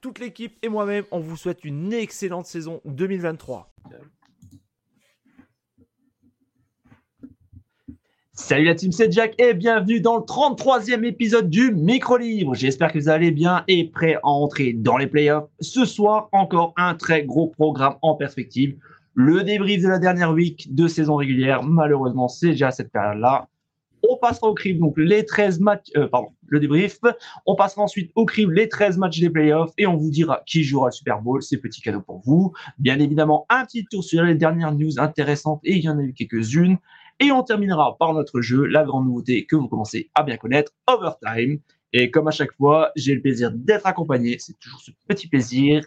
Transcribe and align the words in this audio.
Toute 0.00 0.20
l'équipe 0.20 0.56
et 0.62 0.68
moi-même, 0.68 1.02
on 1.10 1.18
vous 1.18 1.36
souhaite 1.36 1.64
une 1.64 1.92
excellente 1.92 2.46
saison 2.46 2.80
2023. 2.84 3.74
Salut 8.32 8.66
la 8.66 8.76
team, 8.76 8.92
c'est 8.92 9.10
Jack 9.10 9.34
et 9.38 9.54
bienvenue 9.54 10.00
dans 10.00 10.18
le 10.18 10.22
33e 10.22 11.02
épisode 11.02 11.50
du 11.50 11.72
Micro-Livre. 11.72 12.54
J'espère 12.54 12.92
que 12.92 12.98
vous 13.00 13.08
allez 13.08 13.32
bien 13.32 13.64
et 13.66 13.88
prêts 13.88 14.14
à 14.22 14.28
entrer 14.28 14.72
dans 14.72 14.98
les 14.98 15.08
playoffs. 15.08 15.48
Ce 15.58 15.84
soir, 15.84 16.28
encore 16.30 16.74
un 16.76 16.94
très 16.94 17.24
gros 17.24 17.48
programme 17.48 17.96
en 18.00 18.14
perspective. 18.14 18.76
Le 19.14 19.42
débrief 19.42 19.82
de 19.82 19.88
la 19.88 19.98
dernière 19.98 20.30
week 20.30 20.72
de 20.72 20.86
saison 20.86 21.16
régulière. 21.16 21.64
Malheureusement, 21.64 22.28
c'est 22.28 22.50
déjà 22.50 22.70
cette 22.70 22.92
période-là. 22.92 23.48
On 24.08 24.16
passera 24.16 24.46
au 24.46 24.54
crible, 24.54 24.78
donc 24.78 24.94
les 24.96 25.24
13 25.24 25.58
matchs, 25.58 25.90
euh, 25.96 26.06
pardon, 26.06 26.28
le 26.50 26.60
débrief. 26.60 26.98
On 27.46 27.54
passera 27.54 27.82
ensuite 27.82 28.10
au 28.14 28.24
crible 28.24 28.54
les 28.54 28.68
13 28.68 28.98
matchs 28.98 29.20
des 29.20 29.30
playoffs 29.30 29.72
et 29.78 29.86
on 29.86 29.96
vous 29.96 30.10
dira 30.10 30.42
qui 30.46 30.64
jouera 30.64 30.88
le 30.88 30.92
Super 30.92 31.20
Bowl. 31.20 31.42
C'est 31.42 31.58
petit 31.58 31.80
cadeau 31.80 32.00
pour 32.00 32.20
vous. 32.20 32.52
Bien 32.78 32.98
évidemment, 32.98 33.46
un 33.48 33.64
petit 33.64 33.84
tour 33.84 34.04
sur 34.04 34.22
les 34.22 34.34
dernières 34.34 34.72
news 34.72 34.98
intéressantes 34.98 35.60
et 35.64 35.76
il 35.76 35.84
y 35.84 35.88
en 35.88 35.98
a 35.98 36.02
eu 36.02 36.12
quelques-unes. 36.12 36.78
Et 37.20 37.32
on 37.32 37.42
terminera 37.42 37.96
par 37.98 38.14
notre 38.14 38.40
jeu, 38.40 38.64
la 38.64 38.84
grande 38.84 39.06
nouveauté 39.06 39.44
que 39.44 39.56
vous 39.56 39.68
commencez 39.68 40.10
à 40.14 40.22
bien 40.22 40.36
connaître, 40.36 40.72
Overtime. 40.86 41.58
Et 41.92 42.10
comme 42.10 42.28
à 42.28 42.30
chaque 42.30 42.52
fois, 42.52 42.92
j'ai 42.96 43.14
le 43.14 43.20
plaisir 43.20 43.50
d'être 43.52 43.86
accompagné. 43.86 44.36
C'est 44.38 44.58
toujours 44.58 44.80
ce 44.80 44.90
petit 45.08 45.26
plaisir. 45.26 45.82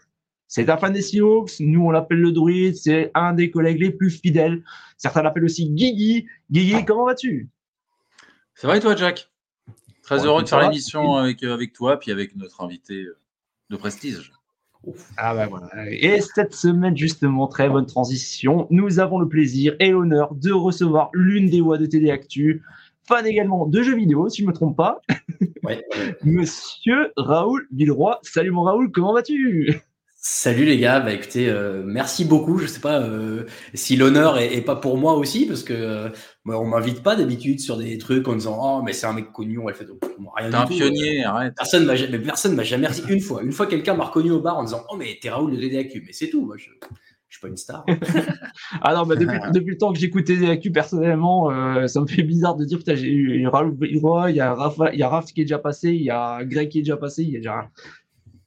C'est 0.47 0.69
un 0.69 0.75
fan 0.75 0.91
des 0.91 1.01
Seahawks. 1.01 1.59
Nous, 1.61 1.81
on 1.81 1.91
l'appelle 1.91 2.19
le 2.19 2.31
druide. 2.33 2.75
C'est 2.75 3.11
un 3.13 3.33
des 3.33 3.49
collègues 3.51 3.79
les 3.79 3.91
plus 3.91 4.09
fidèles. 4.09 4.63
Certains 4.97 5.21
l'appellent 5.21 5.45
aussi 5.45 5.69
Guigui. 5.69 6.25
Guigui, 6.49 6.83
comment 6.83 7.05
vas-tu? 7.05 7.49
C'est 8.55 8.67
vrai, 8.67 8.81
toi, 8.81 8.95
Jack? 8.95 9.30
Très 10.03 10.25
heureux 10.25 10.43
de 10.43 10.49
faire 10.49 10.61
l'émission 10.61 11.15
avec, 11.15 11.43
euh, 11.43 11.53
avec 11.53 11.73
toi, 11.73 11.99
puis 11.99 12.11
avec 12.11 12.35
notre 12.35 12.61
invité 12.61 13.03
euh, 13.03 13.17
de 13.69 13.77
prestige. 13.77 14.31
Ah 15.17 15.35
bah 15.35 15.47
voilà. 15.47 15.69
Et 15.91 16.21
cette 16.21 16.55
semaine, 16.55 16.97
justement, 16.97 17.47
très 17.47 17.69
bonne 17.69 17.85
transition, 17.85 18.67
nous 18.71 18.99
avons 18.99 19.19
le 19.19 19.27
plaisir 19.27 19.75
et 19.79 19.91
l'honneur 19.91 20.33
de 20.33 20.51
recevoir 20.51 21.09
l'une 21.13 21.49
des 21.49 21.61
voix 21.61 21.77
de 21.77 21.85
TD 21.85 22.09
Actu, 22.09 22.63
fan 23.07 23.25
également 23.27 23.67
de 23.67 23.83
jeux 23.83 23.95
vidéo, 23.95 24.27
si 24.29 24.41
je 24.41 24.47
ne 24.47 24.49
me 24.49 24.53
trompe 24.53 24.75
pas. 24.75 25.01
Ouais. 25.63 25.85
Monsieur 26.23 27.13
Raoul 27.15 27.67
Villeroy. 27.71 28.17
Salut 28.23 28.51
mon 28.51 28.63
Raoul, 28.63 28.91
comment 28.91 29.13
vas-tu? 29.13 29.81
Salut 30.23 30.65
les 30.65 30.77
gars, 30.77 30.99
bah 30.99 31.13
écoutez, 31.13 31.49
euh, 31.49 31.81
merci 31.83 32.25
beaucoup. 32.25 32.59
Je 32.59 32.67
sais 32.67 32.79
pas 32.79 33.01
euh, 33.01 33.47
si 33.73 33.95
l'honneur 33.95 34.37
est, 34.37 34.53
est 34.53 34.61
pas 34.61 34.75
pour 34.75 34.99
moi 34.99 35.13
aussi, 35.15 35.47
parce 35.47 35.63
que 35.63 35.73
euh, 35.73 36.09
moi, 36.43 36.59
on 36.59 36.65
m'invite 36.65 37.01
pas 37.01 37.15
d'habitude 37.15 37.59
sur 37.59 37.75
des 37.75 37.97
trucs 37.97 38.27
en 38.27 38.35
disant 38.35 38.59
oh 38.61 38.83
mais 38.83 38.93
c'est 38.93 39.07
un 39.07 39.13
mec 39.13 39.31
connu, 39.31 39.57
on 39.57 39.65
va 39.65 39.71
le 39.71 39.77
faire. 39.77 39.87
T'es 39.87 40.49
du 40.49 40.55
un 40.55 40.65
tout. 40.67 40.73
pionnier, 40.75 41.23
arrête. 41.23 41.55
Personne 41.57 41.85
m'a 41.85 41.95
jamais, 41.95 42.19
personne 42.19 42.53
m'a 42.53 42.63
jamais 42.63 42.85
reçu 42.85 43.01
une 43.11 43.19
fois. 43.19 43.41
Une 43.41 43.51
fois, 43.51 43.65
quelqu'un 43.65 43.95
m'a 43.95 44.03
reconnu 44.03 44.29
au 44.29 44.39
bar 44.39 44.59
en 44.59 44.63
disant 44.63 44.83
oh 44.91 44.95
mais 44.95 45.17
t'es 45.19 45.31
Raoul 45.31 45.57
de 45.57 45.59
DDAQ, 45.59 46.03
mais 46.05 46.13
c'est 46.13 46.29
tout. 46.29 46.45
Moi, 46.45 46.55
je, 46.55 46.69
je 47.27 47.37
suis 47.37 47.41
pas 47.41 47.47
une 47.47 47.57
star. 47.57 47.83
Ah 48.83 48.93
non, 48.93 49.05
bah 49.05 49.15
depuis, 49.15 49.39
depuis 49.53 49.71
le 49.71 49.77
temps 49.77 49.91
que 49.91 49.97
j'écoute 49.97 50.25
TD 50.25 50.47
Actu, 50.49 50.71
personnellement, 50.71 51.49
euh, 51.49 51.87
ça 51.87 51.99
me 51.99 52.05
fait 52.05 52.23
bizarre 52.23 52.55
de 52.55 52.65
dire 52.65 52.77
putain, 52.77 52.93
j'ai 52.93 53.09
eu 53.11 53.47
Raoul 53.47 53.75
il 53.81 54.35
y 54.35 54.39
a 54.39 54.53
Rafa, 54.53 54.93
il 54.93 54.99
y 54.99 55.03
a 55.03 55.09
Raph 55.09 55.33
qui 55.33 55.41
est 55.41 55.45
déjà 55.45 55.57
passé, 55.57 55.89
il 55.89 56.03
y 56.03 56.11
a 56.11 56.43
Greg 56.43 56.69
qui 56.69 56.79
est 56.79 56.81
déjà 56.83 56.97
passé, 56.97 57.23
il 57.23 57.31
y 57.31 57.37
a 57.37 57.39
déjà 57.39 57.69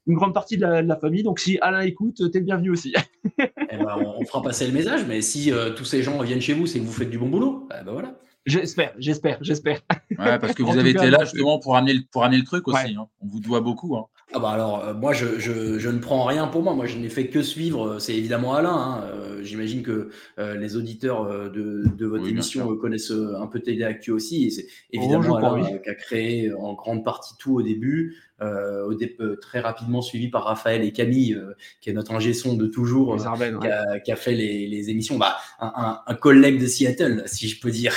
une 0.06 0.14
grande 0.14 0.34
partie 0.34 0.56
de 0.56 0.62
la, 0.62 0.82
de 0.82 0.88
la 0.88 0.96
famille. 0.96 1.22
Donc 1.22 1.38
si 1.38 1.58
Alain 1.60 1.80
écoute, 1.80 2.30
t'es 2.30 2.38
le 2.38 2.44
bienvenu 2.44 2.70
aussi. 2.70 2.94
Eh 3.38 3.76
ben, 3.78 3.96
on, 3.98 4.20
on 4.20 4.24
fera 4.24 4.40
passer 4.42 4.66
le 4.66 4.72
message, 4.72 5.04
mais 5.08 5.20
si 5.20 5.50
euh, 5.50 5.70
tous 5.70 5.84
ces 5.84 6.02
gens 6.02 6.20
viennent 6.22 6.40
chez 6.40 6.52
vous, 6.52 6.66
c'est 6.66 6.78
que 6.78 6.84
vous 6.84 6.92
faites 6.92 7.10
du 7.10 7.18
bon 7.18 7.28
boulot. 7.28 7.66
Eh 7.80 7.82
ben 7.84 7.90
voilà. 7.92 8.14
J'espère, 8.46 8.92
j'espère, 8.98 9.38
j'espère. 9.40 9.80
Ouais, 10.16 10.38
parce 10.38 10.52
que 10.54 10.62
vous 10.62 10.78
avez 10.78 10.92
cas, 10.92 11.00
été 11.02 11.10
là 11.10 11.24
justement 11.24 11.58
pour 11.58 11.76
amener 11.76 11.94
le, 11.94 12.00
pour 12.12 12.22
amener 12.24 12.36
le 12.38 12.44
truc 12.44 12.68
aussi. 12.68 12.76
Ouais. 12.84 12.94
hein. 12.96 13.08
On 13.20 13.26
vous 13.26 13.40
doit 13.40 13.60
beaucoup. 13.60 13.96
hein. 13.96 14.04
Ah 14.36 14.40
bah 14.40 14.50
alors, 14.50 14.84
euh, 14.84 14.94
moi, 14.94 15.12
je, 15.12 15.38
je, 15.38 15.78
je 15.78 15.88
ne 15.88 15.98
prends 16.00 16.24
rien 16.24 16.48
pour 16.48 16.62
moi. 16.62 16.74
Moi, 16.74 16.86
je 16.86 16.98
n'ai 16.98 17.08
fait 17.08 17.28
que 17.28 17.40
suivre. 17.40 18.00
C'est 18.00 18.16
évidemment 18.16 18.54
Alain. 18.54 18.74
hein. 18.74 19.04
Euh, 19.12 19.42
J'imagine 19.44 19.82
que 19.82 20.08
euh, 20.40 20.56
les 20.56 20.74
auditeurs 20.74 21.22
euh, 21.22 21.48
de, 21.50 21.84
de 21.96 22.06
votre 22.06 22.24
Oui, 22.24 22.30
émission 22.30 22.72
euh, 22.72 22.76
connaissent 22.76 23.12
euh, 23.12 23.36
un 23.40 23.46
peu 23.46 23.60
TD 23.60 23.84
Actu 23.84 24.10
aussi. 24.10 24.50
C'est 24.50 24.64
Oh, 24.66 24.88
évidemment 24.92 25.36
Alain 25.36 25.78
qui 25.78 25.88
a 25.88 25.94
créé 25.94 26.52
en 26.52 26.72
grande 26.74 27.04
partie 27.04 27.34
tout 27.38 27.54
au 27.54 27.62
début. 27.62 28.16
euh, 28.42 28.84
au 28.86 28.94
dé- 28.94 29.16
euh, 29.20 29.36
très 29.40 29.60
rapidement 29.60 30.02
suivi 30.02 30.28
par 30.28 30.42
Raphaël 30.44 30.82
et 30.82 30.90
Camille, 30.90 31.34
euh, 31.34 31.52
qui 31.80 31.90
est 31.90 31.92
notre 31.92 32.12
ingé 32.12 32.34
son 32.34 32.54
de 32.56 32.66
toujours, 32.66 33.12
qui, 33.60 33.64
ouais. 33.66 33.70
a, 33.70 34.00
qui 34.00 34.10
a 34.10 34.16
fait 34.16 34.32
les, 34.34 34.66
les 34.66 34.90
émissions. 34.90 35.16
Bah, 35.18 35.36
un, 35.60 35.72
un, 35.76 36.00
un 36.04 36.14
collègue 36.16 36.60
de 36.60 36.66
Seattle, 36.66 37.22
si 37.26 37.46
je 37.48 37.60
peux 37.60 37.70
dire. 37.70 37.94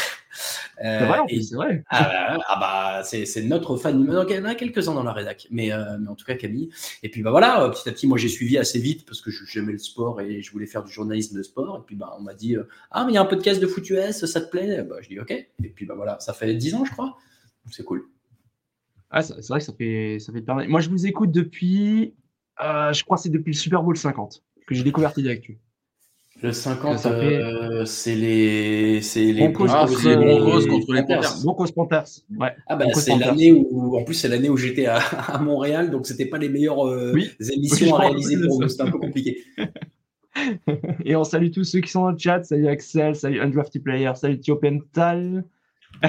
Euh, 0.83 0.99
C'est 0.99 1.05
vrai, 1.05 1.19
et- 1.29 1.35
plus, 1.35 1.43
c'est 1.49 1.55
vrai. 1.55 1.83
ah 1.89 2.03
bah, 2.37 2.43
ah 2.47 2.59
bah, 2.59 3.03
c'est 3.03 3.25
c'est 3.25 3.41
notre 3.43 3.77
fan. 3.77 3.99
Il 3.99 4.35
y 4.35 4.39
en 4.39 4.45
a 4.45 4.55
quelques-uns 4.55 4.93
dans 4.93 5.03
la 5.03 5.13
rédac, 5.13 5.47
mais, 5.51 5.71
euh, 5.71 5.97
mais 5.99 6.07
en 6.07 6.15
tout 6.15 6.25
cas 6.25 6.35
Camille. 6.35 6.69
Et 7.03 7.09
puis 7.09 7.21
bah 7.23 7.31
voilà, 7.31 7.63
euh, 7.63 7.69
petit 7.69 7.87
à 7.89 7.91
petit, 7.91 8.07
moi 8.07 8.17
j'ai 8.17 8.27
suivi 8.29 8.57
assez 8.57 8.79
vite 8.79 9.05
parce 9.05 9.21
que 9.21 9.31
je- 9.31 9.45
j'aimais 9.45 9.71
le 9.73 9.77
sport 9.79 10.21
et 10.21 10.41
je 10.41 10.51
voulais 10.51 10.67
faire 10.67 10.83
du 10.83 10.91
journalisme 10.91 11.37
de 11.37 11.43
sport. 11.43 11.77
Et 11.77 11.85
puis 11.85 11.95
bah 11.95 12.15
on 12.19 12.21
m'a 12.21 12.33
dit 12.33 12.55
euh, 12.55 12.67
ah 12.91 13.05
mais 13.05 13.11
il 13.13 13.15
y 13.15 13.17
a 13.17 13.21
un 13.21 13.25
podcast 13.25 13.59
de 13.61 13.67
foot 13.67 13.89
US, 13.89 14.25
ça 14.25 14.41
te 14.41 14.49
plaît? 14.49 14.83
Bah 14.83 14.97
je 15.01 15.07
dis 15.09 15.19
ok. 15.19 15.31
Et 15.31 15.69
puis 15.69 15.85
bah 15.85 15.95
voilà, 15.95 16.19
ça 16.19 16.33
fait 16.33 16.53
10 16.53 16.75
ans 16.75 16.85
je 16.85 16.91
crois. 16.91 17.17
C'est 17.71 17.83
cool. 17.83 18.05
Ah, 19.09 19.21
c'est 19.21 19.47
vrai 19.47 19.59
que 19.59 19.65
ça 19.65 19.73
fait, 19.73 20.17
ça 20.19 20.33
fait 20.33 20.45
mal. 20.47 20.67
Moi, 20.67 20.81
je 20.81 20.89
vous 20.89 21.05
écoute 21.07 21.31
depuis, 21.31 22.13
euh, 22.61 22.91
je 22.91 23.03
crois 23.05 23.15
que 23.15 23.23
c'est 23.23 23.29
depuis 23.29 23.51
le 23.53 23.57
Super 23.57 23.81
Bowl 23.81 23.95
50 23.97 24.43
que 24.67 24.75
j'ai 24.75 24.83
découvert 24.83 25.13
TD 25.13 25.29
Actu. 25.29 25.59
Le 26.43 26.51
50, 26.51 26.99
Ça 26.99 27.09
fait- 27.09 27.35
euh, 27.35 27.83
c'est 27.85 28.13
les 28.15 29.01
c'est 29.01 29.23
les 29.31 29.47
Broncos 29.49 29.65
Ah, 29.69 29.85
contre 29.87 29.99
c'est 30.01 30.15
les 30.15 30.39
Broncos 30.39 30.67
contre 30.67 30.93
les 30.93 31.01
Panthers. 31.01 31.33
Broncos 31.43 31.71
Panthers. 31.75 32.05
Ouais. 32.39 32.51
Ah 32.67 32.75
bah 32.75 32.85
c'est 32.93 33.17
l'année 33.17 33.51
où 33.51 33.97
en 33.97 34.03
plus 34.03 34.13
c'est 34.13 34.27
l'année 34.27 34.49
où 34.49 34.55
j'étais 34.57 34.85
à, 34.85 34.97
à 35.33 35.39
Montréal 35.39 35.89
donc 35.89 36.05
c'était 36.05 36.25
pas 36.27 36.37
les 36.37 36.49
meilleures 36.49 36.85
euh, 36.87 37.11
Oui. 37.13 37.31
Émissions 37.53 37.95
à 37.95 38.01
réaliser 38.07 38.37
pour 38.47 38.61
nous 38.61 38.67
c'était 38.67 38.83
un 38.83 38.91
peu 38.91 38.99
compliqué. 38.99 39.37
Et 41.05 41.15
on 41.15 41.23
salue 41.23 41.49
tous 41.49 41.63
ceux 41.63 41.79
qui 41.81 41.89
sont 41.89 42.01
dans 42.03 42.11
le 42.11 42.17
chat. 42.19 42.43
Salut 42.43 42.67
Axel, 42.67 43.15
salut 43.15 43.41
Undrafted 43.41 43.81
Player, 43.81 44.11
salut 44.15 44.39
Thio 44.39 44.57
Pental. 44.57 45.43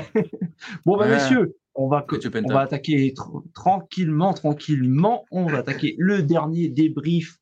bon, 0.84 0.98
bah, 0.98 1.04
Ouais. 1.06 1.14
messieurs, 1.14 1.56
on 1.74 1.88
va, 1.88 2.04
on 2.44 2.52
va 2.52 2.60
attaquer 2.60 3.14
tr- 3.16 3.42
tranquillement, 3.54 4.34
tranquillement. 4.34 5.24
On 5.30 5.46
va 5.46 5.58
attaquer 5.58 5.94
le 5.98 6.22
dernier 6.22 6.68
débrief 6.68 7.38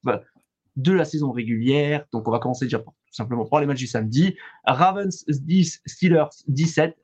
de 0.77 0.93
la 0.93 1.05
saison 1.05 1.33
régulière. 1.33 2.05
Donc, 2.13 2.29
on 2.29 2.31
va 2.31 2.39
commencer 2.39 2.67
déjà 2.67 2.79
tout 2.79 2.93
simplement 3.11 3.47
par 3.47 3.61
les 3.61 3.67
matchs 3.67 3.79
du 3.79 3.87
samedi. 3.87 4.37
Ravens 4.65 5.25
10, 5.27 5.83
Steelers 5.87 6.29
17. 6.49 6.97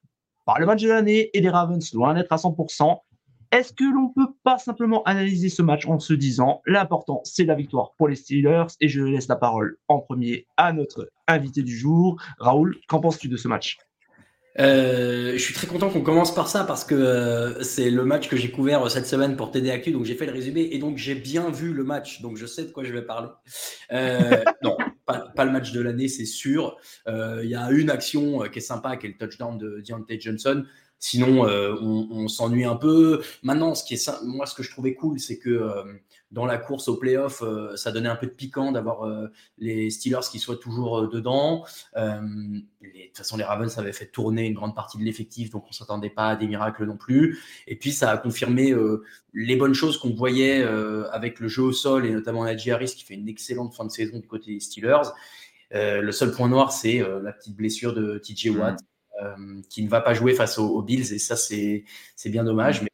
Par 0.44 0.59
le 0.59 0.66
match 0.66 0.83
de 0.83 0.88
l'année 0.88 1.31
et 1.34 1.41
les 1.41 1.50
Ravens 1.50 1.93
loin 1.94 2.15
d'être 2.15 2.33
à 2.33 2.37
100%. 2.37 3.00
Est-ce 3.53 3.75
que 3.75 3.84
l'on 3.84 4.09
peut 4.09 4.33
pas 4.43 4.59
simplement 4.59 5.03
analyser 5.03 5.50
ce 5.50 5.60
match 5.60 5.87
en 5.87 5.99
se 5.99 6.15
disant 6.15 6.62
l'important 6.65 7.21
c'est 7.25 7.44
la 7.44 7.55
victoire 7.55 7.93
pour 7.99 8.09
les 8.09 8.16
Steelers 8.16 8.69
et 8.81 8.88
je 8.88 9.03
laisse 9.03 9.28
la 9.28 9.37
parole 9.37 9.77
en 9.89 10.00
premier 10.00 10.47
à 10.56 10.72
notre 10.72 11.10
invité 11.28 11.62
du 11.62 11.77
jour, 11.77 12.21
Raoul. 12.39 12.78
Qu'en 12.89 13.00
penses-tu 13.00 13.28
de 13.28 13.37
ce 13.37 13.49
match? 13.49 13.77
Euh, 14.58 15.32
je 15.32 15.38
suis 15.38 15.54
très 15.54 15.66
content 15.66 15.88
qu'on 15.88 16.02
commence 16.02 16.34
par 16.34 16.46
ça 16.46 16.64
parce 16.64 16.84
que 16.84 16.94
euh, 16.94 17.62
c'est 17.62 17.90
le 17.90 18.04
match 18.04 18.28
que 18.28 18.36
j'ai 18.36 18.50
couvert 18.50 18.84
euh, 18.84 18.88
cette 18.90 19.06
semaine 19.06 19.36
pour 19.36 19.50
TD 19.50 19.70
Actu, 19.70 19.92
donc 19.92 20.04
j'ai 20.04 20.14
fait 20.14 20.26
le 20.26 20.32
résumé 20.32 20.68
et 20.72 20.78
donc 20.78 20.98
j'ai 20.98 21.14
bien 21.14 21.50
vu 21.50 21.72
le 21.72 21.84
match, 21.84 22.20
donc 22.20 22.36
je 22.36 22.44
sais 22.44 22.64
de 22.64 22.70
quoi 22.70 22.84
je 22.84 22.92
vais 22.92 23.02
parler. 23.02 23.28
Non, 24.62 24.76
pas, 25.06 25.44
le 25.44 25.50
match 25.50 25.72
de 25.72 25.80
l'année, 25.80 26.08
c'est 26.08 26.24
sûr. 26.24 26.76
Il 27.06 27.48
y 27.48 27.54
a 27.54 27.71
une 27.71 27.91
action 27.91 28.41
qui 28.50 28.59
est 28.59 28.62
sympa, 28.62 28.97
qui 28.97 29.06
est 29.06 29.10
le 29.10 29.27
touchdown 29.27 29.59
de 29.59 29.82
Deontay 29.86 30.21
Johnson. 30.21 30.65
Sinon, 30.98 31.42
on, 31.44 32.09
on 32.10 32.28
s'ennuie 32.28 32.65
un 32.65 32.77
peu. 32.77 33.21
Maintenant, 33.42 33.74
ce 33.74 33.84
qui 33.84 33.94
est 33.94 34.10
moi, 34.24 34.47
ce 34.47 34.54
que 34.54 34.62
je 34.62 34.71
trouvais 34.71 34.94
cool, 34.94 35.18
c'est 35.18 35.38
que 35.38 35.84
dans 36.32 36.46
la 36.46 36.56
course 36.56 36.88
au 36.88 36.96
playoff, 36.96 37.42
euh, 37.42 37.76
ça 37.76 37.92
donnait 37.92 38.08
un 38.08 38.16
peu 38.16 38.26
de 38.26 38.32
piquant 38.32 38.72
d'avoir 38.72 39.06
euh, 39.06 39.28
les 39.58 39.90
Steelers 39.90 40.26
qui 40.30 40.38
soient 40.38 40.56
toujours 40.56 41.00
euh, 41.00 41.08
dedans. 41.08 41.64
De 41.94 42.62
toute 43.06 43.18
façon, 43.18 43.36
les 43.36 43.44
Ravens 43.44 43.76
avaient 43.78 43.92
fait 43.92 44.06
tourner 44.06 44.46
une 44.46 44.54
grande 44.54 44.74
partie 44.74 44.98
de 44.98 45.04
l'effectif, 45.04 45.50
donc 45.50 45.64
on 45.64 45.68
ne 45.68 45.74
s'attendait 45.74 46.10
pas 46.10 46.30
à 46.30 46.36
des 46.36 46.46
miracles 46.46 46.86
non 46.86 46.96
plus. 46.96 47.38
Et 47.66 47.76
puis, 47.76 47.92
ça 47.92 48.10
a 48.10 48.16
confirmé 48.16 48.74
les 49.34 49.56
bonnes 49.56 49.74
choses 49.74 49.98
qu'on 49.98 50.14
voyait 50.14 50.62
avec 51.12 51.38
le 51.38 51.48
jeu 51.48 51.62
au 51.62 51.72
sol, 51.72 52.06
et 52.06 52.10
notamment 52.10 52.44
Najee 52.44 52.70
Harris 52.70 52.94
qui 52.96 53.04
fait 53.04 53.14
une 53.14 53.28
excellente 53.28 53.74
fin 53.74 53.84
de 53.84 53.90
saison 53.90 54.18
du 54.18 54.26
côté 54.26 54.54
des 54.54 54.60
Steelers. 54.60 55.10
Le 55.70 56.10
seul 56.12 56.32
point 56.32 56.48
noir, 56.48 56.72
c'est 56.72 56.98
la 57.22 57.32
petite 57.32 57.54
blessure 57.54 57.92
de 57.92 58.18
TJ 58.18 58.48
Watt, 58.56 58.78
euh, 59.20 59.60
qui 59.68 59.84
ne 59.84 59.88
va 59.88 60.00
pas 60.00 60.14
jouer 60.14 60.34
face 60.34 60.58
aux, 60.58 60.68
aux 60.68 60.82
Bills, 60.82 61.12
et 61.12 61.18
ça, 61.18 61.36
c'est 61.36 61.84
c'est 62.16 62.30
bien 62.30 62.44
dommage. 62.44 62.82
Mais 62.82 62.90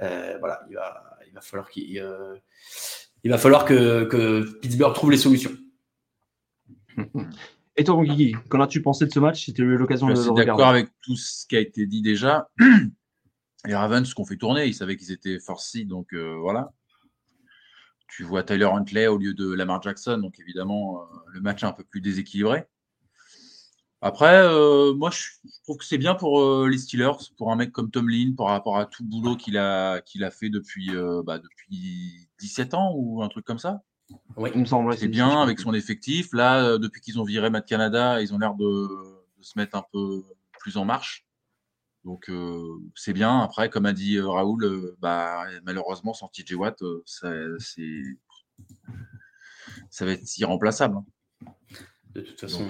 euh, 0.00 0.36
voilà, 0.40 0.60
il 0.68 0.74
va, 0.74 1.18
il 1.32 1.34
va 1.34 1.40
falloir 1.40 1.70
qu'il... 1.70 1.98
euh, 1.98 2.36
il 3.24 3.30
va 3.30 3.38
falloir 3.38 3.64
que, 3.64 4.04
que 4.04 4.58
Pittsburgh 4.60 4.94
trouve 4.94 5.10
les 5.10 5.16
solutions. 5.16 5.56
Et 7.76 7.84
toi, 7.84 8.02
Guigui, 8.04 8.34
qu'en 8.50 8.60
as-tu 8.60 8.82
pensé 8.82 9.06
de 9.06 9.12
ce 9.12 9.18
match 9.18 9.46
C'était 9.46 9.62
l'occasion 9.62 10.08
de 10.08 10.12
le 10.12 10.20
regarder. 10.20 10.44
d'accord 10.44 10.68
avec 10.68 10.90
tout 11.00 11.16
ce 11.16 11.46
qui 11.46 11.56
a 11.56 11.60
été 11.60 11.86
dit 11.86 12.02
déjà. 12.02 12.50
Les 13.64 13.74
Ravens 13.74 14.12
qu'on 14.12 14.26
fait 14.26 14.36
tourner, 14.36 14.66
ils 14.66 14.74
savaient 14.74 14.96
qu'ils 14.96 15.12
étaient 15.12 15.38
forcés, 15.38 15.84
donc 15.84 16.12
euh, 16.12 16.36
voilà. 16.38 16.72
Tu 18.08 18.24
vois 18.24 18.42
Tyler 18.42 18.66
Huntley 18.66 19.06
au 19.06 19.16
lieu 19.16 19.32
de 19.32 19.50
Lamar 19.54 19.80
Jackson, 19.80 20.18
donc 20.18 20.38
évidemment, 20.38 21.00
euh, 21.00 21.06
le 21.28 21.40
match 21.40 21.62
est 21.62 21.66
un 21.66 21.72
peu 21.72 21.84
plus 21.84 22.02
déséquilibré. 22.02 22.66
Après, 24.04 24.42
euh, 24.42 24.92
moi, 24.94 25.10
je, 25.10 25.28
trouve 25.62 25.76
que 25.78 25.84
c'est 25.84 25.96
bien 25.96 26.16
pour 26.16 26.66
les 26.66 26.76
Steelers, 26.76 27.30
pour 27.38 27.52
un 27.52 27.56
mec 27.56 27.70
comme 27.70 27.90
Tom 27.90 28.08
Lynn, 28.08 28.34
par 28.34 28.48
rapport 28.48 28.76
à 28.76 28.86
tout 28.86 29.04
le 29.04 29.08
boulot 29.08 29.36
qu'il 29.36 29.56
a, 29.56 30.00
qu'il 30.00 30.24
a 30.24 30.32
fait 30.32 30.50
depuis, 30.50 30.90
bah, 31.24 31.38
depuis 31.38 32.28
17 32.40 32.74
ans 32.74 32.92
ou 32.96 33.22
un 33.22 33.28
truc 33.28 33.44
comme 33.44 33.60
ça. 33.60 33.82
Oui, 34.36 34.50
il 34.54 34.60
me 34.60 34.66
semble. 34.66 34.96
C'est 34.98 35.06
bien 35.06 35.40
avec 35.40 35.60
son 35.60 35.72
effectif. 35.72 36.32
Là, 36.32 36.78
depuis 36.78 37.00
qu'ils 37.00 37.20
ont 37.20 37.24
viré 37.24 37.48
Matt 37.48 37.66
Canada, 37.66 38.20
ils 38.20 38.34
ont 38.34 38.38
l'air 38.38 38.54
de, 38.54 38.88
se 39.40 39.56
mettre 39.56 39.76
un 39.76 39.84
peu 39.92 40.24
plus 40.58 40.76
en 40.76 40.84
marche. 40.84 41.24
Donc 42.04 42.28
c'est 42.96 43.12
bien. 43.12 43.38
Après, 43.38 43.70
comme 43.70 43.86
a 43.86 43.92
dit 43.92 44.20
Raoul, 44.20 44.96
bah, 44.98 45.44
malheureusement, 45.62 46.12
sans 46.12 46.26
TJ 46.26 46.54
Watt, 46.54 46.82
ça, 47.06 47.30
ça 49.90 50.04
va 50.04 50.12
être 50.12 50.38
irremplaçable. 50.38 50.96
Hein. 50.96 51.04
De 52.14 52.20
toute 52.20 52.40
façon, 52.40 52.66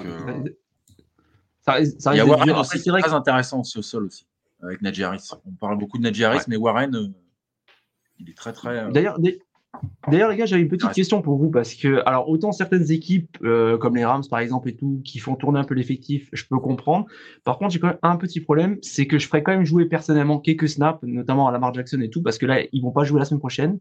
ça, 1.63 1.85
ça 1.99 2.15
Il 2.15 2.19
y 2.19 2.21
a 2.21 2.27
Warren 2.27 2.51
aussi, 2.51 2.83
très 2.83 3.13
intéressant 3.13 3.61
aussi 3.61 3.79
au 3.79 3.83
sol 3.83 4.05
aussi, 4.05 4.27
avec 4.63 4.83
Najee 4.83 5.05
Harris. 5.05 5.31
On 5.47 5.53
parle 5.53 5.79
beaucoup 5.79 5.99
de 5.99 6.03
Najee 6.03 6.25
Harris, 6.25 6.45
mais 6.49 6.57
Warren, 6.57 7.13
il 8.19 8.31
est 8.31 8.37
très 8.37 8.53
très. 8.53 8.91
D'ailleurs, 8.93 9.19
D'ailleurs, 10.09 10.31
les 10.31 10.37
gars, 10.37 10.47
j'avais 10.47 10.63
une 10.63 10.69
petite 10.69 10.93
question 10.93 11.23
pour 11.23 11.37
vous 11.37 11.51
parce 11.51 11.75
que, 11.75 12.03
alors, 12.07 12.29
autant 12.29 12.53
certaines 12.53 12.91
équipes 12.91 13.39
euh, 13.43 13.79
comme 13.79 13.97
les 13.97 14.05
Rams 14.05 14.25
par 14.29 14.41
exemple 14.41 14.69
et 14.69 14.77
tout, 14.77 15.01
qui 15.05 15.19
font 15.19 15.35
tourner 15.35 15.59
un 15.59 15.65
peu 15.65 15.75
l'effectif, 15.75 16.29
je 16.33 16.45
peux 16.45 16.59
comprendre. 16.59 17.07
Par 17.45 17.59
contre, 17.59 17.73
j'ai 17.73 17.81
quand 17.81 17.89
même 17.89 17.99
un 18.03 18.17
petit 18.17 18.41
problème, 18.41 18.79
c'est 18.83 19.07
que 19.07 19.19
je 19.19 19.27
ferais 19.27 19.43
quand 19.43 19.53
même 19.53 19.65
jouer 19.65 19.87
personnellement 19.87 20.39
quelques 20.39 20.69
snaps, 20.69 21.03
notamment 21.03 21.49
à 21.49 21.53
Lamar 21.53 21.73
Jackson 21.73 22.01
et 22.01 22.11
tout, 22.11 22.23
parce 22.23 22.39
que 22.39 22.47
là, 22.47 22.61
ils 22.73 22.83
vont 22.83 22.91
pas 22.91 23.05
jouer 23.05 23.19
la 23.19 23.25
semaine 23.25 23.41
prochaine 23.41 23.79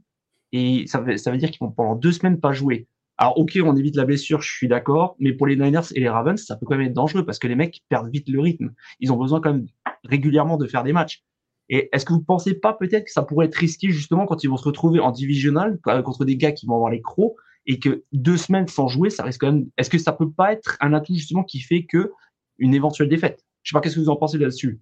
et 0.54 0.86
ça 0.88 1.02
veut, 1.02 1.18
ça 1.18 1.32
veut 1.32 1.38
dire 1.38 1.50
qu'ils 1.52 1.60
vont 1.60 1.72
pendant 1.72 1.96
deux 1.96 2.12
semaines 2.12 2.40
pas 2.40 2.54
jouer. 2.54 2.88
Alors, 3.22 3.38
ok, 3.38 3.60
on 3.64 3.76
évite 3.76 3.96
la 3.98 4.06
blessure, 4.06 4.42
je 4.42 4.52
suis 4.52 4.68
d'accord, 4.68 5.16
mais 5.20 5.32
pour 5.32 5.46
les 5.46 5.56
Niners 5.56 5.94
et 5.94 6.00
les 6.00 6.10
Ravens, 6.10 6.44
ça 6.44 6.56
peut 6.56 6.66
quand 6.66 6.76
même 6.76 6.88
être 6.88 6.94
dangereux 6.94 7.24
parce 7.24 7.38
que 7.38 7.46
les 7.46 7.54
mecs 7.54 7.84
perdent 7.88 8.10
vite 8.12 8.28
le 8.28 8.40
rythme. 8.40 8.74
Ils 9.00 9.14
ont 9.14 9.16
besoin 9.16 9.40
quand 9.40 9.54
même 9.54 9.68
régulièrement 10.04 10.58
de 10.58 10.66
faire 10.66 10.82
des 10.82 10.92
matchs. 10.92 11.24
Et 11.70 11.88
est-ce 11.94 12.04
que 12.04 12.14
vous 12.14 12.20
ne 12.22 12.26
pensez 12.26 12.56
pas 12.56 12.74
peut-être 12.74 13.06
que 13.06 13.12
ça 13.12 13.22
pourrait 13.22 13.46
être 13.46 13.54
risqué 13.54 13.92
justement 13.92 14.26
quand 14.26 14.44
ils 14.44 14.48
vont 14.48 14.58
se 14.58 14.64
retrouver 14.64 15.00
en 15.00 15.12
divisional 15.12 15.78
euh, 15.88 16.02
contre 16.02 16.26
des 16.26 16.36
gars 16.36 16.52
qui 16.52 16.66
vont 16.66 16.74
avoir 16.74 16.90
les 16.90 17.04
crocs 17.04 17.36
et 17.68 17.78
que 17.78 18.04
deux 18.12 18.38
semaines 18.38 18.68
sans 18.68 18.88
jouer, 18.88 19.12
ça 19.12 19.22
risque 19.22 19.42
quand 19.42 19.52
même. 19.52 19.70
Est-ce 19.78 19.92
que 19.92 20.00
ça 20.00 20.14
peut 20.14 20.32
pas 20.32 20.52
être 20.52 20.78
un 20.82 20.92
atout 20.94 21.14
justement 21.14 21.44
qui 21.44 21.60
fait 21.60 21.84
que 21.84 22.14
une 22.58 22.74
éventuelle 22.74 23.08
défaite? 23.08 23.46
Je 23.62 23.70
sais 23.70 23.74
pas 23.76 23.82
qu'est-ce 23.82 23.98
que 23.98 24.00
vous 24.00 24.10
en 24.10 24.16
pensez 24.16 24.40
là-dessus? 24.40 24.80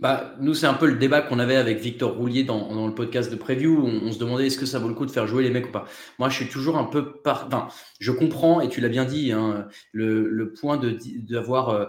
Bah, 0.00 0.34
nous, 0.40 0.54
c'est 0.54 0.66
un 0.66 0.74
peu 0.74 0.86
le 0.86 0.96
débat 0.96 1.22
qu'on 1.22 1.38
avait 1.38 1.54
avec 1.54 1.78
Victor 1.78 2.16
Roulier 2.16 2.42
dans, 2.42 2.86
le 2.86 2.94
podcast 2.94 3.30
de 3.30 3.36
preview. 3.36 3.80
On, 3.86 4.10
se 4.10 4.18
demandait 4.18 4.48
est-ce 4.48 4.58
que 4.58 4.66
ça 4.66 4.80
vaut 4.80 4.88
le 4.88 4.94
coup 4.94 5.06
de 5.06 5.10
faire 5.10 5.26
jouer 5.26 5.44
les 5.44 5.50
mecs 5.50 5.68
ou 5.68 5.70
pas? 5.70 5.86
Moi, 6.18 6.28
je 6.28 6.34
suis 6.34 6.48
toujours 6.48 6.76
un 6.76 6.84
peu 6.84 7.20
par. 7.22 7.46
Enfin, 7.46 7.68
je 8.00 8.10
comprends, 8.10 8.60
et 8.60 8.68
tu 8.68 8.80
l'as 8.80 8.88
bien 8.88 9.04
dit, 9.04 9.30
hein, 9.30 9.68
le, 9.92 10.28
le, 10.28 10.52
point 10.52 10.80
d'avoir 11.28 11.68
euh, 11.68 11.86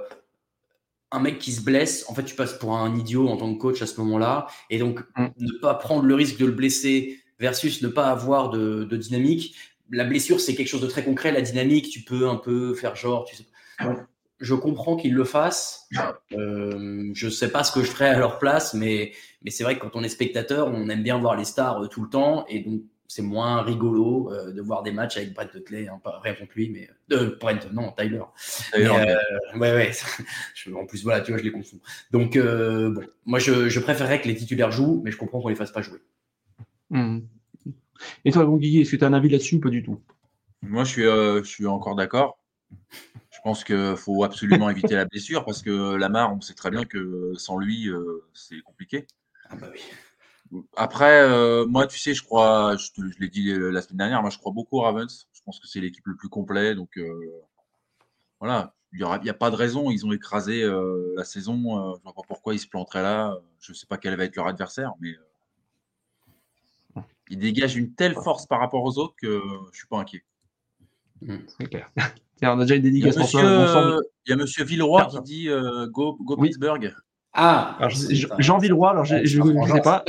un 1.12 1.20
mec 1.20 1.40
qui 1.40 1.52
se 1.52 1.62
blesse, 1.62 2.06
en 2.08 2.14
fait, 2.14 2.24
tu 2.24 2.36
passes 2.36 2.54
pour 2.54 2.78
un 2.78 2.96
idiot 2.96 3.28
en 3.28 3.38
tant 3.38 3.52
que 3.54 3.60
coach 3.60 3.82
à 3.82 3.88
ce 3.88 4.00
moment-là. 4.02 4.48
Et 4.70 4.78
donc, 4.78 5.00
mm. 5.18 5.28
ne 5.38 5.52
pas 5.60 5.74
prendre 5.74 6.06
le 6.06 6.14
risque 6.14 6.38
de 6.38 6.46
le 6.46 6.52
blesser 6.52 7.20
versus 7.40 7.82
ne 7.82 7.88
pas 7.88 8.12
avoir 8.12 8.52
de, 8.52 8.86
dynamique. 8.96 9.56
La 9.90 10.04
blessure, 10.04 10.40
c'est 10.40 10.54
quelque 10.54 10.68
chose 10.68 10.82
de 10.82 10.88
très 10.88 11.04
concret. 11.04 11.32
La 11.32 11.42
dynamique, 11.42 11.90
tu 11.90 12.02
peux 12.02 12.28
un 12.30 12.36
peu 12.36 12.76
faire 12.76 12.96
genre. 12.96 13.26
Tu 13.26 13.36
sais, 13.36 13.46
je 14.40 14.54
comprends 14.54 14.96
qu'ils 14.96 15.14
le 15.14 15.24
fassent. 15.24 15.88
Euh, 16.34 17.12
je 17.14 17.26
ne 17.26 17.32
sais 17.32 17.52
pas 17.52 17.64
ce 17.64 17.72
que 17.72 17.82
je 17.82 17.90
ferais 17.90 18.10
à 18.10 18.18
leur 18.18 18.40
place, 18.40 18.74
mais, 18.74 19.14
mais 19.44 19.52
c'est 19.52 19.64
vrai 19.64 19.76
que 19.76 19.82
quand 19.82 19.96
on 19.96 20.04
est 20.04 20.10
spectateur, 20.10 20.68
on 20.68 20.90
aime 20.90 21.04
bien 21.04 21.18
voir 21.18 21.36
les 21.36 21.46
stars 21.46 21.84
euh, 21.84 21.88
tout 21.88 22.04
le 22.04 22.10
temps. 22.10 22.46
Et 22.48 22.60
donc, 22.60 22.82
c'est 23.08 23.22
moins 23.22 23.62
rigolo 23.62 24.32
euh, 24.32 24.52
de 24.52 24.62
voir 24.62 24.84
des 24.84 24.92
matchs 24.92 25.18
avec 25.18 25.34
Brett 25.34 25.64
Clé, 25.64 25.88
hein, 25.88 26.00
pas 26.04 26.20
rien 26.20 26.34
contre 26.34 26.52
lui, 26.56 26.70
mais 26.70 26.90
euh, 27.16 27.38
Brent, 27.40 27.72
non, 27.72 27.94
Tyler. 27.98 28.22
Euh, 28.76 29.18
ouais, 29.56 29.72
ouais. 29.74 29.92
en 30.76 30.86
plus, 30.86 31.04
voilà, 31.04 31.22
tu 31.22 31.32
vois, 31.32 31.40
je 31.40 31.44
les 31.44 31.52
confonds. 31.52 31.80
Donc, 32.12 32.38
bon, 32.38 33.02
moi, 33.26 33.40
je, 33.40 33.70
je, 33.70 33.80
préférerais 33.80 34.22
que 34.22 34.28
les 34.28 34.36
titulaires 34.36 34.72
jouent, 34.72 35.02
mais 35.04 35.12
je 35.12 35.18
comprends 35.18 35.42
qu'on 35.42 35.50
les 35.50 35.56
fasse 35.56 35.72
pas 35.72 35.82
jouer. 35.82 36.00
Hmm. 36.90 37.20
Et 38.26 38.32
toi, 38.32 38.46
bon 38.46 38.58
Guigui, 38.58 38.82
est-ce 38.82 38.92
que 38.92 38.98
tu 38.98 39.04
as 39.06 39.08
un 39.08 39.14
avis 39.14 39.30
là-dessus 39.30 39.56
ou 39.56 39.60
pas 39.60 39.70
du 39.70 39.82
tout? 39.82 40.02
Moi, 40.62 40.84
je 40.84 40.90
suis, 40.90 41.04
je 41.04 41.44
suis 41.44 41.68
encore 41.68 41.96
d'accord. 41.96 42.40
Je 43.46 43.50
pense 43.52 43.64
qu'il 43.64 43.96
faut 43.96 44.24
absolument 44.24 44.70
éviter 44.72 44.96
la 44.96 45.06
blessure 45.06 45.46
parce 45.46 45.62
que 45.62 45.96
Lamar, 45.96 46.36
on 46.36 46.42
sait 46.42 46.56
très 46.56 46.72
bien 46.72 46.84
que 46.84 47.32
sans 47.38 47.60
lui, 47.60 47.90
c'est 48.34 48.60
compliqué. 48.62 49.06
Ah 49.52 49.56
bah 49.56 49.68
oui. 49.72 49.82
Après, 50.76 51.22
euh, 51.22 51.66
moi, 51.66 51.88
tu 51.88 52.00
sais, 52.00 52.14
je 52.14 52.24
crois, 52.24 52.76
je, 52.78 52.90
l'ai 53.20 53.30
dit 53.30 53.50
euh, 53.52 53.70
la 53.70 53.82
semaine 53.82 53.98
dernière, 53.98 54.22
moi, 54.22 54.30
je 54.30 54.38
crois 54.38 54.52
beaucoup 54.52 54.78
aux 54.78 54.82
Ravens. 54.82 55.28
Je 55.34 55.42
pense 55.44 55.60
que 55.60 55.68
c'est 55.68 55.80
l'équipe 55.80 56.06
le 56.08 56.16
plus 56.16 56.30
complet. 56.30 56.76
Donc, 56.76 56.98
euh, 56.98 57.44
voilà, 58.40 58.74
il 58.94 59.06
n'y 59.24 59.30
a 59.30 59.34
pas 59.34 59.50
de 59.50 59.56
raison. 59.56 59.90
Ils 59.92 60.06
ont 60.06 60.12
écrasé 60.12 60.64
la 61.16 61.24
saison. 61.24 61.56
je 61.94 61.98
ne 61.98 62.04
vois 62.04 62.14
pas 62.14 62.22
pourquoi 62.28 62.54
ils 62.54 62.60
se 62.60 62.68
planteraient 62.68 63.04
là. 63.04 63.38
Je 63.60 63.72
ne 63.72 63.76
sais 63.76 63.88
pas 63.88 63.98
quel 63.98 64.16
va 64.16 64.24
être 64.24 64.36
leur 64.36 64.48
adversaire, 64.48 64.94
mais 65.00 65.16
ils 67.30 67.40
dégagent 67.40 67.76
une 67.76 67.94
telle 67.94 68.14
force 68.14 68.46
par 68.46 68.60
rapport 68.60 68.84
aux 68.84 68.98
autres 69.00 69.16
que 69.18 69.42
je 69.42 69.70
ne 69.70 69.74
suis 69.74 69.88
pas 69.88 69.98
inquiet. 69.98 70.24
Mmh, 71.22 71.38
c'est 71.48 71.68
clair. 71.68 71.92
On 72.44 72.60
a 72.60 72.62
déjà 72.62 72.76
une 72.76 72.82
dédicace 72.82 73.16
il 74.28 74.32
y 74.32 74.34
a 74.34 74.36
monsieur 74.38 74.64
Villeroy 74.64 75.06
qui 75.08 75.22
dit 75.22 75.50
Go, 75.92 76.18
go 76.22 76.38
Pittsburgh. 76.38 76.94
Ah, 77.38 77.78
Jean 78.40 78.58
Villeroy, 78.60 78.92
alors 78.92 79.04
je 79.04 79.16
ne 79.16 79.68
sais 79.68 79.82
pas. 79.82 80.06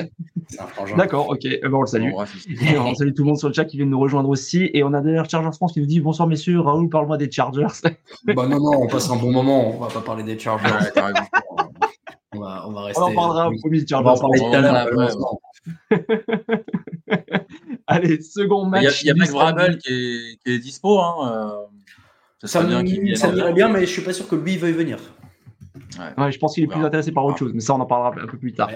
D'accord, 0.97 1.29
ok, 1.29 1.41
eh 1.45 1.59
ben, 1.61 1.75
on 1.75 1.81
le 1.81 1.87
salue. 1.87 2.13
on 2.79 2.95
salue 2.95 3.13
tout 3.15 3.23
le 3.25 3.29
monde 3.29 3.39
sur 3.39 3.49
le 3.49 3.55
chat 3.55 3.65
qui 3.65 3.77
vient 3.77 3.87
de 3.87 3.91
nous 3.91 3.99
rejoindre 3.99 4.29
aussi. 4.29 4.71
Et 4.73 4.85
on 4.85 4.93
a 4.93 5.01
d'ailleurs 5.01 5.29
Chargers 5.29 5.51
France 5.57 5.73
qui 5.73 5.81
nous 5.81 5.87
dit 5.87 6.01
Bonsoir 6.01 6.29
messieurs, 6.29 6.61
Raoul, 6.61 6.89
parle-moi 6.89 7.17
des 7.17 7.29
Chargers. 7.31 7.67
bah 8.27 8.47
non, 8.47 8.61
non, 8.61 8.81
on 8.81 8.87
passe 8.87 9.11
un 9.11 9.17
bon 9.17 9.33
moment, 9.33 9.75
on 9.75 9.81
va 9.81 9.89
pas 9.89 10.03
parler 10.03 10.23
des 10.23 10.39
Chargers. 10.39 10.69
on, 12.33 12.39
va, 12.39 12.65
on 12.69 12.73
va 12.73 12.83
rester. 12.83 13.03
On 13.03 13.07
en 13.07 13.15
parlera 13.15 13.49
au 13.49 13.57
premier 13.61 13.85
Chargers. 13.85 14.09
On 14.09 14.13
va 14.13 14.13
en 14.13 14.21
parler 14.21 14.39
tout 14.39 14.55
à 14.55 14.61
l'heure. 14.61 14.89
Allez, 17.89 18.23
second 18.23 18.67
match. 18.67 19.03
Il 19.03 19.09
y 19.09 19.11
a, 19.11 19.15
Mac 19.15 19.31
Vrabel 19.31 19.79
qui 19.79 19.93
est, 19.93 20.39
qui 20.45 20.53
est 20.53 20.59
dispo. 20.61 21.01
Hein. 21.01 21.15
Euh, 21.33 21.67
ça, 22.43 22.49
ça, 22.49 22.65
bien 22.65 23.17
ça 23.17 23.35
irait 23.35 23.53
bien, 23.53 23.69
mais 23.69 23.81
je 23.81 23.91
suis 23.91 24.03
pas 24.03 24.13
sûr 24.13 24.29
que 24.29 24.37
lui 24.37 24.57
veuille 24.57 24.73
venir. 24.73 24.99
Ouais. 26.19 26.33
je 26.33 26.39
pense 26.39 26.55
qu'il 26.55 26.65
est 26.65 26.67
plus 26.67 26.85
intéressé 26.85 27.13
par 27.13 27.25
autre 27.25 27.39
chose, 27.39 27.53
mais 27.55 27.61
ça, 27.61 27.75
on 27.75 27.81
en 27.81 27.87
parlera 27.87 28.23
un 28.23 28.27
peu 28.27 28.39
plus 28.39 28.53
tard. 28.53 28.71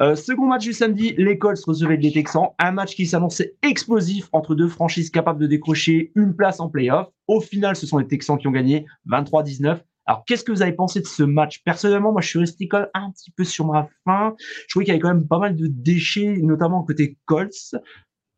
Euh, 0.00 0.14
second 0.14 0.46
match 0.46 0.62
du 0.62 0.72
samedi, 0.72 1.14
l'école 1.16 1.56
se 1.56 1.64
recevait 1.66 1.96
les 1.96 2.12
Texans. 2.12 2.48
Un 2.58 2.72
match 2.72 2.94
qui 2.94 3.06
s'annonçait 3.06 3.54
explosif 3.62 4.28
entre 4.32 4.54
deux 4.54 4.68
franchises 4.68 5.10
capables 5.10 5.40
de 5.40 5.46
décrocher 5.46 6.12
une 6.14 6.34
place 6.34 6.60
en 6.60 6.68
playoff. 6.68 7.08
Au 7.26 7.40
final, 7.40 7.76
ce 7.76 7.86
sont 7.86 7.98
les 7.98 8.06
Texans 8.06 8.38
qui 8.38 8.46
ont 8.46 8.52
gagné 8.52 8.86
23-19. 9.08 9.80
Alors, 10.06 10.24
qu'est-ce 10.24 10.44
que 10.44 10.52
vous 10.52 10.62
avez 10.62 10.72
pensé 10.72 11.00
de 11.00 11.06
ce 11.06 11.22
match? 11.22 11.62
Personnellement, 11.64 12.12
moi, 12.12 12.20
je 12.20 12.28
suis 12.28 12.38
resté 12.38 12.66
quand 12.66 12.80
même 12.80 12.88
un 12.94 13.10
petit 13.10 13.30
peu 13.30 13.44
sur 13.44 13.66
ma 13.66 13.88
faim. 14.04 14.34
Je 14.38 14.70
trouvais 14.70 14.84
qu'il 14.84 14.92
y 14.92 14.94
avait 14.94 15.00
quand 15.00 15.14
même 15.14 15.28
pas 15.28 15.38
mal 15.38 15.56
de 15.56 15.66
déchets, 15.68 16.38
notamment 16.42 16.82
côté 16.82 17.16
Colts. 17.26 17.74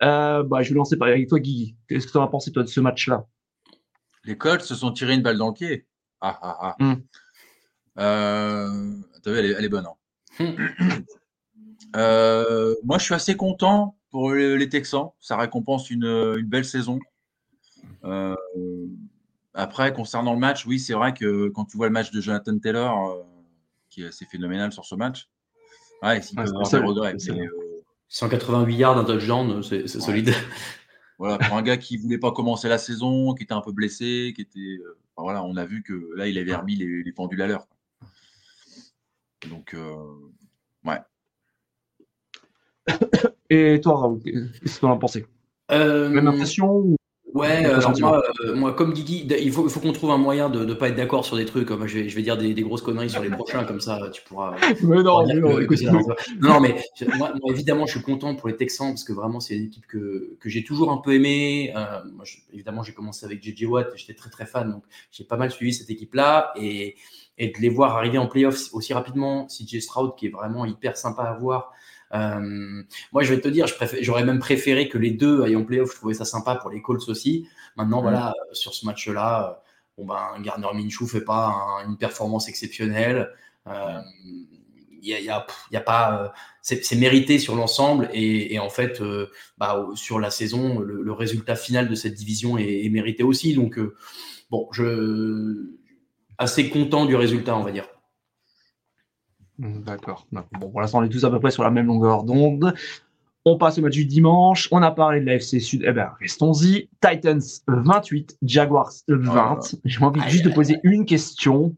Euh, 0.03 0.43
bah, 0.43 0.63
je 0.63 0.71
vais 0.71 0.75
lancer 0.75 0.97
par 0.97 1.09
avec 1.09 1.29
toi, 1.29 1.39
Guy. 1.39 1.77
Qu'est-ce 1.89 2.07
que 2.07 2.13
tu 2.13 2.19
as 2.19 2.27
pensé, 2.27 2.53
toi, 2.53 2.63
de 2.63 2.69
ce 2.69 2.81
match-là? 2.81 3.27
Les 4.25 4.39
Colts 4.39 4.63
se 4.63 4.75
sont 4.75 4.93
tirés 4.93 5.15
une 5.15 5.23
balle 5.23 5.39
dans 5.39 5.49
le 5.49 5.55
pied. 5.55 5.87
Ah, 6.21 6.39
ah, 6.43 6.77
ah. 6.79 6.97
Euh, 7.99 8.95
elle, 9.27 9.65
est, 9.65 9.69
bonne. 9.69 9.87
Hein. 9.87 10.45
Hmm. 10.45 11.03
Euh, 11.97 12.75
moi, 12.85 12.99
je 12.99 13.05
suis 13.05 13.15
assez 13.15 13.37
content 13.37 13.97
pour 14.11 14.33
les 14.33 14.69
Texans. 14.69 15.11
Ça 15.21 15.37
récompense 15.37 15.91
une, 15.91 16.41
belle 16.43 16.65
saison. 16.65 16.99
Euh, 18.05 18.35
après, 19.53 19.93
concernant 19.93 20.33
le 20.33 20.39
match, 20.39 20.65
oui, 20.65 20.79
c'est 20.79 20.95
vrai 20.95 21.13
que 21.13 21.49
quand 21.49 21.67
tu 21.67 21.77
vois 21.77 21.87
le 21.87 21.93
match 21.93 22.11
de 22.11 22.21
Jonathan 22.21 22.59
Taylor, 22.59 23.27
qui 23.91 24.05
est 24.05 24.07
assez 24.07 24.25
phénoménal 24.25 24.73
sur 24.73 24.85
ce 24.85 24.95
match, 24.95 25.29
ouais, 26.03 26.21
il 26.21 26.37
peut 26.37 26.43
avoir 26.43 26.71
des 26.71 26.79
regrets. 26.79 27.17
188 28.09 28.77
yards, 28.77 28.99
un 28.99 29.05
touchdown, 29.05 29.63
c'est 29.63 29.89
solide. 29.89 30.35
Voilà, 31.23 31.39
pour 31.39 31.57
un 31.57 31.63
gars 31.63 31.77
qui 31.77 31.97
voulait 31.97 32.19
pas 32.19 32.33
commencer 32.33 32.69
la 32.69 32.79
saison, 32.79 33.33
qui 33.35 33.45
était 33.45 33.53
un 33.53 33.61
peu 33.61 33.71
blessé, 33.71 34.33
qui 34.35 34.43
était, 34.43 34.81
voilà, 35.17 35.45
on 35.45 35.57
a 35.57 35.65
vu 35.65 35.85
que 35.85 36.11
là, 36.17 36.27
il 36.27 36.37
avait 36.37 36.53
remis 36.53 36.75
les, 36.75 37.05
les 37.05 37.13
pendules 37.13 37.41
à 37.43 37.47
l'heure. 37.47 37.69
Donc, 39.49 39.73
euh, 39.75 39.95
ouais. 40.85 40.99
Et 43.51 43.81
toi, 43.81 44.01
Raoul, 44.01 44.21
qu'est-ce 44.21 44.75
que 44.75 44.81
tu 44.81 44.85
en 44.85 44.95
as 44.95 44.99
pensé? 44.99 45.25
Euh, 45.71 46.09
Même 46.09 46.27
impression 46.27 46.97
Ouais, 47.35 47.65
alors 47.65 47.99
moi, 47.99 48.23
moi, 48.55 48.73
comme 48.75 48.93
Guigui, 48.93 49.27
il 49.41 49.53
faut, 49.53 49.65
qu'on 49.65 49.93
trouve 49.93 50.11
un 50.11 50.19
moyen 50.19 50.51
de 50.51 50.65
ne 50.65 50.75
pas 50.75 50.89
être 50.89 50.97
d'accord 50.97 51.25
sur 51.25 51.37
des 51.37 51.47
trucs. 51.47 51.71
Moi, 51.71 51.87
je 51.87 51.99
vais, 51.99 52.09
je 52.09 52.15
vais 52.15 52.23
dire 52.23 52.37
des, 52.37 52.53
des, 52.53 52.63
grosses 52.63 52.83
conneries 52.83 53.09
sur 53.09 53.23
les 53.23 53.31
prochains, 53.31 53.65
comme 53.65 53.81
ça, 53.81 53.99
tu 54.13 54.23
pourras. 54.23 54.55
Mais 54.83 55.03
non, 55.03 55.27
mais 55.27 55.35
non, 55.35 56.01
non, 56.41 56.61
mais 56.61 56.77
moi, 57.17 57.33
évidemment, 57.47 57.87
je 57.87 57.93
suis 57.93 58.03
content 58.03 58.35
pour 58.35 58.49
les 58.49 58.57
Texans 58.57 58.89
parce 58.89 59.05
que 59.05 59.13
vraiment, 59.13 59.41
c'est 59.41 59.57
une 59.57 59.67
équipe 59.67 59.87
que, 59.87 60.37
que 60.41 60.49
j'ai 60.49 60.63
toujours 60.63 60.93
un 60.93 60.99
peu 60.99 61.15
aimée. 61.15 61.73
moi, 62.13 62.25
évidemment, 62.53 62.83
j'ai 62.83 62.93
commencé 62.93 63.25
avec 63.25 63.43
JJ 63.43 63.65
Watt, 63.65 63.93
j'étais 63.97 64.15
très 64.15 64.31
très 64.31 64.47
fan, 64.47 64.71
donc 64.71 64.85
j'ai 65.11 65.25
pas 65.25 65.37
mal 65.37 65.51
suivi 65.51 65.73
cette 65.73 65.91
équipe-là 65.91 66.53
et, 66.57 66.97
et 67.39 67.49
de 67.49 67.59
les 67.61 67.69
voir 67.69 67.97
arriver 67.97 68.19
en 68.19 68.27
playoffs 68.27 68.73
aussi 68.75 68.93
rapidement. 68.93 69.47
CJ 69.47 69.81
Stroud, 69.81 70.15
qui 70.17 70.27
est 70.27 70.31
vraiment 70.31 70.65
hyper 70.67 70.97
sympa 70.97 71.23
à 71.23 71.35
voir. 71.35 71.73
Euh, 72.15 72.83
moi, 73.13 73.23
je 73.23 73.35
vais 73.35 73.41
te 73.41 73.49
dire, 73.49 73.67
j'aurais 74.01 74.25
même 74.25 74.39
préféré 74.39 74.89
que 74.89 74.99
les 74.99 75.11
deux 75.11 75.43
aillent 75.43 75.57
en 75.57 75.65
playoff. 75.65 75.93
Je 75.93 75.97
trouvais 75.97 76.15
ça 76.15 76.25
sympa 76.25 76.57
pour 76.57 76.71
les 76.71 76.83
Colts 76.83 77.09
aussi. 77.09 77.49
Maintenant, 77.77 78.01
mm. 78.01 78.03
voilà, 78.03 78.29
euh, 78.29 78.55
sur 78.55 78.75
ce 78.75 78.87
match-là, 78.87 79.51
euh, 79.51 79.71
bon 79.99 80.07
ben, 80.07 80.41
Gardner 80.43 80.69
Minshew 80.75 81.07
fait 81.07 81.25
pas 81.25 81.55
une 81.87 81.97
performance 81.97 82.49
exceptionnelle. 82.49 83.31
Il 85.05 85.09
y, 85.09 85.15
a, 85.15 85.21
y, 85.73 85.77
a, 85.77 85.81
pas, 85.81 86.33
c'est 86.61 86.95
mérité 86.95 87.41
sur 87.41 87.57
l'ensemble 87.57 88.09
et, 88.13 88.61
en 88.61 88.71
fait, 88.71 89.03
bah, 89.59 89.85
sur 89.97 90.21
la 90.21 90.31
saison, 90.31 90.79
le, 90.79 91.13
résultat 91.13 91.57
final 91.57 91.89
de 91.89 91.95
cette 91.97 92.15
division 92.15 92.57
est, 92.57 92.85
est 92.85 92.89
mérité 92.89 93.25
aussi. 93.25 93.53
Donc, 93.55 93.81
bon, 94.49 94.69
je 94.71 95.73
assez 96.39 96.71
content 96.71 97.05
du 97.05 97.17
résultat, 97.17 97.57
on 97.57 97.65
va 97.65 97.73
dire. 97.73 97.87
Hmm, 99.63 99.81
d'accord. 99.85 100.27
Bon, 100.33 100.71
pour 100.71 100.81
l'instant, 100.81 100.99
on 100.99 101.05
est 101.05 101.09
tous 101.09 101.25
à 101.25 101.31
peu 101.31 101.39
près 101.39 101.53
sur 101.53 101.63
la 101.63 101.71
même 101.71 101.87
longueur 101.87 102.25
d'onde. 102.25 102.75
On 103.45 103.57
passe 103.57 103.79
au 103.79 103.83
match 103.83 103.93
du 103.93 104.05
dimanche. 104.05 104.69
On 104.73 104.83
a 104.83 104.91
parlé 104.91 105.21
de 105.21 105.27
la 105.27 105.35
FC 105.35 105.61
Sud. 105.61 105.85
Eh 105.87 105.93
bien, 105.93 106.11
restons-y. 106.21 106.89
Titans 107.01 107.41
28, 107.69 108.39
Jaguars 108.43 108.93
20. 109.07 109.77
J'ai 109.85 110.03
envie 110.03 110.21
juste 110.29 110.45
de 110.45 110.51
poser 110.51 110.81
une 110.83 111.07
question. 111.07 111.77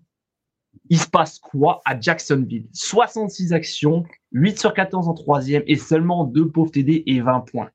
Il 0.88 0.98
se 0.98 1.08
passe 1.08 1.38
quoi 1.38 1.82
à 1.84 1.98
Jacksonville? 2.00 2.66
66 2.72 3.52
actions, 3.52 4.04
8 4.32 4.58
sur 4.58 4.72
14 4.72 5.08
en 5.08 5.14
troisième 5.14 5.62
et 5.66 5.76
seulement 5.76 6.24
2 6.24 6.48
pauvres 6.48 6.70
TD 6.70 7.02
et 7.06 7.20
20 7.20 7.40
points. 7.40 7.70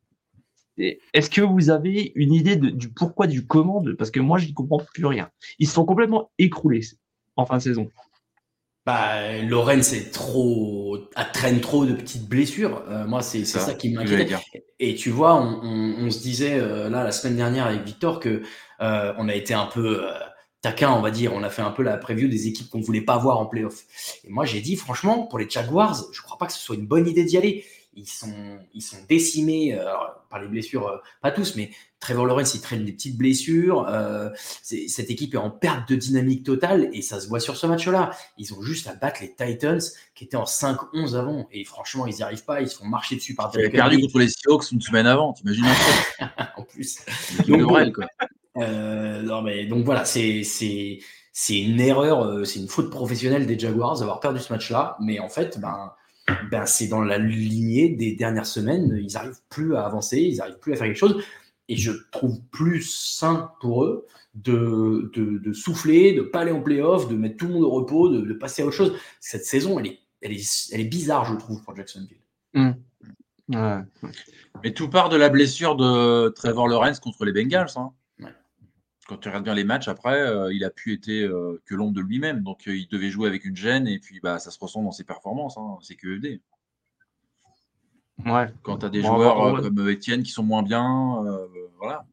Est-ce 1.13 1.29
que 1.29 1.41
vous 1.41 1.69
avez 1.69 2.13
une 2.15 2.33
idée 2.33 2.55
du 2.55 2.89
pourquoi, 2.89 3.27
du 3.27 3.45
comment 3.45 3.83
Parce 3.97 4.09
que 4.09 4.19
moi, 4.19 4.39
je 4.39 4.47
n'y 4.47 4.53
comprends 4.53 4.81
plus 4.93 5.05
rien. 5.05 5.29
Ils 5.59 5.67
se 5.67 5.73
sont 5.73 5.85
complètement 5.85 6.31
écroulés 6.39 6.81
en 7.35 7.45
fin 7.45 7.57
de 7.57 7.61
saison. 7.61 7.89
Bah, 8.89 9.39
Lorraine, 9.43 9.83
c'est 9.83 10.09
trop, 10.09 10.97
traîne 11.31 11.61
trop 11.61 11.85
de 11.85 11.93
petites 11.93 12.27
blessures. 12.27 12.83
Euh, 12.89 13.05
moi, 13.05 13.21
c'est 13.21 13.45
ça, 13.45 13.75
qui 13.75 13.89
m'inquiète. 13.89 14.33
Et 14.79 14.95
tu 14.95 15.11
vois, 15.11 15.35
on, 15.35 16.09
se 16.09 16.17
disait 16.17 16.57
euh, 16.59 16.89
là 16.89 17.03
la 17.03 17.11
semaine 17.11 17.35
dernière 17.35 17.67
avec 17.67 17.83
Victor 17.83 18.19
que 18.19 18.41
euh, 18.81 19.13
on 19.19 19.29
a 19.29 19.35
été 19.35 19.53
un 19.53 19.67
peu 19.67 20.07
taquin, 20.63 20.91
on 20.91 21.01
va 21.01 21.11
dire. 21.11 21.33
On 21.35 21.43
a 21.43 21.51
fait 21.51 21.61
un 21.61 21.69
peu 21.69 21.83
la 21.83 21.97
preview 21.97 22.27
des 22.27 22.47
équipes 22.47 22.67
qu'on 22.67 22.79
ne 22.79 22.83
voulait 22.83 23.01
pas 23.01 23.19
voir 23.19 23.37
en 23.37 23.45
playoff. 23.45 23.83
Et 24.23 24.29
moi, 24.31 24.45
j'ai 24.45 24.59
dit 24.59 24.75
franchement, 24.75 25.27
pour 25.27 25.37
les 25.37 25.47
Jaguars, 25.47 25.95
je 26.11 26.19
ne 26.19 26.23
crois 26.23 26.39
pas 26.39 26.47
que 26.47 26.53
ce 26.53 26.59
soit 26.59 26.75
une 26.75 26.87
bonne 26.87 27.07
idée 27.07 27.25
d'y 27.25 27.37
aller 27.37 27.65
ils 27.99 28.07
sont, 28.07 28.59
ils 28.73 28.81
sont 28.81 28.97
décimés 29.09 29.77
euh, 29.77 29.83
par 30.29 30.39
les 30.39 30.47
blessures, 30.47 30.87
euh, 30.87 30.97
pas 31.21 31.31
tous, 31.31 31.55
mais 31.55 31.71
Trevor 31.99 32.25
Lawrence, 32.25 32.55
il 32.55 32.61
traîne 32.61 32.85
des 32.85 32.93
petites 32.93 33.17
blessures. 33.17 33.85
Euh, 33.89 34.29
cette 34.63 35.09
équipe 35.09 35.33
est 35.33 35.37
en 35.37 35.49
perte 35.49 35.89
de 35.89 35.97
dynamique 35.97 36.45
totale 36.45 36.89
et 36.93 37.01
ça 37.01 37.19
se 37.19 37.27
voit 37.27 37.41
sur 37.41 37.57
ce 37.57 37.67
match-là. 37.67 38.11
Ils 38.37 38.53
ont 38.53 38.61
juste 38.61 38.87
à 38.87 38.93
battre 38.93 39.19
les 39.21 39.35
Titans 39.35 39.81
qui 40.15 40.23
étaient 40.23 40.37
en 40.37 40.45
5-11 40.45 41.17
avant. 41.17 41.49
Et 41.51 41.65
franchement, 41.65 42.07
ils 42.07 42.15
n'y 42.15 42.21
arrivent 42.21 42.45
pas. 42.45 42.61
Ils 42.61 42.69
se 42.69 42.77
font 42.77 42.85
marcher 42.85 43.17
dessus 43.17 43.35
par 43.35 43.51
Ils 43.57 43.69
perdu 43.69 43.99
contre 43.99 44.19
les 44.19 44.29
Seahawks 44.29 44.71
une 44.71 44.79
semaine 44.79 45.07
avant, 45.07 45.33
t'imagines 45.33 45.65
En 46.55 46.63
plus. 46.63 46.99
Donc, 47.45 47.93
quoi. 47.93 48.05
non, 48.55 49.41
mais, 49.41 49.65
donc 49.65 49.83
voilà, 49.83 50.05
c'est 50.05 50.43
c'est 50.43 51.57
une 51.57 51.81
erreur, 51.81 52.45
c'est 52.45 52.59
une 52.59 52.67
faute 52.69 52.89
professionnelle 52.89 53.45
des 53.45 53.59
Jaguars 53.59 53.99
d'avoir 53.99 54.21
perdu 54.21 54.39
ce 54.39 54.53
match-là. 54.53 54.95
Mais 55.01 55.19
en 55.19 55.29
fait, 55.29 55.59
ben 55.59 55.91
ben, 56.51 56.65
c'est 56.65 56.87
dans 56.87 57.01
la 57.01 57.17
lignée 57.17 57.89
des 57.89 58.15
dernières 58.15 58.45
semaines. 58.45 58.97
Ils 59.01 59.13
n'arrivent 59.13 59.41
plus 59.49 59.75
à 59.75 59.85
avancer, 59.85 60.19
ils 60.19 60.37
n'arrivent 60.37 60.59
plus 60.59 60.73
à 60.73 60.75
faire 60.75 60.87
quelque 60.87 60.97
chose. 60.97 61.23
Et 61.67 61.75
je 61.75 61.91
trouve 62.11 62.41
plus 62.51 62.81
sain 62.81 63.51
pour 63.61 63.83
eux 63.83 64.07
de, 64.35 65.11
de, 65.13 65.53
souffler, 65.53 66.13
de 66.13 66.21
ne 66.21 66.25
pas 66.25 66.41
aller 66.41 66.51
en 66.51 66.61
playoff, 66.61 67.07
de 67.07 67.15
mettre 67.15 67.37
tout 67.37 67.47
le 67.47 67.53
monde 67.53 67.63
au 67.63 67.69
repos, 67.69 68.09
de, 68.09 68.33
passer 68.33 68.61
à 68.61 68.65
autre 68.65 68.75
chose. 68.75 68.95
Cette 69.19 69.45
saison, 69.45 69.79
elle 69.79 69.87
est, 69.87 69.99
elle 70.21 70.31
est, 70.31 70.69
elle 70.71 70.81
est 70.81 70.85
bizarre, 70.85 71.25
je 71.25 71.35
trouve, 71.35 71.63
pour 71.63 71.75
Jacksonville. 71.75 72.17
Mmh. 72.53 72.71
Mais 74.63 74.73
tout 74.73 74.89
part 74.89 75.09
de 75.09 75.17
la 75.17 75.29
blessure 75.29 75.75
de 75.75 76.29
Trevor 76.29 76.67
Lawrence 76.67 76.99
contre 76.99 77.25
les 77.25 77.31
Bengals. 77.31 77.71
Hein 77.75 77.91
quand 79.09 79.17
tu 79.17 79.27
regardes 79.27 79.43
bien 79.43 79.55
les 79.55 79.63
matchs, 79.63 79.87
après, 79.87 80.21
euh, 80.21 80.53
il 80.53 80.63
a 80.63 80.69
pu 80.69 80.93
être 80.93 81.09
euh, 81.09 81.59
que 81.65 81.73
l'ombre 81.73 81.93
de 81.93 82.01
lui-même. 82.01 82.43
Donc, 82.43 82.67
euh, 82.67 82.77
il 82.77 82.87
devait 82.87 83.09
jouer 83.09 83.27
avec 83.27 83.43
une 83.43 83.55
gêne 83.55 83.87
et 83.87 83.97
puis 83.97 84.19
bah, 84.19 84.37
ça 84.37 84.51
se 84.51 84.59
ressent 84.59 84.83
dans 84.83 84.91
ses 84.91 85.03
performances. 85.03 85.57
Hein, 85.57 85.79
c'est 85.81 85.95
que 85.95 86.15
ED. 86.15 86.39
Ouais. 88.23 88.53
Quand 88.61 88.77
tu 88.77 88.85
as 88.85 88.89
des 88.89 89.01
joueurs 89.01 89.61
comme 89.61 89.89
Etienne 89.89 90.21
qui 90.21 90.29
sont 90.29 90.43
moins 90.43 90.61
bien, 90.61 91.25
voilà. 91.79 92.05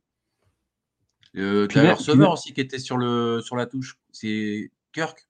tu 1.34 1.40
as 1.40 1.82
le 1.82 1.92
receveur 1.92 2.32
aussi 2.32 2.54
qui 2.54 2.62
était 2.62 2.78
sur, 2.78 2.96
le, 2.96 3.42
sur 3.42 3.56
la 3.56 3.66
touche. 3.66 3.98
C'est 4.10 4.70
Kirk. 4.92 5.28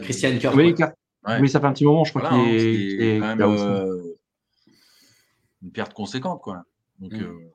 Christian 0.00 0.38
Kirk. 0.38 0.56
Oui, 0.56 1.48
ça 1.50 1.60
fait 1.60 1.66
un 1.66 1.72
petit 1.72 1.84
moment, 1.84 2.04
je 2.04 2.14
crois 2.14 2.30
qu'il 2.30 3.02
est, 3.02 3.18
quand 3.20 3.36
même 3.36 4.14
une 5.62 5.70
perte 5.70 5.92
conséquente. 5.92 6.40
Quoi. 6.40 6.64
Donc, 6.98 7.12
mm. 7.12 7.50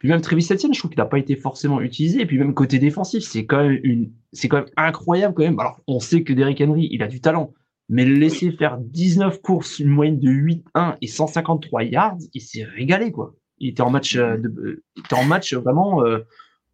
Puis 0.00 0.08
même 0.08 0.22
Travis 0.22 0.48
Etienne, 0.50 0.72
je 0.72 0.78
trouve 0.78 0.90
qu'il 0.90 0.98
n'a 0.98 1.04
pas 1.04 1.18
été 1.18 1.36
forcément 1.36 1.80
utilisé. 1.82 2.22
Et 2.22 2.26
puis 2.26 2.38
même 2.38 2.54
côté 2.54 2.78
défensif, 2.78 3.22
c'est 3.22 3.44
quand 3.44 3.62
même 3.62 3.78
une, 3.84 4.10
c'est 4.32 4.48
quand 4.48 4.56
même 4.56 4.70
incroyable 4.78 5.34
quand 5.34 5.42
même. 5.42 5.60
Alors, 5.60 5.78
on 5.86 6.00
sait 6.00 6.24
que 6.24 6.32
Derrick 6.32 6.58
Henry, 6.62 6.88
il 6.90 7.02
a 7.02 7.06
du 7.06 7.20
talent, 7.20 7.52
mais 7.90 8.06
le 8.06 8.14
laisser 8.14 8.50
faire 8.50 8.78
19 8.78 9.42
courses, 9.42 9.78
une 9.78 9.90
moyenne 9.90 10.18
de 10.18 10.30
8-1 10.30 10.96
et 11.02 11.06
153 11.06 11.84
yards, 11.84 12.16
il 12.32 12.40
s'est 12.40 12.64
régalé 12.64 13.12
quoi. 13.12 13.34
Il 13.58 13.68
était 13.68 13.82
en 13.82 13.90
match, 13.90 14.16
euh, 14.16 14.38
de, 14.38 14.82
il 14.96 15.00
était 15.00 15.14
en 15.16 15.24
match 15.24 15.52
vraiment 15.52 16.02
euh, 16.02 16.20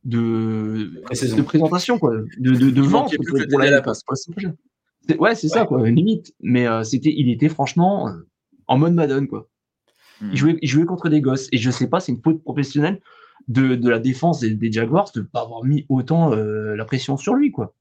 de, 0.04 0.92
de 1.11 1.42
présentation 1.42 1.99
quoi, 1.99 2.14
de, 2.38 2.54
de, 2.54 2.71
de 2.71 2.83
vente 2.83 3.12
pour, 3.16 3.59
la, 3.59 3.83
passe. 3.83 4.04
Ouais, 5.18 5.35
c'est 5.35 5.49
ça 5.49 5.66
quoi, 5.66 5.88
limite. 5.90 6.33
Mais 6.40 6.68
euh, 6.68 6.85
c'était, 6.85 7.12
il 7.12 7.28
était 7.28 7.49
franchement 7.49 8.09
en 8.68 8.78
mode 8.78 8.95
Madden 8.95 9.26
quoi. 9.26 9.49
Il, 10.20 10.28
hmm. 10.28 10.37
jouait, 10.37 10.58
il 10.62 10.68
jouait 10.68 10.85
contre 10.85 11.08
des 11.08 11.20
gosses. 11.20 11.49
Et 11.52 11.58
je 11.58 11.70
sais 11.70 11.88
pas, 11.88 12.00
c'est 12.00 12.12
une 12.12 12.23
faute 12.23 12.42
professionnelle 12.42 13.00
de, 13.49 13.75
de 13.75 13.88
la 13.88 13.99
défense 13.99 14.40
des, 14.40 14.73
Jaguars 14.73 15.11
de 15.14 15.20
ne 15.20 15.26
pas 15.26 15.42
avoir 15.42 15.64
mis 15.64 15.87
autant 15.88 16.32
euh, 16.32 16.75
la 16.75 16.85
pression 16.85 17.16
sur 17.16 17.35
lui. 17.35 17.50
Quoi. 17.50 17.75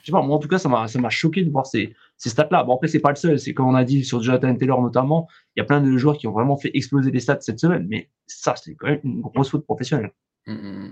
Je 0.00 0.06
sais 0.06 0.12
pas, 0.12 0.22
moi 0.22 0.36
en 0.36 0.38
tout 0.38 0.48
cas, 0.48 0.58
ça 0.58 0.68
m'a 0.68 1.10
choqué 1.10 1.42
de 1.42 1.50
voir 1.50 1.66
ces, 1.66 1.94
ces 2.16 2.30
stats-là. 2.30 2.64
Bon, 2.64 2.76
après, 2.76 2.88
c'est 2.88 3.00
pas 3.00 3.10
le 3.10 3.16
seul. 3.16 3.38
C'est 3.38 3.54
comme 3.54 3.66
on 3.66 3.74
a 3.74 3.84
dit 3.84 4.04
sur 4.04 4.22
Jonathan 4.22 4.54
Taylor 4.54 4.80
notamment, 4.80 5.28
il 5.54 5.60
y 5.60 5.62
a 5.62 5.64
plein 5.64 5.80
de 5.80 5.96
joueurs 5.96 6.16
qui 6.16 6.26
ont 6.26 6.32
vraiment 6.32 6.56
fait 6.56 6.70
exploser 6.74 7.10
les 7.10 7.20
stats 7.20 7.40
cette 7.40 7.60
semaine. 7.60 7.86
Mais 7.88 8.08
ça, 8.26 8.54
c'est 8.56 8.74
quand 8.74 8.86
même 8.86 9.00
une 9.04 9.20
grosse 9.20 9.50
faute 9.50 9.64
professionnelle. 9.64 10.12
Hmm, 10.46 10.88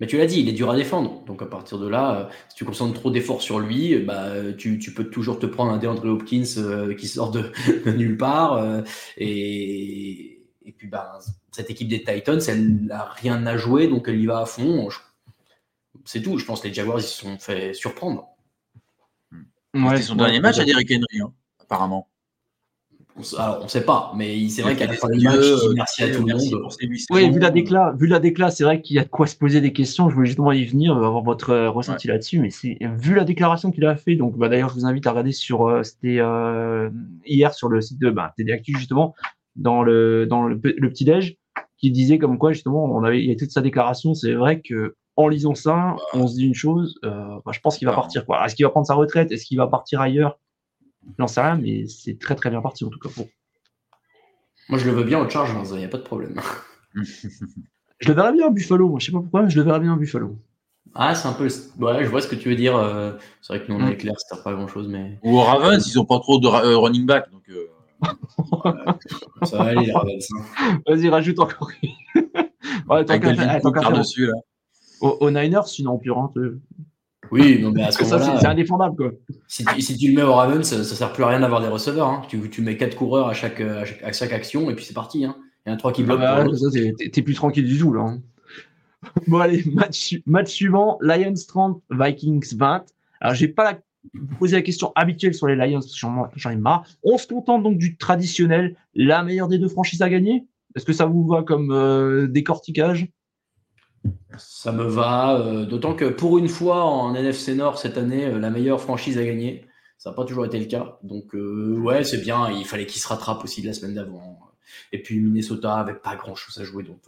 mais 0.00 0.06
tu 0.06 0.16
l'as 0.16 0.26
dit, 0.26 0.40
il 0.40 0.48
est 0.48 0.52
dur 0.52 0.70
à 0.70 0.76
défendre. 0.76 1.22
Donc 1.26 1.42
à 1.42 1.46
partir 1.46 1.78
de 1.78 1.86
là, 1.86 2.14
euh, 2.14 2.32
si 2.48 2.56
tu 2.56 2.64
concentres 2.64 2.98
trop 2.98 3.10
d'efforts 3.10 3.42
sur 3.42 3.60
lui, 3.60 3.98
bah, 3.98 4.30
tu, 4.56 4.78
tu, 4.78 4.94
peux 4.94 5.04
toujours 5.04 5.38
te 5.38 5.44
prendre 5.44 5.70
un 5.72 5.78
DeAndre 5.78 6.06
Hopkins 6.06 6.42
euh, 6.56 6.94
qui 6.94 7.06
sort 7.06 7.30
de, 7.32 7.52
nulle 7.90 8.16
part. 8.16 8.54
Euh, 8.54 8.80
et, 9.18 10.42
et, 10.64 10.72
puis 10.72 10.88
bah, 10.88 11.18
cette 11.52 11.68
équipe 11.68 11.88
des 11.88 12.02
Titans, 12.02 12.40
elle 12.48 12.86
n'a 12.86 13.04
rien 13.04 13.46
à 13.46 13.58
jouer, 13.58 13.88
donc 13.88 14.08
elle 14.08 14.18
y 14.18 14.26
va 14.26 14.40
à 14.40 14.46
fond. 14.46 14.88
C'est 16.06 16.22
tout. 16.22 16.38
Je 16.38 16.46
pense 16.46 16.62
que 16.62 16.68
les 16.68 16.74
Jaguars, 16.74 16.98
ils 16.98 17.02
se 17.02 17.20
sont 17.20 17.38
fait 17.38 17.74
surprendre. 17.74 18.26
C'est 19.74 20.02
son 20.02 20.16
dernier 20.16 20.40
match 20.40 20.58
à 20.58 20.64
Derrick 20.64 20.90
Henry, 20.90 21.20
hein, 21.20 21.32
apparemment. 21.60 22.09
Alors, 23.38 23.58
on 23.60 23.64
ne 23.64 23.68
sait 23.68 23.84
pas, 23.84 24.12
mais 24.16 24.48
c'est 24.48 24.62
vrai 24.62 24.76
qu'à 24.76 24.86
la 24.86 24.94
fin 24.94 25.08
du 25.08 25.24
match, 25.24 25.44
merci 25.74 26.02
à 26.02 26.14
tout 26.14 26.24
le 26.24 26.34
monde. 26.34 26.68
Oui, 27.10 27.30
vu 27.30 27.38
la 27.38 27.50
déclat, 27.50 27.94
vu 27.98 28.06
la 28.06 28.18
déclat, 28.18 28.50
c'est 28.50 28.64
vrai 28.64 28.80
qu'il 28.80 28.96
y 28.96 28.98
a 28.98 29.04
de 29.04 29.08
quoi 29.08 29.26
se 29.26 29.36
poser 29.36 29.60
des 29.60 29.72
questions. 29.72 30.08
Je 30.08 30.14
voulais 30.14 30.26
justement 30.26 30.52
y 30.52 30.64
venir, 30.64 30.96
euh, 30.96 31.06
avoir 31.06 31.22
votre 31.22 31.50
euh, 31.50 31.70
ressenti 31.70 32.08
là-dessus. 32.08 32.38
Mais 32.38 32.50
c'est 32.50 32.78
vu 32.80 33.14
la 33.14 33.24
déclaration 33.24 33.70
qu'il 33.70 33.84
a 33.86 33.96
fait, 33.96 34.16
donc 34.16 34.36
bah, 34.36 34.48
d'ailleurs, 34.48 34.70
je 34.70 34.74
vous 34.74 34.86
invite 34.86 35.06
à 35.06 35.10
regarder 35.10 35.32
sur, 35.32 35.68
euh, 35.68 35.82
c'était 35.82 36.20
hier 37.26 37.54
sur 37.54 37.68
le 37.68 37.80
site 37.80 38.00
de 38.00 38.10
bah, 38.10 38.32
TD 38.36 38.52
Actu 38.52 38.72
justement, 38.76 39.14
dans 39.56 39.82
le 39.82 40.26
dans 40.26 40.44
le, 40.44 40.58
petit 40.58 41.04
déj, 41.04 41.36
qui 41.78 41.90
disait 41.90 42.18
comme 42.18 42.38
quoi 42.38 42.52
justement, 42.52 42.84
on 42.84 43.04
avait, 43.04 43.22
il 43.22 43.28
y 43.28 43.32
a 43.32 43.36
toute 43.36 43.50
sa 43.50 43.62
déclaration. 43.62 44.14
C'est 44.14 44.34
vrai 44.34 44.60
que 44.60 44.94
en 45.16 45.28
lisant 45.28 45.54
ça, 45.54 45.96
on 46.14 46.26
se 46.26 46.34
dit 46.34 46.46
une 46.46 46.54
chose. 46.54 46.98
bah, 47.02 47.52
je 47.52 47.60
pense 47.60 47.78
qu'il 47.78 47.86
va 47.86 47.94
partir. 47.94 48.24
Quoi. 48.24 48.44
Est-ce 48.44 48.54
qu'il 48.54 48.64
va 48.64 48.70
prendre 48.70 48.86
sa 48.86 48.94
retraite? 48.94 49.32
Est-ce 49.32 49.44
qu'il 49.44 49.58
va 49.58 49.66
partir 49.66 50.00
ailleurs? 50.00 50.38
J'en 51.18 51.26
sais 51.26 51.40
rien, 51.40 51.56
mais 51.56 51.86
c'est 51.86 52.18
très 52.18 52.34
très 52.34 52.50
bien 52.50 52.60
parti 52.60 52.84
en 52.84 52.90
tout 52.90 52.98
cas 52.98 53.08
pour. 53.14 53.26
Moi 54.68 54.78
je 54.78 54.86
le 54.86 54.92
veux 54.92 55.04
bien 55.04 55.18
au 55.18 55.28
charge, 55.28 55.50
il 55.72 55.78
n'y 55.78 55.84
a 55.84 55.88
pas 55.88 55.98
de 55.98 56.02
problème. 56.02 56.40
je 56.94 58.08
le 58.08 58.14
verrais 58.14 58.32
bien 58.32 58.46
en 58.46 58.50
Buffalo, 58.50 58.88
moi 58.88 58.98
je 59.00 59.06
sais 59.06 59.12
pas 59.12 59.20
pourquoi, 59.20 59.42
mais 59.42 59.50
je 59.50 59.58
le 59.58 59.64
verrais 59.64 59.80
bien 59.80 59.92
en 59.92 59.96
Buffalo. 59.96 60.38
Ah, 60.94 61.14
c'est 61.14 61.28
un 61.28 61.32
peu. 61.32 61.48
Ouais, 61.78 62.04
je 62.04 62.10
vois 62.10 62.20
ce 62.20 62.28
que 62.28 62.34
tu 62.34 62.48
veux 62.48 62.56
dire. 62.56 62.76
Euh, 62.76 63.12
c'est 63.40 63.54
vrai 63.54 63.64
que 63.64 63.70
nous, 63.70 63.78
on 63.78 63.86
est 63.86 63.96
clair, 63.96 64.14
ça 64.18 64.34
sert 64.34 64.42
pas 64.42 64.54
grand 64.54 64.66
chose. 64.66 64.88
Mais... 64.88 65.18
Ou 65.22 65.38
au 65.38 65.42
Ravens, 65.42 65.86
ils 65.86 65.98
ont 66.00 66.04
pas 66.04 66.18
trop 66.18 66.38
de 66.40 66.48
euh, 66.48 66.78
running 66.78 67.06
back. 67.06 67.30
Donc, 67.30 67.48
euh, 67.48 67.68
ça 69.44 69.58
va 69.58 69.64
aller, 69.64 69.86
les 69.86 69.92
Ravens. 69.92 70.26
Hein. 70.36 70.80
Vas-y, 70.86 71.08
rajoute 71.08 71.38
encore. 71.38 71.70
Ouais, 72.88 73.04
tant 73.04 73.18
qu'à 73.18 73.90
dessus 73.92 74.26
là. 74.26 74.34
Au, 75.00 75.30
Niners, 75.30 75.66
sinon 75.66 75.98
pur. 75.98 76.18
Hein, 76.18 76.32
oui, 77.30 77.60
non, 77.60 77.70
mais 77.70 77.82
à 77.82 77.92
ce 77.92 78.02
moment-là. 78.02 78.38
C'est 78.40 78.46
indéfendable, 78.46 78.96
quoi. 78.96 79.12
Si 79.46 79.64
tu, 79.64 79.80
si 79.80 79.96
tu, 79.96 80.08
le 80.08 80.16
mets 80.16 80.22
au 80.22 80.34
Ravens, 80.34 80.66
ça, 80.66 80.78
ne 80.78 80.82
sert 80.82 81.12
plus 81.12 81.24
à 81.24 81.28
rien 81.28 81.40
d'avoir 81.40 81.60
des 81.60 81.68
receveurs. 81.68 82.08
Hein. 82.08 82.22
Tu, 82.28 82.50
tu, 82.50 82.62
mets 82.62 82.76
quatre 82.76 82.96
coureurs 82.96 83.28
à 83.28 83.34
chaque, 83.34 83.60
à 83.60 84.12
chaque, 84.12 84.32
action 84.32 84.70
et 84.70 84.74
puis 84.74 84.84
c'est 84.84 84.94
parti. 84.94 85.24
Hein. 85.24 85.36
Il 85.64 85.70
y 85.70 85.72
en 85.72 85.74
a 85.74 85.78
trois 85.78 85.92
qui 85.92 86.02
ah 86.02 86.06
bloquent. 86.06 86.22
Ah 86.24 86.44
bah, 86.44 87.08
t'es 87.12 87.22
plus 87.22 87.34
tranquille 87.34 87.66
du 87.66 87.78
tout, 87.78 87.92
là. 87.92 88.02
Hein. 88.02 88.20
bon, 89.26 89.38
allez, 89.38 89.64
match, 89.72 90.18
match 90.26 90.50
suivant 90.50 90.98
Lions 91.00 91.34
30, 91.48 91.82
Vikings 91.90 92.56
20. 92.56 92.84
Alors, 93.20 93.34
j'ai 93.34 93.48
pas 93.48 93.64
la, 93.64 93.78
posé 94.38 94.56
la 94.56 94.62
question 94.62 94.92
habituelle 94.94 95.34
sur 95.34 95.46
les 95.46 95.56
Lions 95.56 95.80
parce 95.80 95.92
que 95.92 96.06
j'en 96.36 96.50
ai 96.50 96.56
marre. 96.56 96.84
On 97.02 97.18
se 97.18 97.26
contente 97.26 97.62
donc 97.62 97.78
du 97.78 97.96
traditionnel, 97.96 98.76
la 98.94 99.22
meilleure 99.22 99.48
des 99.48 99.58
deux 99.58 99.68
franchises 99.68 100.02
à 100.02 100.08
gagner? 100.08 100.44
Est-ce 100.76 100.84
que 100.84 100.92
ça 100.92 101.06
vous 101.06 101.26
va 101.26 101.42
comme 101.42 101.72
euh, 101.72 102.28
décortiquage 102.28 103.08
ça 104.38 104.72
me 104.72 104.84
va, 104.84 105.38
euh, 105.38 105.66
d'autant 105.66 105.94
que 105.94 106.06
pour 106.06 106.38
une 106.38 106.48
fois 106.48 106.84
en 106.84 107.14
NFC 107.14 107.54
Nord 107.54 107.78
cette 107.78 107.98
année, 107.98 108.26
euh, 108.26 108.38
la 108.38 108.50
meilleure 108.50 108.80
franchise 108.80 109.18
a 109.18 109.24
gagné. 109.24 109.66
Ça 109.98 110.10
n'a 110.10 110.16
pas 110.16 110.24
toujours 110.24 110.46
été 110.46 110.58
le 110.58 110.64
cas. 110.64 110.98
Donc, 111.02 111.34
euh, 111.34 111.76
ouais, 111.78 112.04
c'est 112.04 112.18
bien. 112.18 112.50
Il 112.50 112.64
fallait 112.64 112.86
qu'il 112.86 113.02
se 113.02 113.08
rattrape 113.08 113.44
aussi 113.44 113.60
de 113.60 113.66
la 113.66 113.74
semaine 113.74 113.94
d'avant. 113.94 114.40
Et 114.92 115.02
puis, 115.02 115.20
Minnesota 115.20 115.74
avait 115.74 115.94
pas 115.94 116.16
grand 116.16 116.34
chose 116.34 116.58
à 116.58 116.64
jouer, 116.64 116.84
donc 116.84 117.00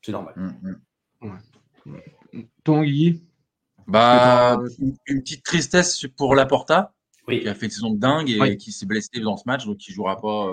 c'est 0.00 0.12
normal. 0.12 0.34
Mm, 0.36 1.28
mm. 1.84 2.42
Ton 2.64 2.82
Guy 2.82 3.22
bah, 3.86 4.58
une 4.78 5.22
petite 5.22 5.44
tristesse 5.44 6.06
pour 6.16 6.34
Laporta, 6.34 6.94
qui 7.28 7.48
a 7.48 7.54
fait 7.54 7.66
une 7.66 7.72
saison 7.72 7.90
de 7.90 7.98
dingue 7.98 8.30
et 8.30 8.56
qui 8.56 8.72
s'est 8.72 8.86
blessé 8.86 9.20
dans 9.20 9.36
ce 9.36 9.42
match, 9.46 9.66
donc 9.66 9.86
il 9.86 9.92
jouera 9.92 10.20
pas. 10.20 10.52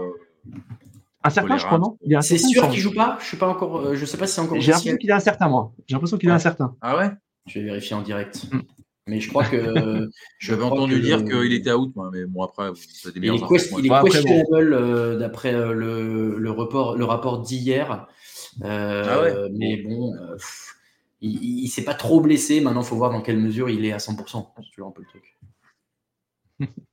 Un 1.24 1.30
certain, 1.30 1.58
je 1.58 1.66
crois, 1.66 1.80
non? 1.80 1.98
C'est 2.22 2.38
sûr 2.38 2.70
qu'il 2.70 2.80
joue 2.80 2.94
pas? 2.94 3.18
Je 3.22 3.36
pas 3.36 3.48
encore. 3.48 3.78
Euh, 3.78 3.96
je 3.96 4.06
sais 4.06 4.18
pas 4.18 4.26
si 4.26 4.36
c'est 4.36 4.42
encore. 4.42 4.60
J'ai 4.60 4.72
l'impression 4.72 4.98
qu'il 4.98 5.10
est 5.10 5.14
incertain, 5.14 5.50
moi. 5.50 5.74
J'ai 5.88 5.96
l'impression 5.96 6.18
qu'il 6.18 6.30
est 6.30 6.34
incertain. 6.34 6.76
Ah 6.82 6.98
ouais? 6.98 7.10
Je 7.46 7.60
vais 7.60 7.66
vérifier 7.66 7.96
en 7.96 8.02
direct. 8.02 8.46
Mm. 8.52 8.62
Mais 9.08 9.20
je 9.20 9.30
crois 9.30 9.44
que. 9.44 10.10
J'avais 10.40 10.64
entendu 10.64 11.02
dire 11.02 11.26
qu'il 11.26 11.52
était 11.52 11.74
out, 11.74 11.94
moi, 11.96 12.10
mais 12.14 12.26
bon, 12.26 12.44
après, 12.44 12.70
vous 12.70 13.12
des 13.12 13.20
Il 13.20 13.26
est, 13.26 14.04
questionable 14.04 14.74
euh, 14.74 15.18
d'après 15.18 15.54
euh, 15.54 15.74
le, 15.74 16.38
le, 16.38 16.52
report, 16.52 16.96
le 16.96 17.04
rapport 17.04 17.42
d'hier. 17.42 18.08
ah 18.64 19.22
ouais? 19.22 19.50
mais 19.58 19.78
bon, 19.78 20.14
il, 21.20 21.64
il, 21.64 21.68
s'est 21.68 21.84
pas 21.84 21.96
trop 21.96 22.22
blessé. 22.22 22.62
Maintenant, 22.62 22.82
il 22.82 22.88
faut 22.88 22.96
voir 22.96 23.12
dans 23.12 23.22
quelle 23.22 23.40
mesure 23.40 23.70
il 23.70 23.84
est 23.84 23.92
à 23.92 23.98
100%. 23.98 24.48
Tu 24.72 24.80
vois 24.80 24.90
un 24.90 24.94
peu 24.94 25.02
le 25.02 25.08
truc. 25.08 25.38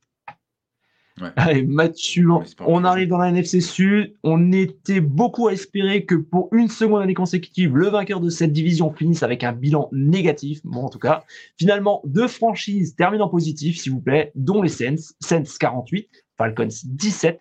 Allez, 1.37 1.63
match 1.63 1.97
suivant. 1.97 2.43
On 2.61 2.85
arrive 2.85 3.09
dans 3.09 3.19
la 3.19 3.29
NFC 3.29 3.61
Sud. 3.61 4.15
On 4.23 4.53
était 4.53 5.01
beaucoup 5.01 5.49
à 5.49 5.53
espérer 5.53 6.05
que 6.05 6.15
pour 6.15 6.49
une 6.53 6.69
seconde 6.69 7.03
année 7.03 7.15
consécutive, 7.15 7.77
le 7.77 7.89
vainqueur 7.89 8.21
de 8.21 8.29
cette 8.29 8.53
division 8.53 8.93
finisse 8.93 9.23
avec 9.23 9.43
un 9.43 9.53
bilan 9.53 9.89
négatif. 9.93 10.61
Bon, 10.65 10.85
en 10.85 10.89
tout 10.89 10.99
cas, 10.99 11.25
finalement, 11.59 12.03
deux 12.05 12.29
franchises 12.29 12.95
terminent 12.97 13.25
en 13.25 13.29
positif, 13.29 13.79
s'il 13.79 13.93
vous 13.93 14.01
plaît, 14.01 14.31
dont 14.35 14.61
les 14.61 14.69
Saints. 14.69 15.15
Saints 15.21 15.45
48, 15.59 16.09
Falcons 16.37 16.69
17. 16.85 17.41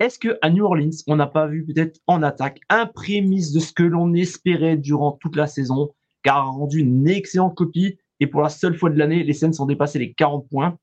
Est-ce 0.00 0.18
que 0.18 0.38
à 0.42 0.50
New 0.50 0.64
Orleans, 0.64 0.90
on 1.06 1.16
n'a 1.16 1.26
pas 1.26 1.46
vu 1.46 1.64
peut-être 1.64 2.00
en 2.06 2.22
attaque 2.22 2.60
un 2.68 2.86
prémisse 2.86 3.52
de 3.52 3.60
ce 3.60 3.72
que 3.72 3.84
l'on 3.84 4.12
espérait 4.12 4.76
durant 4.76 5.12
toute 5.12 5.36
la 5.36 5.46
saison, 5.46 5.94
car 6.22 6.38
a 6.38 6.42
rendu 6.42 6.80
une 6.80 7.08
excellente 7.08 7.54
copie 7.54 7.96
et 8.20 8.26
pour 8.26 8.42
la 8.42 8.48
seule 8.48 8.76
fois 8.76 8.90
de 8.90 8.98
l'année, 8.98 9.22
les 9.22 9.32
Saints 9.32 9.60
ont 9.60 9.66
dépassé 9.66 9.98
les 9.98 10.12
40 10.12 10.48
points? 10.48 10.78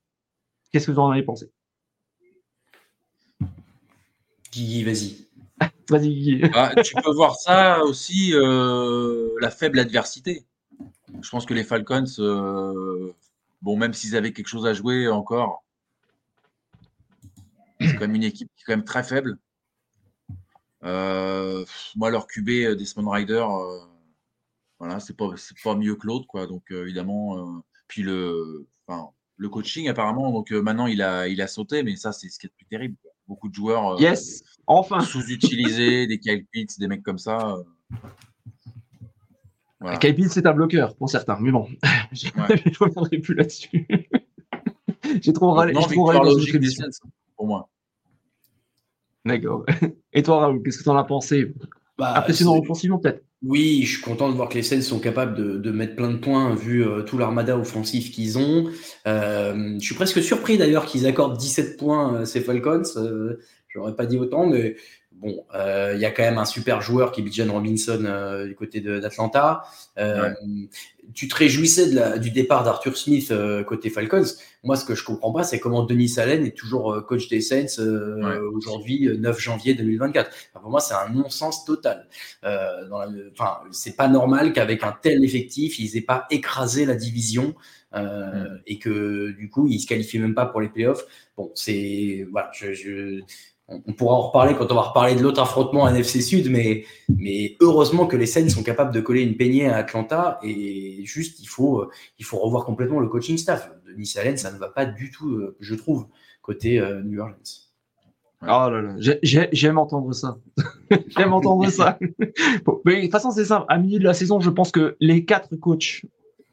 Qu'est-ce 0.72 0.86
que 0.86 0.92
vous 0.92 0.98
en 0.98 1.10
avez 1.10 1.22
pensé? 1.22 1.50
Guigui, 4.52 4.84
vas-y. 4.84 5.26
vas-y, 5.88 6.50
ah, 6.54 6.74
tu 6.82 6.94
peux 7.02 7.12
voir 7.12 7.36
ça 7.36 7.82
aussi, 7.84 8.32
euh, 8.34 9.30
la 9.40 9.50
faible 9.50 9.78
adversité. 9.78 10.44
Je 11.22 11.28
pense 11.30 11.46
que 11.46 11.54
les 11.54 11.64
Falcons, 11.64 12.04
euh, 12.18 13.14
bon, 13.62 13.76
même 13.76 13.94
s'ils 13.94 14.14
avaient 14.14 14.32
quelque 14.32 14.48
chose 14.48 14.66
à 14.66 14.74
jouer 14.74 15.08
encore, 15.08 15.64
c'est 17.80 17.94
quand 17.94 18.00
même 18.00 18.14
une 18.14 18.24
équipe 18.24 18.50
qui 18.54 18.62
est 18.62 18.64
quand 18.66 18.76
même 18.76 18.84
très 18.84 19.02
faible. 19.02 19.38
Euh, 20.84 21.64
moi, 21.96 22.10
leur 22.10 22.26
QB 22.26 22.76
Desmond 22.76 23.10
Rider, 23.10 23.46
voilà, 24.78 25.00
c'est 25.00 25.16
pas, 25.16 25.30
pas 25.64 25.76
mieux 25.76 25.96
que 25.96 26.06
l'autre, 26.06 26.26
quoi. 26.26 26.46
Donc, 26.46 26.70
évidemment, 26.70 27.62
puis 27.88 28.02
le, 28.02 28.66
le 29.36 29.48
coaching, 29.48 29.88
apparemment, 29.88 30.30
donc 30.30 30.50
maintenant, 30.50 30.86
il 30.86 31.00
a, 31.02 31.28
il 31.28 31.40
a 31.40 31.46
sauté, 31.46 31.82
mais 31.82 31.96
ça, 31.96 32.12
c'est 32.12 32.28
ce 32.28 32.38
qui 32.38 32.46
est 32.46 32.50
le 32.50 32.56
plus 32.56 32.66
terrible 32.66 32.96
beaucoup 33.26 33.48
de 33.48 33.54
joueurs 33.54 33.94
euh, 33.94 34.00
yes, 34.00 34.42
enfin. 34.66 35.00
sous-utilisés, 35.00 36.06
des 36.06 36.18
Kyle 36.18 36.44
Pitts, 36.50 36.78
des 36.78 36.88
mecs 36.88 37.02
comme 37.02 37.18
ça. 37.18 37.56
Euh. 37.56 37.98
Voilà. 39.80 39.98
Kyle 39.98 40.14
Pitts, 40.14 40.30
c'est 40.30 40.46
un 40.46 40.52
bloqueur 40.52 40.94
pour 40.96 41.08
certains, 41.08 41.38
mais 41.40 41.50
bon, 41.50 41.68
je 42.12 42.28
ne 42.28 42.78
reviendrai 42.78 43.18
plus 43.18 43.34
là-dessus. 43.34 43.86
J'ai 45.20 45.32
trop 45.32 45.52
râlé. 45.52 45.72
Non, 45.72 45.82
trop 45.82 46.04
râlé 46.04 46.30
logique 46.30 46.56
des 46.56 46.70
Saints, 46.70 46.88
pour 47.36 47.46
moi. 47.46 47.68
D'accord. 49.24 49.64
Et 50.12 50.22
toi, 50.22 50.40
Raoul, 50.40 50.62
qu'est-ce 50.62 50.78
que 50.78 50.82
tu 50.82 50.88
en 50.88 50.96
as 50.96 51.04
pensé? 51.04 51.54
Bah, 51.96 52.18
Impressionnant 52.18 52.56
offensivement, 52.58 52.98
peut-être 52.98 53.22
oui, 53.44 53.82
je 53.84 53.94
suis 53.94 54.02
content 54.02 54.30
de 54.30 54.36
voir 54.36 54.48
que 54.48 54.54
les 54.54 54.62
Saints 54.62 54.82
sont 54.82 55.00
capables 55.00 55.60
de, 55.60 55.70
mettre 55.72 55.96
plein 55.96 56.10
de 56.10 56.18
points 56.18 56.54
vu 56.54 56.86
euh, 56.86 57.02
tout 57.02 57.18
l'armada 57.18 57.58
offensif 57.58 58.12
qu'ils 58.12 58.38
ont. 58.38 58.70
Euh, 59.06 59.74
je 59.80 59.84
suis 59.84 59.96
presque 59.96 60.22
surpris 60.22 60.58
d'ailleurs 60.58 60.86
qu'ils 60.86 61.06
accordent 61.06 61.36
17 61.36 61.76
points 61.76 62.20
à 62.20 62.24
ces 62.24 62.40
Falcons. 62.40 62.82
Euh, 62.96 63.40
J'aurais 63.68 63.96
pas 63.96 64.06
dit 64.06 64.18
autant, 64.18 64.46
mais 64.46 64.76
bon, 65.12 65.44
il 65.54 65.98
y 65.98 66.04
a 66.04 66.10
quand 66.10 66.22
même 66.22 66.36
un 66.36 66.44
super 66.44 66.82
joueur 66.82 67.10
qui 67.10 67.22
est 67.22 67.24
Bijan 67.24 67.50
Robinson 67.50 68.44
du 68.46 68.54
côté 68.54 68.82
d'Atlanta. 68.82 69.62
Tu 71.14 71.28
te 71.28 71.34
réjouissais 71.34 71.90
de 71.90 72.18
du 72.18 72.30
départ 72.30 72.64
d'Arthur 72.64 72.96
Smith 72.96 73.32
côté 73.66 73.90
Falcons. 73.90 74.24
Moi, 74.62 74.76
ce 74.76 74.84
que 74.84 74.94
je 74.94 75.04
comprends 75.04 75.32
pas, 75.32 75.42
c'est 75.42 75.58
comment 75.58 75.82
Denis 75.82 76.14
Allen 76.18 76.46
est 76.46 76.56
toujours 76.56 77.04
coach 77.06 77.28
des 77.28 77.40
Saints 77.40 77.82
aujourd'hui, 78.54 79.08
9 79.18 79.38
janvier 79.40 79.74
2024. 79.74 80.30
pour 80.54 80.70
moi, 80.70 80.80
c'est 80.80 80.94
un 80.94 81.08
non-sens 81.08 81.64
total. 81.64 82.06
Enfin, 82.44 83.58
c'est 83.72 83.96
pas 83.96 84.08
normal 84.08 84.52
qu'avec 84.52 84.84
un 84.84 84.94
tel 85.02 85.24
effectif, 85.24 85.78
ils 85.78 85.96
aient 85.96 86.02
pas 86.02 86.26
écrasé 86.30 86.86
la 86.86 86.94
division. 86.94 87.54
Mm. 87.94 88.60
et 88.66 88.78
que 88.78 89.32
du 89.32 89.50
coup 89.50 89.68
ils 89.68 89.78
se 89.78 89.86
qualifient 89.86 90.18
même 90.18 90.34
pas 90.34 90.46
pour 90.46 90.60
les 90.60 90.68
playoffs. 90.68 91.04
Bon, 91.36 91.50
c'est 91.54 92.26
voilà, 92.30 92.50
je, 92.54 92.72
je, 92.72 93.20
on 93.86 93.92
pourra 93.92 94.14
en 94.14 94.20
reparler 94.22 94.54
quand 94.54 94.70
on 94.70 94.74
va 94.74 94.82
reparler 94.82 95.14
de 95.14 95.22
l'autre 95.22 95.40
affrontement 95.40 95.88
NFC 95.88 96.20
Sud, 96.20 96.50
mais, 96.50 96.84
heureusement 97.60 98.06
que 98.06 98.16
les 98.16 98.26
Saints 98.26 98.48
sont 98.48 98.62
capables 98.62 98.92
de 98.92 99.00
coller 99.00 99.22
une 99.22 99.36
peignée 99.36 99.68
à 99.68 99.76
Atlanta 99.76 100.38
et 100.42 101.02
juste 101.04 101.40
il 101.40 101.46
faut, 101.46 101.88
faut 102.22 102.38
revoir 102.38 102.64
complètement 102.64 103.00
le 103.00 103.08
coaching 103.08 103.36
staff. 103.36 103.70
Denis 103.86 104.14
Allen, 104.18 104.36
ça 104.36 104.50
ne 104.52 104.58
va 104.58 104.68
pas 104.68 104.86
du 104.86 105.10
tout, 105.10 105.30
euh, 105.30 105.56
je 105.60 105.74
trouve, 105.74 106.06
côté 106.40 106.80
euh, 106.80 107.02
New 107.02 107.20
Orleans. 107.20 107.36
Oh 108.42 108.68
là 108.70 108.82
là, 108.82 108.96
j'aime 109.22 109.78
entendre 109.78 110.12
ça. 110.12 110.36
j'aime 111.16 111.32
entendre 111.32 111.68
ça. 111.68 111.98
mais 112.84 112.96
de 112.96 113.02
toute 113.02 113.12
façon, 113.12 113.30
c'est 113.30 113.44
simple. 113.44 113.66
À 113.68 113.78
milieu 113.78 114.00
de 114.00 114.04
la 114.04 114.14
saison, 114.14 114.40
je 114.40 114.50
pense 114.50 114.72
que 114.72 114.96
les 114.98 115.24
quatre 115.24 115.54
coachs 115.56 116.02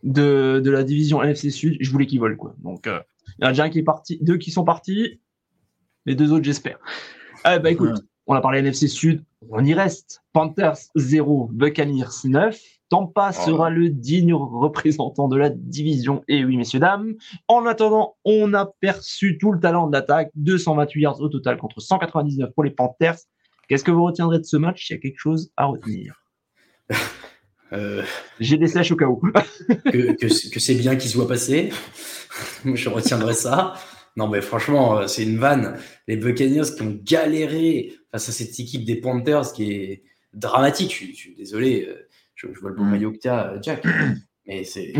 de, 0.04 0.62
la 0.64 0.84
division 0.84 1.24
NFC 1.24 1.50
Sud, 1.50 1.78
je 1.80 1.92
voulais 1.92 2.06
qu'ils 2.06 2.20
volent. 2.20 2.38
Quoi. 2.38 2.56
Donc, 2.60 2.86
euh, 2.86 3.00
il 3.40 3.44
y 3.44 3.46
en 3.46 3.50
a 3.50 3.52
déjà 3.52 3.64
un 3.64 3.70
qui 3.70 3.80
est 3.80 3.84
parti, 3.84 4.20
deux 4.22 4.38
qui 4.38 4.52
sont 4.52 4.64
partis. 4.64 5.20
Les 6.10 6.16
deux 6.16 6.34
autres, 6.34 6.44
j'espère. 6.44 6.80
Eh 7.46 7.60
ben, 7.60 7.68
écoute, 7.68 8.04
on 8.26 8.34
a 8.34 8.42
parlé 8.42 8.64
NFC 8.64 8.88
Sud, 8.88 9.24
on 9.48 9.64
y 9.64 9.76
reste. 9.76 10.24
Panthers 10.34 10.80
0, 10.96 11.52
Buccaneers 11.54 12.26
9. 12.26 12.60
Tampa 12.90 13.30
oh. 13.30 13.46
sera 13.46 13.70
le 13.70 13.92
digne 13.92 14.34
représentant 14.34 15.28
de 15.28 15.38
la 15.38 15.52
division. 15.52 16.24
Et 16.28 16.44
oui, 16.44 16.58
messieurs, 16.58 16.80
dames. 16.80 17.14
En 17.48 17.64
attendant, 17.68 18.18
on 18.26 18.56
a 18.56 18.66
perçu 18.66 19.38
tout 19.38 19.52
le 19.52 19.60
talent 19.60 19.86
de 19.86 19.94
l'attaque. 19.94 20.32
228 20.34 21.00
yards 21.00 21.22
au 21.22 21.30
total 21.30 21.58
contre 21.58 21.80
199 21.80 22.56
pour 22.56 22.64
les 22.64 22.72
Panthers. 22.72 23.20
Qu'est-ce 23.68 23.84
que 23.84 23.92
vous 23.92 24.04
retiendrez 24.04 24.40
de 24.40 24.46
ce 24.46 24.58
match? 24.58 24.90
Il 24.90 24.94
y 24.94 24.96
a 24.96 25.00
quelque 25.00 25.20
chose 25.20 25.52
à 25.58 25.66
retenir. 25.66 26.24
Euh, 27.72 28.02
J'ai 28.40 28.58
des 28.58 28.66
sèches 28.66 28.92
au 28.92 28.96
cas 28.96 29.06
où. 29.06 29.18
que, 29.18 30.50
que 30.50 30.60
c'est 30.60 30.74
bien 30.74 30.96
qu'il 30.96 31.08
soit 31.08 31.28
passé. 31.28 31.70
Je 32.66 32.90
retiendrai 32.90 33.36
ça. 33.36 33.76
Non, 34.20 34.28
mais 34.28 34.42
franchement, 34.42 34.98
euh, 34.98 35.08
c'est 35.08 35.24
une 35.24 35.38
vanne. 35.38 35.78
Les 36.10 36.18
Buccaneers 36.18 36.76
qui 36.76 36.82
ont 36.82 37.00
galéré 37.02 37.94
face 38.12 38.28
à 38.28 38.34
cette 38.34 38.60
équipe 38.60 38.84
des 38.84 38.98
Panthers 38.98 39.54
qui 39.54 39.72
est 39.72 40.04
dramatique. 40.34 40.92
Je, 40.92 41.16
suis 41.16 41.36
désolé, 41.36 41.88
euh, 41.88 42.06
je, 42.36 42.48
vois 42.60 42.72
le 42.72 42.76
bon 42.76 42.84
mm. 42.84 42.90
maillot 42.92 43.14
que 43.14 43.20
tu 43.20 43.30
as, 43.30 43.54
euh, 43.54 43.60
Jack. 43.62 43.86
Mais 44.46 44.66
c'est 44.66 44.92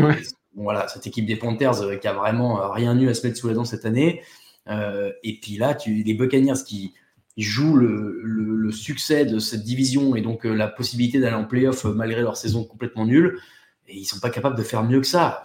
voilà, 0.54 0.88
cette 0.88 1.06
équipe 1.06 1.26
des 1.26 1.36
Panthers 1.36 2.00
qui 2.00 2.08
a 2.08 2.14
vraiment 2.14 2.70
rien 2.72 2.98
eu 2.98 3.10
à 3.10 3.14
se 3.14 3.26
mettre 3.26 3.38
sous 3.38 3.48
la 3.48 3.54
dent 3.54 3.66
cette 3.66 3.84
année. 3.84 4.22
et 4.66 5.38
puis 5.40 5.58
là, 5.58 5.74
tu, 5.74 6.02
les 6.02 6.14
Buccaneers 6.14 6.64
qui 6.66 6.94
jouent 7.36 7.76
le, 7.76 8.70
succès 8.72 9.26
de 9.26 9.38
cette 9.38 9.64
division 9.64 10.16
et 10.16 10.22
donc 10.22 10.44
la 10.44 10.68
possibilité 10.68 11.20
d'aller 11.20 11.36
en 11.36 11.44
playoff 11.44 11.84
malgré 11.84 12.22
leur 12.22 12.36
saison 12.36 12.64
complètement 12.64 13.04
nulle. 13.04 13.38
Et 13.86 13.96
ils 13.96 14.04
sont 14.04 14.20
pas 14.20 14.30
capables 14.30 14.56
de 14.56 14.62
faire 14.62 14.82
mieux 14.82 15.00
que 15.00 15.06
ça. 15.06 15.42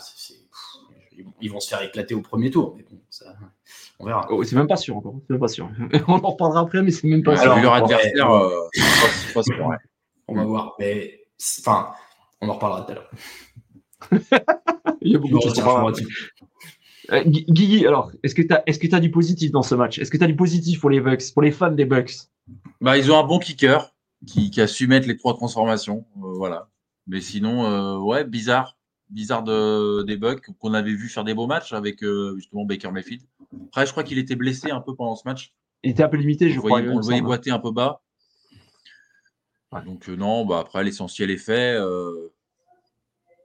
ils 1.41 1.51
vont 1.51 1.59
se 1.59 1.67
faire 1.67 1.81
éclater 1.81 2.15
au 2.15 2.21
premier 2.21 2.51
tour. 2.51 2.75
Mais 2.77 2.83
bon, 2.83 2.99
ça, 3.09 3.35
on 3.99 4.05
verra. 4.05 4.27
Oh, 4.29 4.43
c'est 4.43 4.55
même 4.55 4.67
pas 4.67 4.77
sûr 4.77 4.97
encore. 4.97 5.15
C'est 5.21 5.33
même 5.33 5.39
pas 5.39 5.47
sûr. 5.47 5.69
on 6.07 6.13
en 6.13 6.29
reparlera 6.31 6.61
après, 6.61 6.81
mais 6.81 6.91
c'est 6.91 7.07
même 7.07 7.23
pas 7.23 7.37
sûr. 7.37 7.55
leur 7.55 7.73
adversaire, 7.73 8.31
euh, 8.31 8.69
On 10.27 10.35
va 10.35 10.43
voir. 10.43 10.75
Mais 10.79 11.25
enfin, 11.61 11.91
On 12.41 12.49
en 12.49 12.53
reparlera 12.53 12.81
tout 12.83 12.91
à 12.91 12.95
l'heure. 12.95 13.11
Il 15.01 15.11
y 15.11 15.15
a 15.15 15.19
beaucoup 15.19 15.37
de 15.37 15.41
choses 15.41 15.59
à 15.59 17.15
euh, 17.17 17.23
Guigui, 17.23 17.85
alors, 17.85 18.11
est-ce 18.23 18.33
que 18.33 18.41
tu 18.41 18.53
as, 18.53 18.63
est-ce 18.65 18.79
que 18.79 18.93
as 18.95 18.99
du 18.99 19.11
positif 19.11 19.51
dans 19.51 19.61
ce 19.61 19.75
match? 19.75 19.99
Est-ce 19.99 20.09
que 20.09 20.17
tu 20.17 20.23
as 20.23 20.27
du 20.27 20.35
positif 20.35 20.79
pour 20.79 20.89
les 20.89 21.01
Bucks, 21.01 21.33
pour 21.33 21.43
les 21.43 21.51
fans 21.51 21.71
des 21.71 21.85
Bucks? 21.85 22.15
Bah, 22.81 22.97
Ils 22.97 23.11
ont 23.11 23.19
un 23.19 23.23
bon 23.23 23.37
kicker 23.37 23.93
qui, 24.25 24.59
a 24.59 24.67
su 24.67 24.87
mettre 24.87 25.07
les 25.07 25.17
trois 25.17 25.35
transformations. 25.35 26.05
Euh, 26.17 26.33
voilà. 26.35 26.69
Mais 27.07 27.21
sinon, 27.21 27.65
euh, 27.65 27.97
ouais, 27.99 28.23
bizarre. 28.23 28.77
Bizarre 29.11 29.43
de, 29.43 30.01
des 30.01 30.17
Bucks 30.17 30.49
qu'on 30.57 30.73
avait 30.73 30.95
vu 30.95 31.09
faire 31.09 31.23
des 31.23 31.35
beaux 31.35 31.45
matchs 31.45 31.73
avec 31.73 32.03
justement 32.37 32.65
Baker 32.65 32.91
Mayfield. 32.91 33.21
Après, 33.67 33.85
je 33.85 33.91
crois 33.91 34.03
qu'il 34.03 34.17
était 34.17 34.35
blessé 34.35 34.71
un 34.71 34.81
peu 34.81 34.95
pendant 34.95 35.15
ce 35.15 35.27
match. 35.27 35.53
Il 35.83 35.91
était 35.91 36.03
un 36.03 36.09
peu 36.09 36.17
limité, 36.17 36.49
je 36.49 36.59
crois. 36.59 36.79
on 36.79 36.97
le 36.97 37.01
voyait 37.01 37.21
boiter 37.21 37.51
un 37.51 37.59
peu 37.59 37.71
bas. 37.71 38.01
Donc, 39.85 40.07
non, 40.07 40.45
bah, 40.45 40.59
après, 40.59 40.83
l'essentiel 40.83 41.29
est 41.31 41.37
fait. 41.37 41.77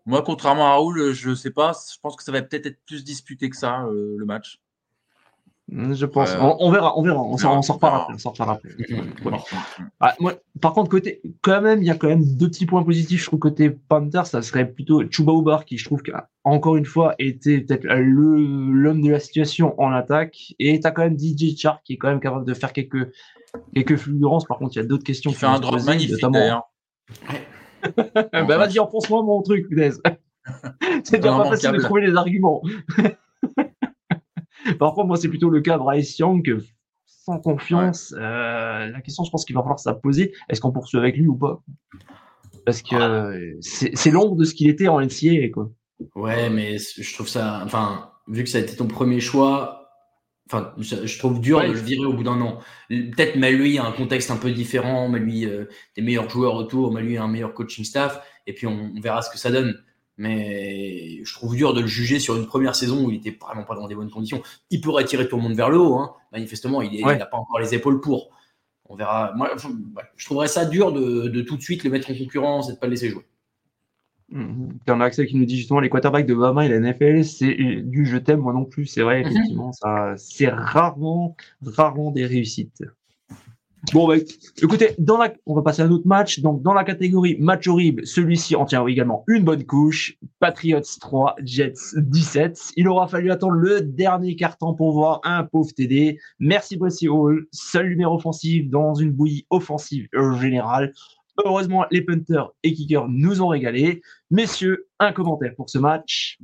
Moi, 0.06 0.22
contrairement 0.22 0.66
à 0.66 0.70
Raoul, 0.72 1.12
je 1.12 1.30
ne 1.30 1.34
sais 1.34 1.50
pas. 1.50 1.72
Je 1.72 1.98
pense 2.00 2.16
que 2.16 2.22
ça 2.22 2.32
va 2.32 2.42
peut-être 2.42 2.66
être 2.66 2.80
plus 2.86 3.04
disputé 3.04 3.50
que 3.50 3.56
ça, 3.56 3.84
euh, 3.84 4.16
le 4.18 4.24
match. 4.24 4.60
Mmh, 5.72 5.94
je 5.94 6.06
pense. 6.06 6.36
On, 6.40 6.70
verra, 6.72 6.98
on 6.98 7.02
verra. 7.02 7.22
On 7.22 7.36
s'en 7.36 7.60
reparlera 7.60 8.08
après. 8.52 8.68
Ah, 10.00 10.16
par 10.60 10.72
contre, 10.72 10.90
côté, 10.90 11.22
quand 11.42 11.60
même, 11.62 11.80
il 11.80 11.86
y 11.86 11.90
a 11.90 11.94
quand 11.94 12.08
même 12.08 12.24
deux 12.24 12.48
petits 12.48 12.66
points 12.66 12.82
positifs. 12.82 13.20
Je 13.20 13.26
trouve 13.26 13.38
côté 13.38 13.70
Panther, 13.70 14.22
ça 14.24 14.42
serait 14.42 14.68
plutôt 14.68 15.02
Chuba 15.08 15.32
Ubar 15.32 15.64
qui, 15.64 15.78
je 15.78 15.84
trouve, 15.84 16.02
a 16.12 16.28
encore 16.42 16.76
une 16.76 16.86
fois 16.86 17.14
été 17.20 17.60
peut-être 17.60 17.86
l'homme 17.86 19.02
de 19.02 19.10
la 19.10 19.20
situation 19.20 19.80
en 19.80 19.92
attaque. 19.92 20.54
Et 20.58 20.80
tu 20.80 20.86
as 20.86 20.90
quand 20.90 21.02
même 21.02 21.18
DJ 21.18 21.56
Char 21.56 21.82
qui 21.84 21.92
est 21.92 21.96
quand 21.98 22.08
même 22.08 22.20
capable 22.20 22.44
de 22.44 22.54
faire 22.54 22.72
quelques 22.72 23.08
quelques 23.72 23.96
fulgurances. 23.96 24.46
Par 24.46 24.58
contre, 24.58 24.76
il 24.76 24.80
y 24.80 24.82
a 24.82 24.86
d'autres 24.86 25.04
questions. 25.04 25.30
Il 25.30 25.36
fait 25.36 25.46
un 25.46 25.60
drop 25.60 25.80
magnifique 25.84 26.20
d'ailleurs. 26.32 26.68
bah 28.32 28.56
vas-y, 28.56 28.78
enfonce-moi 28.78 29.22
mon 29.22 29.42
truc, 29.42 29.66
c'est 31.04 31.18
déjà 31.18 31.36
pas 31.36 31.50
facile 31.50 31.72
de 31.72 31.78
trouver 31.78 32.06
les 32.06 32.16
arguments. 32.16 32.62
Par 34.78 34.94
contre, 34.94 35.06
moi, 35.06 35.16
c'est 35.16 35.28
plutôt 35.28 35.50
le 35.50 35.60
cas 35.60 35.74
de 35.74 35.78
Bryce 35.78 36.18
Young, 36.18 36.58
sans 37.06 37.38
confiance. 37.38 38.14
Euh, 38.16 38.86
la 38.86 39.00
question, 39.00 39.24
je 39.24 39.30
pense 39.30 39.44
qu'il 39.44 39.54
va 39.54 39.62
falloir 39.62 39.80
se 39.80 39.90
poser 39.90 40.32
est-ce 40.48 40.60
qu'on 40.60 40.72
poursuit 40.72 40.98
avec 40.98 41.16
lui 41.16 41.26
ou 41.26 41.36
pas? 41.36 41.62
Parce 42.64 42.82
que 42.82 43.58
c'est 43.60 44.10
l'ombre 44.10 44.36
de 44.36 44.44
ce 44.44 44.54
qu'il 44.54 44.68
était 44.68 44.88
en 44.88 45.00
NCA. 45.00 45.48
Quoi. 45.52 45.70
Ouais, 46.14 46.50
mais 46.50 46.78
je 46.78 47.14
trouve 47.14 47.28
ça. 47.28 47.62
Enfin, 47.64 48.10
vu 48.28 48.44
que 48.44 48.50
ça 48.50 48.58
a 48.58 48.60
été 48.60 48.76
ton 48.76 48.86
premier 48.86 49.20
choix, 49.20 49.80
Enfin, 50.52 50.74
je, 50.78 51.18
trouve 51.18 51.40
dur 51.40 51.60
de 51.60 51.68
le 51.68 51.78
virer 51.78 52.04
au 52.04 52.12
bout 52.12 52.24
d'un 52.24 52.40
an. 52.40 52.58
Peut-être 52.88 53.36
mais 53.36 53.52
lui 53.52 53.78
a 53.78 53.84
un 53.84 53.92
contexte 53.92 54.32
un 54.32 54.36
peu 54.36 54.50
différent, 54.50 55.08
mais 55.08 55.20
lui 55.20 55.46
euh, 55.46 55.66
des 55.94 56.02
meilleurs 56.02 56.28
joueurs 56.28 56.56
autour, 56.56 56.92
mais 56.92 57.02
lui 57.02 57.16
un 57.16 57.28
meilleur 57.28 57.54
coaching 57.54 57.84
staff, 57.84 58.20
et 58.48 58.52
puis 58.52 58.66
on, 58.66 58.92
verra 59.00 59.22
ce 59.22 59.30
que 59.30 59.38
ça 59.38 59.52
donne. 59.52 59.80
Mais 60.20 61.24
je 61.24 61.32
trouve 61.32 61.56
dur 61.56 61.72
de 61.72 61.80
le 61.80 61.86
juger 61.86 62.18
sur 62.18 62.36
une 62.36 62.44
première 62.44 62.76
saison 62.76 63.06
où 63.06 63.10
il 63.10 63.16
était 63.16 63.38
vraiment 63.40 63.64
pas 63.64 63.74
dans 63.74 63.88
des 63.88 63.94
bonnes 63.94 64.10
conditions. 64.10 64.42
Il 64.68 64.82
pourrait 64.82 65.06
tirer 65.06 65.26
tout 65.26 65.36
le 65.36 65.42
monde 65.42 65.54
vers 65.54 65.70
le 65.70 65.78
haut, 65.78 65.94
hein. 65.96 66.12
manifestement, 66.30 66.82
il 66.82 67.02
n'a 67.02 67.24
pas 67.24 67.38
encore 67.38 67.58
les 67.58 67.74
épaules 67.74 68.02
pour. 68.02 68.28
On 68.90 68.96
verra. 68.96 69.32
Moi, 69.34 69.50
je 70.16 70.26
trouverais 70.26 70.48
ça 70.48 70.66
dur 70.66 70.92
de, 70.92 71.28
de, 71.28 71.40
tout 71.40 71.56
de 71.56 71.62
suite 71.62 71.84
le 71.84 71.90
mettre 71.90 72.10
en 72.10 72.14
concurrence 72.14 72.68
et 72.68 72.74
de 72.74 72.76
pas 72.76 72.86
le 72.86 72.90
laisser 72.90 73.08
jouer. 73.08 73.24
Mmh. 74.28 74.68
On 74.88 75.00
a 75.00 75.06
Axel 75.06 75.26
qui 75.26 75.36
nous 75.36 75.46
dit 75.46 75.56
justement 75.56 75.80
les 75.80 75.88
quarterbacks 75.88 76.26
de 76.26 76.34
Bama 76.34 76.66
et 76.66 76.68
la 76.68 76.80
NFL, 76.80 77.24
c'est 77.24 77.54
du 77.82 78.04
je 78.04 78.18
t'aime 78.18 78.40
moi 78.40 78.52
non 78.52 78.66
plus. 78.66 78.84
C'est 78.84 79.00
vrai, 79.00 79.22
mmh. 79.22 79.26
effectivement, 79.26 79.72
ça, 79.72 80.12
c'est 80.18 80.50
rarement, 80.50 81.34
rarement 81.62 82.10
des 82.10 82.26
réussites. 82.26 82.84
Bon, 83.92 84.06
bah, 84.06 84.14
écoutez, 84.62 84.94
dans 84.98 85.16
la, 85.16 85.32
on 85.46 85.54
va 85.54 85.62
passer 85.62 85.82
à 85.82 85.86
un 85.86 85.90
autre 85.90 86.06
match. 86.06 86.40
Donc, 86.40 86.62
dans 86.62 86.74
la 86.74 86.84
catégorie 86.84 87.36
match 87.40 87.66
horrible, 87.66 88.06
celui-ci 88.06 88.54
en 88.54 88.64
tient 88.64 88.86
également 88.86 89.24
une 89.26 89.42
bonne 89.42 89.64
couche. 89.64 90.16
Patriots 90.38 90.80
3, 91.00 91.36
Jets 91.42 91.96
17. 91.96 92.72
Il 92.76 92.88
aura 92.88 93.08
fallu 93.08 93.30
attendre 93.30 93.54
le 93.54 93.80
dernier 93.80 94.36
carton 94.36 94.74
pour 94.74 94.92
voir 94.92 95.20
un 95.24 95.44
pauvre 95.44 95.72
TD. 95.72 96.18
Merci 96.38 96.76
Bossy 96.76 97.08
Hall, 97.08 97.46
seul 97.52 97.88
numéro 97.88 98.16
offensif 98.16 98.68
dans 98.68 98.94
une 98.94 99.12
bouillie 99.12 99.46
offensive 99.50 100.08
générale. 100.40 100.92
Heureusement, 101.44 101.86
les 101.90 102.02
punters 102.02 102.50
et 102.62 102.74
kickers 102.74 103.08
nous 103.08 103.40
ont 103.40 103.48
régalé. 103.48 104.02
Messieurs, 104.30 104.88
un 104.98 105.12
commentaire 105.12 105.54
pour 105.56 105.70
ce 105.70 105.78
match. 105.78 106.38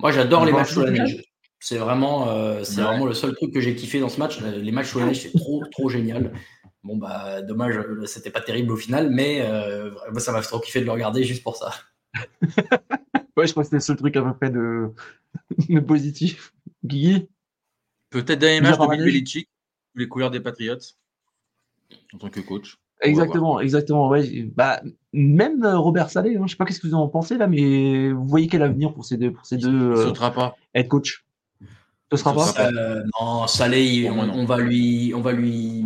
Moi, 0.00 0.12
j'adore 0.12 0.44
les 0.44 0.52
matchs 0.52 0.72
sous 0.72 0.82
la 0.82 0.90
neige. 0.90 1.27
C'est 1.60 1.78
vraiment, 1.78 2.28
euh, 2.28 2.62
c'est 2.62 2.80
vraiment 2.80 3.06
le 3.06 3.14
seul 3.14 3.34
truc 3.34 3.52
que 3.52 3.60
j'ai 3.60 3.74
kiffé 3.74 4.00
dans 4.00 4.08
ce 4.08 4.18
match. 4.18 4.40
Les 4.40 4.70
matchs 4.72 4.94
neige, 4.94 5.22
c'est 5.22 5.36
trop, 5.36 5.64
trop 5.70 5.88
génial. 5.88 6.32
Bon, 6.84 6.96
bah, 6.96 7.42
dommage, 7.42 7.80
c'était 8.06 8.30
pas 8.30 8.40
terrible 8.40 8.72
au 8.72 8.76
final, 8.76 9.10
mais 9.10 9.40
euh, 9.42 9.90
ça 10.18 10.32
m'a 10.32 10.40
fait 10.40 10.48
trop 10.48 10.60
kiffer 10.60 10.80
de 10.80 10.84
le 10.84 10.92
regarder 10.92 11.24
juste 11.24 11.42
pour 11.42 11.56
ça. 11.56 11.72
ouais, 13.36 13.46
je 13.46 13.50
crois 13.50 13.62
que 13.62 13.64
c'était 13.64 13.76
le 13.76 13.80
seul 13.80 13.96
truc 13.96 14.16
à 14.16 14.22
peu 14.22 14.34
près 14.34 14.50
de, 14.50 14.90
de 15.68 15.80
positif. 15.80 16.54
Guy 16.84 17.28
Peut-être 18.10 18.38
dernier 18.38 18.60
match 18.60 18.78
de 18.78 18.86
Bill 18.86 19.04
Belichick, 19.04 19.48
les 19.94 20.08
couleurs 20.08 20.30
des 20.30 20.40
Patriots, 20.40 20.78
en 22.14 22.18
tant 22.18 22.30
que 22.30 22.40
coach. 22.40 22.78
Exactement, 23.00 23.60
exactement. 23.60 24.08
Ouais. 24.08 24.50
Bah, 24.56 24.80
même 25.12 25.62
euh, 25.64 25.78
Robert 25.78 26.10
Salé, 26.10 26.36
hein, 26.36 26.44
je 26.46 26.52
sais 26.52 26.56
pas 26.56 26.64
qu'est-ce 26.64 26.80
que 26.80 26.86
vous 26.86 26.94
en 26.94 27.08
pensez 27.08 27.36
là, 27.36 27.46
mais 27.46 28.10
vous 28.10 28.26
voyez 28.26 28.48
quel 28.48 28.62
avenir 28.62 28.92
pour 28.92 29.04
ces 29.04 29.16
deux, 29.16 29.32
pour 29.32 29.46
ces 29.46 29.56
deux 29.56 29.92
euh, 29.92 30.12
pas. 30.12 30.56
head 30.74 30.88
coach? 30.88 31.24
Ce 32.10 32.16
sera 32.16 32.34
pas. 32.34 32.54
Euh, 32.60 33.02
non, 33.20 33.46
Salé, 33.46 34.08
on, 34.10 34.44
va 34.44 34.58
lui, 34.58 35.12
on 35.14 35.20
va 35.20 35.32
lui, 35.32 35.84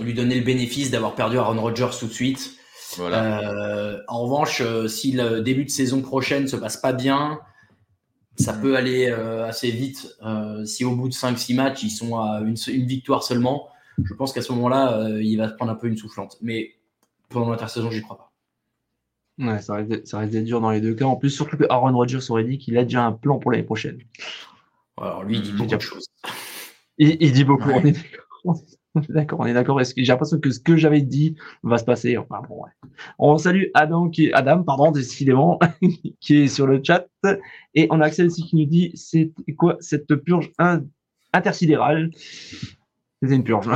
lui 0.00 0.14
donner 0.14 0.36
le 0.36 0.44
bénéfice 0.44 0.90
d'avoir 0.90 1.14
perdu 1.14 1.38
Aaron 1.38 1.60
Rodgers 1.60 1.90
tout 1.98 2.06
de 2.06 2.12
suite. 2.12 2.54
Voilà. 2.96 4.00
en 4.06 4.22
revanche, 4.22 4.62
si 4.86 5.12
le 5.12 5.40
début 5.40 5.64
de 5.64 5.70
saison 5.70 6.02
prochaine 6.02 6.46
se 6.46 6.56
passe 6.56 6.76
pas 6.76 6.92
bien, 6.92 7.40
ça 8.36 8.52
mm. 8.52 8.60
peut 8.60 8.76
aller 8.76 9.06
assez 9.08 9.70
vite. 9.70 10.16
si 10.64 10.84
au 10.84 10.94
bout 10.94 11.08
de 11.08 11.14
5-6 11.14 11.56
matchs, 11.56 11.82
ils 11.82 11.90
sont 11.90 12.16
à 12.16 12.40
une, 12.44 12.56
une 12.68 12.86
victoire 12.86 13.24
seulement 13.24 13.68
je 14.04 14.14
pense 14.14 14.32
qu'à 14.32 14.42
ce 14.42 14.52
moment-là, 14.52 14.98
euh, 14.98 15.22
il 15.22 15.36
va 15.36 15.48
prendre 15.48 15.72
un 15.72 15.74
peu 15.74 15.86
une 15.86 15.96
soufflante. 15.96 16.36
Mais 16.42 16.74
pendant 17.28 17.50
l'intersaison, 17.50 17.90
j'y 17.90 18.02
crois 18.02 18.18
pas. 18.18 18.32
Ouais, 19.38 19.60
ça 19.60 19.74
risque, 19.74 20.30
d'être 20.30 20.44
dur 20.44 20.60
dans 20.60 20.70
les 20.70 20.80
deux 20.80 20.94
cas. 20.94 21.04
En 21.04 21.16
plus, 21.16 21.30
surtout 21.30 21.56
que 21.56 21.64
Aaron 21.68 21.92
Rodgers 21.92 22.30
aurait 22.30 22.44
dit 22.44 22.58
qu'il 22.58 22.76
a 22.78 22.84
déjà 22.84 23.04
un 23.04 23.12
plan 23.12 23.38
pour 23.38 23.50
l'année 23.50 23.64
prochaine. 23.64 23.98
Alors 25.00 25.24
lui, 25.24 25.36
il 25.36 25.42
dit 25.42 25.52
beaucoup 25.52 25.76
de 25.76 25.80
choses. 25.80 26.06
Il, 26.98 27.32
dit 27.32 27.44
beaucoup. 27.44 27.70
On 28.96 29.02
est 29.02 29.12
d'accord. 29.12 29.40
On 29.40 29.46
est 29.46 29.52
d'accord. 29.52 29.80
J'ai 29.96 30.04
l'impression 30.04 30.40
que 30.40 30.50
ce 30.50 30.60
que 30.60 30.76
j'avais 30.76 31.02
dit 31.02 31.36
va 31.62 31.76
se 31.76 31.84
passer. 31.84 32.16
Enfin, 32.16 32.40
bon, 32.48 32.64
ouais. 32.64 32.70
On 33.18 33.36
salue 33.36 33.64
Adam, 33.74 34.08
qui, 34.08 34.32
Adam, 34.32 34.62
pardon, 34.62 34.90
décidément, 34.90 35.58
qui 36.20 36.36
est 36.36 36.48
sur 36.48 36.66
le 36.66 36.80
chat. 36.82 37.06
Et 37.74 37.88
on 37.90 38.00
a 38.00 38.06
Axel 38.06 38.26
aussi 38.26 38.44
qui 38.44 38.56
nous 38.56 38.64
dit 38.64 38.92
c'est 38.94 39.32
quoi 39.56 39.76
cette 39.80 40.14
purge 40.14 40.50
intersidérale? 41.32 42.10
C'était 43.26 43.36
une 43.36 43.44
purge. 43.44 43.68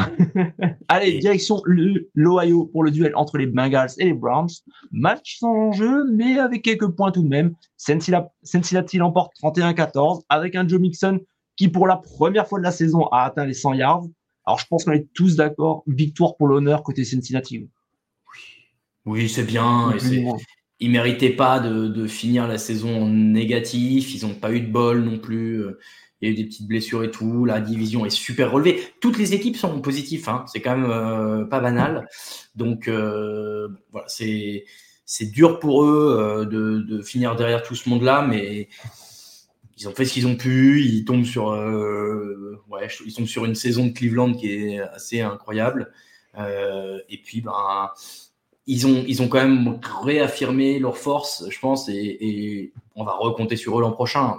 Allez, 0.88 1.18
direction 1.18 1.62
l'Ohio 1.64 2.66
pour 2.66 2.84
le 2.84 2.90
duel 2.90 3.12
entre 3.14 3.38
les 3.38 3.46
Bengals 3.46 3.90
et 3.98 4.04
les 4.04 4.12
Browns. 4.12 4.50
Match 4.92 5.38
sans 5.38 5.52
enjeu, 5.52 6.04
mais 6.12 6.38
avec 6.38 6.62
quelques 6.62 6.88
points 6.88 7.10
tout 7.10 7.22
de 7.22 7.28
même. 7.28 7.54
Cincinnati 7.76 8.98
l'emporte 8.98 9.32
31-14 9.42 10.22
avec 10.28 10.54
un 10.54 10.66
Joe 10.66 10.80
Mixon 10.80 11.20
qui, 11.56 11.68
pour 11.68 11.86
la 11.86 11.96
première 11.96 12.48
fois 12.48 12.58
de 12.58 12.64
la 12.64 12.70
saison, 12.70 13.06
a 13.08 13.24
atteint 13.24 13.44
les 13.44 13.54
100 13.54 13.74
yards. 13.74 14.04
Alors, 14.46 14.58
je 14.58 14.66
pense 14.66 14.84
qu'on 14.84 14.92
est 14.92 15.12
tous 15.12 15.36
d'accord. 15.36 15.82
Victoire 15.86 16.36
pour 16.36 16.48
l'honneur 16.48 16.82
côté 16.82 17.04
Cincinnati. 17.04 17.68
Oui, 19.04 19.28
c'est 19.28 19.44
bien. 19.44 19.94
ils 20.80 20.88
ne 20.88 20.92
méritaient 20.92 21.30
pas 21.30 21.60
de, 21.60 21.88
de, 21.88 22.06
finir 22.06 22.48
la 22.48 22.58
saison 22.58 23.02
en 23.02 23.08
négatif. 23.08 24.14
Ils 24.14 24.26
n'ont 24.26 24.34
pas 24.34 24.52
eu 24.52 24.60
de 24.60 24.70
bol 24.70 25.02
non 25.02 25.18
plus. 25.18 25.64
Il 26.20 26.28
y 26.28 26.30
a 26.30 26.32
eu 26.32 26.36
des 26.36 26.44
petites 26.44 26.66
blessures 26.66 27.02
et 27.02 27.10
tout. 27.10 27.44
La 27.44 27.60
division 27.60 28.04
est 28.04 28.10
super 28.10 28.50
relevée. 28.50 28.80
Toutes 29.00 29.16
les 29.16 29.32
équipes 29.32 29.56
sont 29.56 29.80
positives. 29.80 30.28
Hein. 30.28 30.44
C'est 30.52 30.60
quand 30.60 30.76
même 30.76 30.90
euh, 30.90 31.44
pas 31.44 31.60
banal. 31.60 32.08
Donc 32.54 32.88
euh, 32.88 33.68
voilà, 33.90 34.06
c'est 34.08 35.30
dur 35.32 35.58
pour 35.60 35.84
eux 35.84 36.16
euh, 36.18 36.44
de, 36.44 36.80
de, 36.80 37.02
finir 37.02 37.36
derrière 37.36 37.62
tout 37.62 37.74
ce 37.74 37.88
monde-là, 37.88 38.26
mais 38.28 38.68
ils 39.78 39.88
ont 39.88 39.94
fait 39.94 40.04
ce 40.04 40.12
qu'ils 40.12 40.26
ont 40.26 40.36
pu. 40.36 40.82
Ils 40.82 41.04
tombent 41.06 41.24
sur 41.24 41.48
ouais, 42.68 42.88
ils 43.06 43.14
tombent 43.14 43.26
sur 43.26 43.46
une 43.46 43.54
saison 43.54 43.86
de 43.86 43.92
Cleveland 43.92 44.34
qui 44.34 44.52
est 44.52 44.80
assez 44.80 45.22
incroyable. 45.22 45.90
et 46.36 47.20
puis 47.24 47.40
ben 47.40 47.90
ils 48.66 48.86
ont, 48.86 49.04
ils 49.06 49.22
ont 49.22 49.28
quand 49.28 49.46
même 49.46 49.80
réaffirmé 50.02 50.78
leur 50.78 50.96
force, 50.96 51.44
je 51.48 51.58
pense, 51.58 51.88
et, 51.88 51.94
et 51.94 52.72
on 52.94 53.04
va 53.04 53.12
recompter 53.12 53.56
sur 53.56 53.78
eux 53.78 53.82
l'an 53.82 53.92
prochain 53.92 54.38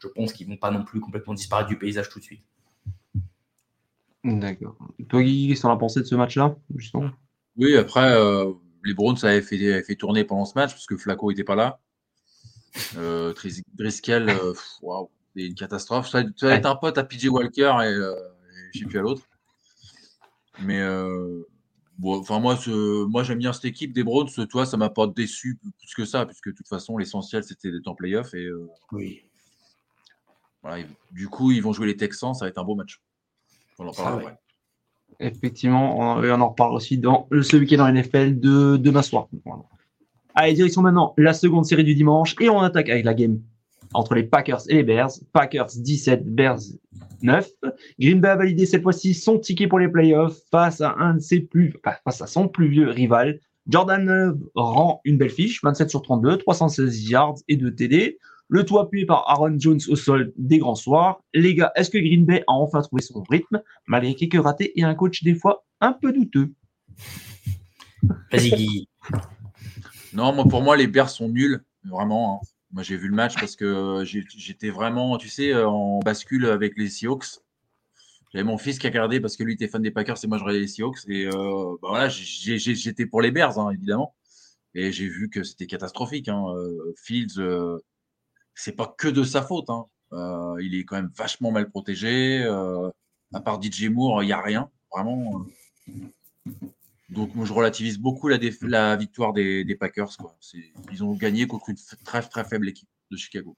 je, 0.00 0.08
pense 0.08 0.32
qu'ils 0.32 0.46
ne 0.46 0.52
vont 0.52 0.58
pas 0.58 0.70
non 0.70 0.84
plus 0.84 1.00
complètement 1.00 1.34
disparaître 1.34 1.68
du 1.68 1.78
paysage 1.78 2.08
tout 2.08 2.18
de 2.18 2.24
suite. 2.24 2.42
D'accord. 4.24 4.76
Toi, 5.08 5.22
Guy, 5.22 5.48
qu'est-ce 5.48 5.62
que 5.62 5.68
as 5.68 5.76
pensé 5.76 6.00
de 6.00 6.04
ce 6.04 6.14
match-là, 6.14 6.56
justement? 6.74 7.10
Oui, 7.56 7.76
après, 7.76 8.12
euh, 8.12 8.52
les 8.84 8.94
Browns 8.94 9.16
avaient 9.22 9.42
fait, 9.42 9.82
fait 9.82 9.94
tourner 9.94 10.24
pendant 10.24 10.44
ce 10.44 10.54
match 10.54 10.72
parce 10.72 10.86
que 10.86 10.96
Flaco 10.96 11.30
n'était 11.30 11.44
pas 11.44 11.54
là. 11.54 11.80
Euh, 12.96 13.32
Driscoll, 13.74 14.28
euh, 14.28 14.54
c'est 15.34 15.46
une 15.46 15.54
catastrophe. 15.54 16.08
Ça, 16.08 16.22
va 16.42 16.54
être 16.54 16.66
un 16.66 16.76
pote 16.76 16.98
à 16.98 17.04
PJ 17.04 17.28
Walker 17.28 17.74
et, 17.82 17.86
euh, 17.86 18.14
je 18.72 18.78
ne 18.78 18.82
sais 18.82 18.88
plus 18.88 18.98
à 18.98 19.02
l'autre. 19.02 19.22
Mais 20.62 20.80
enfin, 22.04 22.40
moi, 22.40 22.58
moi 23.08 23.22
j'aime 23.22 23.38
bien 23.38 23.52
cette 23.52 23.64
équipe 23.66 23.92
des 23.92 24.04
Browns. 24.04 24.28
Toi, 24.48 24.66
ça 24.66 24.76
m'a 24.76 24.90
pas 24.90 25.06
déçu 25.06 25.58
plus 25.78 25.94
que 25.94 26.04
ça, 26.04 26.26
puisque 26.26 26.48
de 26.48 26.54
toute 26.54 26.68
façon, 26.68 26.98
l'essentiel, 26.98 27.44
c'était 27.44 27.70
d'être 27.70 27.88
en 27.88 27.94
playoff. 27.94 28.34
Et, 28.34 28.44
euh, 28.44 28.68
oui. 28.92 29.22
Voilà, 30.62 30.84
du 31.12 31.28
coup, 31.28 31.52
ils 31.52 31.62
vont 31.62 31.72
jouer 31.72 31.86
les 31.86 31.96
Texans. 31.96 32.34
Ça 32.34 32.44
va 32.44 32.48
être 32.48 32.58
un 32.58 32.64
beau 32.64 32.74
match. 32.74 33.00
On 33.78 33.86
en 33.86 33.92
parlera 33.92 34.32
Effectivement, 35.20 35.98
on, 35.98 36.22
on, 36.22 36.40
en 36.40 36.48
reparle 36.48 36.74
aussi 36.74 36.98
dans 36.98 37.28
ce 37.30 37.56
week-end 37.56 37.78
en 37.80 37.92
NFL 37.92 38.38
de 38.38 38.76
demain 38.76 39.02
soir. 39.02 39.28
Allez, 40.34 40.52
direction 40.52 40.82
maintenant 40.82 41.14
la 41.16 41.32
seconde 41.32 41.64
série 41.64 41.84
du 41.84 41.94
dimanche 41.94 42.34
et 42.40 42.50
on 42.50 42.60
attaque 42.60 42.90
avec 42.90 43.04
la 43.04 43.14
game 43.14 43.40
entre 43.94 44.14
les 44.14 44.24
Packers 44.24 44.62
et 44.68 44.74
les 44.74 44.82
Bears. 44.82 45.12
Packers 45.32 45.68
17, 45.76 46.24
Bears 46.26 46.60
9. 47.22 47.48
Green 47.98 48.20
Bay 48.20 48.28
a 48.28 48.36
validé 48.36 48.66
cette 48.66 48.82
fois-ci 48.82 49.14
son 49.14 49.38
ticket 49.38 49.66
pour 49.66 49.78
les 49.78 49.88
playoffs 49.88 50.38
face 50.50 50.80
à 50.80 50.94
un 50.98 51.14
de 51.14 51.20
ses 51.20 51.40
plus, 51.40 51.74
face 52.04 52.20
à 52.20 52.26
son 52.26 52.48
plus 52.48 52.68
vieux 52.68 52.88
rival. 52.90 53.40
Jordan 53.68 54.38
rend 54.54 55.00
une 55.04 55.16
belle 55.16 55.30
fiche, 55.30 55.60
27 55.62 55.90
sur 55.90 56.02
32, 56.02 56.38
316 56.38 57.10
yards 57.10 57.36
et 57.48 57.56
2 57.56 57.74
TD. 57.74 58.18
Le 58.48 58.64
tout 58.64 58.78
appuyé 58.78 59.06
par 59.06 59.28
Aaron 59.28 59.58
Jones 59.58 59.80
au 59.88 59.96
sol 59.96 60.32
des 60.36 60.58
grands 60.58 60.76
soirs. 60.76 61.20
Les 61.34 61.54
gars, 61.56 61.72
est-ce 61.74 61.90
que 61.90 61.98
Green 61.98 62.24
Bay 62.24 62.44
a 62.46 62.52
enfin 62.52 62.80
trouvé 62.82 63.02
son 63.02 63.24
rythme, 63.28 63.60
malgré 63.86 64.14
quelques 64.14 64.40
ratés 64.40 64.78
et 64.78 64.84
un 64.84 64.94
coach 64.94 65.24
des 65.24 65.34
fois 65.34 65.64
un 65.80 65.92
peu 65.92 66.12
douteux? 66.12 66.52
Vas-y, 68.30 68.86
Non, 70.12 70.32
moi, 70.32 70.44
pour 70.44 70.62
moi, 70.62 70.76
les 70.76 70.86
Bears 70.86 71.10
sont 71.10 71.28
nuls, 71.28 71.64
vraiment. 71.84 72.40
Hein. 72.40 72.46
Moi, 72.72 72.82
j'ai 72.82 72.96
vu 72.96 73.08
le 73.08 73.14
match 73.14 73.34
parce 73.36 73.56
que 73.56 74.02
j'étais 74.04 74.70
vraiment, 74.70 75.18
tu 75.18 75.28
sais, 75.28 75.54
en 75.54 76.00
bascule 76.00 76.46
avec 76.46 76.76
les 76.76 76.88
Seahawks. 76.88 77.40
J'avais 78.32 78.44
mon 78.44 78.58
fils 78.58 78.78
qui 78.78 78.86
a 78.86 78.90
regardé 78.90 79.20
parce 79.20 79.36
que 79.36 79.44
lui 79.44 79.54
était 79.54 79.68
fan 79.68 79.80
des 79.82 79.90
Packers 79.90 80.22
et 80.22 80.26
moi 80.26 80.36
je 80.38 80.42
regardais 80.42 80.60
les 80.60 80.68
Seahawks. 80.68 81.08
Et 81.08 81.26
euh, 81.26 81.76
bah 81.80 81.88
voilà, 81.88 82.08
j'étais 82.08 83.06
pour 83.06 83.22
les 83.22 83.30
Bears, 83.30 83.58
hein, 83.58 83.70
évidemment. 83.70 84.14
Et 84.74 84.92
j'ai 84.92 85.08
vu 85.08 85.30
que 85.30 85.42
c'était 85.42 85.66
catastrophique. 85.66 86.28
Hein. 86.28 86.44
Euh, 86.54 86.94
Fields, 87.02 87.38
euh, 87.38 87.78
c'est 88.54 88.76
pas 88.76 88.94
que 88.98 89.08
de 89.08 89.22
sa 89.22 89.42
faute. 89.42 89.70
Hein. 89.70 89.86
il 90.60 90.74
est 90.74 90.84
quand 90.84 90.96
même 90.96 91.10
vachement 91.16 91.50
mal 91.52 91.70
protégé. 91.70 92.44
à 93.32 93.40
part 93.40 93.60
DJ 93.62 93.84
Moore, 93.88 94.22
il 94.22 94.26
n'y 94.26 94.32
a 94.32 94.40
rien. 94.42 94.70
Vraiment. 94.92 95.46
Donc, 97.08 97.34
moi, 97.34 97.46
je 97.46 97.52
relativise 97.52 97.98
beaucoup 97.98 98.28
la, 98.28 98.38
la 98.62 98.96
victoire 98.96 99.32
des, 99.32 99.76
Packers. 99.78 100.16
Quoi. 100.18 100.36
Ils 100.92 101.04
ont 101.04 101.14
gagné 101.14 101.46
contre 101.46 101.70
une 101.70 101.76
très, 102.04 102.22
très 102.22 102.44
faible 102.44 102.68
équipe 102.68 102.88
de 103.10 103.16
Chicago. 103.16 103.56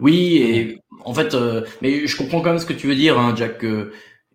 Oui, 0.00 0.36
et 0.36 0.82
en 1.04 1.14
fait, 1.14 1.34
euh, 1.34 1.64
mais 1.80 2.06
je 2.06 2.16
comprends 2.16 2.40
quand 2.40 2.50
même 2.50 2.58
ce 2.58 2.66
que 2.66 2.74
tu 2.74 2.86
veux 2.86 2.94
dire, 2.94 3.18
hein, 3.18 3.34
Jack. 3.34 3.64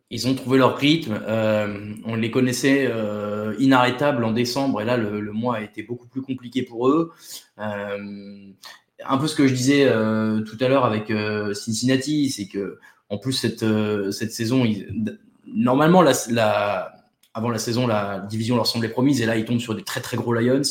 ils 0.09 0.27
ont 0.27 0.33
trouvé 0.33 0.57
leur 0.57 0.75
rythme. 0.77 1.19
Euh, 1.27 1.93
on 2.05 2.15
les 2.15 2.31
connaissait 2.31 2.87
euh, 2.89 3.53
inarrêtables 3.59 4.23
en 4.23 4.31
décembre, 4.31 4.81
et 4.81 4.85
là, 4.85 4.97
le, 4.97 5.31
mois 5.31 5.57
a 5.57 5.61
été 5.61 5.83
beaucoup 5.83 6.07
plus 6.07 6.21
compliqué 6.21 6.63
pour 6.63 6.89
eux. 6.89 7.11
un 7.57 9.17
peu 9.19 9.27
ce 9.27 9.35
que 9.35 9.47
je 9.47 9.53
disais 9.53 9.85
tout 9.85 10.57
à 10.59 10.67
l'heure 10.67 10.85
avec 10.85 11.13
Cincinnati, 11.53 12.31
c'est 12.31 12.47
que 12.47 12.79
en 13.09 13.17
plus 13.17 13.33
cette, 13.33 13.65
cette 14.11 14.31
saison, 14.31 14.65
normalement, 15.45 16.01
la, 16.01 16.13
la 16.29 17.00
avant 17.33 17.49
la 17.49 17.59
saison, 17.59 17.87
la 17.87 18.19
division 18.19 18.55
leur 18.55 18.67
semblait 18.67 18.89
promise 18.89 19.21
et 19.21 19.25
là, 19.25 19.37
ils 19.37 19.45
tombent 19.45 19.59
sur 19.59 19.75
des 19.75 19.83
très 19.83 20.01
très 20.01 20.17
gros 20.17 20.33
Lions. 20.33 20.61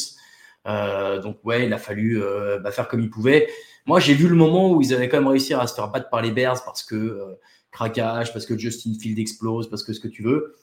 Euh, 0.67 1.21
donc 1.21 1.39
ouais, 1.45 1.67
il 1.67 1.73
a 1.73 1.79
fallu 1.79 2.23
euh, 2.23 2.59
bah, 2.59 2.71
faire 2.71 2.89
comme 2.89 3.01
ils 3.01 3.11
pouvaient. 3.11 3.49
Moi, 3.87 3.99
j'ai 3.99 4.15
vu 4.15 4.29
le 4.29 4.35
moment 4.35 4.73
où 4.73 4.83
ils 4.83 4.93
avaient 4.93 5.09
quand 5.09 5.19
même 5.19 5.29
réussi 5.29 5.55
à 5.55 5.67
se 5.67 5.75
faire 5.75 5.89
battre 5.91 6.11
par 6.11 6.23
les 6.23 6.31
Bears 6.31 6.63
parce 6.65 6.83
que 6.83 6.95
euh, 6.95 7.35
craquage, 7.71 8.33
parce 8.33 8.47
que 8.47 8.59
Justin 8.59 8.93
Field 9.01 9.19
explose, 9.19 9.71
parce 9.71 9.83
que 9.83 9.93
ce 9.93 10.01
que 10.01 10.09
tu 10.09 10.23
veux. 10.23 10.57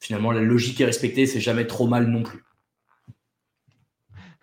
Finalement, 0.00 0.32
la 0.32 0.40
logique 0.40 0.80
est 0.80 0.84
respectée, 0.84 1.26
c'est 1.26 1.40
jamais 1.40 1.66
trop 1.66 1.86
mal 1.86 2.06
non 2.06 2.22
plus. 2.22 2.44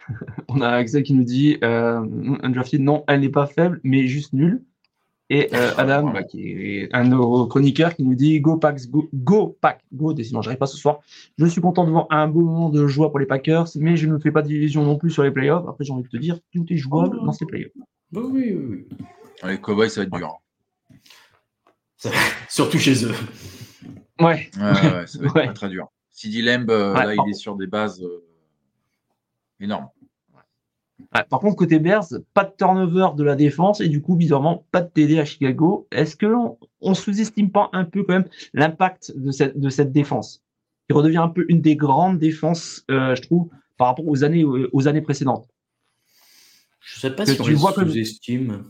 On 0.48 0.62
a 0.62 0.70
Axel 0.70 1.04
qui 1.04 1.14
nous 1.14 1.24
dit 1.24 1.58
euh, 1.64 2.02
non, 2.80 3.04
elle 3.08 3.22
n'est 3.22 3.30
pas 3.30 3.48
faible, 3.48 3.80
mais 3.84 4.08
juste 4.08 4.34
nulle. 4.34 4.64
Et 5.34 5.48
euh, 5.54 5.72
Adam, 5.78 6.12
bah, 6.12 6.24
qui 6.24 6.42
est 6.42 6.90
un 6.92 7.06
de 7.06 7.12
nos 7.12 7.48
chroniqueurs, 7.48 7.96
qui 7.96 8.04
nous 8.04 8.16
dit 8.16 8.42
Go 8.42 8.58
Packs, 8.58 8.90
go, 8.90 9.08
go 9.14 9.58
Pack, 9.62 9.82
go, 9.94 10.12
décidément, 10.12 10.42
j'arrive 10.42 10.60
pas 10.60 10.68
ce 10.68 10.76
soir. 10.76 11.00
Je 11.38 11.46
suis 11.46 11.62
content 11.62 11.86
de 11.86 11.90
voir 11.90 12.08
un 12.10 12.28
beau 12.28 12.42
moment 12.42 12.68
de 12.68 12.86
joie 12.86 13.12
pour 13.12 13.18
les 13.18 13.26
Packers, 13.26 13.68
mais 13.78 13.96
je 13.96 14.08
ne 14.08 14.20
fais 14.20 14.30
pas 14.30 14.42
d'illusion 14.42 14.84
non 14.84 14.98
plus 14.98 15.10
sur 15.10 15.24
les 15.24 15.32
playoffs. 15.32 15.66
Après, 15.70 15.86
j'ai 15.86 15.94
envie 15.94 16.04
de 16.04 16.10
te 16.10 16.18
dire, 16.18 16.38
tout 16.52 16.66
est 16.70 16.76
jouable 16.76 17.18
oh. 17.22 17.26
dans 17.26 17.32
ces 17.32 17.46
playoffs. 17.46 17.72
Bah 18.12 18.20
oui, 18.26 18.54
oui, 18.54 18.86
oui. 18.92 18.98
Les 19.48 19.58
Cowboys, 19.58 19.90
ça 19.90 20.02
va 20.02 20.08
être 20.08 20.18
dur. 20.18 20.38
Surtout 22.50 22.78
chez 22.78 23.06
eux. 23.06 23.16
Ouais. 24.20 24.52
Ouais, 24.58 24.64
ouais 24.64 25.08
ça 25.08 25.18
va 25.18 25.28
être 25.28 25.34
très, 25.34 25.54
très 25.54 25.70
dur. 25.70 25.88
Sidi 26.10 26.42
Lemb, 26.42 26.70
euh, 26.70 26.94
là, 26.94 27.16
il 27.16 27.30
est 27.30 27.36
sur 27.36 27.56
des 27.56 27.68
bases 27.68 28.04
euh, 28.04 28.22
énormes 29.62 29.88
par 31.30 31.40
contre, 31.40 31.56
côté 31.56 31.80
Bears, 31.80 32.08
pas 32.34 32.44
de 32.44 32.54
turnover 32.58 33.10
de 33.16 33.24
la 33.24 33.36
défense 33.36 33.82
et 33.82 33.88
du 33.88 34.02
coup, 34.02 34.16
bizarrement, 34.16 34.66
pas 34.72 34.82
de 34.82 34.90
TD 34.90 35.20
à 35.20 35.26
Chicago. 35.26 35.88
Est-ce 35.92 36.16
qu'on 36.16 36.58
on 36.82 36.94
sous-estime 36.94 37.52
pas 37.52 37.70
un 37.74 37.86
peu 37.86 38.04
quand 38.04 38.14
même 38.14 38.28
l'impact 38.54 39.14
de 39.16 39.32
cette, 39.32 39.60
de 39.60 39.70
cette 39.70 39.92
défense? 39.92 40.44
Qui 40.88 40.96
redevient 40.96 41.18
un 41.18 41.30
peu 41.30 41.46
une 41.48 41.62
des 41.62 41.76
grandes 41.76 42.20
défenses, 42.20 42.84
euh, 42.90 43.16
je 43.16 43.22
trouve, 43.22 43.50
par 43.78 43.88
rapport 43.88 44.08
aux 44.08 44.24
années, 44.24 44.44
aux 44.44 44.88
années 44.88 45.02
précédentes 45.02 45.48
Je 46.80 47.00
sais 47.00 47.16
pas 47.16 47.26
si 47.26 47.36
tu 47.36 47.54
on 47.54 47.58
vois 47.58 47.74
sous-estime. 47.74 48.64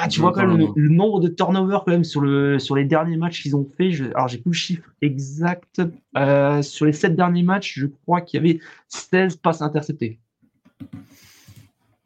Ah, 0.00 0.06
tu 0.06 0.20
vois 0.20 0.32
quand 0.32 0.46
même 0.46 0.72
le, 0.76 0.88
nombre 0.88 1.18
de 1.18 1.26
turnovers 1.26 1.82
quand 1.84 1.90
même 1.90 2.04
sur, 2.04 2.20
le, 2.20 2.60
sur 2.60 2.76
les 2.76 2.84
derniers 2.84 3.16
matchs 3.16 3.42
qu'ils 3.42 3.56
ont 3.56 3.68
fait. 3.76 3.90
alors, 4.14 4.28
j'ai 4.28 4.38
plus 4.38 4.50
le 4.50 4.56
chiffre 4.56 4.94
exact. 5.02 5.82
Euh, 6.16 6.62
sur 6.62 6.86
les 6.86 6.92
sept 6.92 7.16
derniers 7.16 7.42
matchs, 7.42 7.74
je 7.76 7.86
crois 7.86 8.20
qu'il 8.20 8.38
y 8.38 8.48
avait 8.48 8.60
16 8.86 9.38
passes 9.38 9.60
interceptées. 9.60 10.20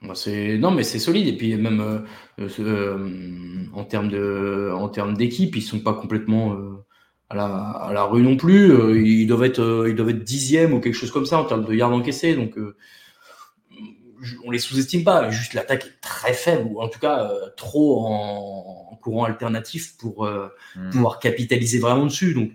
Bah, 0.03 0.15
non, 0.59 0.73
mais 0.73 0.83
c'est 0.83 0.99
solide. 0.99 1.29
Et 1.29 1.37
puis 1.37 1.55
même 1.57 1.81
euh, 1.81 2.49
euh, 2.59 3.67
en 3.73 3.85
termes 3.85 4.09
de, 4.09 4.73
en 4.75 4.89
termes 4.89 5.17
d'équipe, 5.17 5.55
ils 5.55 5.63
sont 5.63 5.81
pas 5.81 5.95
complètement 5.95 6.55
euh, 6.55 6.85
à, 7.31 7.37
la, 7.37 7.47
à, 7.47 7.93
la, 7.93 8.05
rue 8.05 8.23
non 8.23 8.37
plus. 8.37 9.01
ils 9.05 9.27
doivent 9.27 9.45
être, 9.45 9.87
ils 9.89 9.95
doivent 9.95 10.11
être 10.11 10.25
dixième 10.25 10.75
ou 10.75 10.81
quelque 10.81 10.95
chose 10.95 11.13
comme 11.13 11.27
ça 11.27 11.39
en 11.39 11.45
termes 11.45 11.65
de 11.65 11.75
yards 11.75 11.93
encaissés. 11.93 12.35
Donc 12.35 12.59
on 14.45 14.51
les 14.51 14.59
sous-estime 14.59 15.05
pas. 15.05 15.31
Juste 15.31 15.55
l'attaque 15.55 15.87
est 15.87 16.01
très 16.01 16.35
faible 16.35 16.69
ou 16.69 16.81
en 16.81 16.89
tout 16.89 16.99
cas 16.99 17.31
trop 17.57 18.07
en, 18.07 18.99
courant 19.03 19.25
alternatif 19.25 19.97
pour 19.97 20.29
hmm. 20.77 20.91
pouvoir 20.91 21.19
capitaliser 21.19 21.81
vraiment 21.81 22.07
dessus. 22.07 22.35
Donc 22.35 22.53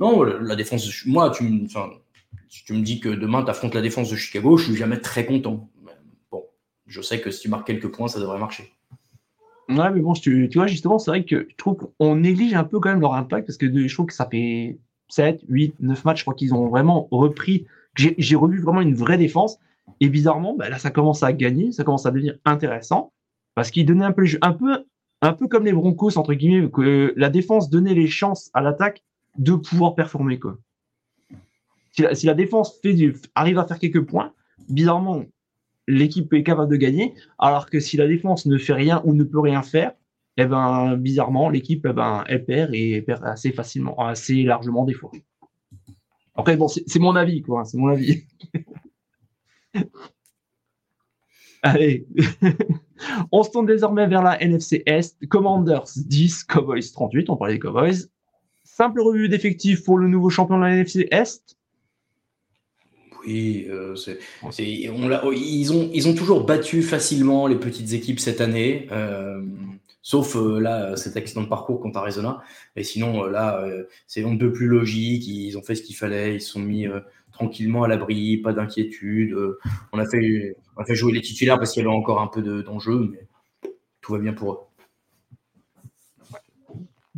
non, 0.00 0.22
la 0.22 0.56
défense. 0.56 1.04
Moi, 1.06 1.30
tu 1.30 1.44
me, 1.44 1.66
tu 2.64 2.72
me 2.72 2.82
dis 2.82 3.00
que 3.00 3.08
demain 3.08 3.42
tu 3.42 3.50
affrontes 3.50 3.74
la 3.74 3.82
défense 3.82 4.10
de 4.10 4.16
Chicago, 4.16 4.56
je 4.56 4.64
suis 4.64 4.76
jamais 4.76 4.98
très 4.98 5.26
content 5.26 5.70
je 6.86 7.00
sais 7.00 7.20
que 7.20 7.30
si 7.30 7.40
tu 7.40 7.48
marques 7.48 7.66
quelques 7.66 7.88
points, 7.88 8.08
ça 8.08 8.20
devrait 8.20 8.38
marcher. 8.38 8.72
Ouais, 9.68 9.90
mais 9.90 10.00
bon, 10.00 10.12
tu, 10.12 10.48
vois, 10.54 10.66
justement, 10.66 10.98
c'est 10.98 11.10
vrai 11.10 11.24
que 11.24 11.46
je 11.48 11.56
trouve 11.56 11.76
qu'on 11.98 12.16
néglige 12.16 12.54
un 12.54 12.64
peu 12.64 12.80
quand 12.80 12.90
même 12.90 13.00
leur 13.00 13.14
impact 13.14 13.46
parce 13.46 13.56
que 13.56 13.66
je 13.88 13.94
trouve 13.94 14.06
que 14.06 14.14
ça 14.14 14.28
fait 14.30 14.78
7, 15.08 15.40
8, 15.48 15.76
9 15.80 16.04
matchs. 16.04 16.18
Je 16.18 16.24
crois 16.24 16.34
qu'ils 16.34 16.54
ont 16.54 16.68
vraiment 16.68 17.08
repris. 17.10 17.66
J'ai 17.96 18.36
revu 18.36 18.60
vraiment 18.60 18.82
une 18.82 18.94
vraie 18.94 19.16
défense. 19.16 19.58
Et 20.00 20.08
bizarrement, 20.08 20.54
bah, 20.54 20.68
là, 20.68 20.78
ça 20.78 20.90
commence 20.90 21.22
à 21.22 21.32
gagner, 21.32 21.72
ça 21.72 21.84
commence 21.84 22.06
à 22.06 22.10
devenir 22.10 22.36
intéressant 22.44 23.12
parce 23.54 23.70
qu'ils 23.70 23.86
donnaient 23.86 24.04
un 24.04 24.12
peu, 24.12 24.24
un 24.42 24.52
peu, 24.52 24.84
un 25.22 25.32
peu 25.32 25.46
comme 25.46 25.64
les 25.64 25.72
Broncos, 25.72 26.18
entre 26.18 26.34
guillemets, 26.34 26.70
que 26.70 27.12
la 27.16 27.30
défense 27.30 27.70
donnait 27.70 27.94
les 27.94 28.08
chances 28.08 28.50
à 28.54 28.60
l'attaque 28.60 29.02
de 29.38 29.54
pouvoir 29.54 29.94
performer. 29.94 30.38
Quoi. 30.38 30.58
Si, 31.92 32.26
la, 32.26 32.34
défense 32.34 32.80
arrive 33.34 33.58
à 33.58 33.66
faire 33.66 33.78
quelques 33.78 34.04
points, 34.04 34.32
bizarrement, 34.68 35.24
l'équipe 35.86 36.32
est 36.32 36.42
capable 36.42 36.70
de 36.70 36.76
gagner, 36.76 37.14
alors 37.38 37.68
que 37.70 37.80
si 37.80 37.96
la 37.96 38.06
défense 38.06 38.46
ne 38.46 38.58
fait 38.58 38.72
rien 38.72 39.02
ou 39.04 39.14
ne 39.14 39.24
peut 39.24 39.40
rien 39.40 39.62
faire, 39.62 39.92
eh 40.36 40.46
ben, 40.46 40.96
bizarrement, 40.96 41.48
l'équipe, 41.48 41.86
eh 41.88 41.92
ben, 41.92 42.24
perd 42.46 42.74
et 42.74 43.02
perd 43.02 43.24
assez 43.24 43.52
facilement, 43.52 43.96
assez 43.98 44.42
largement 44.42 44.84
des 44.84 44.94
fois. 44.94 45.12
Après, 46.34 46.56
bon, 46.56 46.66
c'est 46.68 46.98
mon 46.98 47.14
avis, 47.14 47.42
quoi, 47.42 47.64
c'est 47.64 47.78
mon 47.78 47.88
avis. 47.88 48.24
Allez, 51.62 52.06
on 53.32 53.42
se 53.42 53.50
tourne 53.50 53.66
désormais 53.66 54.06
vers 54.06 54.22
la 54.22 54.40
NFC 54.42 54.82
Est. 54.84 55.16
Commanders 55.28 55.88
10, 55.96 56.44
Cowboys 56.44 56.92
38, 56.92 57.30
on 57.30 57.36
parlait 57.36 57.54
des 57.54 57.60
Cowboys. 57.60 58.10
Simple 58.64 59.00
revue 59.00 59.30
d'effectifs 59.30 59.82
pour 59.82 59.96
le 59.96 60.08
nouveau 60.08 60.28
champion 60.28 60.58
de 60.58 60.62
la 60.62 60.74
NFC 60.74 61.08
Est. 61.10 61.56
Oui, 63.26 63.66
euh, 63.70 63.94
on 64.42 64.50
ils, 64.50 65.72
ont, 65.72 65.90
ils 65.92 66.08
ont 66.08 66.14
toujours 66.14 66.44
battu 66.44 66.82
facilement 66.82 67.46
les 67.46 67.56
petites 67.56 67.92
équipes 67.92 68.20
cette 68.20 68.40
année, 68.40 68.86
euh, 68.92 69.42
sauf 70.02 70.36
euh, 70.36 70.60
là, 70.60 70.96
cet 70.96 71.16
accident 71.16 71.42
de 71.42 71.48
parcours 71.48 71.80
contre 71.80 71.98
Arizona. 71.98 72.42
Et 72.76 72.84
sinon, 72.84 73.24
là, 73.24 73.64
c'est 74.06 74.24
un 74.24 74.36
peu 74.36 74.52
plus 74.52 74.66
logique. 74.66 75.26
Ils 75.26 75.56
ont 75.56 75.62
fait 75.62 75.74
ce 75.74 75.82
qu'il 75.82 75.96
fallait. 75.96 76.36
Ils 76.36 76.40
se 76.40 76.52
sont 76.52 76.60
mis 76.60 76.86
tranquillement 77.32 77.84
à 77.84 77.88
l'abri, 77.88 78.36
pas 78.38 78.52
d'inquiétude. 78.52 79.36
on, 79.92 79.98
a 79.98 80.06
fait, 80.06 80.56
on 80.76 80.82
a 80.82 80.84
fait 80.84 80.94
jouer 80.94 81.12
les 81.12 81.22
titulaires 81.22 81.58
parce 81.58 81.72
qu'il 81.72 81.82
y 81.82 81.86
avait 81.86 81.94
encore 81.94 82.20
un 82.20 82.28
peu 82.28 82.42
d'enjeu, 82.62 83.10
mais 83.10 83.26
tout 84.00 84.12
va 84.12 84.18
bien 84.18 84.34
pour 84.34 84.52
eux. 84.52 84.58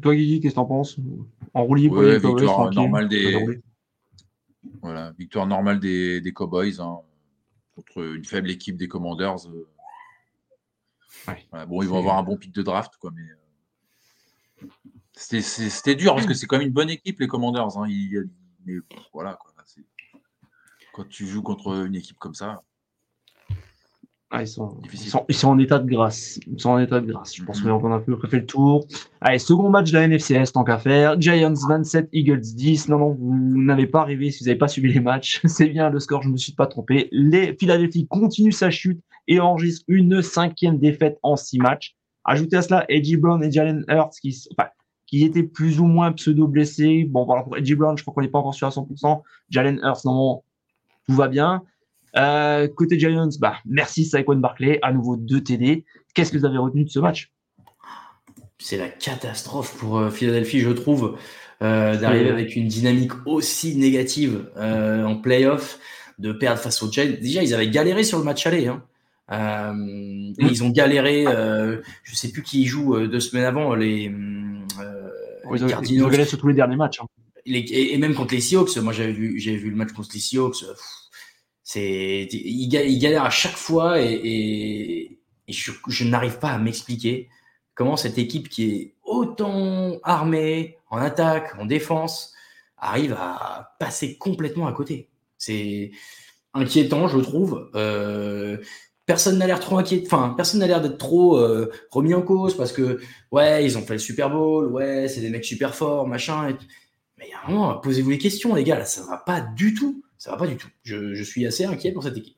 Toi, 0.01 0.15
Guigui, 0.15 0.41
qu'est-ce 0.41 0.53
que 0.53 0.57
t'en 0.57 0.67
penses? 0.67 0.99
En 1.55 1.65
roue 1.65 1.75
libre, 1.75 1.99
ouais, 1.99 2.19
victoire 2.19 2.71
normale 2.73 3.09
des. 3.09 3.61
Voilà, 4.87 5.11
victoire 5.19 5.49
normale 5.49 5.81
des, 5.81 6.21
des 6.21 6.33
Cowboys 6.33 6.81
hein, 6.81 7.01
contre 7.75 8.05
une 8.05 8.25
faible 8.25 8.49
équipe 8.53 8.77
des 8.77 8.87
Commanders. 8.87 9.49
Euh. 9.49 9.67
bon, 11.67 11.83
ils 11.83 11.89
vont 11.89 11.99
avoir 11.99 12.19
un 12.19 12.23
bon 12.23 12.37
pic 12.37 12.53
de 12.53 12.63
draft, 12.63 12.97
quoi, 13.01 13.11
mais 13.13 13.27
euh, 14.63 15.41
c'était 15.41 15.97
dur 15.97 16.15
parce 16.15 16.29
que 16.29 16.35
c'est 16.35 16.47
quand 16.47 16.59
même 16.59 16.69
une 16.69 16.73
bonne 16.73 16.91
équipe, 16.91 17.19
les 17.19 17.27
Commanders. 17.27 17.77
Hein. 17.77 17.89
mais 18.65 18.77
voilà, 19.13 19.35
quoi, 19.35 19.53
quand 20.93 21.09
tu 21.09 21.27
joues 21.27 21.43
contre 21.43 21.85
une 21.85 21.97
équipe 21.97 22.21
comme 22.21 22.35
ça. 22.35 22.63
Ah, 24.37 24.43
ils, 24.43 24.49
sont, 24.49 24.77
ils, 25.29 25.35
sont, 25.35 25.49
en 25.49 25.59
état 25.59 25.79
de 25.79 25.89
grâce. 25.89 26.39
Ils 26.47 26.61
sont 26.61 26.69
en 26.69 26.79
état 26.79 27.01
de 27.01 27.07
grâce. 27.11 27.35
Je 27.35 27.43
pense 27.43 27.65
mhm. 27.65 27.81
qu'on 27.81 27.91
a 27.91 27.97
un 27.97 28.01
peu 28.01 28.19
fait 28.29 28.41
le 28.41 28.45
tour. 28.45 28.85
Allez, 29.23 29.39
second 29.39 29.71
match 29.71 29.91
de 29.93 29.99
la 29.99 30.07
NFCS, 30.07 30.53
tant 30.53 30.63
qu'à 30.63 30.77
faire. 30.77 31.19
Giants 31.19 31.55
27, 31.67 32.11
Eagles 32.13 32.43
10. 32.43 32.91
Non, 32.91 32.99
non, 32.99 33.17
vous 33.19 33.33
n'avez 33.63 33.87
pas 33.87 34.05
rêvé 34.05 34.31
si 34.31 34.41
vous 34.41 34.49
n'avez 34.49 34.59
pas 34.59 34.69
suivi 34.69 34.93
les 34.93 35.01
matchs. 35.01 35.41
C'est 35.47 35.69
bien 35.69 35.89
le 35.89 36.01
score, 36.01 36.23
je 36.23 36.29
ne 36.29 36.35
me 36.35 36.37
suis 36.37 36.53
pas 36.53 36.67
trompé. 36.67 37.09
Les 37.13 37.57
Philadelphie 37.59 38.07
continuent 38.09 38.53
sa 38.53 38.69
chute 38.69 39.01
et 39.27 39.41
enregistrent 39.41 39.87
une 39.89 40.21
cinquième 40.21 40.79
défaite 40.79 41.19
en 41.23 41.37
six 41.37 41.59
matchs. 41.59 41.97
Ajoutez 42.27 42.57
à 42.57 42.63
cela 42.63 42.85
Edgy 42.91 43.17
Brown 43.17 43.43
et 43.43 43.51
Jalen 43.51 43.87
Hurts 43.89 44.21
qui, 44.21 44.39
enfin, 44.53 44.69
qui 45.07 45.25
étaient 45.25 45.45
plus 45.45 45.81
ou 45.81 45.87
moins 45.87 46.13
pseudo-blessés. 46.13 47.05
Bon, 47.09 47.25
voilà, 47.25 47.43
pour 47.43 47.57
Edgy 47.57 47.75
Brown, 47.75 47.97
je 47.97 48.03
crois 48.03 48.13
qu'on 48.13 48.21
n'est 48.21 48.29
pas 48.29 48.41
encore 48.41 48.55
sûr 48.55 48.67
à 48.67 48.71
100%. 48.71 49.23
Jalen 49.49 49.81
Hurts, 49.83 50.05
non, 50.05 50.43
tout 51.07 51.15
va 51.15 51.29
bien. 51.29 51.63
Euh, 52.17 52.69
côté 52.69 52.99
Giants, 52.99 53.29
bah, 53.41 53.57
merci 53.67 54.05
Saquon 54.05 54.37
Barkley, 54.37 54.79
à 54.83 54.93
nouveau 54.93 55.17
2 55.17 55.43
TD. 55.43 55.85
Qu'est-ce 56.15 56.33
que 56.33 56.39
vous 56.39 56.47
avez 56.47 56.59
retenu 56.59 56.85
de 56.85 56.91
ce 56.91 56.99
match? 56.99 57.31
C'est 58.59 58.79
la 58.79 58.89
catastrophe 58.89 59.77
pour 59.77 59.99
euh, 59.99 60.11
Philadelphie, 60.11 60.61
je 60.61 60.71
trouve, 60.71 61.19
euh, 61.63 61.97
d'arriver 61.97 62.31
avec 62.31 62.57
une 62.57 62.69
dynamique 62.69 63.13
aussi 63.27 63.77
négative 63.77 64.51
en 64.57 65.17
playoff, 65.17 65.79
de 66.19 66.33
perdre 66.33 66.61
face 66.61 66.83
aux 66.83 66.91
Giants. 66.91 67.17
Déjà, 67.21 67.43
ils 67.43 67.55
avaient 67.55 67.69
galéré 67.69 68.03
sur 68.03 68.19
le 68.19 68.25
match 68.25 68.47
aller. 68.47 68.69
Hein. 68.69 68.83
Mm. 69.29 70.33
Ils 70.39 70.65
ont 70.65 70.71
galéré, 70.71 71.25
je 72.03 72.15
sais 72.15 72.31
plus 72.31 72.43
qui 72.43 72.65
joue 72.65 73.07
deux 73.07 73.21
semaines 73.21 73.45
avant, 73.45 73.75
les, 73.75 74.11
Cardinals. 75.69 75.85
Ils 75.91 76.03
ont 76.03 76.09
galéré 76.09 76.29
sur 76.29 76.39
tous 76.39 76.49
les 76.49 76.55
derniers 76.55 76.77
matchs. 76.77 77.01
Hein. 77.01 77.07
et, 77.45 77.99
même 77.99 78.15
contre 78.15 78.35
les 78.35 78.41
Seahawks, 78.41 78.75
moi 78.79 78.95
j'avais 78.95 79.13
vu, 79.13 79.39
vu 79.39 79.71
le 79.71 79.77
match 79.77 79.93
contre 79.93 80.09
les 80.15 80.21
Seahawks. 80.21 80.65
C'est, 81.69 82.29
il, 82.31 82.69
galère 82.69 83.25
à 83.25 83.31
chaque 83.31 83.57
fois 83.57 84.01
et, 84.01 85.19
je, 85.49 86.05
n'arrive 86.05 86.39
pas 86.39 86.51
à 86.51 86.59
m'expliquer 86.59 87.29
comment 87.75 87.97
cette 87.97 88.19
équipe 88.19 88.49
qui 88.49 88.71
est 88.71 88.95
autant 89.03 89.99
armée 90.05 90.79
en 90.91 90.99
attaque, 90.99 91.57
en 91.59 91.67
défense, 91.67 92.33
arrive 92.79 93.15
à 93.15 93.75
passer 93.81 94.17
complètement 94.17 94.69
à 94.69 94.73
côté. 94.73 95.09
C'est 95.39 95.91
inquiétant, 96.55 97.09
je 97.09 97.19
trouve. 97.19 97.69
Euh, 97.75 98.59
personne 99.05 99.37
n'a 99.37 99.49
l'air 99.49 99.59
trop 99.59 99.77
inquiet, 99.77 100.05
enfin, 100.07 100.35
personne 100.37 100.61
n'a 100.61 100.69
l'air 100.69 100.81
d'être 100.81 100.99
trop 100.99 101.37
euh, 101.37 101.73
remis 101.91 102.15
en 102.15 102.23
cause 102.23 102.57
parce 102.57 102.71
que, 102.71 103.01
ouais, 103.33 103.65
ils 103.65 103.77
ont 103.77 103.83
fait 103.83 103.95
le 103.95 103.99
Super 103.99 104.31
Bowl, 104.31 104.71
ouais, 104.71 105.09
c'est 105.09 105.21
des 105.21 105.31
mecs 105.31 105.45
super 105.45 105.75
forts, 105.75 106.07
machin. 106.07 106.57
Mais 107.19 107.27
il 107.27 107.31
y 107.31 107.33
a 107.33 107.41
un 107.45 107.51
moment, 107.51 107.77
posez-vous 107.79 108.11
les 108.11 108.19
questions, 108.19 108.55
les 108.55 108.63
gars, 108.63 108.85
ça 108.85 109.03
va 109.03 109.17
pas 109.17 109.41
du 109.41 109.75
tout. 109.75 110.05
Ça 110.19 110.33
va 110.33 110.37
pas 110.37 110.47
du 110.47 110.57
tout. 110.57 110.69
Je, 110.83 111.23
suis 111.23 111.47
assez 111.47 111.65
inquiet 111.65 111.93
pour 111.93 112.03
cette 112.03 112.17
équipe. 112.17 112.37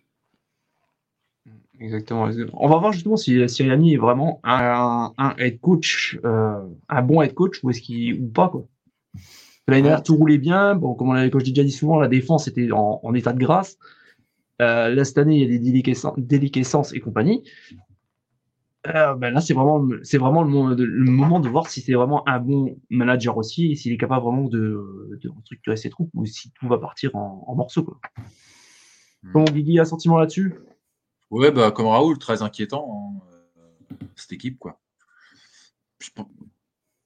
Exactement. 1.81 2.29
On 2.55 2.69
va 2.69 2.79
voir 2.79 2.93
justement 2.93 3.17
si 3.17 3.49
Siriani 3.49 3.95
est 3.95 3.99
vraiment 3.99 4.41
un, 4.43 5.35
head 5.39 5.61
coach, 5.61 6.19
euh, 6.25 6.67
un 6.89 7.03
bon 7.03 7.23
head 7.23 7.35
coach 7.35 7.63
ou 7.63 7.71
est-ce 7.71 7.81
qu'il 7.81 8.21
ou 8.21 8.29
pas 8.29 8.49
quoi. 8.49 8.67
L'année 9.69 9.83
dernière 9.83 10.03
tout 10.03 10.17
roulait 10.17 10.39
bien. 10.39 10.75
Bon, 10.75 10.95
comme, 10.95 11.11
on 11.11 11.13
a, 11.13 11.29
comme 11.29 11.41
je 11.41 11.51
déjà 11.51 11.63
dit 11.63 11.71
souvent, 11.71 12.01
la 12.01 12.09
défense 12.09 12.49
était 12.49 12.69
en, 12.73 13.15
état 13.15 13.33
de 13.33 13.39
grâce. 13.39 13.79
Euh, 14.61 14.93
là 14.93 15.05
cette 15.05 15.19
année 15.19 15.37
il 15.37 15.43
y 15.43 15.55
a 15.55 15.59
des 15.59 15.83
déliquescences 16.17 16.93
et 16.93 17.01
compagnie. 17.01 17.45
Euh, 18.87 19.15
ben 19.15 19.35
là, 19.35 19.41
c'est 19.41 19.55
vraiment, 19.55 19.87
c'est 20.03 20.19
vraiment 20.19 20.45
le, 20.45 21.11
moment 21.11 21.41
de 21.41 21.49
voir 21.49 21.69
si 21.69 21.81
c'est 21.81 21.95
vraiment 21.95 22.27
un 22.29 22.39
bon 22.39 22.79
manager 22.91 23.37
aussi 23.37 23.73
et 23.73 23.77
s'il 23.77 23.93
est 23.93 23.99
capable 23.99 24.25
vraiment 24.25 24.45
de, 24.45 25.19
de 25.21 25.29
restructurer 25.29 25.77
ses 25.77 25.91
troupes 25.91 26.11
ou 26.15 26.25
si 26.27 26.53
tout 26.53 26.69
va 26.69 26.79
partir 26.79 27.15
en, 27.17 27.55
morceaux. 27.57 27.83
Quoi. 27.83 28.01
Hmm. 29.25 29.33
Comment 29.33 29.45
Guigui 29.47 29.81
un 29.81 29.85
sentiment 29.85 30.19
là-dessus? 30.19 30.55
Ouais, 31.31 31.51
bah, 31.51 31.73
comme 31.73 31.87
Raoul, 31.87 32.19
très 32.19 32.43
inquiétant, 32.43 33.21
hein, 33.21 33.39
euh, 33.59 34.07
cette 34.15 34.33
équipe. 34.33 34.59
Quoi. 34.59 34.81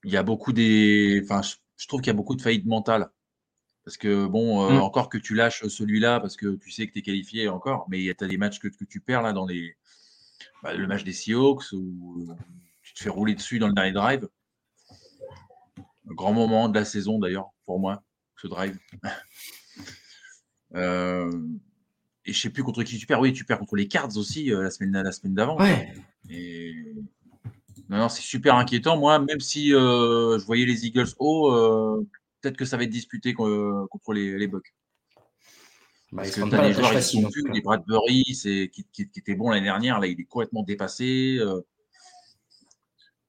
il 0.04 0.12
y 0.12 0.16
a 0.18 0.22
beaucoup 0.22 0.52
des. 0.52 1.22
Enfin, 1.24 1.40
je, 1.40 1.88
trouve 1.88 2.00
qu'il 2.00 2.08
y 2.08 2.14
a 2.14 2.16
beaucoup 2.16 2.36
de 2.36 2.42
faillites 2.42 2.66
mentales. 2.66 3.10
Parce 3.84 3.96
que, 3.96 4.26
bon, 4.26 4.64
euh, 4.64 4.74
hmm. 4.74 4.82
encore 4.82 5.08
que 5.08 5.18
tu 5.18 5.34
lâches 5.34 5.66
celui-là 5.66 6.20
parce 6.20 6.36
que 6.36 6.54
tu 6.54 6.70
sais 6.70 6.86
que 6.86 6.92
tu 6.92 7.00
es 7.00 7.02
qualifié 7.02 7.48
encore, 7.48 7.86
mais 7.88 8.14
tu 8.16 8.24
as 8.24 8.28
des 8.28 8.36
matchs 8.36 8.60
que, 8.60 8.68
que 8.68 8.84
tu 8.84 9.00
perds 9.00 9.22
là 9.22 9.32
dans 9.32 9.46
les 9.46 9.74
bah, 10.62 10.74
le 10.74 10.86
match 10.86 11.04
des 11.04 11.12
Seahawks 11.12 11.72
où 11.72 12.28
tu 12.82 12.94
te 12.94 13.02
fais 13.02 13.10
rouler 13.10 13.34
dessus 13.34 13.58
dans 13.58 13.68
le 13.68 13.74
dernier 13.74 13.92
drive. 13.92 14.28
Un 15.78 16.14
grand 16.14 16.32
moment 16.32 16.68
de 16.68 16.78
la 16.78 16.84
saison 16.84 17.18
d'ailleurs 17.18 17.50
pour 17.64 17.78
moi, 17.78 18.02
ce 18.36 18.46
drive. 18.46 18.78
Euh, 20.74 21.30
et 22.24 22.32
je 22.32 22.40
sais 22.40 22.48
plus 22.48 22.62
contre 22.62 22.82
qui 22.82 22.96
tu 22.96 23.06
perds. 23.06 23.20
Oui, 23.20 23.34
tu 23.34 23.44
perds 23.44 23.58
contre 23.58 23.76
les 23.76 23.88
Cards 23.88 24.16
aussi 24.16 24.50
euh, 24.50 24.62
la 24.62 24.70
semaine, 24.70 24.92
la 24.92 25.12
semaine 25.12 25.34
d'avant. 25.34 25.58
Et... 26.30 26.94
Non, 27.90 27.98
non, 27.98 28.08
c'est 28.08 28.22
super 28.22 28.54
inquiétant. 28.54 28.96
Moi, 28.96 29.18
même 29.18 29.40
si 29.40 29.74
euh, 29.74 30.38
je 30.38 30.46
voyais 30.46 30.64
les 30.64 30.86
Eagles 30.86 31.10
haut, 31.18 31.50
peut-être 32.40 32.56
que 32.56 32.64
ça 32.64 32.78
va 32.78 32.84
être 32.84 32.90
disputé 32.90 33.34
contre 33.34 34.14
les, 34.14 34.38
les 34.38 34.46
Bucks. 34.48 34.72
Bah, 36.12 36.24
Parce 36.24 36.36
que 36.36 36.46
tu 36.46 36.54
as 36.54 36.68
des 36.68 36.74
joueurs 36.74 36.90
qui 36.90 37.02
sont 37.02 37.30
plus, 37.30 37.42
les 37.52 37.62
Bradbury, 37.62 38.22
qui, 38.24 38.68
qui, 38.70 39.08
qui, 39.08 39.18
était 39.18 39.34
bon 39.34 39.48
l'année 39.48 39.64
dernière, 39.64 39.98
là, 39.98 40.06
il 40.06 40.20
est 40.20 40.24
complètement 40.24 40.62
dépassé. 40.62 41.38
Euh. 41.40 41.62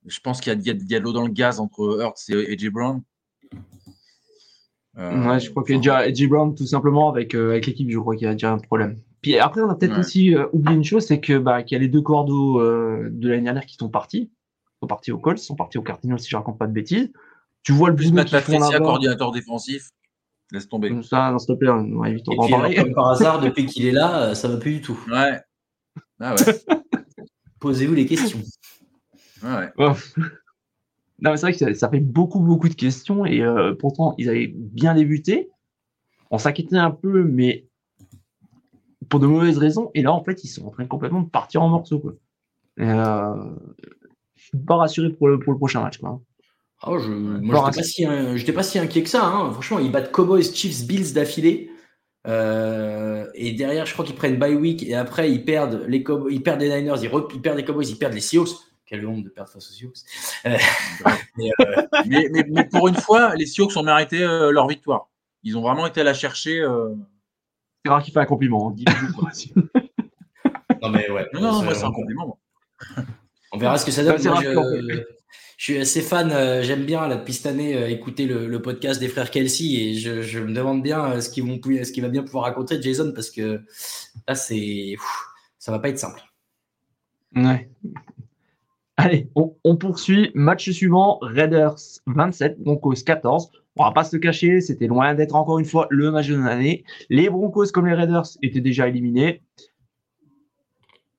je 0.06 0.20
pense 0.20 0.42
qu'il 0.42 0.52
y, 0.62 0.70
a, 0.70 0.74
de 0.74 0.98
l'eau 0.98 1.14
dans 1.14 1.26
le 1.26 1.32
gaz 1.32 1.62
entre 1.62 2.02
Hurts 2.02 2.30
et 2.30 2.52
AJ 2.52 2.70
Brown. 2.72 3.02
Euh, 4.98 5.28
ouais, 5.28 5.40
je 5.40 5.50
crois 5.50 5.64
qu'il 5.64 5.76
y 5.76 5.90
a 5.90 6.10
déjà 6.10 6.28
Brown, 6.28 6.54
tout 6.54 6.68
simplement, 6.68 7.10
avec, 7.10 7.36
euh, 7.36 7.52
avec 7.52 7.68
l'équipe, 7.68 7.90
je 7.90 7.98
crois 7.98 8.16
qu'il 8.16 8.26
y 8.26 8.30
a 8.30 8.34
déjà 8.34 8.52
un 8.52 8.60
problème. 8.60 8.98
Puis 9.22 9.40
après, 9.40 9.62
on 9.62 9.70
a 9.70 9.76
peut-être 9.76 9.98
aussi 9.98 10.36
oublié 10.52 10.76
une 10.76 10.84
chose, 10.84 11.06
c'est 11.06 11.22
que 11.22 11.38
bah, 11.38 11.64
qu'il 11.64 11.78
y 11.78 11.80
a 11.80 11.82
les 11.82 11.88
deux 11.88 12.02
cordeaux 12.02 12.62
de 12.62 13.30
l'année 13.30 13.44
dernière 13.44 13.66
qui 13.66 13.76
sont 13.76 13.88
partis. 13.88 14.30
Ils 14.30 14.80
sont 14.82 14.88
partis 14.88 15.14
au 15.14 15.18
Colts, 15.18 15.40
ils 15.40 15.46
sont 15.46 15.56
partis 15.56 15.78
au 15.78 15.82
Cardinals, 15.82 16.20
si 16.20 16.30
je 16.30 16.36
raconte 16.36 16.60
pas 16.60 16.68
de 16.68 16.74
bêtises. 16.74 17.10
Tu 17.64 17.72
vois 17.72 17.90
le 17.90 17.96
plus 17.96 18.12
mettre 18.12 18.34
la 18.34 18.42
coordinateur 18.42 19.32
défensif. 19.32 19.92
Laisse 20.54 20.70
tomber. 20.70 20.96
Ça, 21.02 21.32
non, 21.32 21.40
s'il 21.40 21.56
te 21.56 21.60
plaît, 21.60 21.70
on. 21.70 22.04
Comme 22.76 22.94
par 22.94 23.10
hasard, 23.10 23.42
depuis 23.42 23.66
qu'il 23.66 23.88
est 23.88 23.92
là, 23.92 24.22
euh, 24.22 24.36
ça 24.36 24.48
va 24.48 24.58
plus 24.58 24.76
du 24.76 24.82
tout. 24.82 24.98
Ouais. 25.12 25.42
Ah 26.20 26.36
ouais. 26.36 26.54
Posez-vous 27.60 27.96
les 27.96 28.06
questions. 28.06 28.40
Ouais. 29.42 29.72
Non, 29.78 31.32
mais 31.32 31.38
c'est 31.38 31.52
vrai 31.52 31.54
que 31.54 31.74
ça, 31.74 31.90
fait 31.90 32.00
beaucoup, 32.00 32.40
beaucoup 32.40 32.70
de 32.70 32.76
questions 32.76 33.26
et 33.26 33.42
euh, 33.42 33.74
pourtant, 33.74 34.14
ils 34.20 34.30
avaient 34.30 34.54
bien 34.54 34.94
débuté. 34.94 35.50
On 36.30 36.38
s'inquiétait 36.38 36.78
un 36.78 36.92
peu, 36.92 37.24
mais 37.24 37.66
pour 39.10 39.20
de 39.20 39.26
mauvaises 39.26 39.58
raisons. 39.58 39.90
Et 39.96 40.04
là, 40.04 40.14
en 40.14 40.24
fait, 40.24 40.44
ils 40.44 40.50
sont 40.50 40.68
en 40.68 40.70
train 40.70 40.86
complètement 40.86 41.22
de 41.22 41.30
partir 41.30 41.64
en 41.64 41.70
morceaux. 41.70 42.00
Quoi. 42.00 42.14
Euh, 42.80 43.56
je 44.36 44.44
suis 44.46 44.58
pas 44.58 44.76
rassuré 44.76 45.10
pour 45.10 45.30
le, 45.30 45.40
pour 45.40 45.54
le 45.54 45.58
prochain 45.58 45.82
match. 45.82 45.98
Quoi. 45.98 46.22
Oh, 46.86 47.00
je, 47.00 47.12
moi, 47.12 47.72
j'étais 48.36 48.52
pas, 48.52 48.64
si, 48.64 48.78
inquiet 48.78 49.04
que 49.04 49.10
ça. 49.10 49.26
Hein. 49.26 49.52
Franchement, 49.52 49.80
ils 49.80 49.92
battent 49.92 50.12
Cowboys, 50.12 50.44
Chiefs, 50.54 50.86
Bills 50.86 51.14
d'affilée. 51.14 51.72
Euh, 52.28 53.26
et 53.36 53.54
derrière, 53.54 53.86
je 53.86 53.94
crois 53.94 54.06
qu'ils 54.06 54.16
prennent 54.16 54.38
bye 54.38 54.56
week 54.56 54.84
et 54.84 54.96
après 54.96 55.30
ils 55.30 55.44
perdent 55.44 55.84
les 55.90 56.06
ils 56.30 56.42
perdent 56.42 56.62
les 56.62 56.70
Niners, 56.70 56.96
ils, 57.02 57.42
perdent 57.42 57.58
les 57.58 57.66
Cowboys, 57.66 57.86
ils 57.86 57.98
perdent 57.98 58.14
les 58.14 58.22
Seahawks. 58.22 58.52
Quelle 58.86 59.06
honte 59.06 59.24
de 59.24 59.30
perdre 59.30 59.50
face 59.50 59.70
aux 59.70 59.74
Seahawks. 59.74 59.98
Euh, 60.46 60.58
euh, 61.40 61.82
mais, 62.06 62.30
mais, 62.48 62.64
pour 62.66 62.88
une 62.88 62.96
fois, 62.96 63.36
les 63.36 63.46
Seahawks 63.46 63.76
ont 63.76 63.84
mérité 63.84 64.20
leur 64.20 64.68
victoire. 64.68 65.10
Ils 65.44 65.58
ont 65.58 65.62
vraiment 65.62 65.86
été 65.86 66.02
à 66.02 66.06
la 66.06 66.14
chercher. 66.14 66.66
C'est 67.84 67.92
rare 67.92 68.02
qu'il 68.04 68.14
fait 68.14 68.22
un 68.22 68.26
compliment. 68.26 68.74
Hein. 68.88 69.60
non 70.82 70.90
mais 70.90 71.10
ouais. 71.10 71.28
Non, 71.34 71.42
non, 71.42 71.74
c'est 71.74 71.84
un 71.84 71.92
compliment. 71.92 72.40
On 73.52 73.58
verra 73.58 73.78
ce 73.78 73.86
que 73.86 73.92
ça 73.92 74.04
donne 74.04 74.18
je 75.53 75.53
suis 75.64 75.78
assez 75.78 76.02
fan, 76.02 76.30
euh, 76.32 76.62
j'aime 76.62 76.84
bien 76.84 77.08
là, 77.08 77.16
depuis 77.16 77.34
cette 77.34 77.46
année 77.46 77.74
euh, 77.76 77.90
écouter 77.90 78.26
le, 78.26 78.62
podcast 78.62 79.00
des 79.00 79.08
frères 79.08 79.32
Kelsey 79.32 79.76
et 79.76 79.94
je, 79.94 80.40
me 80.40 80.54
demande 80.54 80.84
bien 80.84 81.06
euh, 81.06 81.22
ce 81.22 81.30
qu'il 81.30 82.02
va 82.02 82.10
bien 82.10 82.24
pouvoir 82.24 82.44
raconter 82.44 82.82
Jason 82.82 83.14
parce 83.16 83.30
que 83.30 83.62
là 84.28 84.36
c'est 84.36 84.96
ça 85.60 85.72
va 85.72 85.80
pas 85.80 85.88
être 85.88 86.00
simple. 86.00 86.22
Ouais. 87.34 87.70
Allez, 88.98 89.30
on, 89.36 89.78
poursuit. 89.78 90.32
Match 90.36 90.70
suivant, 90.70 91.18
Raiders 91.22 91.80
27, 92.08 92.60
Broncos 92.60 92.96
14. 93.06 93.50
On 93.78 93.86
va 93.86 93.92
pas 93.92 94.04
se 94.04 94.18
cacher, 94.18 94.60
c'était 94.60 94.88
loin 94.88 95.16
d'être 95.16 95.34
encore 95.34 95.60
une 95.60 95.66
fois 95.66 95.88
le 95.90 96.12
match 96.12 96.28
de 96.28 96.36
l'année. 96.36 96.84
Les 97.10 97.30
Broncos 97.30 97.68
comme 97.74 97.88
les 97.88 97.96
Raiders 97.96 98.28
étaient 98.42 98.62
déjà 98.62 98.90
éliminés. 98.90 99.42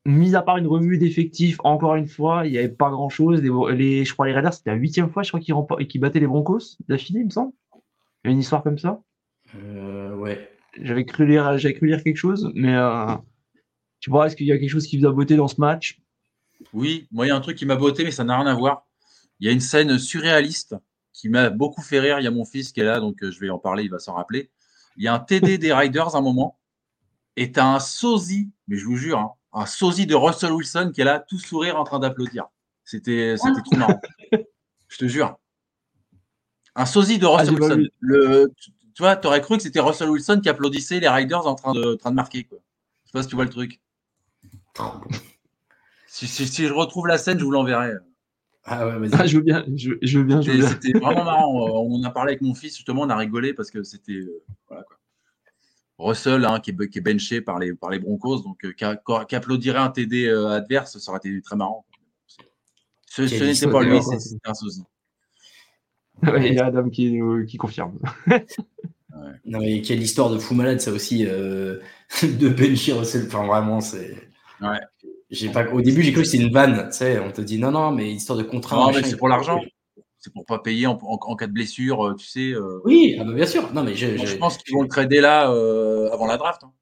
Mis 0.06 0.34
à 0.34 0.42
part 0.42 0.58
une 0.58 0.66
revue 0.66 0.98
d'effectifs, 0.98 1.58
encore 1.64 1.94
une 1.94 2.08
fois, 2.08 2.46
il 2.46 2.52
n'y 2.52 2.58
avait 2.58 2.68
pas 2.68 2.90
grand 2.90 3.08
chose. 3.08 3.40
Les, 3.42 4.04
je 4.04 4.12
crois 4.12 4.26
les 4.26 4.32
Raiders, 4.32 4.52
c'était 4.52 4.70
la 4.70 4.76
huitième 4.76 5.10
fois, 5.10 5.22
je 5.22 5.30
crois, 5.30 5.40
qu'ils 5.40 5.88
qu 5.88 5.98
battaient 5.98 6.20
les 6.20 6.26
Broncos 6.26 6.76
d'affilée, 6.88 7.20
il 7.20 7.26
me 7.26 7.30
semble. 7.30 7.52
Il 8.24 8.28
y 8.28 8.30
a 8.30 8.32
une 8.32 8.40
histoire 8.40 8.62
comme 8.62 8.78
ça. 8.78 9.02
Euh, 9.56 10.14
ouais. 10.16 10.50
J'avais 10.80 11.04
cru 11.04 11.26
lire, 11.26 11.56
j'avais 11.58 11.74
cru 11.74 11.86
lire 11.86 12.02
quelque 12.02 12.16
chose, 12.16 12.50
mais 12.54 12.74
euh, 12.74 13.14
tu 14.00 14.10
vois, 14.10 14.26
est-ce 14.26 14.36
qu'il 14.36 14.46
y 14.46 14.52
a 14.52 14.58
quelque 14.58 14.70
chose 14.70 14.86
qui 14.86 14.98
vous 14.98 15.06
a 15.06 15.12
beauté 15.12 15.36
dans 15.36 15.48
ce 15.48 15.60
match? 15.60 16.00
Oui, 16.72 17.06
moi, 17.12 17.26
il 17.26 17.28
y 17.28 17.32
a 17.32 17.36
un 17.36 17.40
truc 17.40 17.56
qui 17.56 17.66
m'a 17.66 17.76
beauté, 17.76 18.04
mais 18.04 18.10
ça 18.10 18.24
n'a 18.24 18.36
rien 18.36 18.46
à 18.46 18.54
voir. 18.54 18.86
Il 19.40 19.46
y 19.46 19.50
a 19.50 19.52
une 19.52 19.60
scène 19.60 19.98
surréaliste 19.98 20.76
qui 21.12 21.28
m'a 21.28 21.50
beaucoup 21.50 21.82
fait 21.82 22.00
rire. 22.00 22.18
Il 22.20 22.24
y 22.24 22.26
a 22.26 22.30
mon 22.30 22.44
fils 22.44 22.72
qui 22.72 22.80
est 22.80 22.84
là, 22.84 23.00
donc 23.00 23.22
euh, 23.22 23.30
je 23.30 23.38
vais 23.40 23.50
en 23.50 23.58
parler, 23.58 23.84
il 23.84 23.90
va 23.90 23.98
s'en 23.98 24.14
rappeler. 24.14 24.50
Il 24.96 25.04
y 25.04 25.08
a 25.08 25.14
un 25.14 25.20
TD 25.20 25.58
des 25.58 25.72
Riders 25.72 26.14
à 26.14 26.18
un 26.18 26.22
moment, 26.22 26.58
et 27.36 27.50
tu 27.50 27.60
as 27.60 27.66
un 27.66 27.80
sosie, 27.80 28.50
mais 28.68 28.76
je 28.76 28.84
vous 28.84 28.96
jure, 28.96 29.18
hein, 29.18 29.32
un 29.54 29.66
sosie 29.66 30.06
de 30.06 30.14
Russell 30.14 30.52
Wilson 30.52 30.90
qui 30.92 31.00
est 31.00 31.04
là, 31.04 31.20
tout 31.20 31.38
sourire 31.38 31.76
en 31.76 31.84
train 31.84 32.00
d'applaudir. 32.00 32.46
C'était 32.84 33.36
trop 33.36 33.76
marrant. 33.76 34.00
je 34.88 34.98
te 34.98 35.06
jure. 35.06 35.38
Un 36.74 36.86
sosie 36.86 37.18
de 37.18 37.26
Russell 37.26 37.54
ah, 37.56 37.60
Wilson. 37.60 37.88
Le, 38.00 38.52
tu 38.94 39.02
vois, 39.02 39.16
tu 39.16 39.26
aurais 39.28 39.40
cru 39.40 39.56
que 39.56 39.62
c'était 39.62 39.80
Russell 39.80 40.10
Wilson 40.10 40.40
qui 40.42 40.48
applaudissait 40.48 41.00
les 41.00 41.08
Riders 41.08 41.46
en 41.46 41.54
train 41.54 41.72
de, 41.72 41.94
train 41.94 42.10
de 42.10 42.16
marquer. 42.16 42.44
Quoi. 42.44 42.58
Je 43.04 43.10
sais 43.10 43.12
pas 43.12 43.22
si 43.22 43.28
tu 43.28 43.36
vois 43.36 43.44
le 43.44 43.50
truc. 43.50 43.80
Si, 46.08 46.26
si, 46.26 46.66
je 46.66 46.72
retrouve 46.72 47.06
la 47.06 47.18
scène, 47.18 47.38
je 47.38 47.44
vous 47.44 47.50
l'enverrai. 47.50 47.92
Ah 48.64 48.86
ouais, 48.86 49.08
ah, 49.12 49.26
je 49.26 49.36
veux 49.36 49.42
bien. 49.42 49.64
Je, 49.76 50.18
veux 50.18 50.24
bien. 50.24 50.42
C'était 50.42 50.98
vraiment 50.98 51.24
marrant. 51.24 51.84
On 51.86 52.02
a 52.02 52.10
parlé 52.10 52.30
avec 52.30 52.40
mon 52.40 52.54
fils, 52.54 52.76
justement, 52.76 53.02
on 53.02 53.10
a 53.10 53.16
rigolé 53.16 53.52
parce 53.52 53.70
que 53.70 53.82
c'était. 53.82 54.12
Euh, 54.12 54.42
voilà, 54.68 54.84
quoi. 54.84 54.96
Russell, 55.98 56.44
hein, 56.44 56.60
qui, 56.60 56.70
est, 56.70 56.88
qui, 56.88 56.98
est, 56.98 57.02
benché 57.02 57.40
par 57.40 57.58
les, 57.58 57.74
par 57.74 57.90
les 57.90 57.98
Broncos, 57.98 58.42
donc 58.42 58.64
euh, 58.64 58.72
qui, 58.72 59.34
applaudirait 59.34 59.78
un 59.78 59.90
TD 59.90 60.26
euh, 60.26 60.48
adverse, 60.48 60.98
ça 60.98 61.10
aurait 61.10 61.20
été 61.22 61.40
très 61.40 61.56
marrant. 61.56 61.84
Ce, 63.06 63.22
n'était 63.22 63.70
pas 63.70 63.82
lui, 63.82 64.02
c'était 64.02 64.38
un 64.44 64.54
sosie. 64.54 64.84
il 66.22 66.54
y 66.54 66.58
a 66.58 66.66
Adam 66.66 66.90
qui, 66.90 67.20
qui 67.46 67.56
confirme. 67.56 67.98
Non, 69.44 69.60
mais 69.60 69.82
quelle 69.82 70.02
histoire 70.02 70.30
de 70.30 70.38
fou 70.38 70.54
malade, 70.54 70.80
ça 70.80 70.90
aussi, 70.90 71.26
euh, 71.26 71.78
de 72.22 72.48
bencher 72.48 72.92
Russell. 72.92 73.24
Enfin, 73.26 73.46
vraiment, 73.46 73.80
c'est. 73.80 74.28
Ouais. 74.60 74.80
J'ai 75.30 75.50
pas... 75.50 75.66
Au 75.68 75.80
début, 75.80 76.02
j'ai 76.02 76.12
cru 76.12 76.22
que 76.22 76.28
c'était 76.28 76.44
une 76.44 76.52
vanne. 76.52 76.88
Tu 76.90 76.98
sais, 76.98 77.18
on 77.18 77.30
te 77.30 77.40
dit 77.40 77.58
non, 77.58 77.70
non, 77.70 77.90
mais 77.90 78.12
histoire 78.12 78.38
de 78.38 78.44
contrat. 78.44 78.76
Non, 78.76 78.92
mais 78.92 79.02
c'est 79.02 79.16
pour 79.16 79.28
l'argent. 79.28 79.60
C'est 80.24 80.32
pour 80.32 80.46
pas 80.46 80.58
payer 80.58 80.86
en, 80.86 80.98
en, 81.02 81.36
cas 81.36 81.46
de 81.46 81.52
blessure, 81.52 82.06
euh, 82.06 82.14
tu 82.14 82.26
sais. 82.26 82.52
Euh. 82.52 82.80
Oui, 82.86 83.14
ah 83.20 83.24
bah, 83.24 83.34
bien 83.34 83.44
sûr. 83.44 83.70
Non, 83.74 83.84
mais 83.84 83.94
je, 83.94 84.16
je 84.16 84.36
pense 84.36 84.56
qu'ils 84.56 84.74
vont 84.74 84.80
le 84.80 84.88
trader 84.88 85.20
là 85.20 85.42
avant 86.10 86.24
la 86.24 86.38
draft. 86.38 86.64
Hein. 86.64 86.72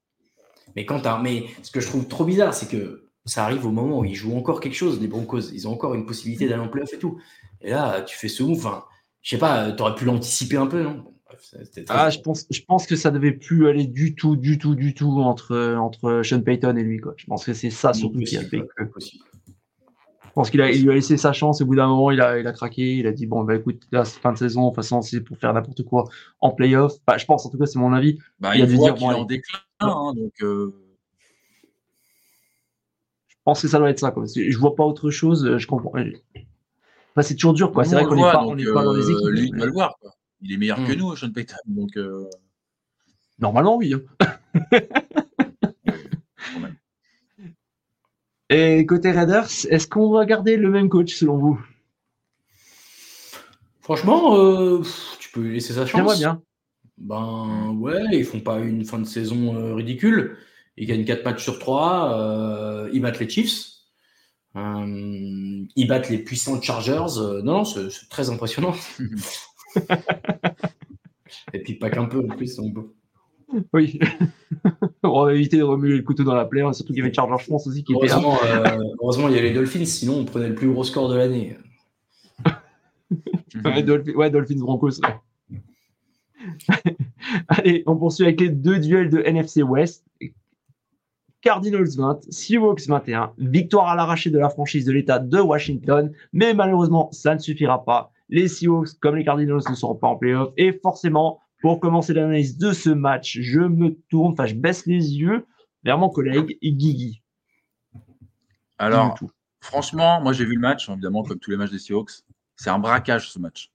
Mais 0.77 0.85
quand 0.85 1.01
mais 1.21 1.47
ce 1.61 1.69
que 1.69 1.81
je 1.81 1.87
trouve 1.87 2.07
trop 2.07 2.23
bizarre, 2.23 2.53
c'est 2.53 2.69
que 2.69 3.09
ça 3.25 3.43
arrive 3.43 3.65
au 3.65 3.71
moment 3.71 3.99
où 3.99 4.05
ils 4.05 4.15
jouent 4.15 4.37
encore 4.37 4.61
quelque 4.61 4.75
chose, 4.75 5.01
les 5.01 5.07
Broncos. 5.09 5.51
Ils 5.51 5.67
ont 5.67 5.73
encore 5.73 5.93
une 5.93 6.05
possibilité 6.05 6.47
d'aller 6.47 6.61
en 6.61 6.69
playoff 6.69 6.93
et 6.93 6.99
tout. 6.99 7.19
Et 7.59 7.71
là, 7.71 8.01
tu 8.03 8.17
fais 8.17 8.29
ce 8.29 8.43
move. 8.43 8.65
Enfin, 8.65 8.85
je 9.21 9.31
sais 9.31 9.37
pas, 9.37 9.73
tu 9.73 9.81
aurais 9.81 9.95
pu 9.95 10.05
l'anticiper 10.05 10.55
un 10.55 10.67
peu, 10.67 10.81
non? 10.81 11.03
Ah, 11.89 12.09
je 12.09 12.19
pense, 12.19 12.45
je 12.49 12.61
pense 12.61 12.87
que 12.87 12.95
ça 12.95 13.11
devait 13.11 13.33
plus 13.33 13.67
aller 13.67 13.87
du 13.87 14.15
tout, 14.15 14.37
du 14.37 14.57
tout, 14.57 14.75
du 14.75 14.93
tout 14.93 15.19
entre, 15.21 15.75
entre 15.75 16.21
Sean 16.23 16.41
Payton 16.41 16.77
et 16.77 16.83
lui. 16.83 16.99
Quoi. 16.99 17.13
Je 17.17 17.25
pense 17.25 17.43
que 17.43 17.53
c'est 17.53 17.71
ça 17.71 17.91
surtout 17.91 18.19
qui 18.19 18.37
a 18.37 18.43
fait 18.43 18.61
que. 18.61 18.83
Je 19.01 19.09
pense 20.33 20.49
qu'il 20.49 20.61
a, 20.61 20.71
il 20.71 20.83
lui 20.83 20.91
a 20.91 20.93
laissé 20.93 21.17
sa 21.17 21.33
chance. 21.33 21.61
Au 21.61 21.65
bout 21.65 21.75
d'un 21.75 21.87
moment, 21.87 22.11
il 22.11 22.19
a, 22.21 22.39
il 22.39 22.47
a 22.47 22.51
craqué. 22.51 22.95
Il 22.95 23.07
a 23.07 23.11
dit 23.11 23.25
Bon, 23.25 23.43
bah 23.43 23.55
écoute, 23.55 23.81
là, 23.91 24.05
c'est 24.05 24.19
fin 24.19 24.33
de 24.33 24.37
saison. 24.37 24.63
De 24.63 24.67
toute 24.69 24.75
façon, 24.77 25.01
c'est 25.01 25.21
pour 25.21 25.37
faire 25.37 25.53
n'importe 25.53 25.83
quoi 25.83 26.05
en 26.39 26.51
playoff. 26.51 26.93
Bah, 27.05 27.17
je 27.17 27.25
pense, 27.25 27.45
en 27.45 27.49
tout 27.49 27.57
cas, 27.57 27.65
c'est 27.65 27.79
mon 27.79 27.93
avis. 27.93 28.19
Bah, 28.39 28.55
il, 28.55 28.61
a 28.61 28.65
dû 28.65 28.77
dire 28.77 28.95
qu'il 28.95 29.07
est 29.07 29.13
en 29.13 29.25
déclin. 29.25 29.59
Hein, 29.79 30.13
donc, 30.15 30.33
euh, 30.41 30.73
Je 33.27 33.35
pense 33.45 33.61
que 33.61 33.67
ça 33.67 33.77
doit 33.79 33.89
être 33.89 33.99
ça. 33.99 34.11
Quoi. 34.11 34.25
Je 34.25 34.57
vois 34.57 34.75
pas 34.75 34.85
autre 34.85 35.11
chose. 35.11 35.57
Je 35.57 35.67
comprends. 35.67 35.91
Enfin, 35.91 37.21
c'est 37.21 37.35
toujours 37.35 37.53
dur. 37.53 37.71
quoi. 37.71 37.83
C'est 37.83 37.95
vrai 37.95 38.05
qu'on 38.05 38.15
n'est 38.15 38.21
pas, 38.21 38.43
on 38.43 38.55
pas 38.73 38.83
dans 38.83 38.93
les 38.93 39.09
équipes. 39.09 39.27
Lui, 39.27 39.49
il 39.49 39.55
le 39.55 39.71
voir. 39.71 39.95
Quoi. 40.01 40.11
Il 40.41 40.51
est 40.51 40.57
meilleur 40.57 40.77
que 40.77 40.93
hmm. 40.93 40.97
nous, 40.97 41.15
Sean 41.15 41.31
Payton. 41.31 41.55
Donc, 41.67 41.95
euh, 41.95 42.27
Normalement, 43.39 43.77
oui. 43.77 43.93
Hein. 46.55 46.69
Et 48.53 48.85
côté 48.85 49.09
Raiders, 49.11 49.49
est-ce 49.69 49.87
qu'on 49.87 50.11
va 50.11 50.25
garder 50.25 50.57
le 50.57 50.69
même 50.69 50.87
coach 50.87 51.15
selon 51.15 51.37
vous? 51.37 51.59
Franchement, 53.81 54.37
euh, 54.37 54.83
tu 55.17 55.31
peux 55.31 55.41
lui 55.41 55.55
laisser 55.55 55.73
sa 55.73 55.87
chance. 55.87 55.97
J'aimerais 55.97 56.17
bien. 56.17 56.43
Ben 56.99 57.75
ouais, 57.79 58.03
ils 58.11 58.23
font 58.23 58.41
pas 58.41 58.59
une 58.59 58.85
fin 58.85 58.99
de 58.99 59.05
saison 59.05 59.55
euh, 59.55 59.73
ridicule. 59.73 60.37
Ils 60.77 60.85
gagnent 60.85 61.03
4 61.03 61.25
matchs 61.25 61.43
sur 61.43 61.57
3. 61.57 62.89
ils 62.93 63.01
battent 63.01 63.19
les 63.19 63.27
Chiefs. 63.27 63.71
ils 64.55 65.87
battent 65.87 66.09
les 66.09 66.19
puissants 66.19 66.61
Chargers. 66.61 67.41
non, 67.43 67.63
non, 67.63 67.65
c'est 67.65 67.89
très 68.07 68.29
impressionnant. 68.29 68.75
Et 71.53 71.63
puis 71.63 71.73
pas 71.73 71.89
qu'un 71.89 72.05
peu 72.05 72.19
en 72.19 72.27
plus, 72.35 72.55
donc 72.55 72.71
bon. 72.73 72.93
Oui. 73.73 73.99
On 75.03 75.25
va 75.25 75.33
éviter 75.33 75.57
de 75.57 75.63
remuer 75.63 75.97
le 75.97 76.03
couteau 76.03 76.23
dans 76.23 76.35
la 76.35 76.45
plaie, 76.45 76.61
hein, 76.61 76.73
surtout 76.73 76.93
qu'il 76.93 77.03
y 77.03 77.05
avait 77.05 77.13
Charles 77.13 77.37
France 77.39 77.67
aussi 77.67 77.83
qui 77.83 77.93
heureusement, 77.93 78.37
était 78.37 78.71
euh, 78.71 78.77
heureusement, 79.01 79.27
il 79.27 79.35
y 79.35 79.39
a 79.39 79.41
les 79.41 79.53
Dolphins, 79.53 79.85
sinon 79.85 80.19
on 80.19 80.25
prenait 80.25 80.49
le 80.49 80.55
plus 80.55 80.69
gros 80.69 80.83
score 80.83 81.09
de 81.09 81.15
l'année. 81.15 81.57
ouais, 83.65 84.29
Dolphins, 84.29 84.59
Broncos. 84.59 84.99
Allez, 87.47 87.83
on 87.85 87.95
poursuit 87.95 88.25
avec 88.25 88.41
les 88.41 88.49
deux 88.49 88.79
duels 88.79 89.09
de 89.09 89.19
NFC 89.19 89.63
West. 89.63 90.05
Cardinals 91.41 91.97
20, 91.97 92.21
Seahawks 92.29 92.87
21. 92.87 93.33
Victoire 93.37 93.89
à 93.89 93.95
l'arraché 93.95 94.29
de 94.29 94.39
la 94.39 94.49
franchise 94.49 94.85
de 94.85 94.93
l'État 94.93 95.19
de 95.19 95.39
Washington, 95.39 96.11
mais 96.31 96.53
malheureusement, 96.53 97.09
ça 97.11 97.35
ne 97.35 97.39
suffira 97.39 97.83
pas. 97.83 98.11
Les 98.29 98.47
Seahawks, 98.47 98.97
comme 99.01 99.17
les 99.17 99.25
Cardinals, 99.25 99.61
ne 99.69 99.75
seront 99.75 99.95
pas 99.95 100.07
en 100.07 100.15
playoff. 100.15 100.53
Et 100.55 100.71
forcément, 100.81 101.41
pour 101.63 101.79
commencer 101.79 102.13
l'analyse 102.13 102.57
de 102.57 102.73
ce 102.73 102.89
match, 102.89 103.39
je 103.39 103.61
me 103.61 103.97
tourne, 104.09 104.33
enfin, 104.33 104.45
je 104.47 104.53
baisse 104.53 104.85
les 104.85 105.15
yeux 105.15 105.45
vers 105.85 105.97
mon 105.97 106.09
collègue 106.09 106.57
Guigui. 106.61 107.21
Alors, 108.77 109.17
franchement, 109.61 110.19
moi 110.19 110.33
j'ai 110.33 110.43
vu 110.43 110.55
le 110.55 110.59
match, 110.59 110.89
évidemment, 110.89 111.23
comme 111.23 111.39
tous 111.39 111.51
les 111.51 111.55
matchs 111.55 111.71
des 111.71 111.79
Seahawks. 111.79 112.25
C'est 112.57 112.69
un 112.69 112.79
braquage 112.79 113.31
ce 113.31 113.39
match. 113.39 113.71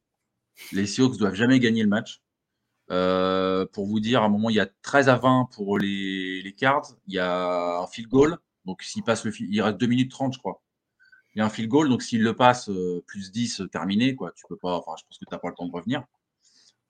Les 0.73 0.85
Seahawks 0.85 1.17
doivent 1.17 1.35
jamais 1.35 1.61
gagner 1.61 1.83
le 1.83 1.89
match. 1.89 2.21
Euh, 2.91 3.65
pour 3.73 3.87
vous 3.87 4.01
dire, 4.01 4.23
à 4.23 4.27
un 4.27 4.29
moment, 4.29 4.51
il 4.51 4.57
y 4.57 4.61
a 4.61 4.69
13 4.83 5.09
à 5.09 5.17
20 5.17 5.49
pour 5.55 5.79
les, 5.79 6.43
les 6.43 6.53
Cards. 6.53 6.89
Il 7.07 7.15
y 7.15 7.19
a 7.19 7.79
un 7.79 7.87
field 7.87 8.11
goal. 8.11 8.37
Donc, 8.67 8.83
s'il 8.83 9.03
passe 9.03 9.25
le 9.25 9.33
il 9.41 9.63
reste 9.63 9.79
2 9.79 9.87
minutes 9.87 10.11
30, 10.11 10.35
je 10.35 10.39
crois 10.39 10.61
il 11.35 11.39
y 11.39 11.43
a 11.43 11.47
un 11.47 11.51
field 11.51 11.71
goal, 11.71 11.89
donc 11.89 12.03
s'il 12.03 12.23
le 12.23 12.35
passe, 12.35 12.69
euh, 12.69 13.03
plus 13.07 13.31
10 13.31 13.61
euh, 13.61 13.69
terminé, 13.69 14.15
quoi. 14.17 14.33
Tu 14.33 14.45
peux 14.49 14.57
pas, 14.57 14.77
enfin, 14.77 14.93
je 14.99 15.05
pense 15.05 15.19
que 15.19 15.25
tu 15.25 15.33
n'as 15.33 15.39
pas 15.39 15.49
le 15.49 15.55
temps 15.55 15.67
de 15.67 15.73
revenir. 15.73 16.05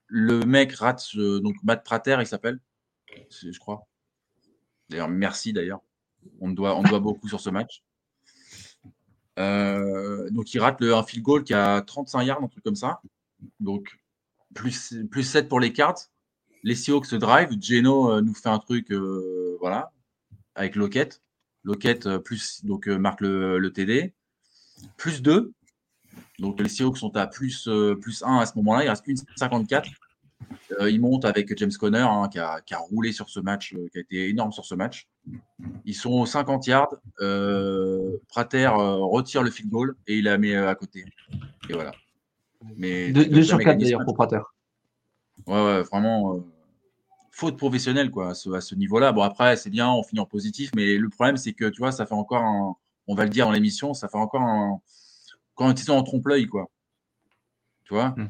Le 0.09 0.41
mec 0.41 0.73
rate, 0.73 1.05
euh, 1.17 1.41
donc 1.41 1.57
Matt 1.63 1.85
Prater, 1.85 2.17
il 2.21 2.27
s'appelle, 2.27 2.59
je 3.31 3.59
crois. 3.59 3.87
D'ailleurs, 4.89 5.09
merci 5.09 5.53
d'ailleurs. 5.53 5.81
On 6.41 6.51
doit, 6.51 6.77
on 6.77 6.83
doit 6.83 7.01
beaucoup 7.01 7.29
sur 7.29 7.41
ce 7.41 7.51
match. 7.51 7.83
donc 9.37 10.55
il 10.55 10.61
rate 10.61 10.81
le, 10.81 10.95
un 10.95 11.03
field 11.03 11.23
goal 11.23 11.45
qui 11.45 11.55
a 11.55 11.83
35 11.83 12.23
yards, 12.23 12.43
un 12.43 12.49
truc 12.49 12.65
comme 12.65 12.75
ça. 12.75 13.01
Donc 13.61 13.99
plus, 14.55 14.95
plus 15.11 15.25
7 15.25 15.49
pour 15.49 15.61
les 15.61 15.73
cartes. 15.73 16.11
Les 16.65 16.75
Seahawks 16.75 17.15
drive. 17.15 17.51
Geno 17.61 18.21
nous 18.21 18.35
fait 18.35 18.49
un 18.49 18.59
truc, 18.59 18.91
voilà, 19.61 19.93
avec 20.55 20.75
Lockett. 20.75 21.23
Lockett 21.65 22.19
plus 22.19 22.65
donc 22.65 22.87
marque 22.87 23.21
le, 23.21 23.59
le 23.59 23.73
TD 23.73 24.15
plus 24.97 25.23
2. 25.23 25.53
Donc 26.39 26.61
les 26.61 26.69
Seahawks 26.69 26.99
sont 26.99 27.17
à 27.17 27.27
plus, 27.27 27.67
euh, 27.69 27.95
plus 27.95 28.23
1 28.23 28.39
à 28.39 28.47
ce 28.47 28.53
moment-là. 28.57 28.85
Il 28.85 28.89
reste 28.89 29.07
une 29.07 29.17
54. 29.37 29.89
Euh, 30.81 30.89
ils 30.89 31.01
montent 31.01 31.25
avec 31.25 31.57
James 31.59 31.73
Conner 31.79 31.99
hein, 31.99 32.29
qui, 32.31 32.39
a, 32.39 32.61
qui, 32.61 32.73
a, 32.75 32.79
roulé 32.79 33.13
sur 33.13 33.29
ce 33.29 33.41
match, 33.41 33.75
euh, 33.75 33.89
qui 33.91 33.99
a 33.99 34.01
été 34.01 34.29
énorme 34.29 34.53
sur 34.53 34.65
ce 34.65 34.75
match. 34.75 35.09
Ils 35.85 35.95
sont 35.95 36.13
aux 36.13 36.27
50 36.27 36.67
yards. 36.67 36.95
Prater 38.29 38.69
retire 38.69 39.43
le 39.43 39.51
field 39.51 39.71
goal 39.71 39.97
et 40.07 40.19
il 40.19 40.25
la 40.25 40.39
met 40.39 40.55
à 40.55 40.75
côté. 40.75 41.05
Et 41.69 41.73
voilà. 41.73 41.93
Mais 42.77 43.11
2 43.11 43.43
sur 43.43 43.59
4 43.59 43.79
d'ailleurs 43.79 44.05
pour 44.05 44.15
Prater. 44.15 44.41
Ouais, 45.47 45.65
ouais, 45.65 45.83
vraiment 45.83 46.45
faute 47.31 47.57
professionnelle 47.57 48.11
quoi, 48.11 48.31
à 48.31 48.35
ce, 48.35 48.59
ce 48.59 48.75
niveau-là. 48.75 49.13
Bon, 49.13 49.23
après, 49.23 49.57
c'est 49.57 49.71
bien, 49.71 49.89
on 49.89 50.03
finit 50.03 50.21
en 50.21 50.27
positif, 50.27 50.71
mais 50.75 50.97
le 50.97 51.09
problème, 51.09 51.37
c'est 51.37 51.53
que 51.53 51.67
tu 51.67 51.79
vois, 51.79 51.93
ça 51.93 52.05
fait 52.05 52.15
encore 52.15 52.43
un 52.43 52.77
on 53.09 53.15
va 53.15 53.25
le 53.25 53.31
dire 53.31 53.47
dans 53.47 53.53
l'émission, 53.53 53.95
ça 53.95 54.09
fait 54.09 54.19
encore 54.19 54.43
un. 54.43 54.81
Quand 55.59 55.73
ils 55.73 55.85
sont 55.85 55.95
en 55.95 56.05
trompe-l'œil, 56.05 56.47
quoi. 56.47 56.71
Tu 57.85 57.93
vois? 57.93 58.11
Hmm. 58.11 58.29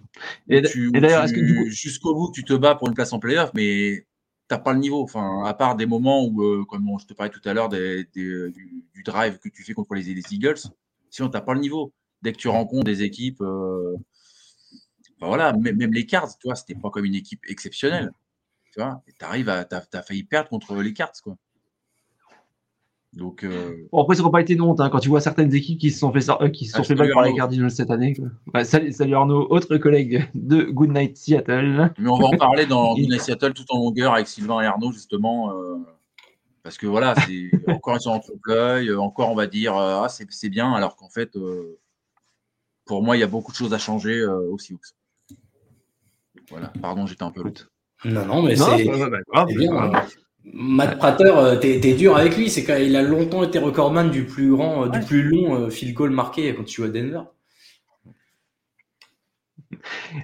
Et, 0.48 0.62
d'ailleurs, 0.92 1.26
Jusqu'au 1.66 2.14
bout, 2.14 2.32
tu 2.32 2.42
te 2.42 2.54
bats 2.54 2.74
pour 2.74 2.88
une 2.88 2.94
place 2.94 3.12
en 3.12 3.18
playoff, 3.18 3.50
mais 3.54 4.06
tu 4.48 4.54
n'as 4.54 4.58
pas 4.58 4.72
le 4.72 4.78
niveau. 4.78 5.02
Enfin, 5.02 5.44
à 5.44 5.52
part 5.52 5.76
des 5.76 5.84
moments 5.84 6.24
où, 6.24 6.42
euh, 6.42 6.64
comme 6.64 6.88
je 6.98 7.04
te 7.04 7.12
parlais 7.12 7.30
tout 7.30 7.46
à 7.46 7.52
l'heure, 7.52 7.68
du, 7.68 8.54
drive 9.04 9.38
que 9.38 9.50
tu 9.50 9.62
fais 9.62 9.74
contre 9.74 9.94
les, 9.94 10.08
Eagles, 10.32 10.56
sinon, 11.10 11.28
tu 11.28 11.34
n'as 11.34 11.42
pas 11.42 11.52
le 11.52 11.60
niveau. 11.60 11.92
Dès 12.22 12.32
que 12.32 12.38
tu 12.38 12.48
rencontres 12.48 12.84
des 12.84 13.02
équipes. 13.02 13.42
Euh, 13.42 13.96
voilà, 15.20 15.52
même, 15.52 15.92
les 15.92 16.06
cartes, 16.06 16.38
tu 16.40 16.48
vois, 16.48 16.54
c'était 16.54 16.74
pas 16.74 16.88
comme 16.90 17.04
une 17.04 17.14
équipe 17.14 17.42
exceptionnelle. 17.46 18.10
Tu 18.72 18.80
vois, 18.80 19.02
tu 19.06 19.24
arrives 19.24 19.50
à. 19.50 19.66
Tu 19.66 19.76
as, 19.76 20.02
failli 20.02 20.24
perdre 20.24 20.48
contre 20.48 20.76
les 20.76 20.94
cartes, 20.94 21.20
quoi. 21.20 21.36
Donc, 23.14 23.42
euh... 23.42 23.86
bon, 23.90 24.02
après, 24.02 24.16
ça 24.16 24.22
n'aurait 24.22 24.32
pas 24.32 24.40
été 24.42 24.52
une 24.52 24.60
honte 24.60 24.80
hein, 24.80 24.90
quand 24.90 25.00
tu 25.00 25.08
vois 25.08 25.20
certaines 25.20 25.54
équipes 25.54 25.78
qui 25.78 25.90
se 25.90 25.98
sont 25.98 26.12
fait, 26.12 26.28
euh, 26.28 26.48
qui 26.50 26.66
se 26.66 26.72
sont 26.72 26.82
ah, 26.82 26.84
fait 26.84 26.94
battre 26.94 27.14
par 27.14 27.22
les 27.22 27.34
Cardinals 27.34 27.70
cette 27.70 27.90
année. 27.90 28.14
Ouais, 28.52 28.64
salut, 28.64 28.92
salut, 28.92 29.14
Arnaud, 29.14 29.46
autre 29.50 29.76
collègue 29.78 30.28
de 30.34 30.62
Goodnight 30.62 31.16
Seattle. 31.16 31.92
Mais 31.98 32.08
on 32.08 32.18
va 32.18 32.26
en 32.26 32.36
parler 32.36 32.66
dans 32.66 32.94
Goodnight 32.96 33.22
Seattle 33.22 33.54
tout 33.54 33.64
en 33.70 33.78
longueur 33.78 34.12
avec 34.12 34.28
Sylvain 34.28 34.60
et 34.60 34.66
Arnaud, 34.66 34.92
justement. 34.92 35.52
Euh, 35.52 35.76
parce 36.62 36.76
que 36.76 36.86
voilà, 36.86 37.14
c'est 37.26 37.50
encore 37.68 37.96
ils 37.96 38.02
sont 38.02 38.10
en 38.10 38.20
trompe-l'œil, 38.20 38.94
encore 38.94 39.30
on 39.30 39.34
va 39.34 39.46
dire 39.46 39.74
ah, 39.74 40.06
c'est 40.08 40.50
bien, 40.50 40.72
alors 40.74 40.96
qu'en 40.96 41.08
fait, 41.08 41.30
pour 42.84 43.02
moi, 43.02 43.16
il 43.16 43.20
y 43.20 43.22
a 43.24 43.28
beaucoup 43.28 43.52
de 43.52 43.56
choses 43.56 43.72
à 43.72 43.78
changer 43.78 44.22
aussi. 44.24 44.76
Voilà, 46.50 46.72
pardon, 46.80 47.06
j'étais 47.06 47.22
un 47.22 47.30
peu 47.30 47.42
lourd. 47.42 47.54
Non, 48.04 48.26
non, 48.26 48.42
mais 48.42 48.54
c'est 48.54 48.84
bien. 48.84 50.06
Matt 50.52 50.98
Prater, 50.98 51.32
euh, 51.36 51.56
t'es 51.56 51.94
dur 51.94 52.16
avec 52.16 52.36
lui. 52.36 52.50
C'est 52.50 52.64
qu'il 52.64 52.96
a 52.96 53.02
longtemps 53.02 53.42
été 53.42 53.58
recordman 53.58 54.10
du 54.10 54.24
plus 54.24 54.50
grand, 54.50 54.86
euh, 54.86 54.88
du 54.88 55.00
plus 55.00 55.22
long 55.22 55.54
euh, 55.54 55.70
field 55.70 55.94
goal 55.94 56.10
marqué 56.10 56.54
quand 56.54 56.64
tu 56.64 56.76
joues 56.76 56.84
à 56.84 56.88
Denver. 56.88 57.22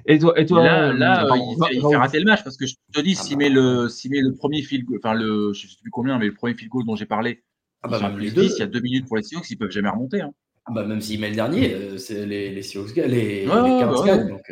Et 0.07 0.19
toi, 0.19 0.39
et 0.39 0.47
toi 0.47 0.65
là, 0.65 0.93
là 0.93 1.29
il, 1.71 1.81
fait, 1.81 1.97
rater 1.97 2.19
le 2.19 2.25
match 2.25 2.43
parce 2.43 2.57
que 2.57 2.67
je 2.67 2.75
te 2.93 3.01
dis, 3.01 3.15
s'il 3.15 3.37
met, 3.37 3.51
le, 3.51 3.89
met 4.11 4.21
le 4.21 4.35
premier 4.35 4.63
field 4.63 4.85
goal, 4.85 4.99
enfin, 5.03 5.15
le, 5.15 5.53
je 5.53 5.69
sais 5.69 5.77
plus 5.81 5.91
combien, 5.91 6.19
mais 6.19 6.27
le 6.27 6.35
premier 6.35 6.55
field 6.55 6.71
goal 6.71 6.85
dont 6.85 6.97
j'ai 6.97 7.07
parlé, 7.07 7.43
ah 7.83 7.89
bah, 7.89 8.11
plus 8.11 8.33
10, 8.33 8.55
il 8.57 8.59
y 8.59 8.63
a 8.63 8.67
deux 8.67 8.81
minutes 8.81 9.07
pour 9.07 9.17
les 9.17 9.23
Seahawks, 9.23 9.49
ils 9.51 9.57
peuvent 9.57 9.71
jamais 9.71 9.91
remonter. 9.91 10.23
Hein. 10.23 10.33
Ah 10.67 10.73
bah, 10.73 10.85
même 10.85 11.01
s'il 11.01 11.21
met 11.21 11.29
le 11.29 11.37
dernier, 11.37 11.99
c'est 11.99 12.27
les, 12.27 12.51
les 12.51 12.63
Seahawks, 12.63 12.97
les, 12.97 13.07
les 13.07 13.47
ouais, 13.47 14.29
Donc, 14.29 14.43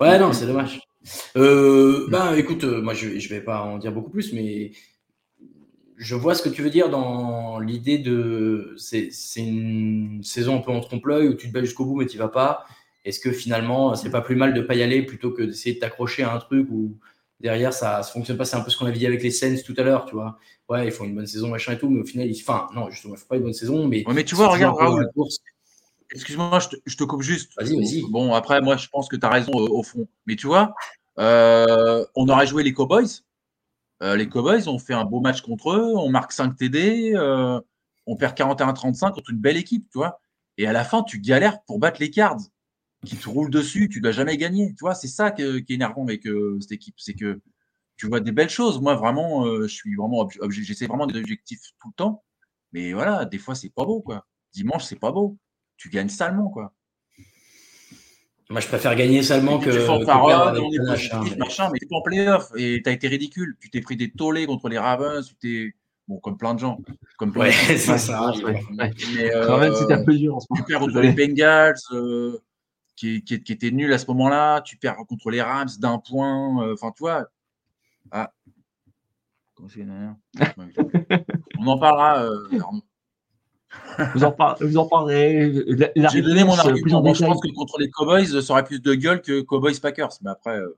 ouais, 0.00 0.18
non, 0.18 0.32
c'est 0.32 0.46
dommage. 0.46 0.80
Euh, 1.36 2.06
ben, 2.08 2.34
écoute, 2.34 2.64
euh, 2.64 2.80
moi, 2.80 2.94
je, 2.94 3.18
je 3.18 3.28
vais 3.28 3.40
pas 3.40 3.62
en 3.62 3.78
dire 3.78 3.92
beaucoup 3.92 4.10
plus, 4.10 4.32
mais 4.32 4.72
je 5.98 6.14
vois 6.14 6.34
ce 6.34 6.42
que 6.42 6.48
tu 6.48 6.62
veux 6.62 6.70
dire 6.70 6.88
dans 6.88 7.58
l'idée 7.58 7.98
de 7.98 8.74
c'est 8.76 9.10
une 9.36 10.22
saison 10.22 10.56
un 10.56 10.60
peu 10.60 10.70
en 10.70 10.80
trompe-l'œil 10.80 11.28
où 11.28 11.34
tu 11.34 11.48
te 11.48 11.52
bats 11.52 11.60
jusqu'au 11.60 11.84
bout 11.84 11.96
mais 11.96 12.06
tu 12.06 12.18
vas 12.18 12.28
pas. 12.28 12.64
Est-ce 13.04 13.20
que 13.20 13.32
finalement 13.32 13.94
c'est 13.94 14.10
pas 14.10 14.20
plus 14.20 14.36
mal 14.36 14.54
de 14.54 14.60
pas 14.60 14.76
y 14.76 14.82
aller 14.82 15.02
plutôt 15.02 15.32
que 15.32 15.42
d'essayer 15.42 15.74
de 15.74 15.80
t'accrocher 15.80 16.22
à 16.22 16.32
un 16.32 16.38
truc 16.38 16.68
où 16.70 16.96
derrière 17.40 17.72
ça 17.72 17.98
ne 17.98 18.04
fonctionne 18.04 18.36
pas? 18.36 18.44
C'est 18.44 18.56
un 18.56 18.60
peu 18.60 18.70
ce 18.70 18.78
qu'on 18.78 18.86
avait 18.86 18.98
dit 18.98 19.06
avec 19.06 19.22
les 19.22 19.32
Sens 19.32 19.64
tout 19.64 19.74
à 19.76 19.82
l'heure, 19.82 20.06
tu 20.06 20.14
vois. 20.14 20.38
Ouais, 20.68 20.86
ils 20.86 20.92
font 20.92 21.04
une 21.04 21.16
bonne 21.16 21.26
saison 21.26 21.48
machin 21.48 21.72
et 21.72 21.78
tout, 21.78 21.90
mais 21.90 22.00
au 22.00 22.04
final, 22.04 22.28
ils... 22.28 22.40
enfin 22.40 22.68
non, 22.74 22.90
justement, 22.90 23.14
ils 23.14 23.18
font 23.18 23.26
pas 23.26 23.36
une 23.36 23.42
bonne 23.42 23.52
saison, 23.52 23.88
mais. 23.88 24.04
mais 24.12 24.24
tu 24.24 24.34
vois, 24.34 24.48
regarde 24.48 24.76
Excuse-moi, 26.10 26.58
je, 26.58 26.76
je, 26.86 26.96
te 26.96 27.04
coupe 27.04 27.20
juste. 27.20 27.52
Vas-y, 27.58 27.76
vas-y. 27.76 28.02
Bon, 28.10 28.32
après, 28.32 28.62
moi, 28.62 28.78
je 28.78 28.88
pense 28.88 29.10
que 29.10 29.16
tu 29.16 29.26
as 29.26 29.28
raison 29.28 29.52
au 29.52 29.82
fond. 29.82 30.08
Mais 30.26 30.36
tu 30.36 30.46
vois, 30.46 30.62
euh, 30.62 30.97
on 31.18 32.28
aurait 32.28 32.46
joué 32.46 32.62
les 32.62 32.72
Cowboys. 32.72 33.22
Euh, 34.02 34.16
les 34.16 34.28
Cowboys 34.28 34.68
ont 34.68 34.78
fait 34.78 34.94
un 34.94 35.04
beau 35.04 35.20
match 35.20 35.42
contre 35.42 35.72
eux, 35.72 35.92
on 35.96 36.10
marque 36.10 36.32
5 36.32 36.56
TD, 36.56 37.14
euh, 37.14 37.60
on 38.06 38.16
perd 38.16 38.36
41-35 38.36 39.12
contre 39.12 39.30
une 39.30 39.38
belle 39.38 39.56
équipe, 39.56 39.88
tu 39.90 39.98
vois. 39.98 40.20
Et 40.56 40.66
à 40.66 40.72
la 40.72 40.84
fin, 40.84 41.02
tu 41.02 41.20
galères 41.20 41.62
pour 41.64 41.78
battre 41.78 42.00
les 42.00 42.10
Cards 42.10 42.40
qui 43.04 43.16
te 43.16 43.28
roulent 43.28 43.50
dessus, 43.50 43.88
tu 43.88 43.98
ne 43.98 44.02
dois 44.04 44.12
jamais 44.12 44.36
gagner. 44.36 44.68
Tu 44.74 44.80
vois, 44.80 44.94
c'est 44.94 45.08
ça 45.08 45.30
qui 45.30 45.42
est 45.42 45.70
énervant 45.70 46.04
avec 46.04 46.26
cette 46.60 46.72
équipe, 46.72 46.96
c'est 46.98 47.14
que 47.14 47.40
tu 47.96 48.08
vois 48.08 48.20
des 48.20 48.32
belles 48.32 48.50
choses. 48.50 48.80
Moi, 48.80 48.94
vraiment, 48.96 49.44
je 49.62 49.66
suis 49.68 49.94
vraiment 49.96 50.28
j'essaie 50.50 50.86
vraiment 50.86 51.06
des 51.06 51.18
objectifs 51.18 51.60
tout 51.80 51.88
le 51.88 51.94
temps, 51.94 52.24
mais 52.72 52.92
voilà, 52.92 53.24
des 53.24 53.38
fois, 53.38 53.54
c'est 53.54 53.70
pas 53.70 53.84
beau, 53.84 54.00
quoi. 54.02 54.26
Dimanche, 54.52 54.84
c'est 54.84 54.98
pas 54.98 55.12
beau. 55.12 55.38
Tu 55.76 55.90
gagnes 55.90 56.08
salement, 56.08 56.50
quoi. 56.50 56.74
Moi, 58.50 58.60
je 58.60 58.68
préfère 58.68 58.96
gagner 58.96 59.22
seulement 59.22 59.58
que. 59.58 59.70
Tu 59.70 59.78
fais 61.30 61.36
machin, 61.36 61.70
mais 61.72 61.78
tu 61.78 61.86
es 61.86 61.94
en 61.94 62.02
playoff 62.02 62.50
et 62.56 62.80
tu 62.82 62.88
as 62.88 62.92
été 62.92 63.08
ridicule. 63.08 63.56
Tu 63.60 63.70
t'es 63.70 63.80
pris 63.80 63.96
des 63.96 64.10
tollés 64.10 64.46
contre 64.46 64.68
les 64.68 64.78
Ravens, 64.78 65.26
tu 65.26 65.34
t'es. 65.36 65.74
Bon, 66.06 66.18
comme 66.20 66.38
plein 66.38 66.54
de 66.54 66.58
gens. 66.58 66.78
Comme 67.18 67.36
ouais, 67.36 67.52
ça, 67.52 67.98
ça 67.98 68.18
arrive. 68.18 68.46
Mais, 68.46 69.34
euh, 69.34 69.74
c'était 69.74 69.92
un 69.92 70.04
peu 70.04 70.16
dur 70.16 70.36
en 70.36 70.40
ce 70.40 70.46
moment. 70.48 70.64
Tu 70.64 70.72
perds 70.72 70.80
contre 70.80 71.00
les 71.00 71.12
Bengals, 71.12 71.74
euh, 71.92 72.38
qui, 72.96 73.22
qui, 73.22 73.42
qui 73.42 73.52
étaient 73.52 73.70
nuls 73.70 73.92
à 73.92 73.98
ce 73.98 74.06
moment-là. 74.06 74.62
Tu 74.62 74.78
perds 74.78 74.96
contre 75.06 75.30
les 75.30 75.42
Rams 75.42 75.68
d'un 75.78 75.98
point. 75.98 76.64
Euh, 76.64 76.72
enfin, 76.72 76.92
tu 76.96 77.00
vois. 77.00 77.26
Ah. 78.10 78.32
On 81.58 81.66
en 81.66 81.78
parlera, 81.78 82.22
euh, 82.22 82.48
vous 84.14 84.24
en, 84.24 84.34
vous 84.60 84.76
en 84.76 84.86
parlerez. 84.86 85.52
J'ai 86.12 86.22
donné 86.22 86.44
mon 86.44 86.54
argument. 86.54 87.14
je 87.14 87.24
pense 87.24 87.40
que 87.40 87.54
contre 87.54 87.78
les 87.78 87.90
Cowboys, 87.90 88.42
ça 88.42 88.52
aurait 88.52 88.64
plus 88.64 88.80
de 88.80 88.94
gueule 88.94 89.20
que 89.20 89.40
Cowboys 89.40 89.78
Packers. 89.80 90.18
Mais 90.22 90.30
après. 90.30 90.58
Euh, 90.58 90.76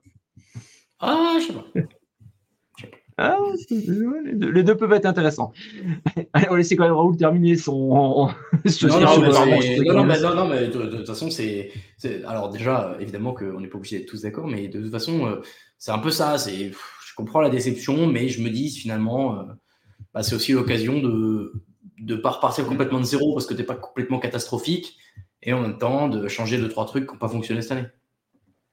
ah, 1.00 1.38
je 1.40 1.46
sais 1.46 1.52
pas. 1.52 1.88
Ah, 3.22 3.36
les 3.70 4.62
deux 4.62 4.78
peuvent 4.78 4.94
être 4.94 5.04
intéressants. 5.04 5.52
Allez, 6.32 6.46
on 6.48 6.52
va 6.52 6.56
laisser 6.56 6.74
quand 6.74 6.84
même 6.84 6.94
Raoul 6.94 7.18
terminer 7.18 7.54
son. 7.56 7.74
non, 7.88 9.00
non, 9.00 10.04
mais, 10.06 10.20
non, 10.20 10.48
mais 10.48 10.68
de, 10.68 10.96
toute 10.96 11.06
façon, 11.06 11.30
c'est. 11.30 11.70
Alors, 12.26 12.48
déjà, 12.48 12.96
évidemment 12.98 13.34
qu'on 13.34 13.60
n'est 13.60 13.68
pas 13.68 13.76
obligé 13.76 13.98
d'être 13.98 14.08
tous 14.08 14.22
d'accord, 14.22 14.46
mais 14.46 14.68
de 14.68 14.80
toute 14.80 14.90
façon, 14.90 15.26
euh, 15.26 15.42
c'est 15.76 15.90
un 15.90 15.98
peu 15.98 16.10
ça. 16.10 16.36
Je 16.38 17.14
comprends 17.14 17.42
la 17.42 17.50
déception, 17.50 18.06
mais 18.06 18.28
je 18.28 18.40
me 18.40 18.48
dis 18.48 18.70
finalement, 18.70 19.38
euh, 19.38 19.42
bah, 20.14 20.22
c'est 20.22 20.34
aussi 20.34 20.52
l'occasion 20.52 21.02
de, 21.02 21.52
de 22.00 22.16
pas 22.16 22.30
repartir 22.30 22.66
complètement 22.66 22.98
de 22.98 23.04
zéro 23.04 23.34
parce 23.34 23.46
que 23.46 23.54
tu 23.54 23.60
n'es 23.60 23.66
pas 23.66 23.76
complètement 23.76 24.18
catastrophique 24.18 24.98
et 25.42 25.52
en 25.52 25.60
même 25.60 25.78
temps 25.78 26.08
de 26.08 26.28
changer 26.28 26.58
deux, 26.58 26.68
trois 26.68 26.86
trucs 26.86 27.06
qui 27.06 27.12
n'ont 27.12 27.18
pas 27.18 27.28
fonctionné 27.28 27.62
cette 27.62 27.72
année. 27.72 27.86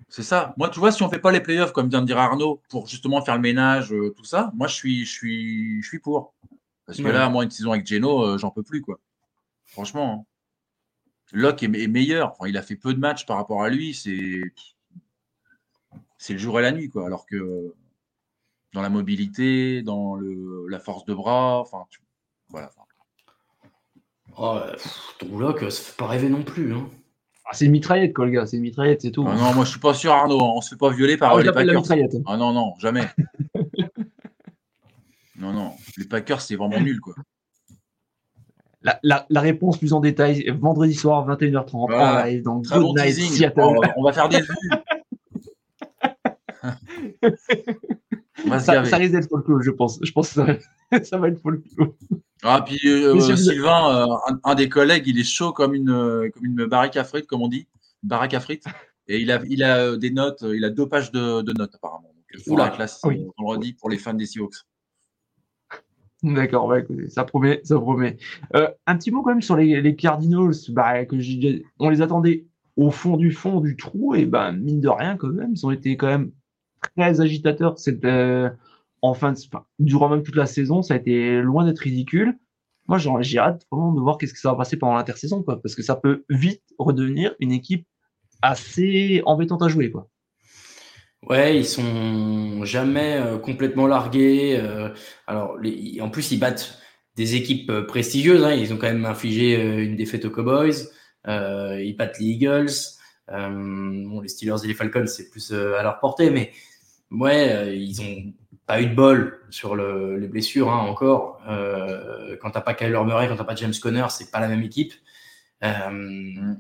C'est 0.09 0.23
ça. 0.23 0.53
Moi, 0.57 0.69
tu 0.69 0.79
vois, 0.79 0.91
si 0.91 1.03
on 1.03 1.09
fait 1.09 1.19
pas 1.19 1.31
les 1.31 1.41
playoffs, 1.41 1.73
comme 1.73 1.89
vient 1.89 2.01
de 2.01 2.05
dire 2.05 2.17
Arnaud, 2.17 2.61
pour 2.69 2.87
justement 2.87 3.21
faire 3.21 3.35
le 3.35 3.41
ménage, 3.41 3.93
euh, 3.93 4.13
tout 4.15 4.23
ça, 4.23 4.51
moi, 4.55 4.67
je 4.67 4.73
suis, 4.73 5.05
je 5.05 5.11
suis, 5.11 5.81
je 5.81 5.87
suis 5.87 5.99
pour. 5.99 6.33
Parce 6.85 6.99
que 6.99 7.07
là, 7.07 7.27
moi, 7.29 7.43
une 7.43 7.51
saison 7.51 7.73
avec 7.73 7.85
Geno, 7.85 8.23
euh, 8.23 8.37
j'en 8.37 8.49
peux 8.49 8.63
plus, 8.63 8.81
quoi. 8.81 8.99
Franchement. 9.65 10.25
Hein. 10.25 10.25
Locke 11.33 11.63
est, 11.63 11.67
meilleur. 11.67 12.31
Enfin, 12.31 12.47
il 12.47 12.55
a 12.57 12.61
fait 12.61 12.77
peu 12.77 12.93
de 12.93 12.99
matchs 12.99 13.25
par 13.25 13.35
rapport 13.35 13.63
à 13.63 13.69
lui. 13.69 13.93
C'est, 13.93 14.41
c'est 16.17 16.33
le 16.33 16.39
jour 16.39 16.57
et 16.59 16.61
la 16.61 16.71
nuit, 16.71 16.89
quoi. 16.89 17.05
Alors 17.05 17.25
que 17.25 17.75
dans 18.71 18.81
la 18.81 18.89
mobilité, 18.89 19.81
dans 19.81 20.15
le, 20.15 20.67
la 20.69 20.79
force 20.79 21.03
de 21.03 21.13
bras, 21.13 21.59
enfin, 21.59 21.83
voilà. 22.47 22.71
Oh, 24.37 24.59
ton 25.19 25.27
bloc, 25.27 25.59
ça 25.61 25.71
fait 25.71 25.97
pas 25.97 26.07
rêver 26.07 26.29
non 26.29 26.43
plus. 26.43 26.73
Hein. 26.73 26.87
Ah, 27.45 27.51
c'est 27.53 27.65
une 27.65 27.71
mitraillette, 27.71 28.13
quoi, 28.13 28.25
le 28.25 28.31
gars. 28.31 28.45
C'est 28.45 28.57
une 28.57 28.63
mitraillette, 28.63 29.01
c'est 29.01 29.11
tout. 29.11 29.25
Ah 29.27 29.35
non, 29.35 29.53
moi, 29.53 29.65
je 29.65 29.71
suis 29.71 29.79
pas 29.79 29.93
sûr, 29.93 30.11
Arnaud. 30.11 30.39
On 30.41 30.61
se 30.61 30.69
fait 30.69 30.75
pas 30.75 30.91
violer 30.91 31.17
par 31.17 31.35
ah, 31.35 31.41
les 31.41 31.51
Packers. 31.51 31.83
Ah 32.25 32.37
non, 32.37 32.53
non, 32.53 32.73
jamais. 32.79 33.05
non, 35.39 35.53
non. 35.53 35.71
Les 35.97 36.05
Packers, 36.05 36.41
c'est 36.41 36.55
vraiment 36.55 36.79
nul, 36.79 36.99
quoi. 36.99 37.15
La, 38.83 38.99
la, 39.01 39.25
la, 39.29 39.41
réponse 39.41 39.77
plus 39.79 39.93
en 39.93 39.99
détail, 39.99 40.47
vendredi 40.59 40.93
soir, 40.93 41.27
21h30, 41.27 41.87
voilà. 41.89 42.29
live 42.29 42.43
dans 42.43 42.57
Good 42.57 42.81
bon 42.81 42.93
Night 42.93 43.15
Seattle. 43.15 43.59
On 43.59 43.81
va, 43.81 43.93
on 43.97 44.03
va 44.03 44.13
faire 44.13 44.29
des 44.29 44.39
vues. 44.39 44.71
ça, 48.59 48.85
ça 48.85 48.97
risque 48.97 49.13
d'être 49.13 49.29
folklore, 49.29 49.61
je 49.61 49.71
pense. 49.71 49.99
Je 50.01 50.11
pense 50.11 50.33
que 50.33 50.45
ça, 50.91 51.03
ça 51.03 51.17
va 51.17 51.29
être 51.29 51.41
folklore. 51.41 51.93
Ah, 52.43 52.63
puis 52.65 52.79
euh, 52.85 53.19
Sylvain, 53.19 54.07
euh, 54.07 54.35
un, 54.43 54.55
des 54.55 54.69
collègues, 54.69 55.07
il 55.07 55.19
est 55.19 55.23
chaud 55.23 55.53
comme 55.53 55.73
une, 55.73 55.89
euh, 55.89 56.29
comme 56.33 56.45
une 56.45 56.65
baraque 56.65 56.97
à 56.97 57.03
frites, 57.03 57.27
comme 57.27 57.41
on 57.41 57.47
dit. 57.47 57.67
Une 58.03 58.09
baraque 58.09 58.33
à 58.33 58.39
frites. 58.39 58.65
Et 59.07 59.19
il 59.19 59.31
a, 59.31 59.41
il 59.47 59.63
a 59.63 59.95
des 59.95 60.11
notes, 60.11 60.43
il 60.43 60.63
a 60.65 60.69
deux 60.69 60.87
pages 60.87 61.11
de, 61.11 61.41
de 61.41 61.53
notes 61.53 61.73
apparemment. 61.75 62.13
Donc, 62.45 62.59
la 62.59 62.69
classe, 62.69 62.99
oui. 63.05 63.25
on 63.37 63.43
le 63.43 63.57
redit, 63.57 63.73
pour 63.73 63.89
les 63.89 63.97
fans 63.97 64.13
des 64.13 64.25
Seahawks. 64.25 64.65
D'accord, 66.23 66.73
ça 67.09 67.23
promet, 67.23 67.61
ça 67.63 67.79
promet. 67.79 68.17
Euh, 68.55 68.67
un 68.85 68.97
petit 68.97 69.11
mot 69.11 69.21
quand 69.21 69.29
même 69.29 69.41
sur 69.41 69.55
les, 69.55 69.81
les 69.81 69.95
Cardinals, 69.95 70.55
bah, 70.69 71.05
que 71.05 71.15
on 71.79 71.89
les 71.89 72.01
attendait 72.01 72.45
au 72.75 72.91
fond 72.91 73.17
du 73.17 73.31
fond 73.31 73.59
du 73.59 73.75
trou, 73.75 74.15
et 74.15 74.25
ben 74.25 74.51
mine 74.51 74.81
de 74.81 74.89
rien 74.89 75.17
quand 75.17 75.29
même, 75.29 75.51
ils 75.53 75.65
ont 75.65 75.71
été 75.71 75.97
quand 75.97 76.07
même 76.07 76.31
très 76.81 77.21
agitateurs. 77.21 77.77
C'était 77.79 78.49
en 79.01 79.13
fin 79.13 79.31
de, 79.31 79.39
durant 79.79 80.09
même 80.09 80.23
toute 80.23 80.35
la 80.35 80.45
saison, 80.45 80.81
ça 80.81 80.95
a 80.95 80.97
été 80.97 81.41
loin 81.41 81.65
d'être 81.65 81.79
ridicule. 81.79 82.37
Moi, 82.87 82.97
j'ai 82.97 83.37
hâte 83.37 83.65
vraiment 83.71 83.91
de 83.91 83.99
voir 83.99 84.17
qu'est-ce 84.17 84.33
que 84.33 84.39
ça 84.39 84.51
va 84.51 84.55
passer 84.55 84.77
pendant 84.77 84.95
l'intersaison, 84.95 85.43
quoi, 85.43 85.61
parce 85.61 85.75
que 85.75 85.83
ça 85.83 85.95
peut 85.95 86.23
vite 86.29 86.63
redevenir 86.79 87.35
une 87.39 87.51
équipe 87.51 87.85
assez 88.41 89.21
embêtante 89.25 89.61
à 89.61 89.67
jouer, 89.67 89.91
quoi. 89.91 90.07
Ouais, 91.23 91.57
ils 91.57 91.65
sont 91.65 92.63
jamais 92.63 93.17
euh, 93.17 93.37
complètement 93.37 93.87
largués. 93.87 94.57
Euh, 94.61 94.89
alors, 95.25 95.57
en 95.99 96.09
plus, 96.09 96.31
ils 96.31 96.39
battent 96.39 96.79
des 97.15 97.35
équipes 97.35 97.69
euh, 97.69 97.85
prestigieuses. 97.85 98.43
Hein. 98.43 98.53
ils 98.53 98.71
ont 98.73 98.77
quand 98.77 98.87
même 98.87 99.05
infligé 99.05 99.55
une 99.83 99.95
défaite 99.95 100.25
aux 100.25 100.29
Cowboys. 100.29 100.87
ils 101.25 101.95
battent 101.97 102.19
les 102.19 102.27
Eagles. 102.27 102.69
Bon, 103.29 104.21
les 104.21 104.27
Steelers 104.27 104.63
et 104.63 104.67
les 104.67 104.73
Falcons, 104.73 105.07
c'est 105.07 105.29
plus 105.29 105.51
à 105.53 105.83
leur 105.83 105.99
portée, 105.99 106.29
mais 106.29 106.51
ouais, 107.11 107.77
ils 107.77 108.01
ont 108.01 108.33
pas 108.67 108.81
eu 108.81 108.87
de 108.87 108.95
bol 108.95 109.39
sur 109.49 109.75
le, 109.75 110.17
les 110.17 110.27
blessures 110.27 110.69
hein, 110.69 110.79
encore. 110.79 111.39
Euh, 111.47 112.35
quand 112.41 112.51
t'as 112.51 112.61
pas 112.61 112.73
Kyler 112.73 113.01
Murray, 113.05 113.27
quand 113.29 113.37
t'as 113.37 113.45
pas 113.45 113.55
James 113.55 113.73
Conner, 113.81 114.05
c'est 114.09 114.29
pas 114.29 114.41
la 114.41 114.49
même 114.49 114.61
équipe. 114.61 114.93
Euh, 115.63 116.53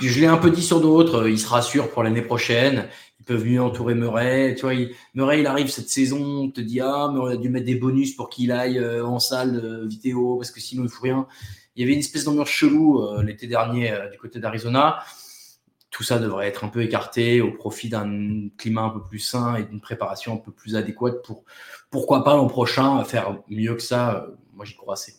je 0.00 0.20
l'ai 0.20 0.26
un 0.26 0.38
peu 0.38 0.50
dit 0.50 0.62
sur 0.62 0.80
d'autres, 0.80 1.28
il 1.28 1.38
se 1.38 1.48
rassure 1.48 1.90
pour 1.90 2.04
l'année 2.04 2.22
prochaine. 2.22 2.88
Ils 3.20 3.24
peuvent 3.24 3.44
mieux 3.44 3.60
entourer 3.60 3.94
Murray. 3.94 4.54
Tu 4.54 4.62
vois, 4.62 4.74
il, 4.74 4.92
Murray, 5.14 5.40
il 5.40 5.46
arrive 5.46 5.68
cette 5.68 5.90
saison, 5.90 6.44
on 6.44 6.50
te 6.50 6.60
dit 6.60 6.80
Ah, 6.80 7.08
on 7.08 7.26
a 7.26 7.36
dû 7.36 7.48
mettre 7.48 7.66
des 7.66 7.74
bonus 7.74 8.14
pour 8.14 8.30
qu'il 8.30 8.52
aille 8.52 8.78
euh, 8.78 9.04
en 9.04 9.18
salle 9.18 9.86
vidéo 9.86 10.36
parce 10.36 10.52
que 10.52 10.60
sinon 10.60 10.82
il 10.82 10.86
ne 10.86 10.90
faut 10.90 11.02
rien. 11.02 11.26
Il 11.74 11.82
y 11.82 11.84
avait 11.84 11.92
une 11.92 12.00
espèce 12.00 12.24
d'ambiance 12.24 12.48
chelou 12.48 13.02
euh, 13.02 13.22
l'été 13.22 13.46
dernier 13.46 13.92
euh, 13.92 14.08
du 14.08 14.18
côté 14.18 14.40
d'Arizona. 14.40 14.98
Tout 15.90 16.02
ça 16.02 16.18
devrait 16.18 16.48
être 16.48 16.64
un 16.64 16.68
peu 16.68 16.82
écarté 16.82 17.40
au 17.40 17.52
profit 17.52 17.88
d'un 17.88 18.48
climat 18.58 18.82
un 18.82 18.90
peu 18.90 19.02
plus 19.02 19.18
sain 19.18 19.56
et 19.56 19.64
d'une 19.64 19.80
préparation 19.80 20.34
un 20.34 20.36
peu 20.36 20.52
plus 20.52 20.76
adéquate 20.76 21.24
pour, 21.24 21.44
pourquoi 21.90 22.24
pas 22.24 22.36
l'an 22.36 22.46
prochain, 22.46 23.02
faire 23.04 23.38
mieux 23.48 23.74
que 23.74 23.82
ça. 23.82 24.26
Moi, 24.54 24.64
j'y 24.64 24.74
crois 24.74 24.94
assez. 24.94 25.14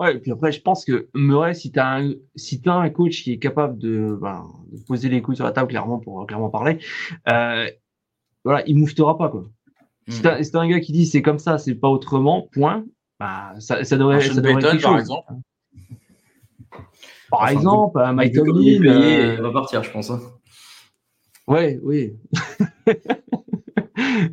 Ouais, 0.00 0.16
et 0.16 0.18
puis 0.18 0.32
après, 0.32 0.50
je 0.50 0.62
pense 0.62 0.86
que 0.86 1.08
Murray, 1.14 1.52
si 1.52 1.70
tu 1.70 1.78
as, 1.78 1.96
un, 1.96 2.14
si 2.34 2.62
as 2.64 2.72
un 2.72 2.88
coach 2.88 3.22
qui 3.22 3.32
est 3.32 3.38
capable 3.38 3.76
de, 3.76 4.18
ben, 4.18 4.46
de, 4.72 4.78
poser 4.84 5.10
les 5.10 5.20
couilles 5.20 5.36
sur 5.36 5.44
la 5.44 5.52
table, 5.52 5.68
clairement, 5.68 5.98
pour 5.98 6.26
clairement 6.26 6.48
parler, 6.48 6.78
euh, 7.28 7.70
voilà, 8.44 8.66
il 8.66 8.78
mouftera 8.78 9.18
pas. 9.18 9.28
Quoi. 9.28 9.44
Si 10.08 10.22
tu 10.22 10.28
as, 10.28 10.58
un 10.58 10.68
gars 10.68 10.80
qui 10.80 10.92
dit 10.92 11.04
c'est 11.04 11.20
comme 11.20 11.38
ça, 11.38 11.58
c'est 11.58 11.74
pas 11.74 11.88
autrement, 11.88 12.48
point, 12.50 12.86
bah, 13.18 13.52
ça, 13.58 13.84
ça 13.84 13.98
devrait, 13.98 14.22
ça 14.22 14.40
devrait 14.40 14.64
être 14.64 14.82
par 14.82 14.92
chose. 14.92 15.00
exemple. 15.00 15.32
Par 17.30 17.48
exemple, 17.48 18.00
un 18.00 18.12
Mike 18.12 18.34
Tomlin, 18.34 18.76
Tomlin. 18.76 18.92
euh... 18.92 19.42
Va 19.42 19.52
partir, 19.52 19.82
je 19.82 19.90
pense. 19.90 20.10
Hein. 20.10 20.20
Ouais, 21.46 21.78
oui. 21.82 22.16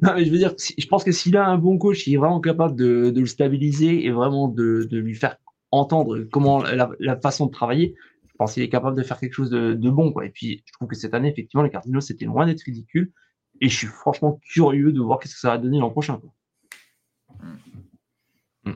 non, 0.01 0.13
mais 0.15 0.26
je 0.26 0.32
veux 0.32 0.38
dire, 0.38 0.53
je 0.57 0.88
pense 0.88 1.03
que 1.03 1.11
s'il 1.11 1.38
a 1.38 1.47
un 1.47 1.57
bon 1.57 1.78
coach, 1.78 2.07
il 2.07 2.13
est 2.13 2.18
vraiment 2.18 2.39
capable 2.39 2.76
de, 2.76 3.09
de 3.09 3.20
le 3.20 3.26
stabiliser 3.26 4.05
et 4.05 4.11
vraiment 4.11 4.47
de, 4.47 4.88
de 4.89 4.97
lui 4.97 5.15
faire 5.15 5.38
entendre 5.72 6.24
comment 6.32 6.63
la, 6.63 6.89
la, 6.99 7.20
façon 7.20 7.47
de 7.47 7.51
travailler, 7.51 7.95
je 8.28 8.34
pense 8.38 8.53
qu'il 8.53 8.63
est 8.63 8.70
capable 8.70 8.97
de 8.97 9.03
faire 9.03 9.20
quelque 9.20 9.34
chose 9.34 9.49
de, 9.49 9.74
de, 9.74 9.89
bon. 9.89 10.11
Quoi. 10.11 10.26
Et 10.26 10.30
puis, 10.30 10.63
je 10.65 10.74
trouve 10.74 10.88
que 10.88 10.95
cette 10.95 11.13
année, 11.13 11.30
effectivement, 11.30 11.63
les 11.63 11.70
Cardinals, 11.70 12.01
c'était 12.01 12.26
loin 12.26 12.45
d'être 12.45 12.61
ridicule. 12.61 13.11
Et 13.61 13.70
je 13.70 13.76
suis 13.76 13.88
franchement 13.88 14.39
curieux 14.51 14.91
de 14.91 15.01
voir 15.01 15.20
qu'est-ce 15.20 15.34
que 15.34 15.39
ça 15.39 15.49
va 15.49 15.57
donner 15.57 15.80
l'an 15.80 15.89
prochain. 15.89 16.20
Quoi. 16.20 16.32
Mmh. 18.63 18.72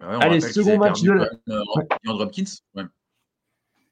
Ouais, 0.00 0.16
Allez, 0.20 0.40
second 0.40 0.78
match 0.78 1.02
de 1.02 1.12
la... 1.12 1.30
Euh, 1.48 1.62
ouais. 1.76 1.84
Hopkins, 2.06 2.44
ouais. 2.74 2.84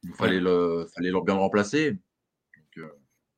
Il 0.05 0.13
fallait, 0.15 0.41
le, 0.41 0.87
fallait 0.95 1.11
le 1.11 1.25
bien 1.25 1.35
le 1.35 1.41
remplacer. 1.41 1.93
Donc, 1.93 2.79
euh... 2.79 2.89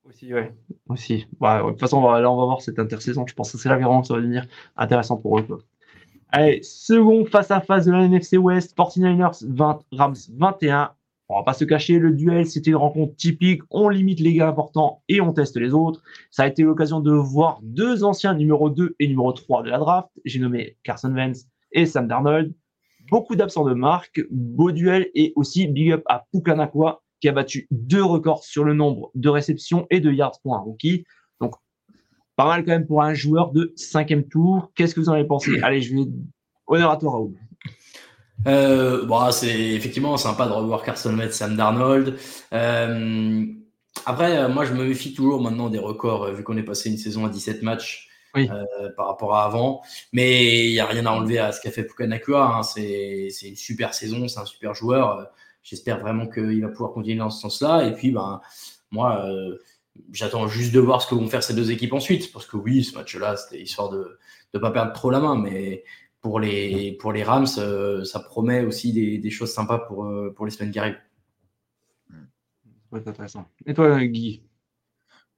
Aussi, 0.04 0.32
ouais. 0.32 0.54
Aussi. 0.88 1.26
Bah, 1.40 1.62
de 1.62 1.70
toute 1.70 1.80
façon, 1.80 1.98
on 1.98 2.02
va, 2.02 2.20
là, 2.20 2.30
on 2.30 2.36
va 2.36 2.44
voir 2.44 2.60
cette 2.60 2.78
intersaison. 2.78 3.26
Je 3.26 3.34
pense 3.34 3.52
que 3.52 3.58
c'est 3.58 3.68
là 3.68 3.76
vraiment 3.76 4.00
que 4.00 4.08
ça 4.08 4.14
va 4.14 4.20
devenir 4.20 4.46
intéressant 4.76 5.16
pour 5.16 5.38
eux. 5.38 5.42
Quoi. 5.42 5.58
Allez, 6.32 6.62
second 6.62 7.24
face 7.24 7.50
à 7.50 7.60
face 7.60 7.86
de 7.86 7.92
la 7.92 8.04
NFC 8.04 8.36
West, 8.36 8.76
49ers 8.76 9.44
20, 9.46 9.80
Rams 9.92 10.14
21. 10.36 10.92
On 11.28 11.36
va 11.36 11.42
pas 11.44 11.54
se 11.54 11.64
cacher, 11.64 11.98
le 11.98 12.12
duel, 12.12 12.46
c'était 12.46 12.70
une 12.70 12.76
rencontre 12.76 13.14
typique. 13.14 13.62
On 13.70 13.88
limite 13.88 14.18
les 14.20 14.34
gars 14.34 14.48
importants 14.48 15.02
et 15.08 15.20
on 15.20 15.32
teste 15.32 15.56
les 15.56 15.72
autres. 15.72 16.02
Ça 16.30 16.42
a 16.42 16.46
été 16.48 16.62
l'occasion 16.62 17.00
de 17.00 17.12
voir 17.12 17.60
deux 17.62 18.02
anciens 18.02 18.34
numéro 18.34 18.68
2 18.68 18.96
et 18.98 19.06
numéro 19.06 19.32
3 19.32 19.62
de 19.62 19.70
la 19.70 19.78
draft. 19.78 20.08
J'ai 20.24 20.40
nommé 20.40 20.76
Carson 20.82 21.12
Wentz 21.14 21.46
et 21.72 21.86
Sam 21.86 22.08
Darnold. 22.08 22.52
Beaucoup 23.10 23.34
d'absents 23.34 23.64
de 23.64 23.74
marque, 23.74 24.20
beau 24.30 24.70
duel 24.70 25.10
et 25.14 25.32
aussi 25.36 25.66
big 25.66 25.92
up 25.92 26.02
à 26.06 26.24
Pukanakwa 26.32 27.02
qui 27.20 27.28
a 27.28 27.32
battu 27.32 27.66
deux 27.70 28.04
records 28.04 28.44
sur 28.44 28.64
le 28.64 28.72
nombre 28.72 29.10
de 29.14 29.28
réceptions 29.28 29.86
et 29.90 30.00
de 30.00 30.10
yards 30.10 30.40
pour 30.42 30.54
un 30.54 30.60
rookie. 30.60 31.04
Donc, 31.40 31.54
pas 32.36 32.46
mal 32.46 32.64
quand 32.64 32.70
même 32.70 32.86
pour 32.86 33.02
un 33.02 33.14
joueur 33.14 33.52
de 33.52 33.72
cinquième 33.76 34.26
tour. 34.26 34.70
Qu'est-ce 34.74 34.94
que 34.94 35.00
vous 35.00 35.08
en 35.08 35.14
avez 35.14 35.24
pensé? 35.24 35.60
Allez, 35.62 35.82
je 35.82 35.94
vais 35.94 36.02
honneur 36.66 36.90
à 36.90 36.96
toi, 36.96 37.12
Raoul. 37.12 37.34
Euh, 38.46 39.04
bon, 39.04 39.30
c'est 39.32 39.58
effectivement 39.72 40.16
sympa 40.16 40.46
de 40.46 40.52
revoir 40.52 40.82
Carson 40.82 41.14
Wentz, 41.16 41.34
Sam 41.34 41.56
Darnold. 41.56 42.16
Euh, 42.54 43.44
après, 44.06 44.48
moi, 44.48 44.64
je 44.64 44.72
me 44.72 44.86
méfie 44.86 45.12
toujours 45.12 45.42
maintenant 45.42 45.68
des 45.68 45.78
records, 45.78 46.32
vu 46.32 46.42
qu'on 46.42 46.56
est 46.56 46.62
passé 46.62 46.90
une 46.90 46.96
saison 46.96 47.26
à 47.26 47.28
17 47.28 47.62
matchs 47.62 48.09
oui. 48.34 48.48
euh, 48.50 48.90
par 48.96 49.06
rapport 49.08 49.34
à 49.34 49.44
avant. 49.44 49.82
Mais 50.12 50.66
il 50.68 50.72
n'y 50.72 50.80
a 50.80 50.86
rien 50.86 51.06
à 51.06 51.10
enlever 51.10 51.38
à 51.38 51.52
ce 51.52 51.60
qu'a 51.60 51.70
fait 51.70 51.84
Pukanakua. 51.84 52.56
Hein. 52.56 52.62
C'est 52.62 53.28
une 53.42 53.56
super 53.56 53.94
saison, 53.94 54.28
c'est 54.28 54.40
un 54.40 54.46
super 54.46 54.74
joueur. 54.74 55.30
J'espère 55.62 56.00
vraiment 56.00 56.26
qu'il 56.26 56.62
va 56.62 56.68
pouvoir 56.68 56.92
continuer 56.92 57.18
dans 57.18 57.30
ce 57.30 57.40
sens-là. 57.40 57.86
Et 57.86 57.92
puis, 57.92 58.10
ben, 58.10 58.40
moi, 58.90 59.26
euh, 59.26 59.58
j'attends 60.12 60.48
juste 60.48 60.72
de 60.72 60.80
voir 60.80 61.02
ce 61.02 61.08
que 61.08 61.14
vont 61.14 61.28
faire 61.28 61.42
ces 61.42 61.54
deux 61.54 61.70
équipes 61.70 61.92
ensuite. 61.92 62.32
Parce 62.32 62.46
que 62.46 62.56
oui, 62.56 62.84
ce 62.84 62.94
match-là, 62.96 63.36
c'était 63.36 63.62
histoire 63.62 63.90
de 63.90 64.18
ne 64.54 64.58
pas 64.58 64.70
perdre 64.70 64.92
trop 64.92 65.10
la 65.10 65.20
main. 65.20 65.36
Mais 65.36 65.84
pour 66.20 66.40
les, 66.40 66.96
pour 67.00 67.12
les 67.12 67.22
Rams, 67.22 67.46
euh, 67.58 68.04
ça 68.04 68.20
promet 68.20 68.64
aussi 68.64 68.92
des, 68.92 69.18
des, 69.18 69.30
choses 69.30 69.52
sympas 69.52 69.78
pour, 69.78 70.06
euh, 70.06 70.32
pour 70.34 70.46
les 70.46 70.50
semaines 70.50 70.72
qui 70.72 70.78
arrivent. 70.78 71.00
Ouais, 72.90 73.06
intéressant. 73.06 73.46
Et 73.66 73.74
toi, 73.74 74.04
Guy? 74.04 74.42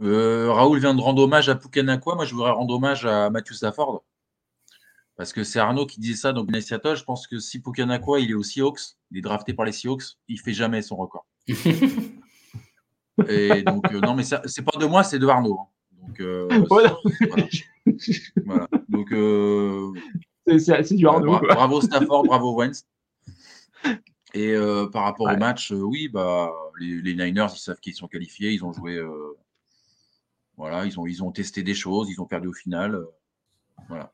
Euh, 0.01 0.51
Raoul 0.51 0.79
vient 0.79 0.95
de 0.95 1.01
rendre 1.01 1.23
hommage 1.23 1.49
à 1.49 1.55
Pukanakwa. 1.55 2.15
Moi, 2.15 2.25
je 2.25 2.35
voudrais 2.35 2.51
rendre 2.51 2.75
hommage 2.75 3.07
à 3.07 3.31
Matthew 3.31 3.53
Stafford. 3.53 4.05
Parce 5.17 5.33
que 5.33 5.45
c'est 5.45 5.59
Arnaud 5.59 5.87
qui 5.87 6.01
disait 6.01 6.17
ça 6.17 6.33
dans 6.33 6.47
Seattle. 6.61 6.97
Je 6.97 7.05
pense 7.05 7.27
que 7.27 7.39
si 7.39 7.61
Pukanakwa, 7.61 8.19
il 8.21 8.31
est 8.31 8.35
aux 8.35 8.43
Seahawks, 8.43 8.97
il 9.11 9.19
est 9.19 9.21
drafté 9.21 9.55
par 9.55 9.67
les 9.67 9.73
Seahawks, 9.73 10.17
il 10.29 10.41
fait 10.41 10.55
jamais 10.55 10.83
son 10.83 10.97
record. 10.97 11.27
Et 13.29 13.63
donc, 13.63 13.93
euh, 13.93 14.01
non, 14.01 14.15
mais 14.15 14.23
c'est 14.25 14.63
pas 14.63 14.79
de 14.79 14.87
moi, 14.87 15.05
c'est 15.05 15.19
de 15.19 15.27
Arnaud. 15.27 15.61
Donc, 16.01 16.21
euh, 16.21 16.49
voilà. 16.69 16.97
voilà. 17.29 17.47
voilà. 18.47 18.69
Donc, 18.89 19.09
c'est 20.59 20.95
du 20.95 21.07
Arnaud. 21.07 21.39
Bra 21.39 21.55
bravo 21.55 21.81
Stafford, 21.81 22.25
bravo 22.25 22.55
Wentz. 22.55 22.87
Et 24.35 24.53
euh, 24.53 24.87
par 24.87 25.05
rapport 25.05 25.27
ouais. 25.27 25.35
au 25.35 25.39
match, 25.39 25.73
oui, 25.73 26.09
bah, 26.09 26.51
les, 26.81 27.03
les, 27.03 27.15
Niners, 27.15 27.49
ils 27.55 27.59
savent 27.59 27.81
qu'ils 27.81 27.95
sont 27.95 28.09
qualifiés, 28.09 28.53
ils 28.53 28.65
ont 28.65 28.73
joué. 28.73 28.99
Voilà, 30.57 30.85
ils 30.87 30.99
ont, 30.99 31.07
ils 31.07 31.23
ont 31.23 31.33
testé 31.33 31.63
des 31.63 31.75
choses, 31.75 32.09
ils 32.11 32.21
ont 32.21 32.27
perdu 32.27 32.49
au 32.49 32.53
final. 32.53 33.01
voilà. 33.89 34.13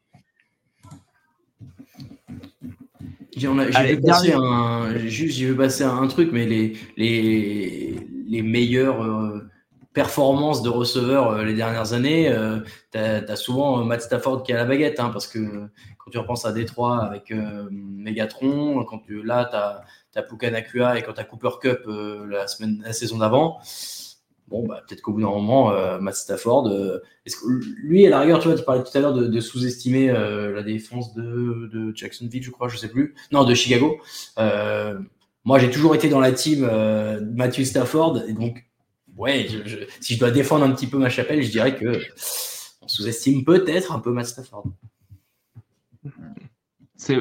J'ai 3.36 3.48
vu, 3.48 4.00
passer 4.00 4.32
un, 4.32 4.92
vu 4.92 5.56
passer 5.56 5.84
un 5.84 6.06
truc, 6.08 6.30
mais 6.32 6.46
les, 6.46 6.76
les, 6.96 7.94
les 8.26 8.42
meilleures 8.42 9.02
euh, 9.04 9.48
performances 9.98 10.62
de 10.62 10.68
receveurs 10.68 11.30
euh, 11.30 11.44
les 11.44 11.54
dernières 11.54 11.92
années, 11.92 12.28
euh, 12.28 12.60
tu 12.92 12.98
as, 12.98 13.16
as, 13.28 13.36
souvent 13.36 13.84
Matt 13.84 14.02
Stafford 14.02 14.44
qui 14.44 14.52
a 14.52 14.56
la 14.56 14.64
baguette, 14.64 15.00
hein, 15.00 15.10
parce 15.12 15.26
que 15.26 15.38
quand 15.98 16.10
tu 16.12 16.18
repenses 16.18 16.44
à 16.44 16.52
Détroit 16.52 17.02
avec 17.02 17.32
euh, 17.32 17.68
Megatron, 17.70 18.84
quand 18.84 19.00
tu, 19.00 19.22
là, 19.24 19.48
tu 19.50 19.56
as, 19.56 19.82
as 20.20 20.22
Pukanakua 20.22 20.98
et 20.98 21.02
quand 21.02 21.14
tu 21.14 21.20
as 21.20 21.24
Cooper 21.24 21.50
Cup 21.60 21.80
la, 22.28 22.46
semaine, 22.46 22.80
la 22.84 22.92
saison 22.92 23.18
d'avant, 23.18 23.58
bon, 24.48 24.66
bah, 24.66 24.82
peut-être 24.86 25.02
qu'au 25.02 25.12
bout 25.12 25.20
d'un 25.20 25.28
moment, 25.28 25.70
euh, 25.70 26.00
Matt 26.00 26.16
Stafford, 26.16 26.68
euh, 26.68 27.02
que, 27.26 27.46
lui, 27.82 28.06
à 28.06 28.10
la 28.10 28.20
rigueur, 28.20 28.38
tu 28.40 28.48
vois, 28.48 28.56
tu 28.56 28.64
parlais 28.64 28.82
tout 28.82 28.96
à 28.96 29.00
l'heure 29.00 29.14
de, 29.14 29.40
sous-estimer 29.40 30.10
euh, 30.10 30.52
la 30.52 30.62
défense 30.62 31.14
de, 31.14 31.68
de, 31.72 31.94
Jacksonville, 31.94 32.42
je 32.42 32.50
crois, 32.50 32.68
je 32.68 32.76
sais 32.76 32.88
plus. 32.88 33.14
Non, 33.32 33.44
de 33.44 33.54
Chicago. 33.54 33.98
Euh, 34.38 34.98
moi, 35.44 35.58
j'ai 35.58 35.70
toujours 35.70 35.94
été 35.94 36.08
dans 36.08 36.20
la 36.20 36.32
team 36.32 36.68
Matthew 37.34 37.64
Stafford, 37.64 38.22
et 38.26 38.32
donc, 38.32 38.64
ouais, 39.16 39.46
si 40.00 40.14
je 40.14 40.18
dois 40.18 40.30
défendre 40.30 40.64
un 40.64 40.70
petit 40.70 40.86
peu 40.86 40.98
ma 40.98 41.08
chapelle, 41.08 41.42
je 41.42 41.50
dirais 41.50 41.76
que 41.76 42.00
on 42.82 42.88
sous-estime 42.88 43.44
peut-être 43.44 43.92
un 43.92 43.98
peu 43.98 44.12
Matt 44.12 44.26
Stafford. 44.26 44.64
C'est 46.96 47.16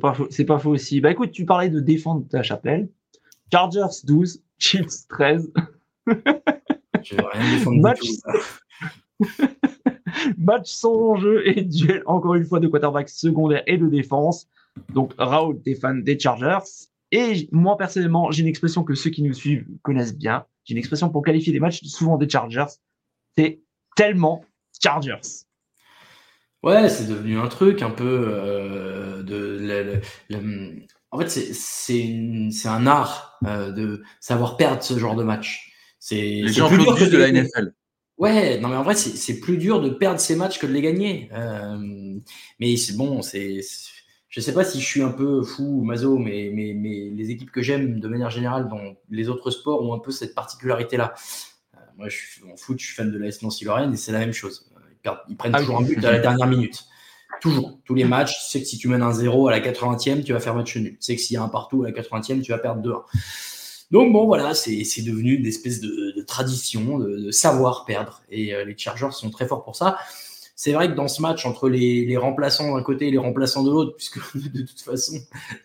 pas, 0.00 0.14
faux, 0.14 0.26
pas 0.46 0.58
faux 0.58 0.70
aussi. 0.70 1.00
Bah 1.00 1.10
écoute, 1.10 1.30
tu 1.30 1.44
parlais 1.44 1.70
de 1.70 1.80
défendre 1.80 2.26
ta 2.28 2.42
chapelle. 2.42 2.88
Chargers 3.52 4.00
12, 4.04 4.42
Chiefs 4.58 5.06
13. 5.08 5.52
Je 7.04 7.14
veux 7.14 7.24
rien 7.32 7.50
défendre 7.50 7.80
Match... 7.80 8.00
du 8.00 8.08
tout. 8.08 9.46
Match 10.38 10.70
sans 10.70 10.94
enjeu 10.94 11.46
et 11.46 11.62
duel 11.62 12.02
encore 12.06 12.34
une 12.34 12.44
fois 12.44 12.60
de 12.60 12.68
quarterback 12.68 13.08
secondaire 13.08 13.62
et 13.66 13.78
de 13.78 13.88
défense. 13.88 14.48
Donc 14.94 15.12
Raoul, 15.18 15.60
t'es 15.62 15.74
fan 15.74 16.02
des 16.02 16.18
Chargers. 16.18 16.66
Et 17.10 17.48
moi 17.52 17.76
personnellement, 17.76 18.30
j'ai 18.30 18.42
une 18.42 18.48
expression 18.48 18.84
que 18.84 18.94
ceux 18.94 19.10
qui 19.10 19.22
nous 19.22 19.34
suivent 19.34 19.66
connaissent 19.82 20.16
bien. 20.16 20.44
J'ai 20.64 20.72
une 20.72 20.78
expression 20.78 21.10
pour 21.10 21.22
qualifier 21.22 21.52
les 21.52 21.60
matchs 21.60 21.82
souvent 21.84 22.16
des 22.16 22.28
Chargers. 22.28 22.72
C'est 23.36 23.60
tellement 23.96 24.44
Chargers. 24.82 25.46
Ouais, 26.62 26.88
c'est 26.88 27.08
devenu 27.08 27.38
un 27.38 27.48
truc 27.48 27.82
un 27.82 27.90
peu 27.90 28.28
euh, 28.28 29.22
de. 29.22 29.58
Le, 29.60 29.82
le, 29.82 30.00
le... 30.30 30.86
En 31.10 31.18
fait, 31.18 31.28
c'est 31.28 32.68
un 32.68 32.86
art 32.86 33.38
euh, 33.44 33.70
de 33.72 34.02
savoir 34.20 34.56
perdre 34.56 34.82
ce 34.82 34.98
genre 34.98 35.16
de 35.16 35.24
match. 35.24 35.71
C'est 36.04 36.16
les 36.16 36.52
gens 36.52 36.68
plus 36.68 36.78
dur 36.78 36.96
que 36.96 37.04
de 37.04 37.16
la 37.16 37.30
NFL. 37.30 37.74
Ouais, 38.18 38.58
non 38.58 38.68
mais 38.68 38.74
en 38.74 38.82
vrai 38.82 38.96
c'est 38.96 39.38
plus 39.38 39.56
dur 39.56 39.80
de 39.80 39.88
perdre 39.88 40.18
ces 40.18 40.34
matchs 40.34 40.58
que 40.58 40.66
de 40.66 40.72
les 40.72 40.82
gagner. 40.82 41.30
Euh, 41.32 42.18
mais 42.58 42.76
c'est 42.76 42.96
bon, 42.96 43.22
c'est 43.22 43.60
je 44.28 44.40
sais 44.40 44.52
pas 44.52 44.64
si 44.64 44.80
je 44.80 44.84
suis 44.84 45.00
un 45.00 45.12
peu 45.12 45.44
fou 45.44 45.62
ou 45.62 45.84
maso, 45.84 46.18
mais, 46.18 46.50
mais, 46.52 46.74
mais 46.74 47.10
les 47.14 47.30
équipes 47.30 47.52
que 47.52 47.62
j'aime 47.62 48.00
de 48.00 48.08
manière 48.08 48.30
générale 48.30 48.68
dans 48.68 48.80
les 49.10 49.28
autres 49.28 49.52
sports 49.52 49.80
ont 49.80 49.94
un 49.94 50.00
peu 50.00 50.10
cette 50.10 50.34
particularité 50.34 50.96
là. 50.96 51.14
Euh, 51.76 51.78
moi 51.96 52.08
je 52.08 52.16
suis 52.16 52.42
en 52.52 52.56
foot, 52.56 52.80
je 52.80 52.86
suis 52.86 52.96
fan 52.96 53.12
de 53.12 53.18
la 53.18 53.28
S 53.28 53.40
Nancy 53.40 53.64
Lorraine 53.64 53.92
et 53.92 53.96
c'est 53.96 54.10
la 54.10 54.18
même 54.18 54.32
chose. 54.32 54.68
Ils, 54.90 54.96
perdent, 54.96 55.20
ils 55.28 55.36
prennent 55.36 55.54
ah, 55.54 55.60
toujours 55.60 55.78
un 55.78 55.82
but 55.82 56.04
à 56.04 56.10
la 56.10 56.18
dernière 56.18 56.48
minute. 56.48 56.84
Toujours, 57.40 57.78
tous 57.84 57.94
les 57.94 58.04
matchs, 58.04 58.34
tu 58.42 58.50
sais 58.50 58.60
que 58.60 58.66
si 58.66 58.76
tu 58.76 58.88
mènes 58.88 59.02
un 59.02 59.12
0 59.12 59.46
à 59.46 59.52
la 59.52 59.60
80e, 59.60 60.24
tu 60.24 60.32
vas 60.32 60.40
faire 60.40 60.56
match 60.56 60.76
nul. 60.76 60.94
Tu 60.94 60.96
sais 60.98 61.14
que 61.14 61.22
s'il 61.22 61.34
y 61.34 61.36
a 61.36 61.42
un 61.44 61.48
partout 61.48 61.84
à 61.84 61.90
la 61.90 61.92
80e, 61.92 62.42
tu 62.42 62.50
vas 62.50 62.58
perdre 62.58 62.82
2-1. 62.82 63.02
Donc 63.92 64.12
bon, 64.12 64.26
voilà, 64.26 64.54
c'est 64.54 65.02
devenu 65.02 65.34
une 65.34 65.46
espèce 65.46 65.80
de, 65.80 66.22
tradition, 66.26 66.98
de, 66.98 67.30
savoir 67.30 67.84
perdre. 67.84 68.22
Et 68.30 68.52
les 68.64 68.76
Chargers 68.76 69.12
sont 69.12 69.30
très 69.30 69.46
forts 69.46 69.62
pour 69.62 69.76
ça. 69.76 69.98
C'est 70.56 70.72
vrai 70.72 70.88
que 70.88 70.94
dans 70.94 71.08
ce 71.08 71.20
match, 71.20 71.44
entre 71.44 71.68
les, 71.68 72.16
remplaçants 72.16 72.76
d'un 72.76 72.82
côté 72.82 73.08
et 73.08 73.10
les 73.10 73.18
remplaçants 73.18 73.64
de 73.64 73.70
l'autre, 73.70 73.96
puisque 73.96 74.18
de 74.52 74.62
toute 74.62 74.80
façon, 74.80 75.14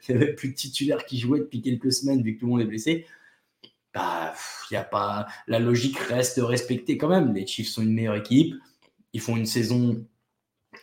il 0.10 0.16
n'y 0.16 0.24
avait 0.24 0.34
plus 0.34 0.50
de 0.50 0.56
titulaires 0.56 1.06
qui 1.06 1.20
jouaient 1.20 1.40
depuis 1.40 1.62
quelques 1.62 1.94
semaines, 1.94 2.22
vu 2.22 2.36
que 2.36 2.40
tout 2.40 2.48
le 2.48 2.52
monde 2.52 2.62
est 2.62 2.66
blessé, 2.66 3.06
bah, 3.94 4.34
a 4.72 4.84
pas, 4.84 5.28
la 5.48 5.60
logique 5.60 5.98
reste 5.98 6.40
respectée 6.42 6.98
quand 6.98 7.10
même. 7.10 7.34
Les 7.34 7.48
Chiefs 7.48 7.70
sont 7.70 7.82
une 7.82 7.94
meilleure 7.94 8.16
équipe. 8.16 8.56
Ils 9.14 9.22
font 9.22 9.38
une 9.38 9.46
saison 9.46 10.06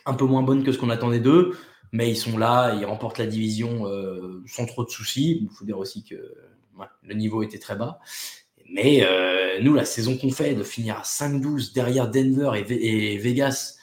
un 0.05 0.13
peu 0.13 0.25
moins 0.25 0.43
bonne 0.43 0.63
que 0.63 0.71
ce 0.71 0.77
qu'on 0.77 0.89
attendait 0.89 1.19
d'eux, 1.19 1.57
mais 1.91 2.09
ils 2.09 2.17
sont 2.17 2.37
là, 2.37 2.73
ils 2.73 2.85
remportent 2.85 3.19
la 3.19 3.27
division 3.27 3.87
euh, 3.87 4.41
sans 4.47 4.65
trop 4.65 4.83
de 4.83 4.89
soucis. 4.89 5.39
Il 5.41 5.49
faut 5.49 5.65
dire 5.65 5.77
aussi 5.77 6.03
que 6.03 6.15
le 7.03 7.13
niveau 7.13 7.43
était 7.43 7.59
très 7.59 7.75
bas. 7.75 7.99
Mais 8.69 9.03
euh, 9.03 9.61
nous, 9.61 9.73
la 9.73 9.85
saison 9.85 10.17
qu'on 10.17 10.31
fait, 10.31 10.55
de 10.55 10.63
finir 10.63 10.97
à 10.97 11.03
5-12 11.03 11.73
derrière 11.73 12.09
Denver 12.09 12.51
et 12.69 13.17
Vegas, 13.17 13.75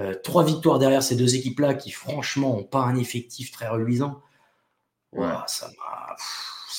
euh, 0.00 0.14
trois 0.24 0.44
victoires 0.44 0.78
derrière 0.78 1.02
ces 1.02 1.14
deux 1.14 1.34
équipes-là 1.34 1.74
qui, 1.74 1.90
franchement, 1.90 2.56
n'ont 2.56 2.64
pas 2.64 2.80
un 2.80 2.96
effectif 2.96 3.50
très 3.50 3.68
reluisant. 3.68 4.22
ça 5.46 5.68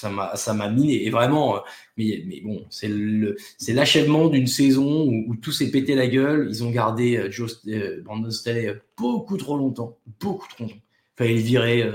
m'a 0.09 0.35
ça 0.35 0.53
m'a 0.55 0.67
miné 0.67 1.05
et 1.05 1.11
vraiment 1.11 1.57
euh, 1.57 1.59
mais, 1.95 2.23
mais 2.25 2.41
bon 2.41 2.65
c'est 2.71 3.73
l'achèvement 3.73 4.29
d'une 4.29 4.47
saison 4.47 5.05
où, 5.05 5.35
tout 5.35 5.51
s'est 5.51 5.69
pété 5.69 5.93
la 5.93 6.07
gueule 6.07 6.47
ils 6.49 6.63
ont 6.63 6.71
gardé 6.71 7.17
euh, 7.17 7.29
Joe 7.29 7.61
Brandon 8.03 8.31
Staley 8.31 8.81
beaucoup 8.97 9.37
trop 9.37 9.57
longtemps 9.57 9.99
beaucoup 10.19 10.47
trop 10.47 10.63
longtemps 10.63 10.81
fallait 11.17 11.35
le 11.35 11.41
virer 11.41 11.91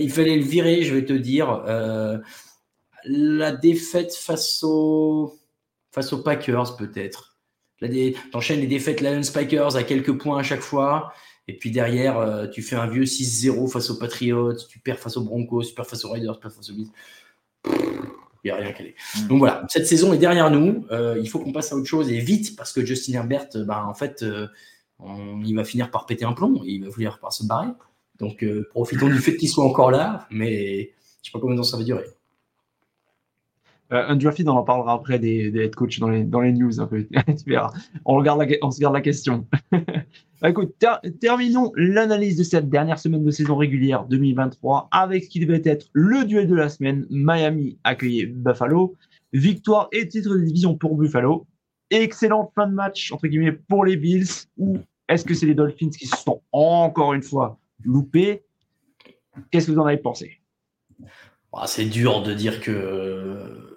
il 0.00 0.10
fallait 0.10 0.36
le 0.36 0.42
virer 0.42 0.82
je 0.82 0.92
vais 0.92 1.04
te 1.04 1.12
dire 1.12 1.62
la 3.06 3.52
défaite 3.52 4.14
face 4.14 4.62
aux 4.62 5.38
face 5.92 6.12
aux 6.12 6.18
Packers 6.18 6.76
peut-être 6.76 7.36
T'enchaînes 8.32 8.60
les 8.60 8.66
défaites 8.66 9.00
Lions 9.00 9.22
Spikers 9.22 9.76
à 9.76 9.82
quelques 9.82 10.16
points 10.16 10.38
à 10.38 10.42
chaque 10.42 10.60
fois. 10.60 11.12
Et 11.48 11.56
puis 11.56 11.70
derrière, 11.70 12.18
euh, 12.18 12.46
tu 12.46 12.62
fais 12.62 12.76
un 12.76 12.86
vieux 12.86 13.04
6-0 13.04 13.68
face 13.70 13.90
aux 13.90 13.98
Patriots, 13.98 14.54
tu 14.54 14.78
perds 14.80 14.98
face 14.98 15.16
aux 15.16 15.22
Broncos, 15.22 15.64
tu 15.64 15.74
perds 15.74 15.86
face 15.86 16.04
aux 16.04 16.10
Raiders, 16.10 16.34
tu 16.34 16.40
perds 16.40 16.52
face 16.52 16.70
aux 16.70 16.74
Bills. 16.74 16.90
Il 17.66 17.72
n'y 18.46 18.50
a 18.50 18.56
rien 18.56 18.72
qu'à 18.72 18.82
mm. 18.82 19.28
Donc 19.28 19.38
voilà, 19.38 19.64
cette 19.68 19.86
saison 19.86 20.12
est 20.12 20.18
derrière 20.18 20.50
nous. 20.50 20.86
Euh, 20.90 21.18
il 21.20 21.28
faut 21.28 21.38
qu'on 21.38 21.52
passe 21.52 21.72
à 21.72 21.76
autre 21.76 21.86
chose 21.86 22.10
et 22.10 22.18
vite 22.18 22.56
parce 22.56 22.72
que 22.72 22.84
Justin 22.84 23.14
Herbert, 23.14 23.48
bah, 23.66 23.84
en 23.86 23.94
fait, 23.94 24.22
euh, 24.22 24.48
il 25.44 25.54
va 25.54 25.64
finir 25.64 25.90
par 25.90 26.06
péter 26.06 26.24
un 26.24 26.32
plomb 26.32 26.62
il 26.64 26.84
va 26.84 26.90
finir 26.90 27.18
par 27.20 27.32
se 27.32 27.44
barrer. 27.44 27.68
Donc 28.18 28.44
profitons 28.70 29.08
du 29.08 29.18
fait 29.18 29.36
qu'il 29.36 29.50
soit 29.50 29.64
encore 29.64 29.90
là, 29.90 30.26
mais 30.30 30.76
je 30.76 30.80
ne 30.80 31.24
sais 31.24 31.30
pas 31.32 31.38
combien 31.38 31.54
de 31.54 31.60
temps 31.60 31.66
ça 31.66 31.76
va 31.76 31.84
durer. 31.84 32.06
Euh, 33.92 34.08
Undrafted, 34.08 34.48
on 34.48 34.56
en 34.56 34.64
parlera 34.64 34.94
après 34.94 35.18
des, 35.18 35.52
head 35.54 35.74
coach 35.74 36.00
dans 36.00 36.08
les, 36.08 36.24
dans 36.24 36.40
les 36.40 36.52
news 36.52 36.80
un 36.80 36.86
peu. 36.86 37.06
On, 38.04 38.16
regarde 38.16 38.44
on 38.62 38.70
se 38.70 38.80
garde 38.80 38.94
la 38.94 39.00
question. 39.00 39.46
bah, 40.40 40.50
écoute, 40.50 40.74
terminons 41.20 41.72
l'analyse 41.76 42.36
de 42.36 42.42
cette 42.42 42.68
dernière 42.68 42.98
semaine 42.98 43.24
de 43.24 43.30
saison 43.30 43.56
régulière 43.56 44.04
2023 44.04 44.88
avec 44.90 45.24
ce 45.24 45.30
qui 45.30 45.40
devait 45.40 45.62
être 45.64 45.86
le 45.92 46.24
duel 46.24 46.48
de 46.48 46.54
la 46.56 46.68
semaine. 46.68 47.06
Miami 47.10 47.78
accueillait 47.84 48.26
Buffalo. 48.26 48.96
Victoire 49.32 49.88
et 49.92 50.08
titre 50.08 50.30
de 50.30 50.40
division 50.40 50.76
pour 50.76 50.96
Buffalo. 50.96 51.46
Excellente 51.90 52.50
fin 52.54 52.66
de 52.66 52.74
match, 52.74 53.12
entre 53.12 53.28
guillemets, 53.28 53.52
pour 53.52 53.84
les 53.84 53.96
Bills. 53.96 54.26
Ou 54.56 54.78
est-ce 55.08 55.24
que 55.24 55.34
c'est 55.34 55.46
les 55.46 55.54
Dolphins 55.54 55.90
qui 55.90 56.06
se 56.06 56.16
sont 56.16 56.42
encore 56.50 57.12
une 57.12 57.22
fois 57.22 57.58
loupés? 57.84 58.42
Qu'est-ce 59.50 59.66
que 59.66 59.72
vous 59.72 59.78
en 59.78 59.86
avez 59.86 59.98
pensé? 59.98 60.40
Bah, 61.52 61.64
C'est 61.66 61.84
dur 61.84 62.22
de 62.22 62.34
dire 62.34 62.60
que 62.60 63.75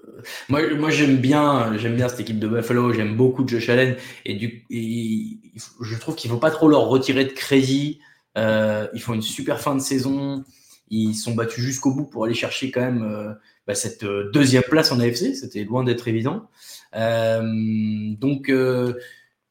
moi, 0.50 0.90
j'aime 0.90 1.18
bien, 1.18 1.78
j'aime 1.78 1.96
bien 1.96 2.10
cette 2.10 2.20
équipe 2.20 2.40
de 2.40 2.48
Buffalo. 2.48 2.94
J'aime 2.94 3.16
beaucoup 3.16 3.48
Josh 3.48 3.70
Allen 3.70 3.96
et, 4.26 4.64
je 4.70 5.98
trouve 5.98 6.16
qu'il 6.16 6.30
ne 6.30 6.36
faut 6.36 6.40
pas 6.40 6.52
trop 6.52 6.68
leur 6.68 6.88
retirer 6.88 7.26
de 7.26 7.32
crédit. 7.32 8.00
Euh, 8.38 8.88
ils 8.94 9.02
font 9.02 9.14
une 9.14 9.22
super 9.22 9.60
fin 9.60 9.76
de 9.76 9.82
saison. 9.82 10.44
Ils 10.90 11.14
sont 11.14 11.34
battus 11.34 11.64
jusqu'au 11.64 11.94
bout 11.94 12.06
pour 12.06 12.26
aller 12.26 12.34
chercher 12.34 12.72
quand 12.72 12.82
même 12.82 13.04
euh, 13.04 13.34
bah, 13.68 13.76
cette 13.76 14.04
euh, 14.04 14.30
deuxième 14.32 14.64
place 14.64 14.92
en 14.92 15.00
AFC. 15.00 15.36
C'était 15.36 15.64
loin 15.64 15.84
d'être 15.84 16.08
évident. 16.08 16.50
donc 16.94 18.50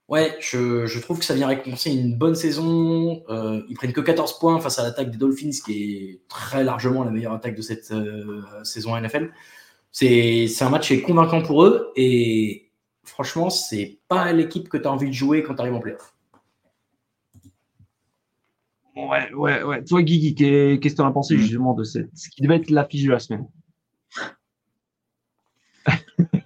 Ouais, 0.08 0.34
je, 0.40 0.86
je, 0.86 0.98
trouve 1.00 1.18
que 1.18 1.24
ça 1.26 1.34
vient 1.34 1.46
récompenser 1.46 1.90
une 1.90 2.16
bonne 2.16 2.34
saison. 2.34 3.22
Euh, 3.28 3.60
ils 3.68 3.74
prennent 3.74 3.92
que 3.92 4.00
14 4.00 4.38
points 4.38 4.58
face 4.58 4.78
à 4.78 4.82
l'attaque 4.82 5.10
des 5.10 5.18
Dolphins, 5.18 5.50
qui 5.50 5.82
est 5.82 6.20
très 6.28 6.64
largement 6.64 7.04
la 7.04 7.10
meilleure 7.10 7.34
attaque 7.34 7.54
de 7.54 7.60
cette 7.60 7.92
saison 8.64 8.98
NFL. 8.98 9.30
C'est 9.90 10.62
un 10.62 10.70
match 10.70 10.88
qui 10.88 10.94
est 10.94 11.02
convaincant 11.02 11.42
pour 11.42 11.64
eux 11.64 11.92
et 11.96 12.70
franchement, 13.04 13.50
c'est 13.50 13.98
pas 14.08 14.32
l'équipe 14.32 14.68
que 14.68 14.76
tu 14.76 14.86
as 14.86 14.92
envie 14.92 15.08
de 15.08 15.14
jouer 15.14 15.42
quand 15.42 15.54
tu 15.54 15.60
arrives 15.60 15.74
en 15.74 15.80
playoff. 15.80 16.14
Ouais, 18.94 19.32
ouais, 19.32 19.62
ouais. 19.62 19.84
Toi, 19.84 20.02
Guigui, 20.02 20.34
qu'est-ce 20.34 20.78
que 20.80 20.96
tu 20.96 21.00
en 21.00 21.06
as 21.06 21.12
pensé 21.12 21.36
mm. 21.36 21.38
justement 21.38 21.74
de 21.74 21.84
cette, 21.84 22.10
ce 22.16 22.28
qui 22.28 22.42
devait 22.42 22.56
être 22.56 22.70
l'affiche 22.70 23.04
de 23.04 23.12
la 23.12 23.20
semaine? 23.20 23.46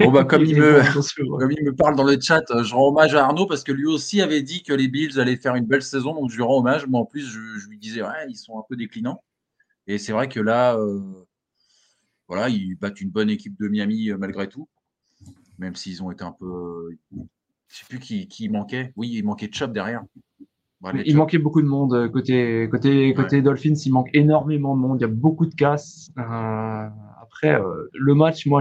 Bon 0.00 0.10
bah, 0.10 0.24
comme, 0.24 0.44
il 0.46 0.56
me, 0.56 1.38
comme 1.38 1.50
il 1.50 1.64
me 1.64 1.74
parle 1.74 1.96
dans 1.96 2.04
le 2.04 2.20
chat, 2.20 2.42
euh, 2.50 2.62
je 2.62 2.74
rends 2.74 2.88
hommage 2.88 3.14
à 3.14 3.24
Arnaud 3.24 3.46
parce 3.46 3.64
que 3.64 3.72
lui 3.72 3.86
aussi 3.86 4.20
avait 4.20 4.42
dit 4.42 4.62
que 4.62 4.72
les 4.72 4.88
Bills 4.88 5.18
allaient 5.18 5.36
faire 5.36 5.54
une 5.54 5.64
belle 5.64 5.82
saison, 5.82 6.14
donc 6.14 6.30
je 6.30 6.36
lui 6.36 6.42
rends 6.42 6.58
hommage. 6.58 6.86
Moi 6.86 7.00
en 7.00 7.04
plus, 7.04 7.26
je, 7.26 7.68
lui 7.68 7.78
disais, 7.78 8.02
ouais, 8.02 8.26
ils 8.28 8.36
sont 8.36 8.58
un 8.58 8.62
peu 8.68 8.76
déclinants. 8.76 9.22
Et 9.86 9.98
c'est 9.98 10.12
vrai 10.12 10.28
que 10.28 10.40
là, 10.40 10.76
euh, 10.76 11.00
voilà, 12.28 12.48
ils 12.48 12.74
battent 12.76 13.00
une 13.00 13.10
bonne 13.10 13.30
équipe 13.30 13.58
de 13.58 13.68
Miami 13.68 14.10
euh, 14.10 14.16
malgré 14.18 14.48
tout, 14.48 14.68
même 15.58 15.74
s'ils 15.74 16.02
ont 16.02 16.10
été 16.10 16.24
un 16.24 16.32
peu. 16.32 16.46
Euh, 16.46 16.98
je 17.12 17.18
ne 17.18 17.24
sais 17.68 17.84
plus 17.88 17.98
qui, 17.98 18.48
manquait. 18.48 18.92
Oui, 18.96 19.10
il 19.12 19.24
manquait 19.24 19.50
Chop 19.50 19.72
derrière. 19.72 20.02
il 21.04 21.16
manquait 21.16 21.38
beaucoup 21.38 21.62
de 21.62 21.66
monde 21.66 21.94
euh, 21.94 22.08
côté 22.08 22.68
côté 22.70 23.14
côté 23.14 23.40
Dolphins. 23.40 23.74
Il 23.86 23.92
manque 23.92 24.10
énormément 24.12 24.76
de 24.76 24.80
monde. 24.80 24.98
Il 25.00 25.02
y 25.02 25.04
a 25.04 25.08
beaucoup 25.08 25.46
de 25.46 25.54
casse. 25.54 26.10
après 26.16 27.58
le 27.92 28.14
match, 28.14 28.46
moi, 28.46 28.60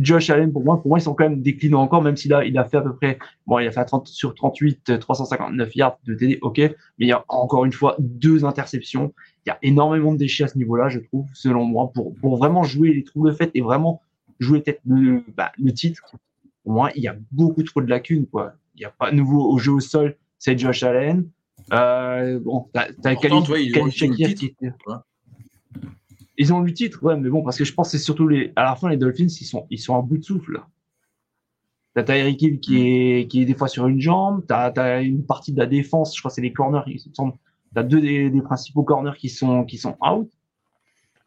Josh 0.00 0.30
Allen 0.30 0.52
pour 0.52 0.64
moi, 0.64 0.80
pour 0.80 0.88
moi, 0.88 0.98
ils 0.98 1.02
sont 1.02 1.14
quand 1.14 1.28
même 1.28 1.42
déclinants 1.42 1.82
encore, 1.82 2.02
même 2.02 2.16
s'il 2.16 2.32
a 2.34 2.44
il 2.44 2.56
a 2.58 2.64
fait 2.64 2.78
à 2.78 2.82
peu 2.82 2.94
près 2.94 3.18
bon, 3.46 3.58
il 3.58 3.66
a 3.66 3.70
fait 3.70 3.84
30 3.84 4.08
sur 4.08 4.34
38, 4.34 4.98
359 4.98 5.76
yards 5.76 5.98
de 6.04 6.14
TD, 6.14 6.38
ok, 6.42 6.58
mais 6.58 6.72
il 6.98 7.08
y 7.08 7.12
a 7.12 7.24
encore 7.28 7.64
une 7.64 7.72
fois 7.72 7.96
deux 7.98 8.44
interceptions 8.44 9.12
il 9.46 9.48
y 9.48 9.52
a 9.52 9.58
énormément 9.62 10.12
de 10.12 10.18
déchets 10.18 10.44
à 10.44 10.48
ce 10.48 10.58
niveau-là, 10.58 10.88
je 10.88 10.98
trouve, 11.00 11.26
selon 11.32 11.64
moi, 11.64 11.90
pour, 11.92 12.14
pour 12.16 12.36
vraiment 12.36 12.62
jouer 12.62 12.92
les 12.92 13.04
troubles 13.04 13.34
faits 13.34 13.50
et 13.54 13.60
vraiment 13.60 14.02
jouer 14.38 14.60
peut-être 14.60 14.80
le, 14.86 15.24
bah, 15.36 15.52
le 15.58 15.72
titre. 15.72 16.16
Pour 16.62 16.72
moi, 16.72 16.90
il 16.94 17.02
y 17.02 17.08
a 17.08 17.16
beaucoup 17.32 17.62
trop 17.62 17.80
de 17.80 17.88
lacunes. 17.88 18.26
Quoi. 18.26 18.52
Il 18.74 18.80
n'y 18.80 18.84
a 18.84 18.90
pas 18.90 19.10
de 19.10 19.16
nouveau 19.16 19.50
au 19.50 19.58
jeu 19.58 19.72
au 19.72 19.80
sol, 19.80 20.16
c'est 20.38 20.58
Josh 20.58 20.82
Allen. 20.82 21.26
Euh, 21.72 22.38
bon, 22.40 22.68
t'as, 22.72 22.88
as 23.04 23.16
qui 24.34 24.54
Ils 26.40 26.54
ont 26.54 26.62
eu 26.62 26.68
le 26.68 26.72
titre, 26.72 27.02
ouais, 27.02 27.18
mais 27.18 27.28
bon, 27.28 27.42
parce 27.42 27.58
que 27.58 27.64
je 27.64 27.74
pense 27.74 27.88
que 27.92 27.98
c'est 27.98 28.02
surtout 28.02 28.26
les. 28.26 28.50
À 28.56 28.64
la 28.64 28.74
fin, 28.74 28.88
les 28.88 28.96
Dolphins, 28.96 29.26
ils 29.26 29.44
sont, 29.44 29.66
ils 29.68 29.78
sont 29.78 29.94
à 29.94 30.00
bout 30.00 30.16
de 30.16 30.24
souffle. 30.24 30.62
T'as 31.92 32.02
Tyreek 32.02 32.40
Hill 32.40 32.60
qui 32.60 32.80
est, 32.80 33.30
qui 33.30 33.42
est 33.42 33.44
des 33.44 33.54
fois 33.54 33.68
sur 33.68 33.86
une 33.86 34.00
jambe. 34.00 34.42
T'as 34.48 34.68
as 34.68 35.02
une 35.02 35.26
partie 35.26 35.52
de 35.52 35.58
la 35.58 35.66
défense, 35.66 36.16
je 36.16 36.20
crois 36.22 36.30
que 36.30 36.36
c'est 36.36 36.40
les 36.40 36.54
corners, 36.54 36.80
ils 36.86 36.98
sont 37.12 37.34
T'as 37.74 37.82
deux 37.82 38.00
des, 38.00 38.30
principaux 38.40 38.84
corners 38.84 39.18
qui 39.18 39.28
sont, 39.28 39.64
qui 39.64 39.76
sont 39.76 39.98
out. 40.00 40.30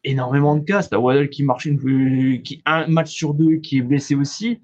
Énormément 0.02 0.56
de 0.56 0.64
casse. 0.64 0.90
T'as 0.90 0.98
Waddle 0.98 1.30
qui 1.30 1.44
marche 1.44 1.66
une, 1.66 2.42
qui, 2.42 2.60
un 2.66 2.88
match 2.88 3.12
sur 3.12 3.34
deux 3.34 3.58
qui 3.58 3.78
est 3.78 3.82
blessé 3.82 4.16
aussi. 4.16 4.58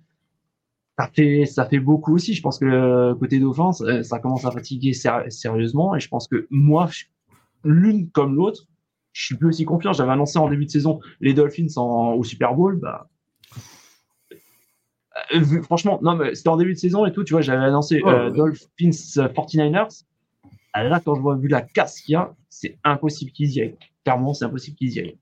Ça 0.98 1.08
fait, 1.14 1.46
ça 1.46 1.64
fait 1.64 1.78
beaucoup 1.78 2.12
aussi. 2.12 2.34
Je 2.34 2.42
pense 2.42 2.58
que 2.58 3.12
côté 3.14 3.38
d'offense, 3.38 3.82
euh, 3.82 4.02
ça 4.02 4.18
commence 4.18 4.44
à 4.44 4.50
fatiguer 4.50 4.94
sérieusement. 4.94 5.94
Et 5.94 6.00
je 6.00 6.08
pense 6.08 6.26
que 6.26 6.48
moi, 6.50 6.90
l'une 7.62 8.10
comme 8.10 8.34
l'autre, 8.34 8.66
je 9.12 9.24
suis 9.24 9.36
plus 9.36 9.48
aussi 9.48 9.64
confiant. 9.64 9.92
J'avais 9.92 10.12
annoncé 10.12 10.38
en 10.38 10.48
début 10.48 10.66
de 10.66 10.70
saison 10.70 11.00
les 11.20 11.34
Dolphins 11.34 11.66
au 11.76 12.22
Super 12.24 12.54
Bowl. 12.54 12.78
Bah, 12.78 13.08
euh, 15.34 15.62
franchement, 15.62 15.98
non, 16.02 16.16
mais 16.16 16.34
c'était 16.34 16.48
en 16.48 16.56
début 16.56 16.74
de 16.74 16.78
saison 16.78 17.06
et 17.06 17.12
tout. 17.12 17.24
Tu 17.24 17.32
vois, 17.32 17.40
j'avais 17.40 17.64
annoncé 17.64 18.00
euh, 18.04 18.30
Dolphins 18.30 18.90
49ers. 18.90 20.04
Ah, 20.72 20.84
là, 20.84 21.00
quand 21.04 21.14
je 21.14 21.20
vois 21.20 21.36
vu 21.36 21.48
la 21.48 21.62
casse 21.62 22.00
qu'il 22.00 22.12
y 22.12 22.16
a, 22.16 22.34
c'est 22.48 22.78
impossible 22.84 23.32
qu'ils 23.32 23.52
y 23.52 23.60
aillent. 23.60 23.76
Clairement, 24.04 24.34
c'est 24.34 24.44
impossible 24.44 24.76
qu'ils 24.76 24.92
y 24.92 25.00
aillent. 25.00 25.18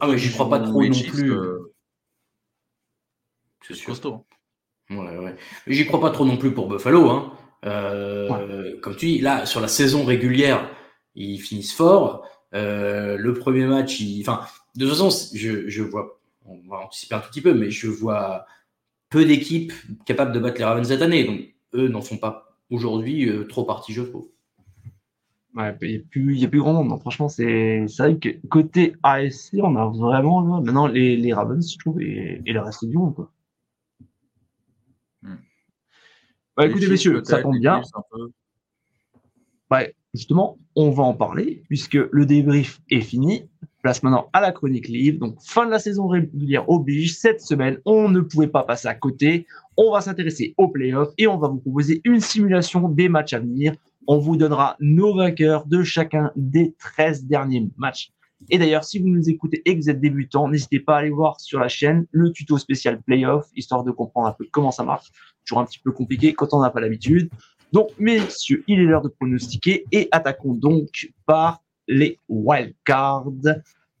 Ah, 0.00 0.08
mais 0.08 0.18
j'y 0.18 0.30
crois 0.30 0.48
pas 0.48 0.60
trop 0.60 0.82
non 0.82 0.90
plus. 0.90 1.32
C'est 3.62 3.84
costaud. 3.84 4.24
Hein. 4.90 4.96
Ouais, 4.96 5.18
ouais. 5.18 5.36
J'y 5.66 5.86
crois 5.86 6.00
pas 6.00 6.10
trop 6.10 6.24
non 6.24 6.36
plus 6.36 6.52
pour 6.52 6.68
Buffalo. 6.68 7.08
Hein. 7.10 7.32
Euh, 7.64 8.78
comme 8.80 8.96
tu 8.96 9.06
dis, 9.06 9.18
là, 9.20 9.46
sur 9.46 9.60
la 9.60 9.68
saison 9.68 10.04
régulière, 10.04 10.68
ils 11.14 11.38
finissent 11.38 11.74
fort. 11.74 12.26
Euh, 12.54 13.16
le 13.16 13.34
premier 13.34 13.66
match, 13.66 14.02
enfin, 14.20 14.44
de 14.74 14.86
toute 14.86 14.96
façon, 14.96 15.10
je, 15.34 15.68
je, 15.68 15.82
vois, 15.82 16.20
on 16.44 16.58
va 16.68 16.78
anticiper 16.78 17.14
un 17.14 17.20
tout 17.20 17.30
petit 17.30 17.40
peu, 17.40 17.54
mais 17.54 17.70
je 17.70 17.86
vois 17.88 18.46
peu 19.08 19.24
d'équipes 19.24 19.72
capables 20.04 20.32
de 20.32 20.40
battre 20.40 20.58
les 20.58 20.64
Ravens 20.64 20.86
cette 20.86 21.02
année. 21.02 21.24
Donc, 21.24 21.40
eux 21.74 21.88
n'en 21.88 22.00
font 22.00 22.16
pas 22.16 22.56
aujourd'hui 22.70 23.28
euh, 23.28 23.44
trop 23.44 23.64
partie, 23.64 23.92
je 23.92 24.02
trouve. 24.02 24.28
Ouais, 25.54 25.76
il 25.82 25.88
n'y 25.88 25.96
a, 25.96 26.00
plus, 26.08 26.44
a 26.44 26.48
plus 26.48 26.60
grand 26.60 26.84
monde. 26.84 27.00
Franchement, 27.00 27.28
c'est 27.28 27.84
vrai 27.98 28.18
que 28.18 28.28
côté 28.48 28.94
ASC, 29.02 29.54
on 29.60 29.74
a 29.76 29.86
vraiment 29.86 30.42
maintenant 30.42 30.86
les, 30.86 31.16
les 31.16 31.32
Ravens, 31.32 31.72
je 31.72 31.78
trouve, 31.78 32.00
et, 32.00 32.40
le 32.46 32.60
reste 32.60 32.84
du 32.84 32.96
monde. 32.96 33.14
Quoi. 33.16 33.32
Hmm. 35.22 35.36
Bah, 36.56 36.66
écoutez, 36.66 36.88
messieurs, 36.88 37.22
ça 37.24 37.42
tombe 37.42 37.58
bien. 37.58 37.82
Ouais, 39.70 39.94
justement, 40.14 40.58
on 40.74 40.90
va 40.90 41.04
en 41.04 41.14
parler 41.14 41.62
puisque 41.68 41.94
le 41.94 42.26
débrief 42.26 42.80
est 42.90 43.00
fini. 43.00 43.44
Place 43.82 44.02
maintenant 44.02 44.28
à 44.32 44.40
la 44.40 44.52
chronique 44.52 44.88
livre. 44.88 45.20
Donc, 45.20 45.36
fin 45.40 45.64
de 45.64 45.70
la 45.70 45.78
saison 45.78 46.06
régulière 46.06 46.68
oblige. 46.68 47.14
Cette 47.14 47.40
semaine, 47.40 47.78
on 47.84 48.08
ne 48.08 48.20
pouvait 48.20 48.48
pas 48.48 48.64
passer 48.64 48.88
à 48.88 48.94
côté. 48.94 49.46
On 49.76 49.92
va 49.92 50.00
s'intéresser 50.00 50.54
aux 50.58 50.68
playoffs 50.68 51.14
et 51.16 51.26
on 51.26 51.38
va 51.38 51.48
vous 51.48 51.58
proposer 51.58 52.00
une 52.04 52.20
simulation 52.20 52.88
des 52.88 53.08
matchs 53.08 53.32
à 53.32 53.38
venir. 53.38 53.74
On 54.06 54.18
vous 54.18 54.36
donnera 54.36 54.76
nos 54.80 55.14
vainqueurs 55.14 55.66
de 55.66 55.82
chacun 55.82 56.32
des 56.36 56.74
13 56.78 57.24
derniers 57.24 57.70
matchs. 57.78 58.12
Et 58.48 58.58
d'ailleurs, 58.58 58.84
si 58.84 58.98
vous 58.98 59.08
nous 59.08 59.28
écoutez 59.28 59.62
et 59.66 59.74
que 59.74 59.82
vous 59.82 59.90
êtes 59.90 60.00
débutant, 60.00 60.48
n'hésitez 60.48 60.80
pas 60.80 60.96
à 60.96 60.98
aller 61.00 61.10
voir 61.10 61.38
sur 61.40 61.60
la 61.60 61.68
chaîne 61.68 62.06
le 62.10 62.32
tuto 62.32 62.56
spécial 62.56 63.00
playoff, 63.00 63.48
histoire 63.54 63.84
de 63.84 63.90
comprendre 63.90 64.28
un 64.28 64.32
peu 64.32 64.46
comment 64.50 64.70
ça 64.70 64.82
marche. 64.82 65.10
Toujours 65.44 65.60
un 65.60 65.66
petit 65.66 65.78
peu 65.78 65.92
compliqué 65.92 66.32
quand 66.32 66.54
on 66.54 66.60
n'a 66.60 66.70
pas 66.70 66.80
l'habitude. 66.80 67.30
Donc, 67.72 67.90
messieurs, 67.98 68.64
il 68.66 68.80
est 68.80 68.84
l'heure 68.84 69.02
de 69.02 69.08
pronostiquer 69.08 69.84
et 69.92 70.08
attaquons 70.12 70.54
donc 70.54 71.12
par 71.26 71.62
les 71.86 72.18
wildcards. 72.28 73.26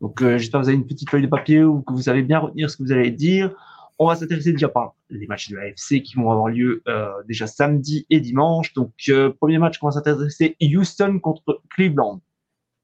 Donc, 0.00 0.22
euh, 0.22 0.38
j'espère 0.38 0.60
que 0.60 0.64
vous 0.64 0.68
avez 0.70 0.78
une 0.78 0.86
petite 0.86 1.10
feuille 1.10 1.22
de 1.22 1.28
papier 1.28 1.62
ou 1.62 1.82
que 1.82 1.92
vous 1.92 2.02
savez 2.02 2.22
bien 2.22 2.38
retenir 2.38 2.70
ce 2.70 2.76
que 2.76 2.82
vous 2.82 2.92
allez 2.92 3.10
dire. 3.10 3.54
On 3.98 4.06
va 4.06 4.16
s'intéresser 4.16 4.52
déjà 4.52 4.68
par 4.68 4.94
les 5.10 5.26
matchs 5.26 5.50
de 5.50 5.56
l'AFC 5.56 6.02
qui 6.02 6.14
vont 6.16 6.30
avoir 6.30 6.48
lieu 6.48 6.82
euh, 6.88 7.10
déjà 7.28 7.46
samedi 7.46 8.06
et 8.08 8.20
dimanche. 8.20 8.72
Donc, 8.72 8.92
euh, 9.08 9.30
premier 9.30 9.58
match 9.58 9.78
qu'on 9.78 9.86
va 9.86 9.92
s'intéresser, 9.92 10.56
Houston 10.62 11.18
contre 11.20 11.60
Cleveland. 11.70 12.20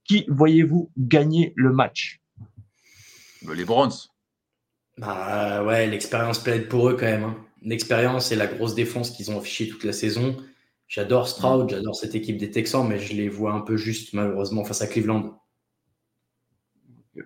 Qui 0.04 0.24
voyez-vous 0.28 0.90
gagner 0.98 1.52
le 1.56 1.72
match? 1.72 2.20
Bah, 3.42 3.54
Les 3.54 3.64
Browns. 3.64 4.08
Bah 4.98 5.62
ouais, 5.62 5.86
l'expérience 5.86 6.38
plaide 6.38 6.68
pour 6.68 6.88
eux 6.88 6.94
quand 6.94 7.06
même. 7.06 7.24
Hein. 7.24 7.36
L'expérience 7.62 8.32
et 8.32 8.36
la 8.36 8.46
grosse 8.46 8.74
défense 8.74 9.10
qu'ils 9.10 9.30
ont 9.30 9.38
affichée 9.38 9.68
toute 9.68 9.84
la 9.84 9.92
saison. 9.92 10.36
J'adore 10.88 11.26
Stroud, 11.26 11.68
j'adore 11.68 11.96
cette 11.96 12.14
équipe 12.14 12.36
des 12.36 12.50
Texans, 12.50 12.86
mais 12.86 12.98
je 12.98 13.14
les 13.14 13.28
vois 13.28 13.52
un 13.52 13.60
peu 13.60 13.76
juste 13.76 14.12
malheureusement 14.14 14.64
face 14.64 14.82
à 14.82 14.86
Cleveland. 14.86 15.40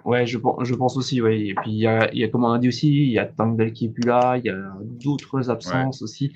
Ouais, 0.05 0.25
je, 0.27 0.39
je 0.63 0.75
pense 0.75 0.97
aussi, 0.97 1.21
oui. 1.21 1.51
Et 1.51 1.55
puis, 1.55 1.73
il 1.73 1.79
y 1.79 1.87
a, 1.87 2.15
y 2.15 2.25
a, 2.25 2.29
comme 2.29 2.45
on 2.45 2.53
a 2.53 2.59
dit 2.59 2.69
aussi, 2.69 2.89
il 2.89 3.11
y 3.11 3.19
a 3.19 3.27
Tangle 3.27 3.73
qui 3.73 3.87
est 3.87 3.89
plus 3.89 4.07
là, 4.07 4.39
il 4.39 4.45
y 4.45 4.49
a 4.49 4.57
d'autres 4.83 5.51
absences 5.51 6.01
aussi. 6.01 6.33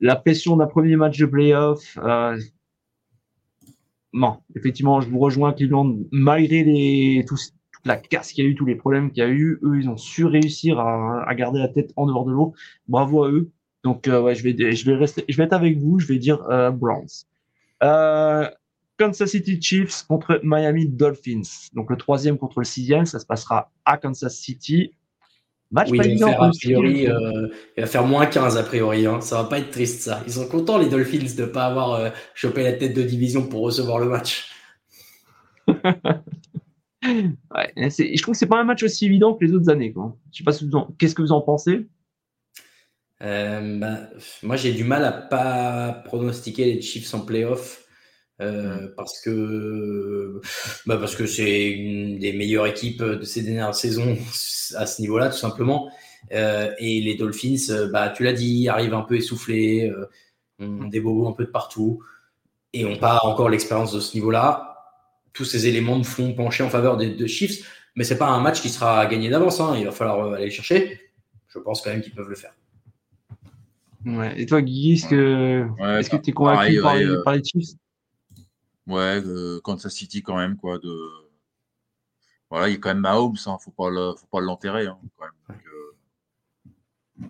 La 0.00 0.16
pression 0.16 0.56
d'un 0.56 0.66
premier 0.66 0.96
match 0.96 1.18
de 1.18 1.26
playoff. 1.26 1.98
Euh... 2.02 2.38
Non, 4.12 4.38
effectivement, 4.54 5.00
je 5.00 5.10
vous 5.10 5.18
rejoins, 5.18 5.52
Cleveland, 5.52 5.98
malgré 6.12 6.62
les, 6.64 7.24
toute 7.26 7.40
la 7.84 7.96
casse 7.96 8.32
qu'il 8.32 8.44
y 8.44 8.46
a 8.46 8.50
eu, 8.50 8.54
tous 8.54 8.66
les 8.66 8.76
problèmes 8.76 9.10
qu'il 9.10 9.22
y 9.22 9.26
a 9.26 9.28
eu, 9.28 9.58
eux, 9.62 9.80
ils 9.80 9.88
ont 9.88 9.96
su 9.96 10.24
réussir 10.24 10.78
à, 10.78 11.28
à 11.28 11.34
garder 11.34 11.58
la 11.58 11.68
tête 11.68 11.92
en 11.96 12.06
dehors 12.06 12.24
de 12.24 12.32
l'eau. 12.32 12.54
Bravo 12.88 13.24
à 13.24 13.30
eux. 13.30 13.50
Donc, 13.84 14.06
euh, 14.08 14.20
ouais, 14.20 14.34
je 14.34 14.42
vais, 14.42 14.72
je 14.72 14.86
vais 14.86 14.96
rester, 14.96 15.24
je 15.28 15.36
vais 15.36 15.44
être 15.44 15.52
avec 15.52 15.78
vous. 15.78 15.98
Je 15.98 16.06
vais 16.06 16.18
dire 16.18 16.42
euh, 16.50 16.70
Browns. 16.70 17.26
Euh, 17.82 18.48
Kansas 18.98 19.30
City 19.30 19.60
Chiefs 19.60 20.04
contre 20.06 20.40
Miami 20.42 20.88
Dolphins. 20.88 21.70
Donc, 21.72 21.90
le 21.90 21.96
troisième 21.96 22.38
contre 22.38 22.60
le 22.60 22.64
sixième, 22.64 23.06
ça 23.06 23.18
se 23.18 23.26
passera 23.26 23.72
à 23.84 23.96
Kansas 23.96 24.36
City. 24.36 24.92
Match 25.72 25.88
oui, 25.90 25.98
pas 25.98 26.06
il, 26.06 26.18
va 26.18 26.50
priori, 26.50 27.08
euh, 27.08 27.48
il 27.78 27.80
va 27.80 27.86
faire 27.86 28.06
moins 28.06 28.26
15 28.26 28.58
a 28.58 28.62
priori. 28.62 29.06
Hein. 29.06 29.22
Ça 29.22 29.42
va 29.42 29.48
pas 29.48 29.58
être 29.58 29.70
triste, 29.70 30.02
ça. 30.02 30.22
Ils 30.26 30.32
sont 30.34 30.46
contents, 30.46 30.76
les 30.76 30.90
Dolphins, 30.90 31.34
de 31.34 31.42
ne 31.42 31.46
pas 31.46 31.64
avoir 31.64 32.12
chopé 32.34 32.62
la 32.62 32.74
tête 32.74 32.94
de 32.94 33.02
division 33.02 33.48
pour 33.48 33.62
recevoir 33.62 33.98
le 33.98 34.10
match. 34.10 34.50
ouais, 37.02 37.72
je 37.76 38.22
trouve 38.22 38.34
que 38.34 38.38
c'est 38.38 38.46
pas 38.46 38.60
un 38.60 38.64
match 38.64 38.82
aussi 38.82 39.06
évident 39.06 39.32
que 39.34 39.44
les 39.46 39.54
autres 39.54 39.70
années. 39.70 39.92
Quoi. 39.92 40.14
Je 40.30 40.38
sais 40.38 40.44
pas 40.44 40.52
ce 40.52 40.64
qu'est-ce 40.98 41.14
que 41.14 41.22
vous 41.22 41.32
en 41.32 41.40
pensez? 41.40 41.86
Euh, 43.22 43.78
bah, 43.78 43.98
moi, 44.42 44.56
j'ai 44.56 44.72
du 44.72 44.84
mal 44.84 45.04
à 45.04 45.12
pas 45.12 45.92
pronostiquer 46.04 46.64
les 46.64 46.82
Chiefs 46.82 47.14
en 47.14 47.20
playoff 47.20 47.84
euh, 48.40 48.88
mm. 48.88 48.94
parce 48.96 49.20
que 49.20 50.40
bah, 50.86 50.96
parce 50.96 51.14
que 51.14 51.26
c'est 51.26 51.70
une 51.70 52.18
des 52.18 52.32
meilleures 52.32 52.66
équipes 52.66 53.02
de 53.02 53.24
ces 53.24 53.42
dernières 53.42 53.74
saisons 53.74 54.18
à 54.76 54.86
ce 54.86 55.00
niveau-là, 55.00 55.28
tout 55.30 55.36
simplement. 55.36 55.90
Euh, 56.32 56.72
et 56.78 57.00
les 57.00 57.14
Dolphins, 57.14 57.88
bah, 57.92 58.10
tu 58.10 58.24
l'as 58.24 58.32
dit, 58.32 58.68
arrivent 58.68 58.94
un 58.94 59.02
peu 59.02 59.16
essoufflés, 59.16 59.92
ont 60.58 60.88
des 60.88 61.00
bobos 61.00 61.28
un 61.28 61.32
peu 61.32 61.44
de 61.44 61.50
partout 61.50 62.02
et 62.72 62.84
n'ont 62.84 62.98
pas 62.98 63.20
encore 63.24 63.48
l'expérience 63.48 63.92
de 63.92 64.00
ce 64.00 64.14
niveau-là. 64.14 64.68
Tous 65.32 65.44
ces 65.44 65.66
éléments 65.66 65.98
me 65.98 66.04
font 66.04 66.34
pencher 66.34 66.62
en 66.62 66.70
faveur 66.70 66.96
des, 66.96 67.28
Chiefs, 67.28 67.90
mais 67.96 68.04
c'est 68.04 68.18
pas 68.18 68.28
un 68.28 68.40
match 68.40 68.60
qui 68.62 68.68
sera 68.68 69.06
gagné 69.06 69.30
d'avance. 69.30 69.60
Hein. 69.60 69.74
Il 69.78 69.84
va 69.84 69.92
falloir 69.92 70.34
aller 70.34 70.50
chercher. 70.50 71.00
Je 71.48 71.58
pense 71.58 71.82
quand 71.82 71.90
même 71.90 72.02
qu'ils 72.02 72.14
peuvent 72.14 72.28
le 72.28 72.36
faire. 72.36 72.54
Ouais. 74.04 74.40
Et 74.40 74.46
toi, 74.46 74.62
Guy, 74.62 74.92
est-ce 74.92 75.08
que 75.08 76.16
tu 76.16 76.30
es 76.30 76.32
convaincu 76.32 76.80
par, 76.80 76.96
euh, 76.96 77.22
par, 77.24 77.34
les 77.34 77.44
Chiefs? 77.44 77.76
Ouais, 78.86 79.22
euh, 79.24 79.60
Kansas 79.62 79.92
City 79.92 80.22
quand 80.22 80.36
même, 80.36 80.56
quoi. 80.56 80.78
De... 80.78 80.92
Voilà, 82.50 82.68
il 82.68 82.72
y 82.72 82.74
a 82.74 82.78
quand 82.78 82.90
même 82.90 82.98
Mahomes, 82.98 83.36
hein, 83.46 83.56
faut 83.60 83.70
pas 83.70 83.90
le, 83.90 84.14
faut 84.16 84.26
pas 84.30 84.40
l'enterrer, 84.40 84.86
hein. 84.86 84.98
Euh, 85.50 87.24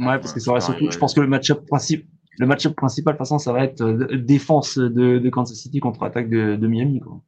ouais, 0.00 0.18
parce 0.18 0.32
que 0.32 0.40
ça 0.40 0.52
va 0.52 0.60
surtout. 0.60 0.90
Je 0.90 0.98
pense 0.98 1.14
que 1.14 1.20
le 1.20 1.28
match-up 1.28 1.64
principal, 1.66 2.06
le 2.38 2.46
match 2.46 2.68
principal, 2.68 3.14
de 3.14 3.18
toute 3.18 3.26
façon, 3.26 3.38
ça 3.38 3.52
va 3.52 3.64
être 3.64 3.84
défense 4.16 4.78
de, 4.78 5.18
de, 5.18 5.30
Kansas 5.30 5.56
City 5.56 5.80
contre 5.80 6.02
attaque 6.02 6.28
de, 6.28 6.56
de 6.56 6.66
Miami, 6.66 7.00
quoi. 7.00 7.20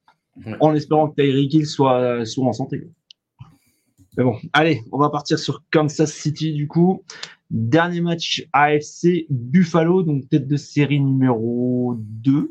En 0.61 0.75
espérant 0.75 1.09
que 1.09 1.21
Tyreek 1.21 1.53
Hill 1.53 1.67
soit, 1.67 2.25
soit 2.25 2.47
en 2.47 2.53
santé. 2.53 2.89
Mais 4.17 4.25
bon, 4.25 4.37
allez, 4.53 4.83
on 4.91 4.99
va 4.99 5.11
partir 5.11 5.39
sur 5.39 5.63
Kansas 5.71 6.13
City 6.13 6.53
du 6.53 6.67
coup. 6.67 7.03
Dernier 7.51 8.01
match 8.01 8.47
AFC 8.53 9.27
Buffalo, 9.29 10.03
donc 10.03 10.29
tête 10.29 10.47
de 10.47 10.57
série 10.57 11.01
numéro 11.01 11.97
2, 11.99 12.49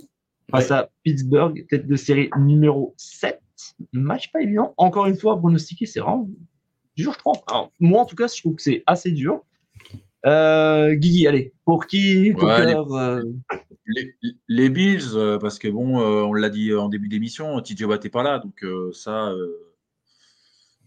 face 0.52 0.72
à 0.72 0.90
Pittsburgh, 1.04 1.66
tête 1.70 1.88
de 1.88 1.96
série 1.96 2.30
numéro 2.38 2.94
7. 2.98 3.40
Match 3.94 4.32
pas 4.32 4.42
évident. 4.42 4.74
Encore 4.78 5.06
une 5.06 5.16
fois, 5.16 5.38
pronostiquer, 5.38 5.86
c'est 5.86 6.00
vraiment 6.00 6.30
dur, 6.96 7.14
je 7.14 7.18
trouve. 7.20 7.38
moi, 7.80 8.02
en 8.02 8.06
tout 8.06 8.16
cas, 8.16 8.28
je 8.28 8.42
trouve 8.42 8.56
que 8.56 8.62
c'est 8.62 8.84
assez 8.86 9.12
dur. 9.12 9.44
Euh, 10.26 10.96
Guigui, 10.96 11.28
allez, 11.28 11.54
pour 11.64 11.88
qui 11.88 12.34
euh, 12.34 13.24
les, 14.48 14.70
Bills, 14.70 15.16
euh, 15.16 15.40
parce 15.40 15.60
que 15.60 15.70
bon, 15.70 16.02
euh, 16.02 16.24
on 16.24 16.34
l'a 16.34 16.50
dit 16.50 16.74
en 16.74 16.90
début 16.90 17.08
d'émission, 17.08 17.62
TJ 17.62 17.84
Watt 17.84 18.04
n'est 18.04 18.10
pas 18.10 18.24
là, 18.24 18.40
donc 18.40 18.66
ça, 18.94 19.34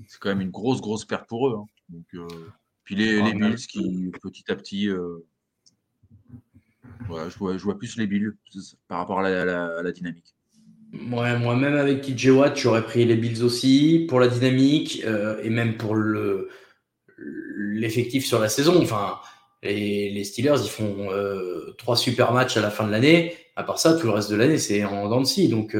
c'est 0.06 0.18
quand 0.20 0.28
même 0.28 0.42
une 0.42 0.50
grosse, 0.50 0.80
grosse 0.80 1.04
perte 1.04 1.26
pour 1.28 1.48
eux. 1.48 1.56
Hein. 1.56 1.64
Donc, 1.88 2.30
puis 2.84 2.96
les, 2.96 3.20
ah, 3.20 3.32
Bills 3.32 3.66
qui, 3.66 4.10
petit 4.22 4.50
à 4.50 4.56
petit, 4.56 4.88
euh, 4.88 5.24
je, 7.00 7.38
vois, 7.38 7.56
je, 7.56 7.62
vois, 7.62 7.78
plus 7.78 7.96
les 7.96 8.06
Bills 8.06 8.32
par 8.88 8.98
rapport 8.98 9.20
à 9.20 9.22
la, 9.22 9.92
dynamique. 9.92 10.34
Ouais, 10.92 11.38
moi, 11.38 11.56
même 11.56 11.74
avec 11.74 12.02
TJ 12.02 12.28
Watt, 12.28 12.56
j'aurais 12.56 12.84
pris 12.84 13.04
les 13.04 13.16
Bills 13.16 13.42
aussi 13.42 14.06
pour 14.08 14.20
la 14.20 14.28
dynamique 14.28 15.02
euh, 15.06 15.40
et 15.42 15.50
même 15.50 15.76
pour 15.76 15.94
le 15.94 16.48
l'effectif 17.18 18.26
sur 18.26 18.40
la 18.40 18.48
saison. 18.48 18.82
Enfin, 18.82 19.18
les, 19.62 20.24
Steelers, 20.24 20.56
ils 20.64 20.70
font 20.70 21.10
euh, 21.12 21.72
trois 21.78 21.96
super 21.96 22.32
matchs 22.32 22.56
à 22.56 22.60
la 22.60 22.70
fin 22.70 22.86
de 22.86 22.90
l'année. 22.90 23.36
À 23.54 23.62
part 23.62 23.78
ça, 23.78 23.94
tout 23.94 24.06
le 24.06 24.12
reste 24.12 24.30
de 24.30 24.36
l'année, 24.36 24.58
c'est 24.58 24.84
en 24.84 25.08
dents 25.08 25.20
de 25.20 25.26
scie. 25.26 25.48
Donc, 25.48 25.76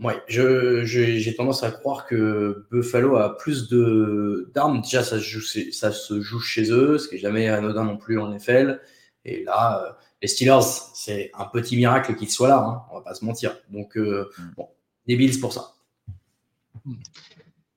Ouais, 0.00 0.22
j'ai 0.28 1.34
tendance 1.36 1.64
à 1.64 1.72
croire 1.72 2.06
que 2.06 2.66
Buffalo 2.70 3.16
a 3.16 3.36
plus 3.36 3.68
de 3.68 4.48
d'armes. 4.54 4.80
Déjà, 4.80 5.02
ça 5.02 5.18
se, 5.18 5.24
joue, 5.24 5.40
ça 5.72 5.90
se 5.90 6.20
joue 6.20 6.38
chez 6.38 6.70
eux, 6.70 6.98
ce 6.98 7.08
qui 7.08 7.16
n'est 7.16 7.20
jamais 7.20 7.48
anodin 7.48 7.84
non 7.84 7.96
plus 7.96 8.18
en 8.18 8.32
NFL. 8.32 8.80
Et 9.24 9.42
là, 9.42 9.84
euh, 9.84 9.92
les 10.22 10.28
Steelers, 10.28 10.62
c'est 10.94 11.32
un 11.34 11.46
petit 11.46 11.76
miracle 11.76 12.14
qu'ils 12.14 12.30
soient 12.30 12.48
là, 12.48 12.58
hein, 12.58 12.82
on 12.92 12.98
va 12.98 13.00
pas 13.02 13.14
se 13.14 13.24
mentir. 13.24 13.56
Donc, 13.70 13.96
euh, 13.96 14.30
mm. 14.38 14.42
bon, 14.56 14.68
des 15.08 15.16
Bills 15.16 15.40
pour 15.40 15.52
ça. 15.52 15.74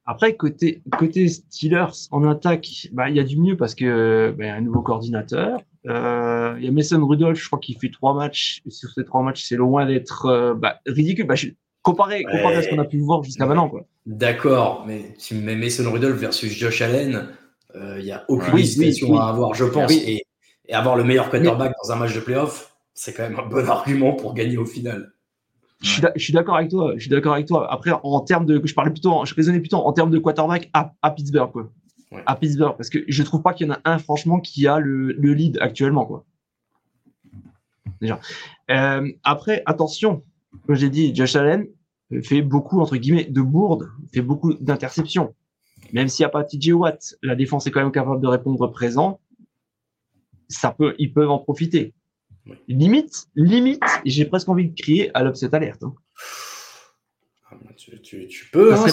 Après, 0.05 0.35
côté, 0.35 0.83
côté 0.99 1.27
Steelers 1.27 2.07
en 2.11 2.23
attaque, 2.29 2.87
bah, 2.91 3.09
il 3.09 3.15
y 3.15 3.19
a 3.19 3.23
du 3.23 3.39
mieux 3.39 3.57
parce 3.57 3.73
que 3.73 4.33
bah, 4.37 4.45
y 4.45 4.49
a 4.49 4.55
un 4.55 4.61
nouveau 4.61 4.81
coordinateur. 4.81 5.59
Euh, 5.87 6.55
il 6.59 6.65
y 6.65 6.67
a 6.67 6.71
Mason 6.71 7.03
Rudolph, 7.03 7.41
je 7.41 7.47
crois 7.47 7.59
qu'il 7.59 7.79
fait 7.79 7.89
trois 7.89 8.13
matchs. 8.13 8.61
Sur 8.69 8.91
ces 8.91 9.05
trois 9.05 9.23
matchs, 9.23 9.43
c'est 9.43 9.55
loin 9.55 9.87
d'être 9.87 10.53
bah, 10.53 10.81
ridicule. 10.85 11.25
Bah, 11.25 11.35
comparé, 11.81 12.25
à 12.25 12.61
ce 12.61 12.69
qu'on 12.69 12.79
a 12.79 12.85
pu 12.85 12.99
voir 12.99 13.23
jusqu'à 13.23 13.45
maintenant. 13.45 13.71
D'accord, 14.05 14.83
mais 14.87 15.13
tu 15.19 15.35
mets 15.35 15.55
Mason 15.55 15.89
Rudolph 15.91 16.17
versus 16.17 16.51
Josh 16.51 16.81
Allen, 16.81 17.29
il 17.73 17.81
euh, 17.81 18.01
n'y 18.01 18.11
a 18.11 18.25
aucune 18.27 18.57
hésitation 18.57 19.17
à 19.17 19.29
avoir, 19.29 19.53
je 19.53 19.65
pense. 19.65 19.91
Et, 19.91 20.23
avoir 20.71 20.95
le 20.95 21.03
meilleur 21.03 21.29
quarterback 21.29 21.73
dans 21.83 21.91
un 21.91 21.97
match 21.97 22.15
de 22.15 22.21
playoff, 22.21 22.77
c'est 22.93 23.13
quand 23.13 23.23
même 23.23 23.37
un 23.37 23.45
bon 23.45 23.67
argument 23.67 24.13
pour 24.13 24.33
gagner 24.33 24.57
au 24.57 24.65
final. 24.65 25.11
Je 25.81 26.09
suis 26.17 26.31
d'accord 26.31 26.55
avec 26.55 26.69
toi. 26.69 26.93
Je 26.95 27.01
suis 27.01 27.09
d'accord 27.09 27.33
avec 27.33 27.45
toi. 27.47 27.69
Après, 27.71 27.91
en 27.91 28.21
termes 28.21 28.45
de, 28.45 28.61
je 28.63 28.73
parlais 28.73 28.91
plutôt, 28.91 29.25
je 29.25 29.35
raisonnais 29.35 29.59
plutôt 29.59 29.77
en 29.77 29.91
termes 29.91 30.11
de 30.11 30.17
quarterback 30.17 30.69
à, 30.73 31.11
Pittsburgh, 31.11 31.51
quoi. 31.51 31.69
À 32.25 32.35
Pittsburgh, 32.35 32.75
parce 32.77 32.89
que 32.89 32.99
je 33.05 33.23
trouve 33.23 33.41
pas 33.41 33.53
qu'il 33.53 33.67
y 33.67 33.69
en 33.69 33.73
a 33.73 33.79
un, 33.83 33.97
franchement, 33.97 34.39
qui 34.39 34.67
a 34.67 34.79
le, 34.79 35.11
lead 35.11 35.57
actuellement, 35.59 36.05
quoi. 36.05 36.23
Déjà. 37.99 38.19
Euh, 38.69 39.11
après, 39.23 39.63
attention, 39.65 40.23
comme 40.65 40.75
j'ai 40.75 40.89
dit, 40.89 41.15
Josh 41.15 41.35
Allen 41.35 41.67
fait 42.23 42.41
beaucoup, 42.41 42.79
entre 42.81 42.97
guillemets, 42.97 43.25
de 43.25 43.41
bourdes, 43.41 43.89
fait 44.13 44.21
beaucoup 44.21 44.53
d'interceptions. 44.53 45.33
Même 45.93 46.07
s'il 46.07 46.23
n'y 46.23 46.27
a 46.27 46.29
pas 46.29 46.43
TJ 46.43 46.71
Watt, 46.73 47.15
la 47.21 47.35
défense 47.35 47.67
est 47.67 47.71
quand 47.71 47.81
même 47.81 47.91
capable 47.91 48.21
de 48.21 48.27
répondre 48.27 48.67
présent. 48.67 49.19
Ça 50.47 50.71
peut, 50.71 50.95
ils 50.99 51.13
peuvent 51.13 51.29
en 51.29 51.39
profiter. 51.39 51.93
Limite, 52.67 53.27
limite, 53.35 53.83
j'ai 54.05 54.25
presque 54.25 54.49
envie 54.49 54.69
de 54.69 54.75
crier 54.75 55.15
à 55.15 55.23
l'upset 55.23 55.53
alerte. 55.53 55.83
Hein. 55.83 55.93
Ah, 57.49 57.55
tu, 57.75 57.91
peux, 58.51 58.73
hein, 58.73 58.85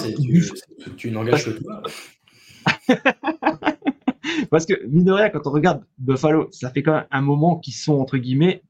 tu, 0.96 1.10
n'engages 1.10 1.44
que 1.44 1.50
toi. 1.50 1.82
Parce 4.50 4.66
que, 4.66 4.84
mine 4.86 5.04
de 5.04 5.12
rien, 5.12 5.30
quand 5.30 5.46
on 5.46 5.50
regarde 5.50 5.84
Buffalo, 5.96 6.48
ça 6.52 6.70
fait 6.70 6.82
quand 6.82 6.92
même 6.92 7.06
un 7.10 7.20
moment 7.20 7.58
qu'ils 7.58 7.74
sont, 7.74 7.94
entre 7.94 8.18
guillemets, 8.18 8.62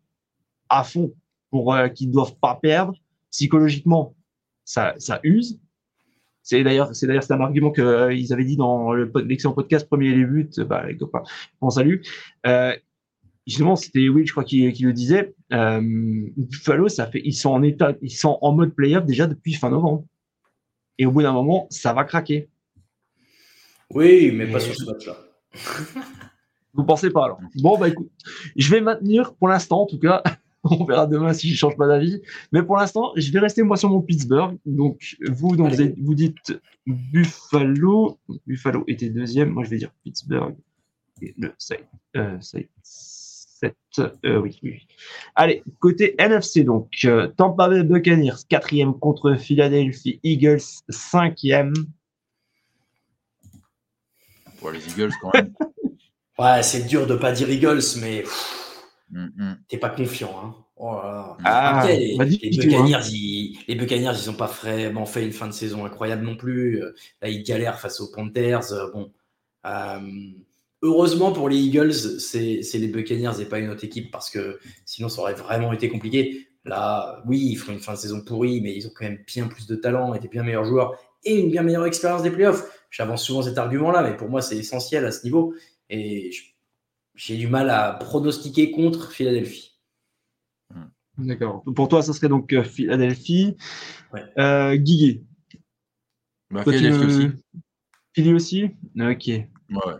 à 0.68 0.84
fond 0.84 1.12
pour 1.51 1.74
euh, 1.74 1.88
qu'ils 1.88 2.09
ne 2.09 2.12
doivent 2.12 2.36
pas 2.40 2.55
perdre. 2.55 2.94
Psychologiquement, 3.30 4.14
ça, 4.64 4.94
ça 4.99 5.20
use. 5.22 5.61
C'est 6.42 6.64
d'ailleurs, 6.64 6.94
c'est 6.94 7.07
d'ailleurs 7.07 7.30
un 7.30 7.40
argument 7.40 7.70
qu'ils 7.70 7.84
euh, 7.84 8.32
avaient 8.32 8.44
dit 8.44 8.57
dans 8.57 8.94
l'excellent 8.94 9.53
podcast 9.53 9.86
Premier 9.86 10.14
les 10.14 10.24
buts. 10.24 10.49
Bah, 10.66 10.86
les 10.86 10.96
copains, 10.96 11.22
on 11.61 11.68
salue. 11.68 12.01
Euh, 12.46 12.74
justement, 13.46 13.76
c'était 13.76 14.09
Will, 14.09 14.26
je 14.26 14.32
crois, 14.32 14.44
qui, 14.44 14.72
qui 14.72 14.84
le 14.84 14.94
disait. 14.94 15.34
Euh, 15.53 15.80
Buffalo, 16.36 16.88
ça 16.88 17.07
fait, 17.07 17.20
ils 17.22 17.34
sont 17.34 17.51
en 17.51 17.62
état, 17.62 17.92
ils 18.01 18.11
sont 18.11 18.38
en 18.40 18.53
mode 18.53 18.74
playoff 18.74 19.05
déjà 19.05 19.26
depuis 19.26 19.53
fin 19.53 19.68
novembre. 19.68 20.07
Et 20.96 21.05
au 21.05 21.12
bout 21.12 21.20
d'un 21.20 21.32
moment, 21.32 21.66
ça 21.68 21.92
va 21.92 22.05
craquer. 22.05 22.49
Oui, 23.90 24.30
mais 24.32 24.46
pas 24.51 24.61
sur 24.61 24.74
ce 24.74 24.86
match-là. 24.86 25.16
Vous 26.74 26.84
pensez 26.84 27.11
pas 27.11 27.24
alors 27.24 27.40
Bon, 27.57 27.78
bah 27.78 27.88
écoute, 27.88 28.11
je 28.57 28.70
vais 28.70 28.80
maintenir 28.80 29.34
pour 29.34 29.49
l'instant, 29.49 29.82
en 29.82 29.86
tout 29.86 29.99
cas. 29.99 30.22
On 30.64 30.84
verra 30.84 31.06
demain 31.06 31.32
si 31.32 31.50
je 31.50 31.56
change 31.56 31.76
pas 31.76 31.86
d'avis. 31.86 32.20
Mais 32.52 32.62
pour 32.62 32.76
l'instant, 32.76 33.12
je 33.16 33.30
vais 33.32 33.38
rester 33.38 33.62
moi 33.62 33.76
sur 33.76 33.90
mon 33.90 34.00
Pittsburgh. 34.00 34.59
Donc, 34.66 35.16
vous, 35.28 35.56
donc, 35.56 35.72
vous, 35.98 36.14
dites 36.14 36.61
Buffalo. 36.86 38.18
Buffalo 38.46 38.84
était 38.88 39.09
deuxième. 39.09 39.50
Moi, 39.50 39.64
je 39.64 39.70
vais 39.70 39.78
dire 39.78 39.92
Pittsburgh. 40.04 40.56
Et 41.22 41.34
le 41.38 41.52
side, 41.59 41.86
euh, 42.16 42.38
7. 42.40 42.68
Euh, 44.24 44.38
oui, 44.40 44.59
oui. 44.62 44.86
Allez, 45.34 45.62
côté 45.80 46.14
NFC, 46.18 46.62
donc, 46.62 46.90
euh, 47.04 47.26
Tampa 47.28 47.68
Bay 47.68 47.82
Buccaneers, 47.82 48.44
quatrième 48.48 48.94
contre 48.94 49.34
Philadelphie 49.34 50.20
Eagles, 50.22 50.62
cinquième. 50.88 51.74
Pour 54.61 54.70
les 54.70 54.86
Eagles, 54.88 55.11
quand 55.20 55.32
même. 55.34 55.52
ouais, 56.38 56.62
c'est 56.62 56.86
dur 56.86 57.06
de 57.09 57.16
pas 57.16 57.32
dire 57.32 57.50
Eagles, 57.50 57.82
mais 58.00 58.22
mm, 59.11 59.26
mm. 59.36 59.59
t'es 59.68 59.78
pas 59.78 59.90
confiant. 59.90 60.34
Hein. 60.42 60.54
Oh 60.80 60.96
ah, 61.44 61.84
les, 61.88 62.16
Buccaneers, 62.16 63.09
ils, 63.11 63.59
les 63.66 63.74
Buccaneers, 63.74 64.12
ils 64.14 64.30
ont 64.30 64.34
pas 64.34 64.46
vraiment 64.46 65.06
fait 65.06 65.24
une 65.24 65.32
fin 65.32 65.48
de 65.48 65.52
saison 65.52 65.84
incroyable 65.84 66.24
non 66.24 66.36
plus. 66.36 66.80
Là, 67.20 67.28
ils 67.28 67.42
galèrent 67.42 67.80
face 67.80 68.00
aux 68.00 68.12
Panthers. 68.12 68.72
Bon. 68.92 69.11
Euh, 69.66 69.98
Heureusement 70.80 71.32
pour 71.32 71.48
les 71.48 71.56
Eagles, 71.56 71.92
c'est 71.92 72.62
les 72.74 72.86
Buccaneers 72.86 73.40
et 73.40 73.44
pas 73.46 73.59
une 73.59 73.70
autre 73.70 73.82
équipe 73.82 74.12
parce 74.12 74.30
que 74.30 74.61
sinon 74.84 75.09
ça 75.09 75.22
aurait 75.22 75.34
vraiment 75.34 75.72
été 75.72 75.88
compliqué. 75.88 76.46
Là, 76.64 77.20
oui, 77.26 77.48
ils 77.50 77.56
font 77.56 77.72
une 77.72 77.80
fin 77.80 77.94
de 77.94 77.98
saison 77.98 78.20
pourrie, 78.20 78.61
mais 78.61 78.76
ils 78.76 78.86
ont 78.86 78.92
quand 78.94 79.04
même 79.04 79.18
bien 79.26 79.48
plus 79.48 79.66
de 79.66 79.74
talent 79.74 80.14
et 80.14 80.20
des 80.20 80.28
bien 80.28 80.44
meilleurs 80.44 80.64
joueurs 80.64 80.96
et 81.24 81.34
une 81.34 81.50
bien 81.50 81.62
meilleure 81.62 81.86
expérience 81.86 82.22
des 82.22 82.30
playoffs. 82.30 82.86
J'avance 82.90 83.24
souvent 83.24 83.42
cet 83.42 83.59
argument-là, 83.59 84.02
mais 84.02 84.16
pour 84.16 84.28
moi, 84.28 84.40
c'est 84.40 84.56
essentiel 84.56 85.04
à 85.04 85.11
ce 85.11 85.24
niveau. 85.24 85.52
Et 85.90 86.30
j'ai 87.19 87.37
du 87.37 87.49
mal 87.49 87.69
à 87.69 87.95
pronostiquer 87.95 88.71
contre 88.71 89.11
Philadelphie. 89.11 89.77
D'accord. 91.19 91.64
Pour 91.75 91.89
toi, 91.89 92.01
ça 92.01 92.12
serait 92.12 92.29
donc 92.29 92.53
euh, 92.53 92.62
Philadelphie. 92.62 93.57
Ouais. 94.12 94.23
Euh, 94.39 94.77
Guigui. 94.77 95.27
Bah, 96.51 96.62
Philadelphie 96.62 97.05
aussi. 97.05 97.29
Philly 98.14 98.33
aussi? 98.33 98.64
Ok. 99.01 99.27
Ouais. 99.27 99.95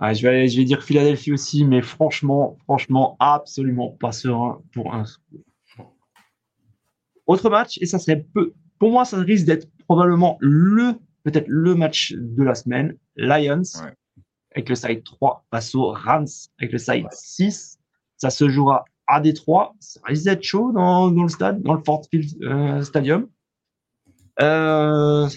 Ah, 0.00 0.14
je, 0.14 0.26
vais, 0.26 0.48
je 0.48 0.56
vais 0.56 0.64
dire 0.64 0.82
Philadelphie 0.82 1.32
aussi, 1.32 1.66
mais 1.66 1.82
franchement, 1.82 2.56
franchement, 2.64 3.16
absolument 3.20 3.90
pas 3.90 4.12
serein 4.12 4.62
pour 4.72 4.94
un 4.94 5.04
Autre 7.26 7.50
match, 7.50 7.76
et 7.82 7.86
ça 7.86 7.98
serait 7.98 8.24
peu, 8.32 8.54
pour 8.78 8.90
moi, 8.90 9.04
ça 9.04 9.18
risque 9.18 9.44
d'être 9.44 9.68
probablement 9.86 10.38
le, 10.40 10.94
peut-être 11.24 11.48
le 11.48 11.74
match 11.74 12.12
de 12.12 12.42
la 12.42 12.54
semaine. 12.54 12.96
Lions, 13.16 13.62
avec 14.52 14.68
le 14.68 14.74
side 14.74 15.04
3, 15.04 15.46
face 15.50 15.74
aux 15.74 15.90
Rams, 15.90 16.26
avec 16.58 16.72
le 16.72 16.78
side 16.78 17.06
6. 17.10 17.78
Ça 18.16 18.30
se 18.30 18.48
jouera 18.48 18.84
à 19.06 19.20
Détroit. 19.20 19.74
Ça 19.80 20.00
risque 20.04 20.24
d'être 20.24 20.42
chaud 20.42 20.72
dans, 20.72 21.10
dans, 21.10 21.22
le 21.22 21.28
stade, 21.28 21.62
dans 21.62 21.74
le 21.74 21.82
Fort 21.84 22.04
Field 22.10 22.42
euh, 22.42 22.82
Stadium. 22.82 23.28
Euh, 24.40 25.28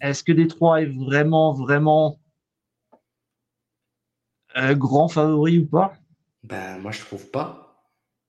est-ce 0.00 0.22
que 0.22 0.32
Détroit 0.32 0.82
est 0.82 0.86
vraiment, 0.86 1.52
vraiment 1.52 2.18
grand 4.72 5.08
favori 5.08 5.58
ou 5.58 5.66
pas? 5.66 5.94
Ben 6.42 6.78
moi, 6.78 6.92
je 6.92 7.00
trouve 7.00 7.30
pas. 7.30 7.66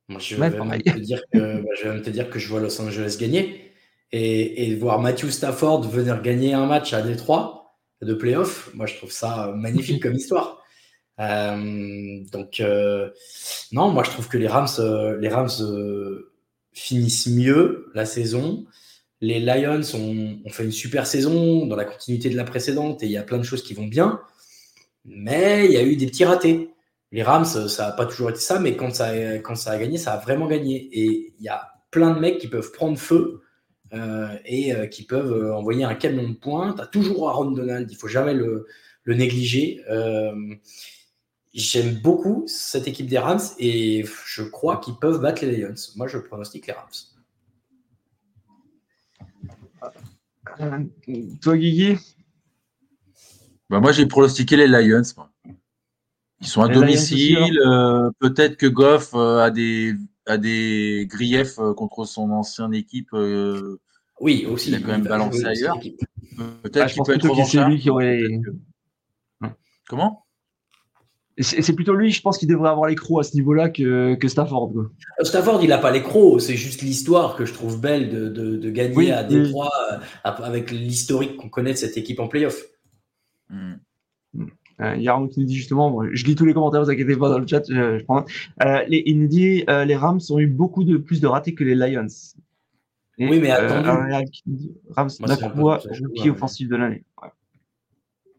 Moi, 0.10 0.20
je, 0.20 0.36
vais 0.36 0.50
même 0.50 0.82
te 0.82 1.00
dire 1.00 1.22
que, 1.32 1.62
bah, 1.62 1.70
je 1.78 1.90
vais 1.90 2.02
te 2.02 2.10
dire 2.10 2.30
que 2.30 2.40
je 2.40 2.48
vois 2.48 2.62
Los 2.62 2.82
Angeles 2.82 3.18
gagner. 3.20 3.67
Et, 4.12 4.76
voir 4.76 5.00
Matthew 5.00 5.30
Stafford 5.30 5.82
venir 5.82 6.22
gagner 6.22 6.54
un 6.54 6.66
match 6.66 6.94
à 6.94 7.02
Détroit 7.02 7.76
de 8.02 8.14
playoff, 8.14 8.74
moi, 8.74 8.86
je 8.86 8.96
trouve 8.96 9.12
ça 9.12 9.52
magnifique 9.56 10.02
comme 10.04 10.14
histoire. 10.14 10.64
Euh, 11.20 12.24
donc, 12.32 12.60
euh, 12.60 13.10
non, 13.72 13.90
moi, 13.90 14.04
je 14.04 14.12
trouve 14.12 14.28
que 14.28 14.38
les 14.38 14.48
Rams, 14.48 14.68
euh, 14.80 15.18
les 15.20 15.30
Rams 15.30 15.50
finissent 16.74 17.28
mieux 17.28 17.90
la 17.96 18.06
saison. 18.06 18.66
Les 19.20 19.40
Lions 19.40 19.82
ont, 19.96 20.40
ont, 20.46 20.50
fait 20.50 20.64
une 20.64 20.72
super 20.72 21.08
saison 21.08 21.66
dans 21.66 21.76
la 21.76 21.86
continuité 21.86 22.30
de 22.30 22.36
la 22.36 22.44
précédente 22.44 23.02
et 23.02 23.08
il 23.08 23.12
y 23.12 23.18
a 23.18 23.24
plein 23.24 23.40
de 23.40 23.44
choses 23.44 23.64
qui 23.64 23.74
vont 23.74 23.88
bien. 23.88 24.22
Mais 25.06 25.66
il 25.66 25.72
y 25.72 25.78
a 25.78 25.84
eu 25.84 25.96
des 25.96 26.06
petits 26.06 26.26
ratés. 26.26 26.70
Les 27.12 27.24
Rams, 27.24 27.46
ça 27.46 27.88
n'a 27.88 27.92
pas 27.94 28.06
toujours 28.06 28.30
été 28.30 28.40
ça, 28.40 28.60
mais 28.60 28.76
quand 28.76 28.94
ça, 28.94 29.08
a, 29.08 29.40
quand 29.40 29.56
ça 29.56 29.72
a 29.72 29.78
gagné, 29.78 29.98
ça 29.98 30.14
a 30.14 30.18
vraiment 30.20 30.48
gagné. 30.48 30.90
Et 30.92 31.34
il 31.40 31.44
y 31.44 31.50
a 31.50 31.74
plein 31.90 32.12
de 32.14 32.20
mecs 32.20 32.38
qui 32.38 32.48
peuvent 32.48 32.72
prendre 32.72 32.98
feu 32.98 33.42
euh, 33.42 33.47
et 33.92 34.74
euh, 34.74 34.88
qui 34.88 35.04
peuvent 35.04 35.32
euh, 35.32 35.56
envoyer 35.56 35.84
un 35.84 35.96
camion 35.96 36.28
de 36.28 36.34
pointe. 36.34 36.78
Tu 36.78 36.82
as 36.82 36.88
toujours 36.88 37.30
Aaron 37.30 37.52
Donald, 37.52 37.90
il 37.90 37.94
ne 37.94 38.00
faut 38.00 38.08
jamais 38.08 38.34
le, 38.34 38.68
négliger. 39.06 39.84
J'aime 41.54 41.96
beaucoup 41.96 42.44
cette 42.46 42.88
équipe 42.88 43.08
des 43.08 43.18
Rams 43.18 43.40
et 43.58 44.06
je 44.26 44.44
crois 44.44 44.78
qu'ils 44.78 44.96
peuvent 44.96 45.22
battre 45.22 45.44
les 45.44 45.58
Lions. 45.58 45.74
Moi, 45.96 46.08
je 46.08 46.18
pronostique 46.18 46.68
les 46.68 46.74
Rams. 46.74 46.88
Toi, 51.42 51.58
Guigui? 51.58 51.98
Bah, 53.70 53.80
moi, 53.80 53.92
j'ai 53.92 54.06
pronostiqué 54.06 54.56
les 54.56 54.68
Lions. 54.68 55.02
Ils 56.42 56.48
sont 56.48 56.62
à 56.62 56.68
domicile. 56.68 57.60
Euh, 57.66 58.12
peut-être 58.20 58.58
que 58.58 58.68
Goff 58.68 59.12
euh, 59.14 59.40
a, 59.40 59.50
des, 59.50 59.96
a 60.28 60.38
des 60.38 61.08
griefs 61.10 61.60
euh, 61.60 61.74
contre 61.74 62.06
son 62.06 62.30
ancienne 62.32 62.74
équipe. 62.74 63.10
oui, 64.20 64.46
aussi. 64.46 64.70
Il 64.70 64.76
a 64.76 64.80
quand 64.80 64.88
même 64.88 65.04
balancé 65.04 65.46
ailleurs. 65.46 65.80
Peut-être 66.64 66.86
ah, 66.86 66.90
qu'il 66.90 67.04
peut 67.04 67.16
être 67.16 67.46
c'est 67.46 67.66
lui 67.66 67.80
qui 67.80 67.90
aurait. 67.90 68.22
Comment? 69.88 70.24
C'est 71.40 71.74
plutôt 71.74 71.94
lui, 71.94 72.10
je 72.10 72.22
pense 72.22 72.40
qu'il 72.40 72.48
devrait 72.48 72.72
avoir 72.72 72.90
les 72.90 72.96
crocs 72.96 73.20
à 73.20 73.24
ce 73.24 73.36
niveau-là 73.36 73.70
que, 73.70 74.16
que 74.16 74.28
Stafford. 74.28 74.74
Stafford, 75.22 75.62
il 75.62 75.70
n'a 75.70 75.78
pas 75.78 75.92
les 75.92 76.02
crocs, 76.02 76.42
c'est 76.42 76.56
juste 76.56 76.82
l'histoire 76.82 77.36
que 77.36 77.46
je 77.46 77.54
trouve 77.54 77.80
belle 77.80 78.10
de, 78.10 78.28
de, 78.30 78.70
gagner 78.72 79.12
à 79.12 79.24
Détroit 79.24 79.72
avec 80.24 80.72
l'historique 80.72 81.38
qu'on 81.38 81.50
connaît 81.50 81.74
de 81.74 81.78
cette 81.78 81.96
équipe 81.96 82.20
en 82.20 82.28
playoff. 82.28 82.66
Hmm. 83.50 83.76
Euh, 84.82 84.96
il 84.96 85.02
y 85.02 85.08
a 85.08 85.16
un 85.16 85.28
qui 85.28 85.40
nous 85.40 85.46
dit 85.46 85.56
justement, 85.56 86.04
je 86.12 86.26
lis 86.26 86.36
tous 86.36 86.46
les 86.46 86.54
commentaires, 86.54 86.84
vous 86.84 86.90
inquiétez 86.90 87.16
pas 87.16 87.30
dans 87.30 87.40
le 87.40 87.48
chat, 87.48 87.64
je, 87.68 88.04
prends. 88.04 88.26
Euh, 88.64 88.84
les, 88.88 89.04
il 89.06 89.20
nous 89.20 89.28
dit 89.28 89.64
euh, 89.70 89.86
les 89.86 89.96
Rams 89.96 90.20
ont 90.30 90.40
eu 90.40 90.48
beaucoup 90.48 90.84
de 90.84 90.98
plus 90.98 91.20
de 91.20 91.28
ratés 91.28 91.56
que 91.56 91.64
les 91.64 91.74
Lions. 91.74 92.08
oui, 93.18 93.40
mais 93.40 93.50
attendez. 93.50 94.26
Rams, 94.96 95.10
fois 95.56 95.82
rookie 96.02 96.30
offensif 96.30 96.70
de 96.70 96.76
l'année. 96.76 97.04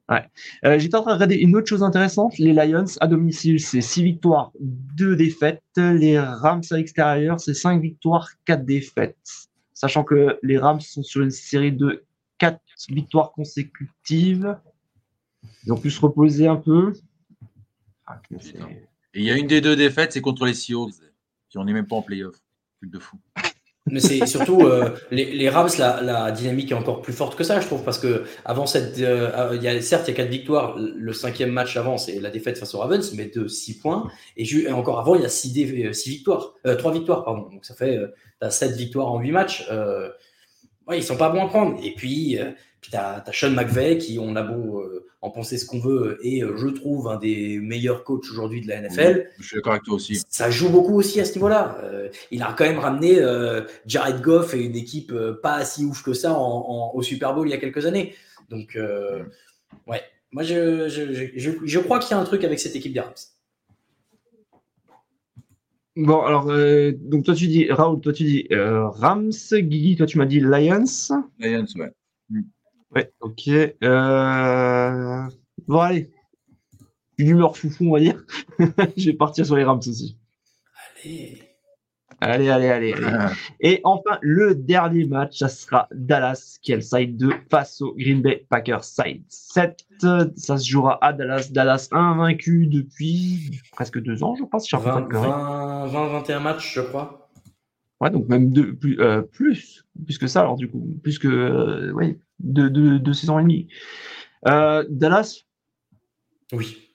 Ouais. 0.08 0.78
J'étais 0.78 0.94
en 0.94 1.02
train 1.02 1.10
de 1.10 1.16
regarder 1.16 1.34
une 1.34 1.54
autre 1.56 1.66
chose 1.66 1.82
intéressante. 1.82 2.38
Les 2.38 2.52
Lions 2.52 2.84
à 3.00 3.06
domicile, 3.08 3.60
c'est 3.60 3.82
6 3.82 4.04
victoires, 4.04 4.52
2 4.60 5.16
défaites. 5.16 5.62
Les 5.76 6.18
Rams 6.18 6.62
à 6.70 6.76
l'extérieur, 6.76 7.40
c'est 7.40 7.52
5 7.52 7.82
victoires, 7.82 8.30
4 8.44 8.64
défaites. 8.64 9.16
Sachant 9.74 10.04
que 10.04 10.38
les 10.42 10.56
Rams 10.56 10.80
sont 10.80 11.02
sur 11.02 11.22
une 11.22 11.30
série 11.30 11.72
de 11.72 12.04
4 12.38 12.58
victoires 12.88 13.32
consécutives. 13.32 14.56
Ils 15.64 15.72
ont 15.72 15.78
pu 15.78 15.90
se 15.90 16.00
reposer 16.00 16.46
un 16.46 16.56
peu. 16.56 16.92
Ah, 18.06 18.20
il 19.14 19.24
y 19.24 19.30
a 19.30 19.36
une 19.36 19.46
des 19.46 19.60
deux 19.60 19.76
défaites, 19.76 20.12
c'est 20.12 20.20
contre 20.20 20.46
les 20.46 20.54
Seahawks. 20.54 20.94
Qui 21.48 21.58
on 21.58 21.64
n'est 21.64 21.72
même 21.72 21.86
pas 21.86 21.96
en 21.96 22.02
playoff. 22.02 22.36
Truc 22.78 22.90
de 22.90 22.98
fou. 22.98 23.18
Mais 23.90 24.00
c'est 24.00 24.26
surtout 24.26 24.62
euh, 24.62 24.90
les, 25.10 25.48
Rams, 25.48 25.70
la, 25.78 26.30
dynamique 26.30 26.70
est 26.70 26.74
encore 26.74 27.00
plus 27.00 27.12
forte 27.12 27.36
que 27.36 27.44
ça, 27.44 27.60
je 27.60 27.66
trouve, 27.66 27.84
parce 27.84 27.98
que 27.98 28.24
avant 28.44 28.66
cette, 28.66 28.98
euh, 28.98 29.52
il 29.54 29.62
y 29.62 29.68
a, 29.68 29.80
certes, 29.80 30.08
il 30.08 30.10
y 30.10 30.14
a 30.14 30.16
quatre 30.16 30.30
victoires. 30.30 30.76
Le 30.78 31.12
cinquième 31.12 31.50
match 31.50 31.76
avant, 31.76 31.96
c'est 31.96 32.20
la 32.20 32.30
défaite 32.30 32.58
face 32.58 32.74
aux 32.74 32.78
Ravens, 32.78 33.12
mais 33.14 33.26
de 33.26 33.48
six 33.48 33.78
points. 33.78 34.10
Et, 34.36 34.70
encore 34.70 34.98
avant, 34.98 35.14
il 35.14 35.22
y 35.22 35.24
a 35.24 35.28
six, 35.28 35.52
six 35.94 36.10
victoires, 36.10 36.54
trois 36.78 36.92
victoires, 36.92 37.24
pardon. 37.24 37.48
Donc 37.50 37.64
ça 37.64 37.74
fait, 37.74 37.98
as 38.40 38.50
sept 38.50 38.76
victoires 38.76 39.10
en 39.10 39.20
huit 39.20 39.32
matchs. 39.32 39.68
ouais, 40.86 40.98
ils 40.98 41.04
sont 41.04 41.16
pas 41.16 41.30
bons 41.30 41.44
à 41.44 41.48
prendre. 41.48 41.78
Et 41.82 41.94
puis, 41.94 42.38
puis 42.88 42.92
tu 42.92 42.96
as, 42.96 43.32
Sean 43.32 43.50
McVay 43.50 43.98
qui, 43.98 44.18
on 44.18 44.34
a 44.36 44.42
beau 44.42 44.80
euh, 44.80 45.06
en 45.20 45.30
penser 45.30 45.58
ce 45.58 45.66
qu'on 45.66 45.80
veut, 45.80 46.18
et 46.22 46.42
euh, 46.42 46.56
je 46.56 46.68
trouve 46.68 47.08
un 47.08 47.16
des 47.16 47.58
meilleurs 47.58 48.04
coachs 48.04 48.24
aujourd'hui 48.30 48.60
de 48.60 48.68
la 48.68 48.80
NFL. 48.80 49.30
je 49.38 49.46
suis 49.46 49.56
d'accord 49.56 49.72
avec 49.72 49.84
toi 49.84 49.94
aussi. 49.94 50.22
Ça 50.28 50.50
joue 50.50 50.70
beaucoup 50.70 50.94
aussi 50.94 51.20
à 51.20 51.24
ce 51.24 51.34
niveau-là. 51.34 51.78
Euh, 51.82 52.08
il 52.30 52.42
a 52.42 52.54
quand 52.56 52.64
même 52.64 52.78
ramené 52.78 53.18
Jared 53.86 54.20
Goff 54.22 54.54
et 54.54 54.64
une 54.64 54.76
équipe 54.76 55.12
pas 55.42 55.64
si 55.64 55.84
ouf 55.84 56.02
que 56.02 56.12
ça 56.12 56.38
au 56.38 57.02
Super 57.02 57.34
Bowl 57.34 57.48
il 57.48 57.50
y 57.50 57.54
a 57.54 57.58
quelques 57.58 57.86
années. 57.86 58.14
Donc, 58.48 58.78
ouais, 59.86 60.02
moi 60.32 60.42
je, 60.42 60.88
je, 60.88 61.50
je, 61.64 61.78
crois 61.80 61.98
qu'il 61.98 62.12
y 62.12 62.14
a 62.14 62.18
un 62.18 62.24
truc 62.24 62.44
avec 62.44 62.58
cette 62.58 62.76
équipe 62.76 62.92
des 62.92 63.00
Rams. 63.00 63.12
Bon, 65.96 66.22
alors, 66.22 66.46
donc 67.00 67.24
toi 67.24 67.34
tu 67.34 67.48
dis, 67.48 67.70
Raoul, 67.70 68.00
toi 68.00 68.12
tu 68.12 68.24
dis 68.24 68.46
Rams, 68.50 69.32
Guigui, 69.52 69.96
toi 69.96 70.06
tu 70.06 70.16
m'as 70.16 70.26
dit 70.26 70.40
Lions. 70.40 70.84
Lions, 71.40 71.66
ouais. 71.76 71.92
Ouais, 72.94 73.12
ok. 73.20 73.48
Euh... 73.48 75.22
Bon, 75.66 75.80
allez. 75.80 76.10
L'humeur 77.18 77.56
foufou, 77.56 77.88
on 77.88 77.92
va 77.92 78.00
dire. 78.00 78.24
je 78.96 79.10
vais 79.10 79.16
partir 79.16 79.44
sur 79.44 79.56
les 79.56 79.64
Rams 79.64 79.78
aussi. 79.78 80.16
Allez. 81.04 81.48
Allez, 82.20 82.48
allez, 82.48 82.68
allez. 82.68 82.94
Ah. 83.04 83.30
Et 83.60 83.80
enfin, 83.84 84.18
le 84.22 84.54
dernier 84.54 85.04
match, 85.04 85.38
ça 85.38 85.48
sera 85.48 85.88
Dallas, 85.92 86.58
qui 86.62 86.72
est 86.72 86.76
le 86.76 86.82
side 86.82 87.16
2 87.16 87.30
face 87.48 87.80
au 87.80 87.94
Green 87.94 88.22
Bay 88.22 88.44
Packers 88.48 88.82
side 88.82 89.22
7. 89.28 89.84
Ça 90.36 90.58
se 90.58 90.68
jouera 90.68 90.98
à 91.04 91.12
Dallas. 91.12 91.48
Dallas 91.52 91.88
invaincu 91.92 92.66
depuis 92.66 93.60
presque 93.72 94.00
deux 94.00 94.24
ans, 94.24 94.34
je 94.34 94.44
pense. 94.44 94.68
20, 94.72 95.08
20, 95.12 95.86
21 95.86 96.40
matchs, 96.40 96.74
je 96.74 96.80
crois. 96.80 97.28
Ouais, 98.00 98.10
donc 98.10 98.28
même 98.28 98.50
deux, 98.50 98.74
plus, 98.74 99.00
euh, 99.00 99.22
plus, 99.22 99.84
plus 100.04 100.18
que 100.18 100.28
ça, 100.28 100.40
alors 100.40 100.56
du 100.56 100.68
coup, 100.68 100.98
plus 101.02 101.18
que, 101.18 101.26
euh, 101.26 101.92
ouais, 101.92 102.18
de, 102.40 102.68
de, 102.68 102.98
de 102.98 103.12
saison 103.12 103.38
et 103.38 103.42
demie. 103.42 103.68
Euh, 104.46 104.84
Dallas? 104.88 105.44
Oui. 106.52 106.90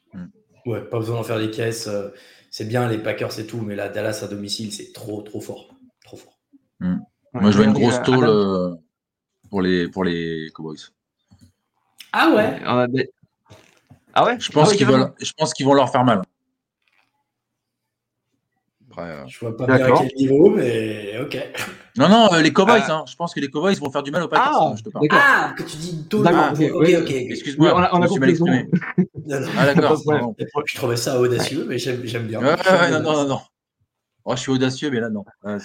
Ouais, 0.65 0.81
pas 0.81 0.97
besoin 0.97 1.17
d'en 1.17 1.23
faire 1.23 1.39
des 1.39 1.51
caisses. 1.51 1.87
Euh, 1.87 2.09
c'est 2.49 2.65
bien 2.65 2.87
les 2.87 2.97
Packers 2.97 3.37
et 3.39 3.45
tout, 3.45 3.61
mais 3.61 3.75
là, 3.75 3.89
Dallas 3.89 4.21
à 4.23 4.27
domicile, 4.27 4.71
c'est 4.71 4.93
trop, 4.93 5.21
trop 5.21 5.41
fort. 5.41 5.75
Trop 6.05 6.17
fort. 6.17 6.39
Mm. 6.79 6.97
Moi, 7.33 7.51
je 7.51 7.57
vois 7.57 7.65
une 7.65 7.73
grosse 7.73 8.01
tôle 8.03 8.27
euh, 8.27 8.75
pour, 9.49 9.61
les, 9.61 9.89
pour 9.89 10.03
les 10.03 10.49
Cowboys. 10.53 10.79
Ah 12.13 12.33
ouais? 12.35 12.61
Ah 14.15 14.25
ouais? 14.25 14.39
Je 14.39 14.51
pense 14.51 14.71
ah 14.71 14.75
qu'ils 14.75 14.85
vont, 14.85 15.11
je 15.19 15.31
pense 15.33 15.53
qu'ils 15.53 15.65
vont 15.65 15.73
leur 15.73 15.91
faire 15.91 16.05
mal. 16.05 16.21
Après, 18.89 19.27
je 19.27 19.39
vois 19.39 19.57
pas 19.57 19.65
bien 19.65 19.83
à 19.83 19.97
quel 19.97 20.15
niveau, 20.15 20.51
mais 20.51 21.17
ok. 21.19 21.37
Non, 21.95 22.09
non, 22.09 22.33
euh, 22.33 22.41
les 22.41 22.51
Cowboys, 22.51 22.81
ah. 22.87 22.91
hein. 22.91 23.05
je 23.07 23.15
pense 23.15 23.33
que 23.33 23.39
les 23.39 23.49
Cowboys 23.49 23.75
vont 23.75 23.91
faire 23.91 24.01
du 24.01 24.09
mal 24.09 24.23
aux 24.23 24.27
Packers. 24.27 24.51
Ah, 24.51 24.67
hein, 24.71 24.75
je 24.75 24.83
te 24.83 24.89
parle. 24.89 25.07
ah 25.11 25.53
que 25.55 25.63
tu 25.63 25.77
dis 25.77 26.05
tôt. 26.09 26.23
Ah, 26.25 26.53
ok, 26.53 26.61
ok. 27.01 27.11
Excuse-moi, 27.11 27.73
on 27.75 27.77
a, 27.77 27.89
on 27.93 28.01
a 28.01 28.07
compris 28.07 28.37
Ah, 29.57 29.73
d'accord. 29.73 30.01
je 30.65 30.75
trouvais 30.75 30.97
ça 30.97 31.19
audacieux, 31.19 31.65
mais 31.67 31.77
j'aime 31.77 32.27
bien. 32.27 32.39
Ouais, 32.39 32.47
ouais, 32.47 32.91
non, 32.91 33.01
non, 33.01 33.13
non, 33.13 33.27
non. 33.27 33.39
Oh, 34.25 34.35
je 34.35 34.41
suis 34.41 34.51
audacieux, 34.51 34.89
mais 34.89 34.99
là, 34.99 35.09
non. 35.09 35.23
Ah, 35.43 35.57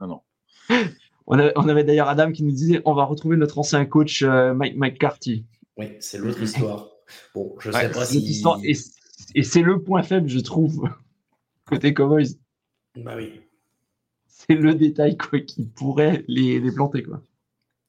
non, 0.00 0.06
non. 0.06 0.20
On, 1.26 1.38
on 1.56 1.68
avait 1.68 1.84
d'ailleurs 1.84 2.08
Adam 2.08 2.32
qui 2.32 2.42
nous 2.42 2.52
disait 2.52 2.80
on 2.86 2.94
va 2.94 3.04
retrouver 3.04 3.36
notre 3.36 3.58
ancien 3.58 3.84
coach 3.84 4.22
euh, 4.22 4.54
Mike 4.54 4.76
McCarthy. 4.76 5.44
Oui, 5.76 5.92
c'est 6.00 6.18
l'autre 6.18 6.42
histoire. 6.42 6.88
Bon, 7.34 7.54
je 7.60 7.70
sais 7.70 7.90
pas 7.90 8.04
si. 8.04 8.18
Histoire, 8.18 8.58
et, 8.64 8.72
et 9.34 9.42
c'est 9.42 9.62
le 9.62 9.82
point 9.82 10.02
faible, 10.02 10.28
je 10.28 10.40
trouve, 10.40 10.88
côté 11.66 11.92
Cowboys. 11.94 12.28
Bah 12.96 13.12
oui 13.16 13.42
c'est 14.48 14.56
le 14.56 14.74
détail 14.74 15.16
quoi, 15.16 15.40
qui 15.40 15.66
pourrait 15.66 16.24
les, 16.28 16.60
les 16.60 16.72
planter. 16.72 17.02
Quoi. 17.02 17.22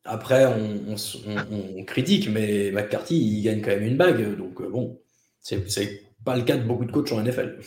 Après, 0.06 0.46
on, 0.46 0.96
on, 1.52 1.84
critique, 1.84 2.30
mais 2.30 2.72
McCarthy, 2.72 3.18
il 3.18 3.44
gagne 3.44 3.62
quand 3.62 3.72
même 3.72 3.84
une 3.84 3.98
bague. 3.98 4.38
Donc, 4.38 4.62
euh, 4.62 4.70
bon, 4.70 5.00
c'est 5.42 6.04
pas 6.26 6.36
le 6.36 6.44
cas 6.44 6.58
de 6.58 6.64
beaucoup 6.64 6.86
de 6.86 6.92
coachs 6.92 7.12
en 7.12 7.22
NFL. 7.22 7.60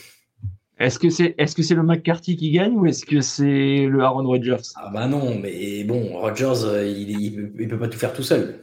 Est-ce 0.79 0.99
que 0.99 1.11
c'est 1.11 1.35
est 1.39 1.45
-ce 1.45 1.63
c'est 1.63 1.75
le 1.75 1.83
McCarthy 1.83 2.37
qui 2.37 2.51
gagne 2.51 2.75
ou 2.75 2.87
est-ce 2.87 3.05
que 3.05 3.21
c'est 3.21 3.87
le 3.87 4.01
Aaron 4.01 4.27
Rodgers? 4.27 4.67
Ah 4.77 4.91
bah 4.93 5.07
non, 5.07 5.39
mais 5.39 5.85
bon, 5.85 6.19
Rodgers, 6.19 6.65
euh, 6.65 6.87
il, 6.87 7.11
il, 7.11 7.53
il, 7.59 7.69
peut 7.69 7.79
pas 7.79 7.89
tout 7.89 7.99
faire 7.99 8.13
tout 8.13 8.25
seul. 8.25 8.59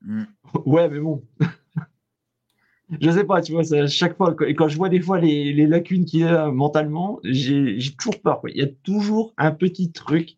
Mm. 0.00 0.24
Ouais, 0.64 0.88
mais 0.88 0.98
bon 0.98 1.22
je 3.00 3.10
sais 3.10 3.24
pas, 3.24 3.40
tu 3.40 3.52
vois, 3.52 3.62
à 3.72 3.86
chaque 3.88 4.16
fois, 4.16 4.34
et 4.46 4.54
quand 4.54 4.68
je 4.68 4.76
vois 4.76 4.88
des 4.88 5.00
fois 5.00 5.18
les, 5.18 5.66
lacunes 5.66 6.04
qu'il 6.04 6.24
a 6.24 6.50
mentalement, 6.50 7.18
j'ai 7.24 7.78
toujours 7.98 8.20
peur. 8.20 8.40
Il 8.48 8.56
y 8.56 8.62
a 8.62 8.68
toujours 8.84 9.34
un 9.38 9.50
petit 9.50 9.90
truc, 9.90 10.36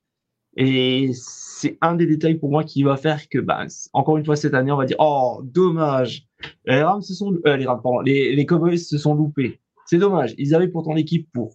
et 0.56 1.10
c'est 1.12 1.76
un 1.82 1.94
des 1.94 2.06
détails 2.06 2.36
pour 2.36 2.50
moi 2.50 2.64
qui 2.64 2.82
va 2.82 2.96
faire 2.96 3.28
que, 3.28 3.38
bah, 3.38 3.66
encore 3.92 4.16
une 4.16 4.24
fois, 4.24 4.36
cette 4.36 4.54
année, 4.54 4.72
on 4.72 4.76
va 4.76 4.86
dire, 4.86 4.96
oh, 4.98 5.40
dommage. 5.44 6.26
Les 6.64 6.82
Rams 6.82 7.02
se 7.02 7.14
sont, 7.14 7.36
euh, 7.46 7.56
les, 8.04 8.46
Cowboys 8.46 8.78
se 8.78 8.96
sont 8.96 9.14
loupés. 9.14 9.60
C'est 9.86 9.98
dommage. 9.98 10.34
Ils 10.38 10.54
avaient 10.54 10.68
pourtant 10.68 10.94
l'équipe 10.94 11.28
pour. 11.32 11.54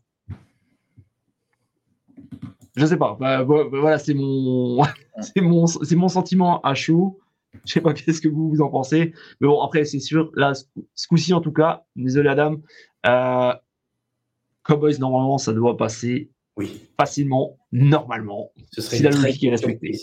Je 2.76 2.86
sais 2.86 2.98
pas. 2.98 3.18
Bah, 3.20 3.44
voilà, 3.44 3.98
c'est 3.98 4.14
mon, 4.14 4.84
mon, 5.38 5.66
mon 5.96 6.08
sentiment 6.08 6.62
à 6.62 6.74
chaud. 6.74 7.20
Je 7.66 7.74
sais 7.74 7.82
pas 7.82 7.94
qu'est-ce 7.94 8.22
que 8.22 8.28
vous, 8.28 8.50
vous 8.50 8.62
en 8.62 8.70
pensez. 8.70 9.14
Mais 9.40 9.48
bon, 9.48 9.62
après, 9.62 9.86
c'est 9.86 10.00
sûr, 10.00 10.32
là, 10.36 10.54
ce 10.54 11.08
coup-ci, 11.08 11.34
en 11.34 11.42
tout 11.42 11.52
cas, 11.52 11.84
désolé 11.96 12.30
Adam, 12.30 12.58
euh, 13.06 13.54
Cowboys, 14.64 14.98
normalement, 15.00 15.38
ça 15.38 15.54
doit 15.54 15.78
passer 15.78 16.32
oui. 16.58 16.82
facilement, 17.00 17.58
normalement, 17.72 18.52
Ce 18.72 18.82
serait 18.82 18.98
si 18.98 19.04
la 19.04 19.10
logique 19.12 19.44
est 19.44 19.50
respectée. 19.50 19.98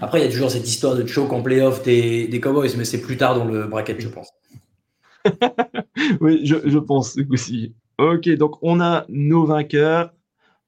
Après, 0.00 0.20
il 0.20 0.24
y 0.24 0.28
a 0.28 0.30
toujours 0.30 0.50
cette 0.50 0.68
histoire 0.68 0.94
de 0.94 1.06
choke 1.06 1.32
en 1.32 1.42
playoff 1.42 1.82
des, 1.82 2.28
des 2.28 2.40
Cowboys, 2.40 2.70
mais 2.76 2.84
c'est 2.84 3.00
plus 3.00 3.16
tard 3.16 3.34
dans 3.36 3.44
le 3.44 3.66
bracket, 3.66 4.00
je 4.00 4.08
pense. 4.08 4.30
oui, 6.20 6.40
je, 6.44 6.56
je 6.64 6.78
pense 6.78 7.18
aussi. 7.30 7.74
Ok, 7.98 8.28
donc 8.30 8.56
on 8.62 8.80
a 8.80 9.06
nos 9.08 9.44
vainqueurs. 9.44 10.12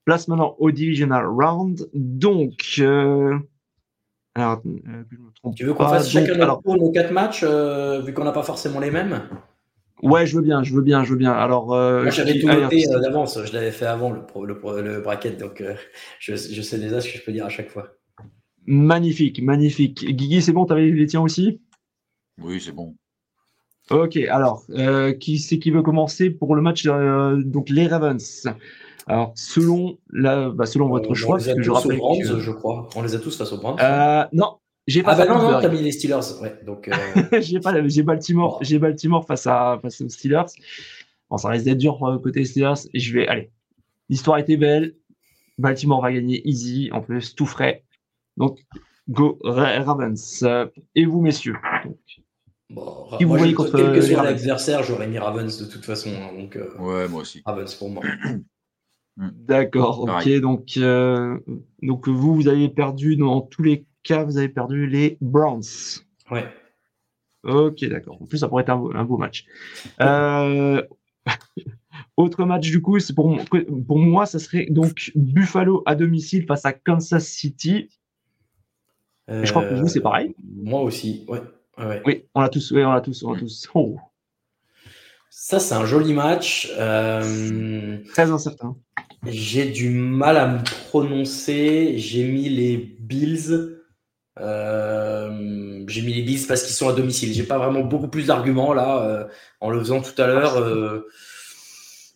Place 0.05 0.27
maintenant 0.29 0.55
au 0.59 0.71
Divisional 0.71 1.25
Round. 1.25 1.89
Donc, 1.93 2.75
euh, 2.79 3.37
alors, 4.37 4.61
euh, 4.65 5.03
tu 5.55 5.65
veux 5.65 5.73
qu'on 5.73 5.87
fasse 5.87 6.09
chacun 6.09 6.35
notre 6.35 6.61
tour 6.61 6.77
nos 6.77 6.91
quatre 6.91 7.11
matchs, 7.11 7.43
euh, 7.43 8.01
vu 8.01 8.13
qu'on 8.13 8.23
n'a 8.23 8.31
pas 8.31 8.43
forcément 8.43 8.79
les 8.79 8.91
mêmes? 8.91 9.23
Ouais, 10.03 10.27
je 10.27 10.35
veux 10.35 10.43
bien, 10.43 10.61
je 10.61 10.75
veux 10.75 10.83
bien, 10.83 11.03
je 11.03 11.11
veux 11.11 11.17
bien. 11.17 11.31
Alors, 11.31 11.73
euh, 11.73 12.03
Moi, 12.03 12.11
j'avais 12.11 12.39
tout 12.39 12.47
noté 12.47 12.85
d'avance, 13.01 13.39
je 13.43 13.51
l'avais 13.53 13.71
fait 13.71 13.87
avant 13.87 14.11
le, 14.11 14.21
le, 14.81 15.01
bracket, 15.01 15.39
donc 15.39 15.63
je, 16.19 16.35
je, 16.35 16.61
sais 16.61 16.77
déjà 16.77 17.01
ce 17.01 17.11
que 17.11 17.17
je 17.17 17.23
peux 17.23 17.31
dire 17.31 17.45
à 17.45 17.49
chaque 17.49 17.69
fois. 17.69 17.95
Magnifique, 18.67 19.41
magnifique. 19.41 20.05
Guigui, 20.05 20.43
c'est 20.43 20.51
bon, 20.51 20.65
tu 20.65 20.73
avais 20.73 20.91
les 20.91 21.07
tiens 21.07 21.21
aussi? 21.21 21.59
Oui, 22.39 22.61
c'est 22.61 22.73
bon. 22.73 22.95
Ok, 23.89 24.17
alors, 24.17 24.65
qui 25.19 25.39
c'est 25.39 25.57
qui 25.57 25.71
veut 25.71 25.81
commencer 25.81 26.29
pour 26.29 26.55
le 26.55 26.61
match 26.61 26.85
Donc, 26.85 27.69
les 27.69 27.87
Ravens? 27.87 28.47
Alors, 29.07 29.31
selon, 29.35 29.97
la, 30.11 30.49
bah, 30.49 30.65
selon 30.65 30.89
votre 30.89 31.13
choix, 31.13 31.37
que 31.37 31.61
je 31.61 31.71
rappelle. 31.71 31.97
Brands, 31.97 32.15
je 32.21 32.51
crois. 32.51 32.89
On 32.95 33.01
les 33.01 33.15
a 33.15 33.19
tous 33.19 33.37
face 33.37 33.51
aux 33.53 33.57
Brands. 33.57 33.77
Euh, 33.79 34.25
non, 34.33 34.57
j'ai 34.85 35.01
pas. 35.01 35.13
Ah, 35.13 35.15
bah 35.15 35.25
non, 35.25 35.51
non, 35.51 35.61
t'as 35.61 35.69
mis 35.69 35.81
les 35.81 35.91
Steelers. 35.91 36.41
Ouais, 36.41 36.59
donc. 36.65 36.89
Euh... 36.89 37.39
j'ai 37.41 37.59
pas, 37.59 37.87
j'ai 37.87 38.03
Baltimore, 38.03 38.59
j'ai 38.61 38.79
Baltimore 38.79 39.25
face 39.25 39.47
à 39.47 39.79
face 39.81 40.01
aux 40.01 40.09
Steelers. 40.09 40.45
Bon, 41.29 41.37
ça 41.37 41.49
risque 41.49 41.65
d'être 41.65 41.77
dur 41.77 42.03
euh, 42.03 42.19
côté 42.19 42.43
Steelers. 42.43 42.87
Et 42.93 42.99
je 42.99 43.13
vais, 43.13 43.27
allez. 43.27 43.49
L'histoire 44.09 44.37
était 44.37 44.57
belle. 44.57 44.95
Baltimore 45.57 46.01
va 46.01 46.11
gagner 46.11 46.47
easy, 46.47 46.89
en 46.91 47.01
plus 47.01 47.33
tout 47.33 47.45
frais. 47.45 47.83
Donc, 48.35 48.59
go 49.09 49.39
Ravens. 49.43 50.45
Et 50.95 51.05
vous, 51.05 51.21
messieurs. 51.21 51.55
Donc, 51.83 51.97
Bon, 52.69 53.07
vous 53.21 53.27
voyez 53.29 53.53
contre 53.53 53.77
quel 53.77 53.93
que 53.93 54.01
soit 54.01 54.23
l'adversaire, 54.23 54.83
j'aurais 54.83 55.07
mis 55.07 55.17
Ravens 55.17 55.57
de 55.57 55.65
toute 55.65 55.85
façon. 55.85 56.09
Hein, 56.09 56.37
donc, 56.37 56.57
euh, 56.57 56.69
ouais, 56.79 57.07
moi 57.07 57.21
aussi. 57.21 57.41
Ravens 57.45 57.73
pour 57.75 57.89
moi. 57.89 58.03
Mm. 59.17 59.29
D'accord, 59.33 60.01
ok. 60.01 60.29
Donc, 60.39 60.77
euh, 60.77 61.39
donc 61.81 62.07
vous, 62.07 62.35
vous 62.35 62.47
avez 62.47 62.69
perdu, 62.69 63.17
dans 63.17 63.41
tous 63.41 63.63
les 63.63 63.85
cas, 64.03 64.23
vous 64.23 64.37
avez 64.37 64.49
perdu 64.49 64.87
les 64.87 65.17
Browns. 65.21 65.63
Ouais. 66.31 66.45
Ok, 67.43 67.83
d'accord. 67.85 68.21
En 68.21 68.25
plus, 68.25 68.37
ça 68.39 68.47
pourrait 68.47 68.63
être 68.63 68.69
un, 68.69 69.03
beau 69.03 69.17
match. 69.17 69.45
Euh, 70.01 70.83
autre 72.17 72.45
match, 72.45 72.69
du 72.69 72.81
coup, 72.81 72.97
pour, 73.15 73.39
pour 73.87 73.97
moi, 73.97 74.25
ça 74.25 74.39
serait 74.39 74.67
donc 74.69 75.11
Buffalo 75.15 75.81
à 75.85 75.95
domicile 75.95 76.45
face 76.45 76.65
à 76.65 76.73
Kansas 76.73 77.27
City. 77.27 77.89
je 79.27 79.49
crois 79.49 79.65
que 79.65 79.73
vous, 79.73 79.87
c'est 79.87 80.01
pareil. 80.01 80.35
Euh, 80.37 80.43
moi 80.63 80.81
aussi, 80.81 81.25
ouais. 81.27 81.41
Oui, 82.05 82.25
on 82.33 82.41
l'a 82.41 82.49
tous, 82.49 82.71
oui, 82.71 82.83
on 82.83 82.91
l'a 82.91 83.01
tous, 83.01 83.23
on 83.23 83.33
l'a 83.33 83.39
tous. 83.39 83.67
Oh. 83.73 83.97
Ça, 85.29 85.59
c'est 85.59 85.75
un 85.75 85.85
joli 85.85 86.13
match. 86.13 86.67
Très 86.75 88.31
incertain. 88.31 88.75
J'ai 89.29 89.65
du 89.65 89.89
mal 89.89 90.37
à 90.37 90.47
me 90.47 90.63
prononcer. 90.63 91.97
J'ai 91.97 92.23
mis 92.23 92.49
les 92.49 92.77
Bills. 92.77 93.77
Euh, 94.39 95.83
j'ai 95.87 96.01
mis 96.01 96.13
les 96.13 96.21
Bills 96.21 96.45
parce 96.47 96.63
qu'ils 96.63 96.75
sont 96.75 96.89
à 96.89 96.93
domicile. 96.93 97.33
J'ai 97.33 97.43
pas 97.43 97.57
vraiment 97.57 97.81
beaucoup 97.81 98.07
plus 98.07 98.27
d'arguments 98.27 98.73
là 98.73 99.03
euh, 99.03 99.27
en 99.61 99.69
le 99.69 99.79
faisant 99.79 100.01
tout 100.01 100.19
à 100.21 100.27
l'heure. 100.27 100.57
Euh, 100.57 101.07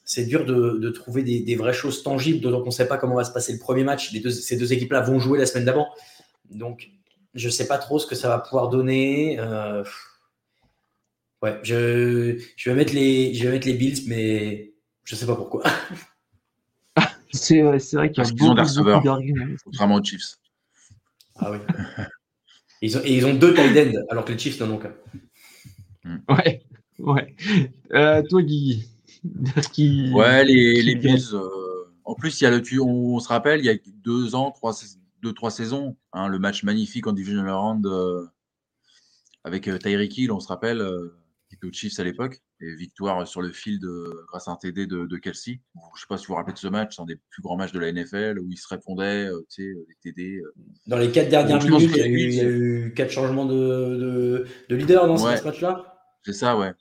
c'est 0.05 0.25
dur 0.25 0.45
de, 0.45 0.89
trouver 0.89 1.23
des, 1.23 1.55
vraies 1.55 1.73
choses 1.73 2.03
tangibles, 2.03 2.41
d'autant 2.41 2.59
qu'on 2.59 2.65
ne 2.65 2.71
sait 2.71 2.87
pas 2.87 2.97
comment 2.97 3.15
va 3.15 3.23
se 3.23 3.31
passer 3.31 3.53
le 3.53 3.59
premier 3.59 3.85
match. 3.85 4.11
ces 4.29 4.57
deux 4.57 4.73
équipes-là 4.73 4.99
vont 5.01 5.19
jouer 5.19 5.39
la 5.39 5.45
semaine 5.45 5.63
d'avant. 5.63 5.87
Donc, 6.49 6.89
je 7.33 7.47
ne 7.47 7.51
sais 7.51 7.65
pas 7.65 7.77
trop 7.77 7.97
ce 7.97 8.07
que 8.07 8.15
ça 8.15 8.27
va 8.27 8.39
pouvoir 8.39 8.67
donner. 8.67 9.39
ouais, 11.41 11.59
je, 11.63 12.43
je, 12.57 12.69
vais 12.69 12.75
mettre 12.75 12.93
les, 12.93 13.33
je 13.33 13.45
vais 13.45 13.51
mettre 13.51 13.67
les 13.67 13.73
Bills, 13.73 14.03
mais 14.07 14.73
je 15.05 15.15
ne 15.15 15.19
sais 15.19 15.25
pas 15.25 15.35
pourquoi. 15.35 15.63
c'est 17.33 17.61
vrai 17.61 18.11
qu'il 18.11 18.23
y 18.23 18.27
a 18.27 18.31
beaucoup, 18.31 19.01
d'arguments. 19.03 19.55
Contrairement 19.63 19.95
aux 19.95 20.03
Chiefs. 20.03 20.37
Ah 21.37 21.51
oui. 21.51 21.57
ils 22.81 22.97
ont, 22.97 23.01
et 23.03 23.17
ils 23.17 23.25
ont 23.25 23.33
deux 23.33 23.53
tight 23.53 23.77
ends, 23.77 24.05
alors 24.09 24.25
que 24.25 24.31
les 24.31 24.39
Chiefs 24.39 24.59
n'en 24.59 24.71
ont 24.71 24.77
qu'un. 24.77 24.93
Hmm. 26.03 26.17
Ouais, 26.29 26.63
ouais. 26.99 27.35
Euh, 27.93 28.23
toi, 28.23 28.41
Guy. 28.41 28.87
Qui... 29.71 30.11
Ouais, 30.13 30.43
les, 30.45 30.81
les 30.81 30.95
Bills. 30.95 31.33
Euh, 31.33 31.93
en 32.05 32.15
plus, 32.15 32.41
il 32.41 32.43
y 32.43 32.47
a 32.47 32.51
le, 32.51 32.61
on, 32.81 33.15
on, 33.15 33.19
se 33.19 33.27
rappelle, 33.27 33.59
il 33.59 33.65
y 33.65 33.69
a 33.69 33.75
deux 34.03 34.35
ans, 34.35 34.51
trois, 34.51 34.73
deux, 35.21 35.33
trois 35.33 35.51
saisons, 35.51 35.95
hein, 36.13 36.27
le 36.27 36.39
match 36.39 36.63
magnifique 36.63 37.05
en 37.05 37.13
Division 37.13 37.43
Round 37.43 37.85
euh, 37.85 38.25
avec 39.43 39.67
euh, 39.67 39.77
Tyreek 39.77 40.17
Hill, 40.17 40.31
on 40.31 40.39
se 40.39 40.47
rappelle 40.47 40.83
qui 41.47 41.55
était 41.55 41.67
aux 41.67 41.71
Chiefs 41.71 41.99
à 41.99 42.03
l'époque, 42.03 42.41
et 42.61 42.75
victoire 42.75 43.27
sur 43.27 43.41
le 43.41 43.51
field 43.51 43.85
grâce 44.27 44.47
à 44.47 44.51
un 44.51 44.55
TD 44.55 44.85
de, 44.85 45.05
de 45.05 45.17
Kelsey. 45.17 45.59
je 45.75 45.79
ne 45.79 45.99
sais 45.99 46.05
pas 46.07 46.17
si 46.17 46.25
vous 46.25 46.33
vous 46.33 46.37
rappelez 46.37 46.53
de 46.53 46.59
ce 46.59 46.67
match, 46.67 46.95
c'est 46.95 47.01
un 47.01 47.05
des 47.05 47.17
plus 47.29 47.41
grands 47.41 47.57
matchs 47.57 47.71
de 47.71 47.79
la 47.79 47.91
NFL 47.91 48.39
où 48.39 48.49
il 48.51 48.57
se 48.57 48.67
répondait, 48.67 49.25
euh, 49.25 49.45
tu 49.49 49.63
sais, 49.63 49.79
les 49.87 50.13
TD. 50.13 50.37
Euh. 50.37 50.53
Dans 50.87 50.97
les 50.97 51.11
quatre 51.11 51.29
dernières 51.29 51.63
minutes, 51.63 51.91
il 51.93 51.97
y, 51.97 52.01
a 52.01 52.07
eu, 52.07 52.19
il 52.19 52.33
y, 52.33 52.39
a 52.39 52.43
eu, 52.43 52.93
quatre 52.95 53.11
changements 53.11 53.45
de, 53.45 54.45
de, 54.69 54.75
leader 54.75 55.07
dans 55.07 55.17
ce 55.17 55.43
match-là 55.43 55.95
C'est 56.23 56.33
ça, 56.33 56.57
ouais. 56.57 56.71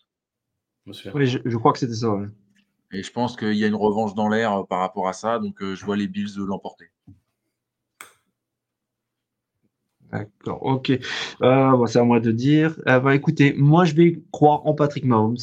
Oui, 1.15 1.27
je, 1.27 1.39
je, 1.45 1.57
crois 1.57 1.73
que 1.73 1.79
c'était 1.79 1.95
ça. 1.95 2.11
Ouais. 2.11 2.27
Et 2.93 3.03
je 3.03 3.13
pense 3.13 3.37
qu'il 3.37 3.55
y 3.55 3.65
a 3.65 3.67
une 3.67 3.75
revanche 3.75 4.15
dans 4.15 4.29
l'air 4.29 4.53
euh, 4.53 4.65
par 4.65 4.81
rapport 4.81 5.09
à 5.09 5.13
ça, 5.13 5.39
donc 5.39 5.63
je 5.63 5.85
vois 5.85 5.97
les 5.97 6.09
Bills 6.09 6.37
l'emporter. 6.37 6.91
D'accord, 10.13 10.63
ok. 10.63 10.91
Euh, 11.43 11.87
c'est 11.87 11.99
à 11.99 12.05
moi 12.05 12.21
de 12.21 12.33
dire. 12.33 12.77
Euh, 12.89 12.99
bah, 12.99 13.15
écoutez, 13.15 13.55
moi 13.57 13.85
je 13.85 13.95
vais 13.95 14.21
croire 14.33 14.67
en 14.67 14.75
Patrick 14.75 15.05
Mahomes. 15.05 15.37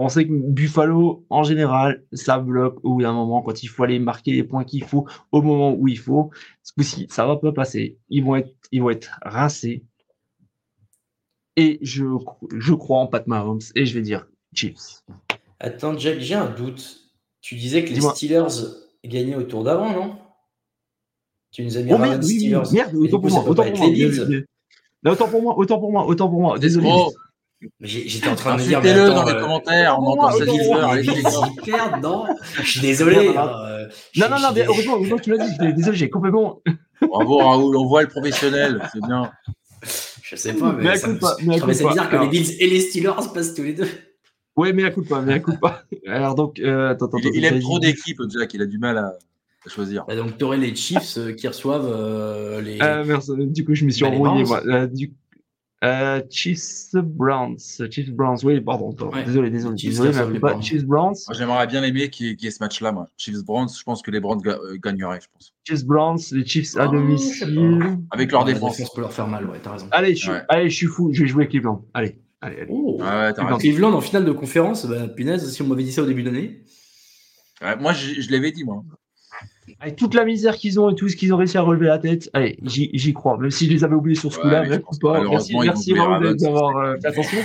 On 0.00 0.08
sait 0.08 0.26
que 0.26 0.32
Buffalo, 0.32 1.26
en 1.28 1.42
général, 1.42 2.04
ça 2.12 2.38
bloque 2.38 2.78
au 2.84 2.94
bout 2.94 3.02
d'un 3.02 3.12
moment 3.12 3.42
quand 3.42 3.64
il 3.64 3.66
faut 3.66 3.82
aller 3.82 3.98
marquer 3.98 4.32
les 4.32 4.44
points 4.44 4.62
qu'il 4.62 4.84
faut 4.84 5.08
au 5.32 5.42
moment 5.42 5.72
où 5.72 5.88
il 5.88 5.98
faut. 5.98 6.30
Ce 6.62 6.72
coup-ci, 6.72 7.08
ça 7.10 7.26
va 7.26 7.36
pas 7.36 7.50
passer. 7.50 7.98
Ils 8.08 8.22
vont 8.22 8.36
être, 8.36 8.54
ils 8.70 8.80
vont 8.80 8.90
être 8.90 9.18
rincés. 9.22 9.84
Et 11.56 11.80
je, 11.82 12.04
je 12.56 12.74
crois 12.74 13.00
en 13.00 13.08
Pat 13.08 13.26
Mahomes 13.26 13.58
et 13.74 13.86
je 13.86 13.94
vais 13.94 14.02
dire 14.02 14.28
Chiefs. 14.54 15.02
Attends, 15.58 15.98
Jack, 15.98 16.20
j'ai 16.20 16.36
un 16.36 16.48
doute. 16.48 17.00
Tu 17.40 17.56
disais 17.56 17.84
que 17.84 17.92
les 17.92 18.00
Steelers 18.00 18.46
gagnaient 19.04 19.34
au 19.34 19.42
tour 19.42 19.64
d'avant, 19.64 19.92
non? 19.92 20.16
Tu 21.50 21.64
nous 21.64 21.76
as 21.76 21.82
mis 21.82 21.92
oh, 21.92 21.98
merde, 21.98 22.22
oui, 22.24 22.54
merde, 22.72 22.94
autant 22.94 23.20
pour 23.20 23.30
moi, 23.30 23.48
autant 23.48 23.64
pour 23.64 23.80
moi. 23.80 25.10
autant 25.10 25.28
pour 25.28 25.42
moi, 25.42 25.58
autant 25.58 25.78
pour 25.80 25.90
moi, 25.90 26.06
autant 26.06 26.28
pour 26.28 26.40
moi. 26.40 26.58
Désolé. 26.58 26.88
Oh. 26.92 27.10
J'étais 27.80 28.28
en 28.28 28.36
train 28.36 28.56
de 28.56 28.62
dire. 28.62 28.80
Mettez-le 28.80 29.08
dans 29.08 29.24
les 29.24 29.32
euh, 29.32 29.40
commentaires, 29.40 29.98
on 30.00 30.06
entend 30.06 30.30
cette 30.30 30.52
histoire. 30.52 32.00
non, 32.00 32.26
je 32.62 32.70
suis 32.70 32.80
désolé. 32.80 33.34
Euh, 33.36 33.86
non, 34.16 34.28
non, 34.30 34.40
non, 34.40 34.48
mais 34.54 34.64
heureusement, 34.66 34.94
heureusement 34.96 35.18
tu 35.18 35.30
l'as 35.30 35.46
dit. 35.46 35.74
Désolé, 35.74 35.96
j'ai 35.96 36.10
complètement. 36.10 36.62
Bravo 37.00 37.38
Raoul, 37.38 37.76
on 37.76 37.86
voit 37.86 38.02
le 38.02 38.08
professionnel, 38.08 38.88
c'est 38.92 39.02
bien. 39.04 39.30
Je 40.22 40.36
sais 40.36 40.52
pas, 40.52 40.72
mais, 40.72 40.84
mais 40.84 40.96
ça, 40.96 41.08
pas, 41.14 41.36
mais 41.42 41.74
c'est 41.74 41.86
bizarre 41.86 42.10
que 42.10 42.16
les 42.16 42.28
Bills 42.28 42.56
et 42.60 42.66
les 42.66 42.80
Steelers 42.80 43.32
passent 43.32 43.54
tous 43.54 43.62
les 43.62 43.72
deux. 43.72 43.88
Oui, 44.56 44.72
mais 44.72 44.82
écoute 44.82 45.08
pas, 45.08 45.22
mais 45.22 45.36
écoute 45.36 45.60
pas. 45.60 45.84
Alors 46.06 46.34
donc, 46.34 46.58
euh, 46.58 46.90
attends, 46.90 47.06
attends, 47.06 47.18
il, 47.22 47.36
il 47.36 47.44
aime 47.44 47.60
trop 47.60 47.78
d'équipes, 47.78 48.20
Jack, 48.28 48.52
il 48.54 48.62
a 48.62 48.66
du 48.66 48.78
mal 48.78 48.98
à 48.98 49.12
choisir. 49.68 50.04
Bah, 50.06 50.16
donc, 50.16 50.36
tu 50.38 50.44
aurais 50.44 50.56
les 50.56 50.74
Chiefs 50.74 51.18
euh, 51.18 51.32
qui 51.32 51.46
reçoivent 51.46 51.90
euh, 51.90 52.60
les. 52.60 52.78
Euh, 52.82 53.04
merci. 53.06 53.32
Du 53.36 53.64
coup, 53.64 53.74
je 53.74 53.84
me 53.84 53.90
suis 53.90 54.02
bah, 54.02 54.10
envoyé. 54.10 54.44
Moi. 55.82 56.20
du... 56.20 56.28
Chiefs 56.30 56.94
Browns. 56.94 57.58
Chiefs 57.90 58.10
Browns, 58.10 58.38
oui, 58.44 58.60
pardon. 58.60 58.94
Désolé, 59.24 59.50
désolé. 59.50 59.78
Chiefs, 59.78 60.00
désolé, 60.00 60.40
pas 60.40 60.60
Chiefs 60.60 60.84
Browns. 60.84 61.16
J'aimerais 61.32 61.66
bien 61.66 61.82
aimer 61.82 62.10
qui 62.10 62.36
est 62.42 62.50
ce 62.50 62.62
match-là, 62.62 62.92
moi. 62.92 63.08
Chiefs 63.16 63.44
Browns, 63.44 63.68
je 63.76 63.82
pense 63.82 64.02
que 64.02 64.10
les 64.10 64.20
Browns 64.20 64.40
gagneraient, 64.82 65.20
je 65.20 65.28
pense. 65.32 65.54
Chiefs 65.64 65.84
Browns, 65.84 66.20
les 66.32 66.46
Chiefs 66.46 66.76
à 66.76 66.88
oh, 66.88 66.92
domicile. 66.92 67.98
Avec 68.10 68.32
leur 68.32 68.44
défense. 68.44 68.78
Ça 68.78 68.84
peut 68.94 69.00
leur 69.00 69.12
faire 69.12 69.28
mal, 69.28 69.44
ouais, 69.46 69.58
t'as 69.62 69.72
raison. 69.72 69.88
Allez, 69.90 70.14
je, 70.14 70.32
allez, 70.48 70.70
je 70.70 70.76
suis 70.76 70.86
fou, 70.86 71.10
je 71.12 71.22
vais 71.22 71.28
jouer 71.28 71.48
Cleveland. 71.48 71.84
Allez. 71.94 72.18
Allez, 72.40 72.60
allez. 72.60 72.70
Oh. 72.70 73.00
Cleveland 73.58 73.92
en 73.92 74.00
finale 74.00 74.24
de 74.24 74.32
conférence, 74.32 74.86
bah, 74.86 75.08
punaise, 75.08 75.50
si 75.52 75.62
on 75.62 75.66
m'avait 75.66 75.84
dit 75.84 75.92
ça 75.92 76.02
au 76.02 76.06
début 76.06 76.22
d'année. 76.22 76.62
moi, 77.80 77.92
je, 77.92 78.20
je 78.20 78.30
l'avais 78.30 78.52
dit, 78.52 78.64
moi. 78.64 78.84
Avec 79.80 79.94
toute 79.94 80.14
la 80.14 80.24
misère 80.24 80.56
qu'ils 80.56 80.80
ont 80.80 80.90
et 80.90 80.96
tout 80.96 81.08
ce 81.08 81.14
qu'ils 81.14 81.32
ont 81.32 81.36
réussi 81.36 81.56
à 81.56 81.62
relever 81.62 81.86
la 81.86 81.98
tête, 81.98 82.28
allez, 82.32 82.58
j'y 82.64 83.12
crois. 83.12 83.38
Même 83.38 83.52
si 83.52 83.66
je 83.66 83.70
les 83.70 83.84
avais 83.84 83.94
oubliés 83.94 84.18
sur 84.18 84.32
ce 84.32 84.40
coup-là, 84.40 84.64
Merci, 84.66 85.56
merci 85.56 85.92
d'avoir 85.92 86.76
euh, 86.78 86.96
fait 87.00 87.06
attention. 87.06 87.38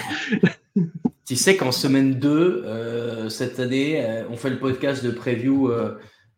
tu 1.28 1.36
sais 1.36 1.56
qu'en 1.56 1.72
semaine 1.72 2.16
2, 2.16 2.64
euh, 2.66 3.30
cette 3.30 3.60
année, 3.60 4.04
euh, 4.04 4.24
on 4.32 4.36
fait 4.36 4.50
le 4.50 4.58
podcast 4.58 5.06
de 5.06 5.12
preview 5.12 5.72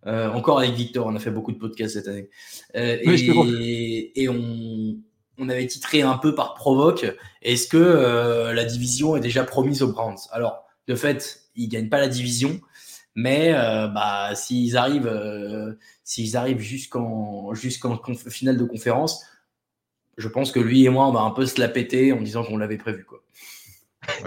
encore 0.06 0.60
avec 0.60 0.74
Victor. 0.74 1.08
On 1.08 1.16
a 1.16 1.20
fait 1.20 1.32
beaucoup 1.32 1.54
de 1.54 1.58
podcasts 1.58 1.94
cette 1.94 2.10
année. 2.10 2.30
et, 2.74 4.22
et 4.22 4.28
on, 4.28 4.98
on, 5.38 5.48
avait 5.48 5.66
titré 5.68 6.02
un 6.02 6.18
peu 6.18 6.36
par 6.36 6.56
provoque 6.56 7.06
est-ce 7.42 7.68
que 7.68 8.52
la 8.54 8.66
division 8.66 9.16
est 9.16 9.22
déjà 9.22 9.46
promise 9.46 9.82
aux 9.82 9.94
Browns? 9.94 10.18
Alors, 10.32 10.66
de 10.90 10.96
fait, 10.96 11.40
ils 11.56 11.68
ne 11.68 11.72
gagnent 11.72 11.90
pas 11.90 12.00
la 12.00 12.10
division. 12.10 12.60
Mais 13.16 13.54
euh, 13.54 13.88
bah, 13.88 14.36
s'ils 14.36 14.76
arrivent, 14.76 15.08
euh, 15.08 15.74
s'ils 16.04 16.36
arrivent 16.36 16.60
jusqu'en 16.60 17.54
jusqu'en 17.54 17.98
finale 18.30 18.58
de 18.58 18.66
conférence, 18.66 19.24
je 20.18 20.28
pense 20.28 20.52
que 20.52 20.60
lui 20.60 20.86
et 20.86 20.90
moi, 20.90 21.08
on 21.08 21.12
va 21.12 21.22
un 21.22 21.32
peu 21.32 21.46
se 21.46 21.60
la 21.60 21.70
péter 21.70 22.12
en 22.12 22.22
disant 22.22 22.44
qu'on 22.44 22.58
l'avait 22.58 22.78
prévu. 22.78 23.06
Quoi. 23.06 23.24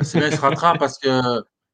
c'est 0.03 0.19
vrai, 0.19 0.31
il 0.31 0.37
se 0.37 0.41
rattrape 0.41 0.79
parce 0.79 0.99
que 0.99 1.21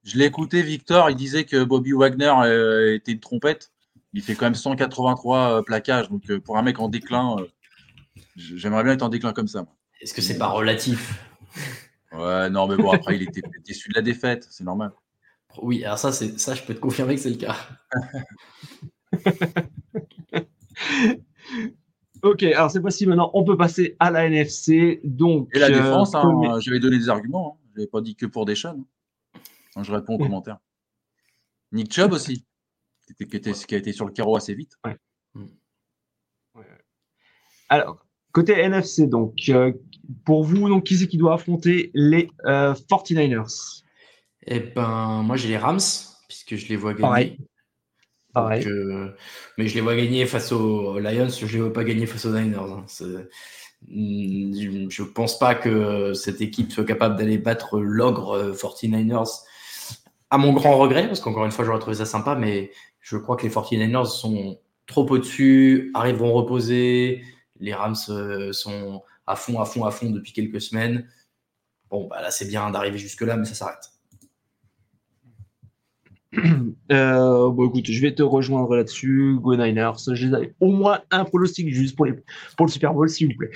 je 0.02 0.18
l'ai 0.18 0.24
écouté, 0.24 0.62
Victor, 0.62 1.08
il 1.08 1.16
disait 1.16 1.44
que 1.44 1.62
Bobby 1.62 1.92
Wagner 1.92 2.34
euh, 2.44 2.94
était 2.94 3.12
une 3.12 3.20
trompette. 3.20 3.70
Il 4.12 4.22
fait 4.22 4.34
quand 4.34 4.46
même 4.46 4.54
183 4.54 5.64
plaquages. 5.64 6.08
Donc 6.10 6.36
pour 6.38 6.58
un 6.58 6.62
mec 6.62 6.80
en 6.80 6.88
déclin, 6.88 7.36
j'aimerais 8.36 8.82
bien 8.82 8.92
être 8.92 9.02
en 9.02 9.08
déclin 9.08 9.32
comme 9.32 9.48
ça. 9.48 9.66
Est-ce 10.00 10.14
que 10.14 10.20
c'est 10.20 10.38
pas 10.38 10.48
relatif? 10.48 11.24
Ouais, 12.12 12.48
non, 12.48 12.68
mais 12.68 12.76
bon, 12.76 12.92
après, 12.92 13.16
il 13.16 13.22
était 13.22 13.42
déçu 13.66 13.88
de 13.88 13.94
la 13.94 14.02
défaite, 14.02 14.46
c'est 14.48 14.62
normal. 14.62 14.92
Oui, 15.62 15.84
alors 15.84 15.98
ça, 15.98 16.12
c'est 16.12 16.38
ça, 16.38 16.54
je 16.54 16.62
peux 16.62 16.74
te 16.74 16.80
confirmer 16.80 17.14
que 17.14 17.20
c'est 17.20 17.30
le 17.30 17.36
cas. 17.36 17.56
ok, 22.22 22.42
alors 22.42 22.70
c'est 22.70 22.80
possible 22.80 23.10
maintenant, 23.10 23.30
on 23.34 23.44
peut 23.44 23.56
passer 23.56 23.96
à 24.00 24.10
la 24.10 24.26
NFC. 24.26 25.00
Donc, 25.04 25.50
Et 25.54 25.58
la 25.58 25.66
euh, 25.66 25.70
défense, 25.70 26.14
hein, 26.14 26.58
j'avais 26.60 26.80
donné 26.80 26.98
des 26.98 27.08
arguments, 27.08 27.56
hein. 27.56 27.68
je 27.72 27.80
n'avais 27.80 27.90
pas 27.90 28.00
dit 28.00 28.16
que 28.16 28.26
pour 28.26 28.44
des 28.44 28.54
Hein. 28.64 28.76
je 29.82 29.92
réponds 29.92 30.14
aux 30.14 30.18
commentaires. 30.18 30.58
Nick 31.72 31.92
Chubb 31.92 32.12
aussi, 32.12 32.44
qui, 33.06 33.36
était, 33.36 33.52
qui, 33.52 33.74
a 33.74 33.78
été 33.78 33.92
sur 33.92 34.06
le 34.06 34.12
carreau 34.12 34.36
assez 34.36 34.54
vite. 34.54 34.76
Alors, 37.68 38.04
côté 38.32 38.52
NFC, 38.52 39.06
donc, 39.06 39.34
euh, 39.48 39.72
pour 40.24 40.44
vous, 40.44 40.68
donc, 40.68 40.84
qui 40.84 40.96
c'est 40.96 41.08
qui 41.08 41.16
doit 41.16 41.34
affronter 41.34 41.90
les 41.94 42.28
49ers? 42.44 43.80
euh, 43.80 43.83
eh 44.46 44.60
ben, 44.60 45.22
moi, 45.22 45.36
j'ai 45.36 45.48
les 45.48 45.56
Rams, 45.56 45.80
puisque 46.28 46.56
je 46.56 46.68
les 46.68 46.76
vois 46.76 46.94
gagner. 46.94 47.38
Pareil. 48.32 48.66
Euh, 48.66 49.10
mais 49.56 49.68
je 49.68 49.76
les 49.76 49.80
vois 49.80 49.94
gagner 49.94 50.26
face 50.26 50.50
aux 50.50 50.98
Lions, 50.98 51.28
je 51.28 51.46
ne 51.46 51.50
les 51.50 51.60
vois 51.60 51.72
pas 51.72 51.84
gagner 51.84 52.06
face 52.06 52.24
aux 52.26 52.36
Niners. 52.36 52.58
Hein. 52.58 52.84
Hmm, 53.86 54.88
je 54.90 55.02
ne 55.02 55.08
pense 55.08 55.38
pas 55.38 55.54
que 55.54 56.14
cette 56.14 56.40
équipe 56.40 56.72
soit 56.72 56.84
capable 56.84 57.16
d'aller 57.16 57.38
battre 57.38 57.78
l'ogre 57.78 58.52
49ers, 58.52 59.20
euh, 59.20 59.48
à 60.30 60.38
mon 60.38 60.52
grand 60.52 60.76
regret, 60.78 61.06
parce 61.06 61.20
qu'encore 61.20 61.44
une 61.44 61.52
fois, 61.52 61.64
j'aurais 61.64 61.78
trouvé 61.78 61.96
ça 61.96 62.06
sympa, 62.06 62.34
mais 62.34 62.72
je 63.00 63.16
crois 63.16 63.36
que 63.36 63.44
les 63.44 63.50
49ers 63.50 64.06
sont 64.06 64.58
trop 64.86 65.06
au-dessus, 65.08 65.92
arriveront 65.94 66.32
reposer. 66.32 67.22
Les 67.60 67.72
Rams 67.72 67.94
euh, 68.08 68.52
sont 68.52 69.02
à 69.26 69.36
fond, 69.36 69.60
à 69.60 69.64
fond, 69.64 69.84
à 69.84 69.90
fond 69.90 70.10
depuis 70.10 70.32
quelques 70.32 70.60
semaines. 70.60 71.08
Bon, 71.88 72.08
bah 72.08 72.20
là, 72.20 72.30
c'est 72.30 72.46
bien 72.46 72.70
d'arriver 72.70 72.98
jusque-là, 72.98 73.36
mais 73.36 73.44
ça 73.44 73.54
s'arrête. 73.54 73.93
Euh, 76.92 77.48
bon, 77.48 77.68
écoute, 77.68 77.86
je 77.86 78.00
vais 78.02 78.14
te 78.14 78.22
rejoindre 78.22 78.76
là-dessus. 78.76 79.38
Go 79.40 79.56
Niners. 79.56 79.96
J'ai 80.12 80.54
au 80.60 80.70
moins 80.70 81.00
un 81.10 81.24
pronostic 81.24 81.72
juste 81.72 81.96
pour, 81.96 82.04
les, 82.04 82.12
pour 82.58 82.66
le 82.66 82.70
Super 82.70 82.92
Bowl, 82.92 83.08
s'il 83.08 83.28
vous 83.28 83.38
plaît. 83.38 83.50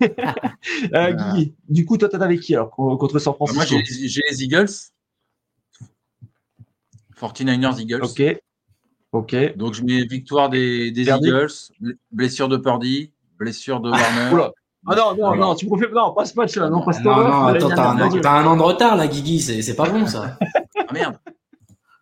euh, 0.94 1.12
Guy, 1.12 1.54
du 1.68 1.84
coup, 1.84 1.96
toi, 1.96 2.08
t'as 2.08 2.18
avec 2.18 2.40
qui 2.40 2.54
alors 2.54 2.70
contre 2.70 3.20
San 3.20 3.34
Francisco 3.34 3.74
Moi, 3.74 3.82
j'ai 3.84 4.20
les 4.28 4.42
Eagles. 4.42 4.66
49ers 7.20 7.80
Eagles. 7.80 8.02
Ok. 8.02 8.22
Ok. 9.12 9.56
Donc 9.56 9.74
je 9.74 9.82
mets 9.82 10.04
victoire 10.04 10.50
des, 10.50 10.90
des 10.90 11.08
Eagles, 11.08 11.52
blessure 12.10 12.48
de 12.48 12.56
Purdy, 12.56 13.12
blessure 13.38 13.80
de 13.80 13.90
Warner. 13.90 14.50
Ah 14.88 14.94
non, 14.94 15.16
non, 15.16 15.34
non, 15.34 15.54
tu 15.56 15.66
me 15.66 15.72
refais. 15.72 15.88
Non, 15.92 16.14
pas 16.14 16.24
ce 16.24 16.36
match-là. 16.36 16.70
Non, 16.70 16.80
pas 16.80 16.92
ce 16.92 17.02
Non, 17.02 17.16
non, 17.16 17.46
attends, 17.46 17.68
t'as 17.70 18.38
un, 18.38 18.46
an 18.46 18.56
de 18.56 18.62
retard 18.62 18.94
là, 18.94 19.08
Guigui, 19.08 19.40
c'est 19.40 19.74
pas 19.74 19.88
bon 19.88 20.06
ça. 20.06 20.38
ah 20.78 20.92
merde. 20.92 21.16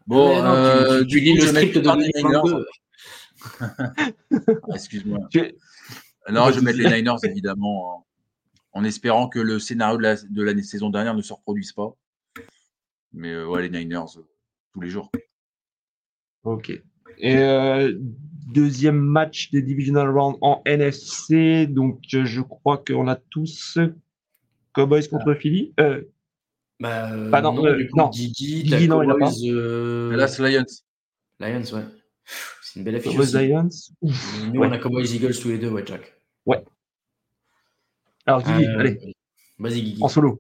Bon, 0.07 0.43
non, 0.43 0.51
euh, 0.51 1.01
tu, 1.03 1.07
tu, 1.07 1.21
lis 1.21 1.35
le 1.35 1.47
script 1.47 1.77
de 1.77 1.81
2022. 1.81 2.67
Excuse-moi. 4.75 5.29
Non, 6.31 6.51
je 6.51 6.59
vais 6.59 6.61
mettre 6.63 6.79
les 6.79 6.91
Niners 6.91 7.25
évidemment 7.25 8.07
en, 8.73 8.85
espérant 8.85 9.29
que 9.29 9.39
le 9.39 9.59
scénario 9.59 9.97
de 9.97 10.03
la, 10.03 10.17
de 10.17 10.43
la 10.43 10.63
saison 10.63 10.91
dernière 10.91 11.15
ne 11.15 11.23
se 11.23 11.33
reproduise 11.33 11.73
pas. 11.73 11.95
Mais 13.13 13.33
euh, 13.33 13.47
ouais, 13.47 13.67
les 13.67 13.71
Niners 13.71 14.19
euh, 14.19 14.27
tous 14.73 14.81
les 14.81 14.91
jours. 14.91 15.11
Ok. 16.43 16.71
Et 17.19 17.37
euh, 17.37 17.93
deuxième 17.97 18.99
match 18.99 19.51
des 19.51 19.63
Divisional 19.63 20.11
Round 20.11 20.37
en 20.41 20.63
NFC. 20.67 21.67
Donc, 21.67 22.01
je 22.09 22.41
crois 22.41 22.79
qu'on 22.79 23.07
a 23.09 23.17
tous 23.17 23.79
Cowboys 24.73 25.09
contre 25.09 25.33
ah. 25.33 25.37
Philly. 25.37 25.73
Bah, 26.81 27.11
pas 27.31 27.41
non, 27.41 27.53
non, 27.53 27.67
euh, 27.67 27.89
non. 27.95 28.11
Gigi, 28.11 28.89
non, 28.89 29.03
il 29.03 29.11
a 29.11 29.15
pas. 29.15 29.31
Euh... 29.45 30.11
Lions. 30.17 30.65
Lions, 31.41 31.75
ouais. 31.75 31.85
C'est 32.63 32.81
une 32.81 32.85
belle 32.85 32.97
affiche. 32.97 33.13
Cowboys 33.13 33.47
Lions. 33.47 33.69
Nous, 34.03 34.61
ouais. 34.61 34.67
on 34.67 34.73
a 34.73 34.79
Cowboys 34.79 35.15
Eagles 35.15 35.39
tous 35.41 35.49
les 35.49 35.59
deux, 35.59 35.71
ouais, 35.71 35.85
Jack. 35.87 36.17
Ouais. 36.47 36.65
Alors, 38.27 38.43
Guigui, 38.43 38.67
euh, 38.67 38.79
allez. 38.79 39.15
Vas-y, 39.59 39.83
Guigui. 39.83 40.03
En 40.03 40.09
solo. 40.09 40.39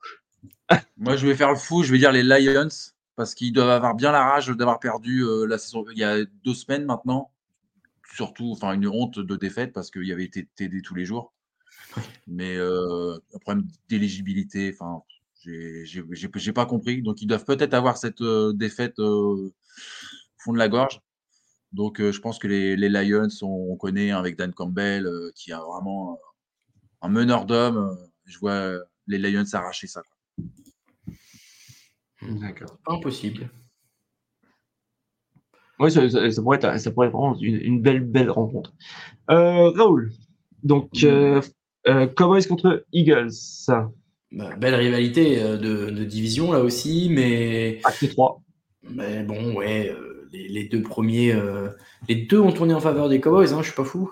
Moi, 0.96 1.16
je 1.16 1.26
vais 1.26 1.34
faire 1.34 1.50
le 1.50 1.56
fou. 1.56 1.82
Je 1.82 1.92
vais 1.92 1.98
dire 1.98 2.12
les 2.12 2.22
Lions 2.22 2.68
parce 3.16 3.34
qu'ils 3.34 3.52
doivent 3.52 3.70
avoir 3.70 3.94
bien 3.94 4.12
la 4.12 4.24
rage 4.24 4.48
d'avoir 4.48 4.80
perdu 4.80 5.22
euh, 5.22 5.46
la 5.46 5.58
saison 5.58 5.84
il 5.92 5.98
y 5.98 6.04
a 6.04 6.24
deux 6.44 6.54
semaines 6.54 6.84
maintenant. 6.84 7.30
Surtout, 8.12 8.50
enfin, 8.52 8.72
une 8.72 8.88
honte 8.88 9.18
de 9.18 9.36
défaite 9.36 9.72
parce 9.72 9.90
qu'il 9.90 10.04
y 10.04 10.12
avait 10.12 10.24
été 10.24 10.48
TD 10.56 10.82
tous 10.82 10.94
les 10.94 11.04
jours. 11.04 11.32
Mais 12.26 12.56
euh, 12.56 13.16
un 13.34 13.38
problème 13.38 13.66
d'éligibilité, 13.88 14.74
enfin, 14.74 15.02
j'ai 15.44 16.52
pas 16.52 16.66
compris. 16.66 17.02
Donc, 17.02 17.22
ils 17.22 17.26
doivent 17.26 17.44
peut-être 17.44 17.74
avoir 17.74 17.96
cette 17.96 18.20
euh, 18.20 18.52
défaite 18.52 18.98
au 18.98 19.52
fond 20.38 20.52
de 20.52 20.58
la 20.58 20.68
gorge. 20.68 21.00
Donc, 21.72 22.00
je 22.00 22.20
pense 22.20 22.38
que 22.38 22.46
les, 22.46 22.76
Lions, 22.76 23.28
on, 23.42 23.76
connaît 23.76 24.12
hein, 24.12 24.18
avec 24.18 24.36
Dan 24.36 24.52
Campbell, 24.52 25.08
qui 25.34 25.52
a 25.52 25.60
vraiment 25.60 26.20
un 27.02 27.08
meneur 27.08 27.46
d'hommes. 27.46 27.98
je 28.26 28.38
vois 28.38 28.78
les 29.08 29.18
Lions 29.18 29.44
arracher 29.52 29.88
ça. 29.88 30.02
D'accord. 32.22 32.78
Impossible. 32.86 33.50
Oui, 35.80 35.90
ça, 35.90 36.00
pourrait 36.42 36.58
être, 36.58 36.80
ça 36.80 36.90
pourrait 36.92 37.08
être 37.08 37.12
vraiment 37.12 37.36
une, 37.40 37.82
belle, 37.82 38.00
belle 38.00 38.30
rencontre. 38.30 38.72
Euh, 39.30 39.70
Raoul, 39.70 40.12
donc 40.62 40.90
euh, 41.02 41.42
euh, 41.88 42.06
Cowboys 42.06 42.46
contre 42.46 42.84
Eagles. 42.92 43.32
Bah, 44.32 44.50
belle 44.56 44.74
rivalité 44.74 45.40
de, 45.40 46.04
division 46.04 46.52
là 46.52 46.60
aussi, 46.60 47.08
mais. 47.10 47.80
Acte 47.84 48.08
3. 48.10 48.40
Mais 48.90 49.22
bon, 49.22 49.54
ouais, 49.54 49.94
les, 50.32 50.64
deux 50.64 50.82
premiers. 50.82 51.34
les 52.08 52.16
deux 52.16 52.40
ont 52.40 52.52
tourné 52.52 52.74
en 52.74 52.80
faveur 52.80 53.08
des 53.08 53.20
Cowboys, 53.20 53.52
hein, 53.52 53.58
je 53.60 53.66
suis 53.66 53.76
pas 53.76 53.84
fou. 53.84 54.10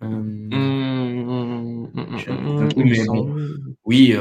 Mmh, 0.00 0.54
mmh, 0.54 1.88
mmh, 1.94 2.72
mais 2.76 3.04
bon, 3.06 3.36
oui, 3.84 4.16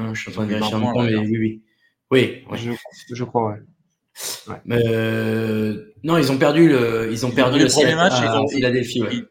Hein, 0.00 0.14
je 0.14 0.20
suis 0.20 0.30
en 0.30 0.32
train 0.32 0.44
de 0.44 0.50
vérifier 0.50 0.74
en 0.74 0.80
même 0.80 0.92
temps, 0.92 1.02
mais 1.02 1.16
oui, 1.16 1.38
oui. 1.38 1.62
Oui, 2.10 2.42
Je, 2.54 2.72
je, 3.14 3.24
crois, 3.24 3.52
ouais. 3.52 3.58
ouais. 4.48 4.84
Euh, 4.84 5.92
non, 6.02 6.18
ils 6.18 6.32
ont 6.32 6.38
perdu 6.38 6.68
le, 6.68 7.08
ils 7.12 7.24
ont 7.24 7.30
perdu 7.30 7.60
le 7.60 7.66
premier 7.66 7.94
match 7.94 8.14
à 8.14 8.42
Philadelphie. 8.50 9.02
Ouais. 9.02 9.22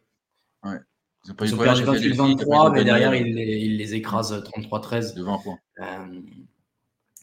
Ils 1.26 1.32
ont, 1.32 1.36
ils 1.42 1.56
ont 1.56 1.58
perdu 1.58 1.84
28-23, 1.84 2.74
mais 2.74 2.84
derrière, 2.84 3.14
ils 3.14 3.36
les, 3.36 3.58
ils 3.58 3.78
les 3.78 3.96
écrasent 3.96 4.34
33-13. 4.34 5.16
De 5.16 5.24
20 5.24 5.38
points. 5.40 5.60
Euh, 5.82 6.22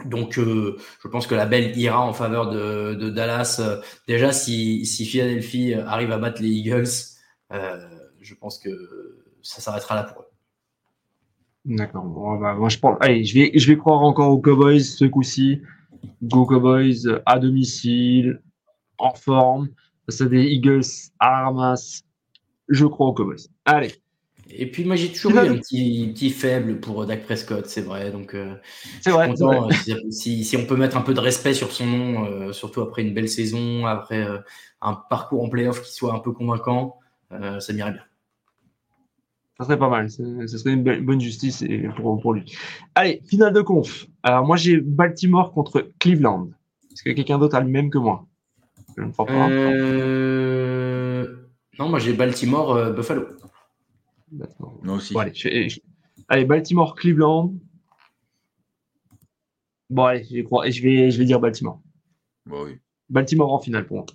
donc, 0.05 0.39
euh, 0.39 0.77
je 1.03 1.09
pense 1.09 1.27
que 1.27 1.35
la 1.35 1.47
belle 1.47 1.77
ira 1.79 2.03
en 2.03 2.13
faveur 2.13 2.51
de, 2.51 2.95
de 2.95 3.09
Dallas. 3.09 3.61
Déjà, 4.07 4.33
si, 4.33 4.85
si, 4.85 5.07
Philadelphie 5.07 5.75
arrive 5.75 6.13
à 6.13 6.19
battre 6.19 6.43
les 6.43 6.51
Eagles, 6.51 6.89
euh, 7.53 7.89
je 8.21 8.35
pense 8.35 8.59
que 8.59 9.25
ça 9.43 9.61
s'arrêtera 9.61 9.95
là 9.95 10.03
pour 10.05 10.23
eux. 10.23 10.27
D'accord. 11.65 12.05
Bon, 12.05 12.37
bah, 12.37 12.55
moi, 12.55 12.69
je 12.69 12.79
pense. 12.79 12.99
Allez, 13.01 13.25
je 13.25 13.35
vais, 13.35 13.53
je 13.55 13.67
vais 13.67 13.77
croire 13.79 14.03
encore 14.03 14.31
aux 14.31 14.41
Cowboys 14.41 14.85
ce 14.85 15.07
coup-ci. 15.07 15.63
Go 16.23 16.45
Cowboys 16.45 17.09
à 17.25 17.39
domicile, 17.39 18.41
en 18.99 19.15
forme. 19.15 19.69
C'est 20.09 20.29
des 20.29 20.45
Eagles 20.45 20.85
à 21.19 21.47
Armas. 21.47 22.03
Je 22.69 22.85
crois 22.85 23.07
aux 23.07 23.13
Cowboys. 23.13 23.49
Allez. 23.65 23.93
Et 24.51 24.71
puis 24.71 24.85
moi 24.85 24.95
j'ai 24.95 25.11
toujours 25.11 25.33
eu 25.33 25.49
un 25.49 25.57
petit, 25.57 26.13
petit, 26.15 26.31
faible 26.31 26.79
pour 26.79 27.05
Dak 27.05 27.25
Prescott, 27.25 27.67
c'est 27.67 27.81
vrai. 27.81 28.13
Donc 28.13 28.35
euh, 28.35 28.55
c'est 29.01 29.11
vrai, 29.11 29.29
content, 29.29 29.69
euh, 29.69 29.95
si, 30.11 30.45
si, 30.45 30.57
on 30.57 30.67
peut 30.67 30.77
mettre 30.77 30.97
un 30.97 31.03
peu 31.03 31.15
de 31.15 31.21
respect 31.21 31.55
sur 31.55 31.73
son 31.73 31.87
nom, 31.87 32.25
euh, 32.27 32.53
surtout 32.53 32.81
après 32.81 33.03
une 33.03 33.13
belle 33.13 33.29
saison, 33.29 33.87
après 33.87 34.25
un 34.81 34.95
parcours 35.11 35.43
en 35.43 35.49
playoff 35.49 35.83
qui 35.83 35.93
soit 35.93 36.15
un 36.15 36.21
peu 36.21 36.33
convaincant, 36.33 36.99
ça 37.31 37.73
m'irait 37.73 37.93
bien. 37.93 38.03
Ça 39.59 39.65
serait 39.65 39.79
pas 39.79 39.89
mal. 39.89 40.11
Ce 40.11 40.47
serait 40.47 40.75
une 40.75 40.83
bonne 40.83 41.21
justice 41.21 41.65
pour, 41.97 42.21
pour, 42.21 42.35
lui. 42.35 42.45
Allez, 42.95 43.23
finale 43.27 43.55
de 43.55 43.63
conf. 43.63 44.07
Alors, 44.23 44.45
moi, 44.45 44.57
j'ai 44.57 44.77
Baltimore 44.77 45.51
contre 45.53 45.91
Cleveland. 45.99 46.51
Est-ce 46.93 47.03
que 47.03 47.11
quelqu'un 47.11 47.39
d'autre 47.39 47.57
a 47.57 47.61
le 47.61 47.69
même 47.69 47.89
que 47.89 47.97
moi? 47.97 48.27
Je 48.99 49.03
ne 49.03 49.13
crois 49.13 49.25
pas. 49.25 49.49
Non, 51.79 51.89
moi, 51.89 51.99
j'ai 51.99 52.13
Baltimore 52.13 52.75
euh, 52.75 52.93
Buffalo. 52.93 53.27
Moi 54.83 54.97
aussi. 54.97 55.15
Bon, 55.15 55.21
allez, 55.21 55.69
allez, 56.29 56.45
Baltimore 56.45 56.95
Cleveland. 56.95 57.55
Bon, 59.91 60.05
allez, 60.05 60.25
je, 60.25 60.43
crois... 60.43 60.69
je, 60.69 60.83
vais, 60.83 61.11
je 61.11 61.19
vais 61.19 61.25
dire 61.25 61.41
Baltimore. 61.41 61.81
Bon, 62.47 62.65
oui. 62.65 62.79
Baltimore 63.09 63.53
en 63.53 63.61
finale 63.61 63.87
pour 63.87 63.99
moi. 63.99 64.07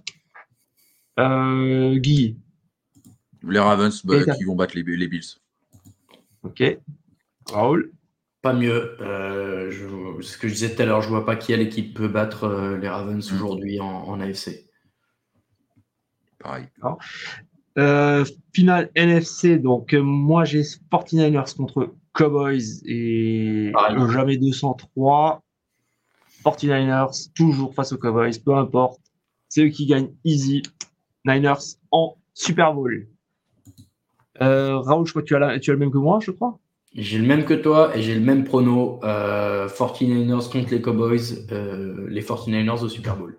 Euh, 1.19 1.97
Guy. 1.97 2.37
Les 3.43 3.59
Ravens 3.59 4.05
bah, 4.05 4.23
qui 4.35 4.43
vont 4.43 4.55
battre 4.55 4.75
les, 4.75 4.83
Bills. 4.83 5.37
Ok. 6.43 6.63
Raoul 7.51 7.91
Pas 8.41 8.53
mieux. 8.53 9.01
Euh, 9.01 9.71
ce 10.21 10.37
que 10.37 10.47
je 10.47 10.53
disais 10.53 10.75
tout 10.75 10.81
à 10.81 10.85
l'heure, 10.85 11.01
je 11.01 11.09
vois 11.09 11.25
pas 11.25 11.35
qui 11.35 11.51
est 11.51 11.57
l'équipe 11.57 11.93
peut 11.93 12.07
battre 12.07 12.45
euh, 12.45 12.77
les 12.77 12.87
Ravens 12.87 13.31
mm. 13.31 13.35
aujourd'hui 13.35 13.79
en, 13.79 14.19
AFC. 14.19 14.69
Pareil. 16.39 16.67
Euh, 17.77 18.25
finale 18.53 18.89
NFC, 18.95 19.57
donc 19.57 19.93
moi 19.93 20.43
j'ai 20.43 20.61
49ers 20.61 21.55
contre 21.55 21.93
Cowboys 22.13 22.81
et 22.85 23.71
jamais 24.11 24.37
203. 24.37 25.41
49ers 26.43 27.29
toujours 27.33 27.73
face 27.73 27.93
aux 27.93 27.97
Cowboys, 27.97 28.37
peu 28.43 28.55
importe. 28.55 28.99
C'est 29.47 29.65
eux 29.65 29.69
qui 29.69 29.85
gagnent 29.85 30.11
easy. 30.23 30.63
Niners 31.25 31.77
en 31.91 32.17
Super 32.33 32.73
Bowl. 32.73 33.07
Euh, 34.41 34.79
Raoul, 34.79 35.05
je 35.05 35.11
crois 35.11 35.21
que 35.21 35.27
tu 35.27 35.35
as, 35.35 35.59
tu 35.59 35.69
as 35.69 35.73
le 35.73 35.79
même 35.79 35.91
que 35.91 35.97
moi, 35.97 36.19
je 36.21 36.31
crois. 36.31 36.57
J'ai 36.93 37.19
le 37.19 37.25
même 37.25 37.45
que 37.45 37.53
toi 37.53 37.95
et 37.95 38.01
j'ai 38.01 38.15
le 38.15 38.21
même 38.21 38.43
prono. 38.43 38.99
Euh, 39.03 39.67
49ers 39.67 40.51
contre 40.51 40.71
les 40.71 40.81
Cowboys, 40.81 41.45
euh, 41.51 42.07
les 42.09 42.21
49ers 42.21 42.83
au 42.83 42.89
Super 42.89 43.15
Bowl. 43.15 43.37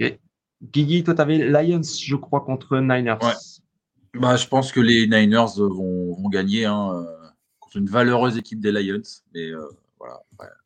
Ok. 0.00 0.18
Guigui, 0.72 1.04
toi, 1.04 1.14
tu 1.14 1.20
avais 1.20 1.38
Lions, 1.38 1.82
je 1.82 2.16
crois, 2.16 2.40
contre 2.40 2.78
Niners. 2.78 3.18
Ouais. 3.22 3.34
Bah, 4.14 4.36
je 4.36 4.46
pense 4.46 4.72
que 4.72 4.80
les 4.80 5.06
Niners 5.06 5.56
vont, 5.56 6.14
vont 6.14 6.28
gagner 6.28 6.64
hein, 6.64 6.94
euh, 6.94 7.28
contre 7.60 7.76
une 7.76 7.88
valeureuse 7.88 8.36
équipe 8.38 8.60
des 8.60 8.72
Lions. 8.72 9.02
Mais 9.34 9.50
euh, 9.50 9.68
voilà. 9.98 10.20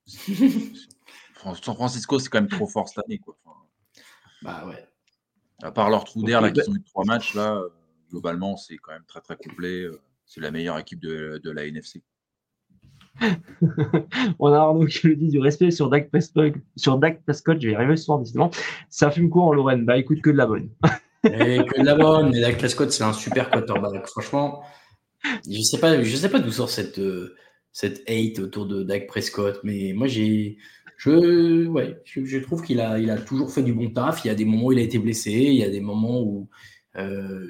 San 1.62 1.74
Francisco, 1.74 2.18
c'est 2.18 2.28
quand 2.28 2.40
même 2.40 2.50
trop 2.50 2.66
fort 2.66 2.88
cette 2.88 3.04
année. 3.04 3.18
Quoi. 3.18 3.36
bah 4.42 4.66
ouais. 4.66 4.86
À 5.62 5.72
part 5.72 5.90
leur 5.90 6.04
trou 6.04 6.22
d'air, 6.22 6.40
là, 6.40 6.50
qui 6.50 6.60
bah 6.60 6.66
ont 6.68 6.74
eu 6.74 6.82
trois 6.82 7.04
matchs, 7.04 7.34
là 7.34 7.60
globalement, 8.10 8.56
c'est 8.56 8.78
quand 8.78 8.92
même 8.92 9.04
très 9.06 9.20
très 9.20 9.36
complet. 9.36 9.82
Euh, 9.82 10.00
c'est 10.26 10.40
la 10.40 10.50
meilleure 10.50 10.78
équipe 10.78 11.00
de, 11.00 11.40
la 11.44 11.66
NFC. 11.66 12.02
On 14.38 14.52
a 14.52 14.58
Arnaud 14.58 14.86
qui 14.86 15.06
le 15.06 15.16
dit 15.16 15.28
du 15.28 15.38
respect 15.38 15.70
sur 15.70 15.88
Dak 15.90 16.10
Prescott. 16.10 16.54
Sur 16.76 16.98
Dak 16.98 17.20
je 17.26 17.66
vais 17.66 17.72
y 17.72 17.74
arriver 17.74 17.96
ce 17.96 18.04
soir, 18.04 18.18
décidément. 18.18 18.50
Ça 18.88 19.10
fume 19.10 19.30
quoi 19.30 19.44
en 19.44 19.52
Lorraine 19.52 19.84
Bah 19.84 19.98
écoute, 19.98 20.20
que 20.20 20.30
de 20.30 20.36
la 20.36 20.46
bonne. 20.46 20.70
Et 21.24 21.58
que 21.64 21.80
de 21.80 21.84
la 21.84 21.96
bonne, 21.96 22.30
mais 22.30 22.40
Dak 22.40 22.58
Prescott, 22.58 22.90
c'est 22.92 23.04
un 23.04 23.12
super 23.12 23.50
quarterback. 23.50 24.06
Franchement, 24.06 24.62
je 25.24 25.60
sais 25.62 25.78
pas, 25.78 26.02
je 26.02 26.16
sais 26.16 26.28
pas 26.28 26.38
d'où 26.38 26.52
sort 26.52 26.70
cette, 26.70 26.98
euh, 26.98 27.34
cette 27.72 28.08
hate 28.08 28.38
autour 28.38 28.66
de 28.66 28.82
Dak 28.82 29.06
Prescott, 29.06 29.60
mais 29.64 29.92
moi 29.94 30.06
j'ai. 30.06 30.58
Je, 30.96 31.66
ouais, 31.66 31.96
je, 32.04 32.38
trouve 32.38 32.62
qu'il 32.62 32.80
a, 32.80 32.98
il 32.98 33.08
a 33.08 33.16
toujours 33.16 33.52
fait 33.52 33.62
du 33.62 33.72
bon 33.72 33.88
taf. 33.90 34.24
Il 34.24 34.28
y 34.28 34.30
a 34.32 34.34
des 34.34 34.44
moments 34.44 34.66
où 34.66 34.72
il 34.72 34.80
a 34.80 34.82
été 34.82 34.98
blessé, 34.98 35.30
il 35.30 35.54
y 35.54 35.62
a 35.62 35.70
des 35.70 35.80
moments 35.80 36.22
où 36.22 36.48
euh, 36.96 37.46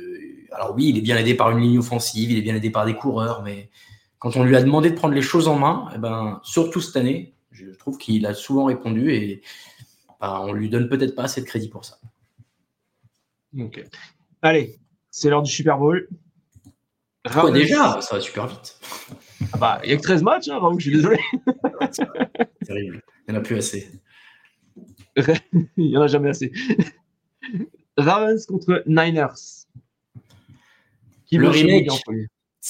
alors 0.52 0.74
oui, 0.74 0.90
il 0.90 0.98
est 0.98 1.02
bien 1.02 1.16
aidé 1.16 1.34
par 1.34 1.50
une 1.50 1.60
ligne 1.60 1.78
offensive, 1.78 2.30
il 2.30 2.38
est 2.38 2.42
bien 2.42 2.54
aidé 2.54 2.70
par 2.70 2.84
des 2.84 2.94
coureurs, 2.94 3.42
mais 3.42 3.70
quand 4.18 4.36
on 4.36 4.44
lui 4.44 4.56
a 4.56 4.62
demandé 4.62 4.90
de 4.90 4.96
prendre 4.96 5.14
les 5.14 5.22
choses 5.22 5.48
en 5.48 5.58
main, 5.58 5.88
eh 5.94 5.98
ben, 5.98 6.40
surtout 6.42 6.80
cette 6.80 6.96
année, 6.96 7.34
je 7.50 7.66
trouve 7.70 7.98
qu'il 7.98 8.26
a 8.26 8.34
souvent 8.34 8.64
répondu 8.64 9.12
et 9.12 9.42
bah, 10.20 10.40
on 10.42 10.52
lui 10.52 10.68
donne 10.68 10.88
peut-être 10.88 11.14
pas 11.14 11.24
assez 11.24 11.40
de 11.40 11.46
crédit 11.46 11.68
pour 11.68 11.84
ça. 11.84 11.98
Ok. 13.58 13.84
Allez, 14.42 14.78
c'est 15.10 15.30
l'heure 15.30 15.42
du 15.42 15.50
Super 15.50 15.78
Bowl. 15.78 16.08
Quoi, 17.32 17.50
déjà? 17.50 18.00
Ça 18.00 18.16
va 18.16 18.20
super 18.20 18.46
vite. 18.46 18.78
Ah 19.52 19.58
bah, 19.58 19.80
il 19.84 19.90
y 19.90 19.92
a 19.92 19.96
que 19.96 20.02
13 20.02 20.22
matchs, 20.22 20.48
hein, 20.48 20.58
Raoul, 20.58 20.80
je 20.80 20.88
suis 20.88 20.96
désolé. 20.96 21.18
terrible. 22.66 23.02
Il 23.26 23.32
n'y 23.32 23.36
en 23.36 23.40
a 23.40 23.42
plus 23.42 23.56
assez. 23.56 23.90
il 25.16 25.68
n'y 25.76 25.96
en 25.96 26.02
a 26.02 26.06
jamais 26.06 26.30
assez. 26.30 26.52
Ravens 27.96 28.46
contre 28.46 28.82
Niners. 28.86 29.66
Qui 31.26 31.36
le 31.36 31.48
remake, 31.48 31.88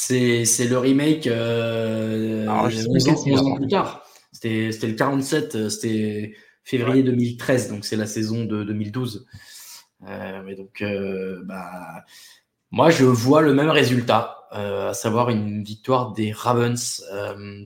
c'est, 0.01 0.69
le 0.69 0.79
remake 0.79 1.27
euh, 1.27 2.43
Alors, 2.45 2.66
11 2.66 3.09
ans, 3.37 3.57
plus 3.57 3.66
tard. 3.66 4.05
C'était, 4.33 4.70
le 4.87 4.93
47, 4.93 5.55
euh, 5.55 5.69
c'était 5.69 6.35
février 6.62 7.03
2013, 7.03 7.70
donc 7.70 7.85
c'est 7.85 7.97
la 7.97 8.07
saison 8.07 8.45
de 8.45 8.62
2012. 8.62 9.27
Euh, 10.07 10.43
mais 10.45 10.55
donc, 10.55 10.83
euh, 10.83 11.43
bah, 11.45 12.05
moi, 12.70 12.91
je 12.91 13.05
vois 13.05 13.43
le 13.43 13.55
même 13.55 13.70
résultat, 13.70 14.47
à 14.53 14.95
savoir 14.95 15.31
une 15.31 15.62
victoire 15.65 16.12
des 16.12 16.33
Ravens, 16.33 17.05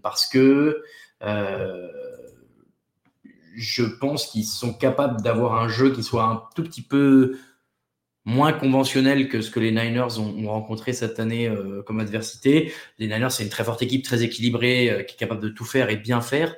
parce 0.02 0.26
que 0.26 0.82
je 3.54 3.82
pense 4.00 4.26
qu'ils 4.26 4.46
sont 4.46 4.72
capables 4.72 5.20
d'avoir 5.22 5.60
un 5.60 5.68
jeu 5.68 5.92
qui 5.92 6.02
soit 6.02 6.24
un 6.24 6.42
tout 6.56 6.64
petit 6.64 6.82
peu 6.82 7.36
moins 8.24 8.52
conventionnel 8.52 9.28
que 9.28 9.40
ce 9.40 9.50
que 9.50 9.60
les 9.60 9.70
Niners 9.70 10.18
ont, 10.18 10.48
rencontré 10.48 10.92
cette 10.92 11.18
année 11.18 11.48
euh, 11.48 11.82
comme 11.82 12.00
adversité. 12.00 12.72
Les 12.98 13.08
Niners, 13.08 13.30
c'est 13.30 13.42
une 13.42 13.48
très 13.48 13.64
forte 13.64 13.82
équipe, 13.82 14.04
très 14.04 14.22
équilibrée, 14.22 14.90
euh, 14.90 15.02
qui 15.02 15.14
est 15.14 15.18
capable 15.18 15.42
de 15.42 15.48
tout 15.48 15.64
faire 15.64 15.90
et 15.90 15.96
bien 15.96 16.20
faire. 16.20 16.54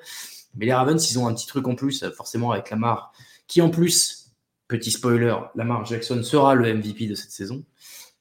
Mais 0.57 0.67
les 0.67 0.75
Ravens, 0.75 1.11
ils 1.11 1.19
ont 1.19 1.27
un 1.27 1.35
petit 1.35 1.47
truc 1.47 1.67
en 1.67 1.75
plus, 1.75 2.05
forcément 2.17 2.53
avec 2.53 2.71
Lamar, 2.71 3.13
qui 3.49 3.63
en 3.63 3.71
plus, 3.71 4.33
petit 4.69 4.91
spoiler, 4.91 5.35
Lamar 5.55 5.85
Jackson 5.85 6.23
sera 6.23 6.55
le 6.55 6.73
MVP 6.75 7.07
de 7.07 7.15
cette 7.15 7.31
saison 7.31 7.65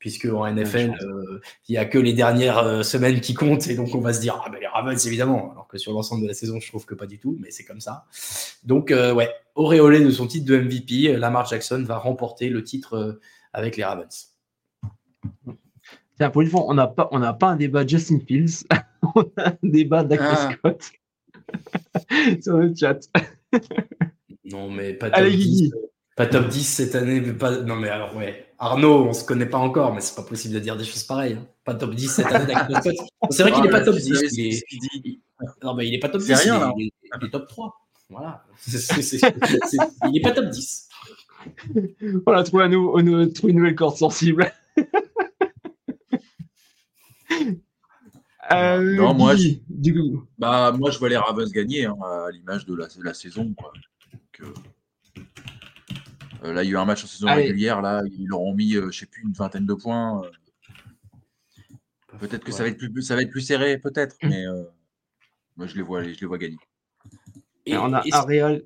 puisque 0.03 0.25
en 0.25 0.45
NFL, 0.45 0.97
euh, 1.01 1.39
il 1.69 1.71
n'y 1.71 1.77
a 1.77 1.85
que 1.85 1.97
les 1.97 2.11
dernières 2.11 2.57
euh, 2.57 2.83
semaines 2.83 3.21
qui 3.21 3.33
comptent, 3.33 3.67
et 3.67 3.75
donc 3.75 3.95
on 3.95 4.01
va 4.01 4.11
se 4.11 4.19
dire, 4.19 4.43
ah 4.45 4.49
ben 4.49 4.59
les 4.59 4.67
Ravens 4.67 5.07
évidemment, 5.07 5.53
alors 5.53 5.65
que 5.69 5.77
sur 5.77 5.93
l'ensemble 5.93 6.23
de 6.23 6.27
la 6.27 6.33
saison, 6.33 6.59
je 6.59 6.67
trouve 6.67 6.85
que 6.85 6.93
pas 6.93 7.05
du 7.05 7.19
tout, 7.19 7.37
mais 7.39 7.51
c'est 7.51 7.63
comme 7.63 7.79
ça. 7.79 8.03
Donc 8.65 8.91
euh, 8.91 9.13
ouais, 9.13 9.29
auréolé 9.55 10.01
de 10.01 10.11
son 10.11 10.27
titre 10.27 10.45
de 10.45 10.57
MVP, 10.57 11.15
Lamar 11.17 11.45
Jackson 11.45 11.81
va 11.87 11.99
remporter 11.99 12.49
le 12.49 12.65
titre 12.65 13.17
avec 13.53 13.77
les 13.77 13.85
Ravens. 13.85 14.33
Tiens, 16.17 16.29
pour 16.31 16.41
une 16.41 16.49
fois, 16.49 16.65
on 16.67 16.73
n'a 16.73 16.87
pas, 16.87 17.07
on 17.13 17.21
pas 17.35 17.47
un 17.47 17.55
débat 17.55 17.87
Justin 17.87 18.19
Fields, 18.27 18.65
on 19.15 19.21
a 19.37 19.51
un 19.51 19.57
débat 19.63 20.03
Dak 20.03 20.19
ah. 20.21 20.51
Scott 20.51 20.91
sur 22.43 22.57
le 22.57 22.73
chat. 22.75 22.99
non, 24.43 24.69
mais 24.69 24.95
pas 24.95 25.09
top, 25.09 25.27
10, 25.27 25.71
pas 26.17 26.25
top 26.25 26.49
10 26.49 26.61
cette 26.61 26.95
année. 26.95 27.21
Pas... 27.21 27.61
Non, 27.61 27.77
mais 27.77 27.87
alors, 27.87 28.13
ouais. 28.17 28.52
Arnaud, 28.63 29.07
on 29.07 29.13
se 29.13 29.25
connaît 29.25 29.45
pas 29.45 29.57
encore, 29.57 29.93
mais 29.93 29.99
c'est 29.99 30.15
pas 30.15 30.23
possible 30.23 30.53
de 30.53 30.59
dire 30.59 30.77
des 30.77 30.85
choses 30.85 31.03
pareilles. 31.03 31.33
Hein. 31.33 31.45
Pas 31.65 31.75
top 31.75 31.93
10 31.95 32.07
cette 32.07 32.27
année 32.27 32.53
C'est 33.29 33.43
vrai 33.43 33.51
qu'il 33.51 33.61
n'est 33.61 33.69
pas 33.69 33.81
top 33.81 33.95
10. 33.95 34.37
Il 34.37 34.53
est... 34.53 35.19
Non, 35.61 35.73
mais 35.73 35.85
il 35.85 35.91
n'est 35.91 35.99
pas 35.99 36.07
top 36.07 36.21
10. 36.21 36.33
Rien, 36.33 36.71
il, 36.77 36.87
est... 36.87 37.29
top 37.29 37.47
3. 37.49 37.75
Voilà. 38.09 38.45
il 38.67 40.11
n'est 40.13 40.21
pas 40.21 40.31
top 40.31 40.45
10. 40.45 40.87
Voilà, 42.25 42.43
trouver, 42.43 42.63
un 42.63 42.69
trouver 43.29 43.51
une 43.51 43.57
nouvelle 43.57 43.75
corde 43.75 43.97
sensible. 43.97 44.49
Euh, 48.51 48.95
non, 48.95 49.13
moi, 49.13 49.35
je... 49.35 49.49
Du 49.67 49.93
coup. 49.93 50.25
Bah, 50.37 50.71
moi, 50.77 50.91
je 50.91 50.99
vois 50.99 51.09
les 51.09 51.17
Ravens 51.17 51.51
gagner 51.51 51.85
hein, 51.85 51.95
à 52.01 52.29
l'image 52.31 52.65
de 52.65 52.75
la, 52.75 52.87
la 53.01 53.13
saison. 53.13 53.53
Quoi. 53.57 53.71
Donc, 54.11 54.21
euh, 54.41 54.45
euh, 54.45 54.53
là, 56.51 56.63
il 56.63 56.67
y 56.67 56.69
a 56.69 56.73
eu 56.73 56.77
un 56.77 56.85
match 56.85 57.03
en 57.03 57.07
saison 57.07 57.27
régulière. 57.27 57.81
Là, 57.81 58.01
ils 58.05 58.27
leur 58.27 58.41
ont 58.41 58.53
mis, 58.53 58.73
je 58.73 58.79
euh, 58.79 58.91
je 58.91 58.99
sais 58.99 59.05
plus, 59.05 59.23
une 59.23 59.33
vingtaine 59.33 59.65
de 59.65 59.73
points. 59.73 60.23
Euh. 60.23 60.29
Peut-être 62.19 62.43
que 62.43 62.51
ça 62.51 62.63
va 62.63 62.69
être 62.69 62.77
plus, 62.77 63.01
ça 63.01 63.15
va 63.15 63.21
être 63.21 63.31
plus 63.31 63.41
serré, 63.41 63.77
peut-être, 63.77 64.15
mmh. 64.21 64.29
mais 64.29 64.45
moi 65.57 65.65
je 65.65 65.75
les 65.75 65.81
vois, 65.81 66.03
je 66.03 66.19
les 66.19 66.27
vois 66.27 66.37
gagner. 66.37 66.59
Et, 67.65 67.75
on 67.75 67.91
a 67.91 68.03
un 68.11 68.21
Real. 68.21 68.61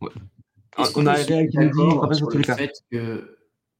On 0.00 1.06
a 1.06 1.12
un 1.12 1.24
Real 1.24 1.48
qui 1.48 1.58
nous 1.58 1.70
dit 1.70 2.16
sur 2.16 2.30
le 2.30 2.42
fait 2.42 2.72
que 2.90 3.36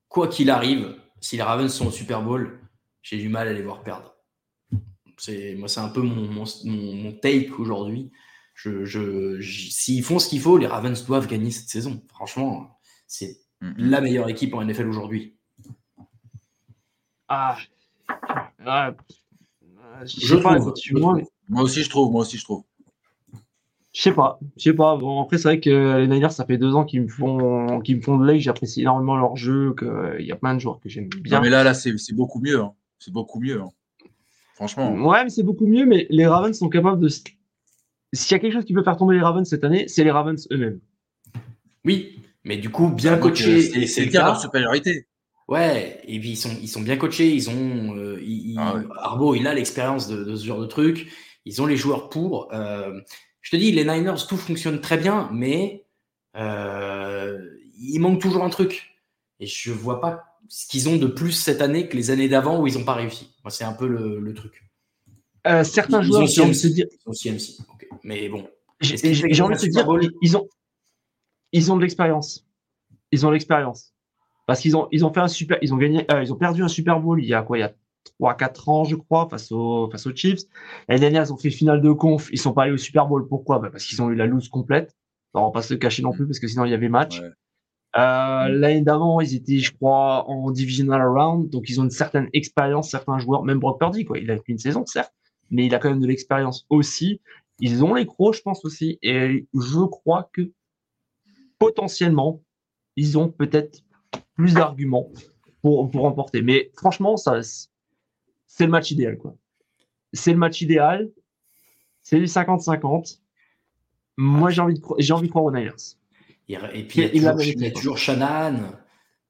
quoi 0.09 0.29
qu'il 0.29 0.51
arrive, 0.51 0.97
si 1.21 1.37
les 1.37 1.43
Ravens 1.43 1.73
sont 1.73 1.87
au 1.87 1.91
Super 1.91 2.23
Bowl, 2.23 2.59
j'ai 3.03 3.19
du 3.19 3.29
mal 3.29 3.49
à 3.49 3.53
les 3.53 3.63
voir 3.63 3.83
perdre. 3.83 4.15
C'est 5.19 5.55
moi, 5.55 5.69
c'est 5.69 5.81
un 5.81 5.89
peu 5.89 6.03
mon, 6.03 6.29
mon, 6.29 6.45
mon, 6.65 7.13
take 7.13 7.51
aujourd'hui. 7.59 8.11
Je, 8.55 8.85
je, 8.85 9.41
S'ils 9.41 10.03
font 10.03 10.19
ce 10.19 10.29
qu'il 10.29 10.41
faut, 10.41 10.59
les 10.59 10.67
Ravens 10.67 11.05
doivent 11.07 11.29
gagner 11.29 11.51
cette 11.51 11.69
saison. 11.69 12.03
Franchement, 12.09 12.74
c'est 13.07 13.39
mm-hmm. 13.63 13.75
la 13.77 14.01
meilleure 14.01 14.29
équipe 14.29 14.55
en 14.55 14.65
NFL 14.65 14.89
aujourd'hui. 14.89 15.37
Ah. 17.29 17.57
je, 20.05 20.35
trouve, 20.37 20.43
moi, 21.49 21.63
aussi, 21.63 21.83
je 21.83 21.89
trouve. 21.89 22.11
Moi 22.11 22.23
aussi, 22.23 22.39
je 22.39 22.45
trouve. 22.45 22.65
Je 23.93 24.03
sais 24.03 24.13
pas, 24.13 24.41
je 24.57 24.63
sais 24.65 24.73
pas. 24.73 24.97
Bon, 24.97 25.23
après, 25.23 25.39
c'est 25.39 25.49
vrai 25.49 25.61
que 25.61 25.99
les 25.99 26.09
Niners, 26.09 26.33
ça 26.33 26.45
fait 26.45 26.59
deux 26.59 26.75
ans 26.75 26.85
qu'ils 26.85 27.03
me 27.03 27.09
font, 27.09 27.81
qu'ils 27.81 27.97
me 27.97 28.03
font 28.03 28.19
de 28.19 28.25
l'œil. 28.25 28.41
J'apprécie 28.41 28.83
énormément 28.83 29.17
leur 29.17 29.37
jeu. 29.37 29.75
Il 30.19 30.27
y 30.27 30.33
a 30.33 30.37
plein 30.37 30.55
de 30.55 30.59
joueurs 30.59 30.81
que 30.81 30.89
j'aime 30.89 31.09
bien. 31.09 31.41
mais 31.41 31.51
là, 31.51 31.63
là, 31.63 31.75
c'est 31.75 31.95
beaucoup 32.13 32.41
mieux. 32.41 32.61
Hein. 32.61 32.73
C'est 32.99 33.13
beaucoup 33.13 33.41
mieux. 33.41 33.61
Hein. 33.61 33.71
Franchement. 34.55 34.93
Ouais, 34.95 35.23
mais 35.23 35.31
c'est 35.31 35.43
beaucoup 35.45 35.67
mieux. 35.67 35.87
Mais 35.87 36.07
les 36.11 36.27
Ravens 36.27 36.57
sont 36.57 36.69
capables 36.69 37.01
de. 37.01 37.09
S'il 37.09 38.33
y 38.33 38.35
a 38.35 38.39
quelque 38.39 38.53
chose 38.53 38.65
qui 38.65 38.75
peut 38.75 38.83
faire 38.83 38.97
tomber 38.97 39.15
les 39.15 39.21
Ravens 39.21 39.49
cette 39.49 39.65
année, 39.65 39.87
c'est 39.87 40.05
les 40.05 40.11
Ravens 40.11 40.47
eux-mêmes. 40.51 40.81
Oui, 41.85 42.19
mais 42.45 42.59
du 42.59 42.71
coup, 42.71 42.89
bien 42.89 43.17
coaché. 43.17 43.87
C'est 43.87 44.05
le 44.05 44.11
cas 44.11 44.25
leur 44.25 44.41
supériorité. 44.41 45.07
Ouais, 45.49 46.01
et 46.07 46.19
puis 46.21 46.31
ils 46.31 46.37
sont, 46.37 46.57
ils 46.61 46.69
sont 46.69 46.81
bien 46.81 46.97
coachés. 46.97 47.31
Ils 47.31 47.51
ont, 47.51 47.97
euh, 47.97 48.19
ah 48.57 48.77
Arbo, 48.97 49.35
il 49.35 49.47
a 49.47 49.55
l'expérience 49.55 50.09
de, 50.09 50.37
ce 50.37 50.45
genre 50.45 50.61
de 50.61 50.67
truc. 50.67 51.11
Ils 51.45 51.61
ont 51.61 51.67
les 51.67 51.77
joueurs 51.77 52.09
pour. 52.09 52.53
Euh, 52.55 53.01
je 53.43 53.51
te 53.51 53.57
dis, 53.57 53.73
les 53.73 53.85
Niners, 53.85 54.27
tout 54.29 54.39
fonctionne 54.39 54.81
très 54.81 54.97
bien, 54.97 55.29
mais 55.33 55.85
euh, 56.37 57.39
il 57.79 57.99
manque 57.99 58.21
toujours 58.21 58.45
un 58.45 58.51
truc. 58.51 59.01
Et 59.41 59.47
je 59.47 59.73
vois 59.73 60.01
pas 60.01 60.25
ce 60.49 60.67
qu'ils 60.67 60.89
ont 60.89 60.97
de 60.97 61.07
plus 61.07 61.33
cette 61.33 61.61
année 61.61 61.89
que 61.89 61.97
les 61.97 62.11
années 62.11 62.29
d'avant 62.29 62.61
où 62.61 62.67
ils 62.67 62.79
n'ont 62.79 62.85
pas 62.85 62.95
réussi. 62.95 63.35
Moi, 63.43 63.51
c'est 63.51 63.65
un 63.65 63.73
peu 63.73 63.87
le, 63.87 64.35
truc. 64.35 64.63
certains 65.65 66.01
joueurs, 66.03 66.23
ont 66.23 66.27
CMC. 66.27 66.75
Ils 66.77 66.89
ont 67.07 67.13
CMC. 67.13 67.59
Mais 68.03 68.29
bon. 68.29 68.49
J'ai 68.81 69.43
envie 69.43 69.57
de 69.57 69.61
te 69.61 69.67
dire, 69.67 69.87
ils 70.23 70.37
ont, 70.37 70.49
ils 71.55 71.73
ont 71.73 71.77
de 71.77 71.83
l'expérience. 71.83 72.47
Ils 73.13 73.25
ont 73.27 73.31
l'expérience. 73.31 73.95
Parce 74.47 74.61
qu'ils 74.61 74.77
ont, 74.77 74.89
ils 74.91 75.07
ont 75.07 75.13
fait 75.13 75.21
un 75.21 75.29
super, 75.29 75.57
ils 75.63 75.73
ont 75.73 75.79
gagné, 75.79 76.05
euh, 76.13 76.23
ils 76.23 76.33
ont 76.33 76.37
perdu 76.37 76.63
un 76.63 76.69
Super 76.69 77.01
Bowl 77.01 77.23
il 77.23 77.29
y 77.29 77.33
a 77.33 77.43
quoi, 77.43 77.57
il 77.57 77.61
y 77.61 77.65
a 77.65 77.73
3-4 78.21 78.71
ans, 78.71 78.85
je 78.85 78.97
crois, 78.97 79.29
face, 79.31 79.51
aux, 79.53 79.89
face 79.91 80.07
aux 80.07 80.15
Chiefs. 80.15 80.43
L'année 80.89 81.01
dernière, 81.01 81.23
ils 81.25 81.33
ont 81.33 81.39
fait 81.39 81.51
finale 81.51 81.81
de 81.81 81.93
conf. 81.93 82.29
Ils 82.33 82.39
sont 82.39 82.53
pas 82.53 82.65
allés 82.65 82.73
au 82.73 82.77
Super 82.77 83.07
Bowl. 83.07 83.27
Pourquoi? 83.27 83.61
Bah, 83.61 83.71
Parce 83.71 83.85
qu'ils 83.85 84.03
ont 84.03 84.11
eu 84.11 84.15
la 84.17 84.27
loose 84.27 84.49
complète. 84.49 84.95
On 85.33 85.47
va 85.47 85.51
pas 85.51 85.63
se 85.63 85.75
cacher 85.75 86.03
non 86.03 86.13
plus 86.13 86.27
parce 86.27 86.39
que 86.39 86.47
sinon 86.47 86.65
il 86.65 86.71
y 86.71 86.75
avait 86.75 86.89
match. 86.89 87.21
Euh, 87.21 88.49
l'année 88.49 88.83
d'avant, 88.83 89.21
ils 89.21 89.35
étaient, 89.35 89.59
je 89.59 89.73
crois, 89.73 90.29
en 90.29 90.51
divisional 90.51 91.07
round, 91.07 91.49
donc 91.51 91.69
ils 91.69 91.81
ont 91.81 91.85
une 91.85 91.91
certaine 91.91 92.29
expérience, 92.33 92.91
certains 92.91 93.19
joueurs, 93.19 93.45
même 93.45 93.59
Brock 93.59 93.79
Purdy, 93.79 94.05
quoi. 94.05 94.19
Il 94.19 94.31
a 94.31 94.37
fait 94.37 94.43
une 94.49 94.59
saison, 94.59 94.85
certes, 94.87 95.13
mais 95.51 95.67
il 95.67 95.75
a 95.75 95.79
quand 95.79 95.91
même 95.91 96.01
de 96.01 96.07
l'expérience 96.07 96.67
aussi. 96.71 97.21
Ils 97.61 97.85
ont 97.85 97.95
les 97.95 98.07
crocs, 98.07 98.35
je 98.35 98.43
pense 98.43 98.65
aussi, 98.65 98.99
et 99.03 99.47
je 99.55 99.87
crois 99.87 100.29
que 100.33 100.51
potentiellement, 101.59 102.43
ils 102.97 103.19
ont 103.19 103.29
peut-être 103.29 103.83
plus 104.35 104.55
d'arguments 104.55 105.11
pour, 105.63 105.91
pour 105.91 106.03
remporter. 106.03 106.43
Mais 106.43 106.71
franchement, 106.77 107.17
ça, 107.17 107.41
c'est 108.47 108.65
le 108.65 108.71
match 108.71 108.91
idéal. 108.91 109.19
quoi. 109.19 109.37
C'est 110.13 110.33
le 110.33 110.39
match 110.39 110.61
idéal. 110.61 111.11
C'est 112.03 112.19
du 112.19 112.27
50-50. 112.27 113.21
Moi, 114.17 114.51
j'ai 114.51 114.61
envie, 114.61 114.75
de, 114.75 114.83
j'ai 114.99 115.13
envie 115.13 115.27
de 115.27 115.31
croire 115.31 115.45
aux 115.45 115.51
Niners. 115.51 115.97
Et 116.49 116.85
puis, 116.85 117.03
il 117.13 117.23
y 117.23 117.27
a, 117.27 117.71
toujours, 117.71 117.99
Shannon. 117.99 118.61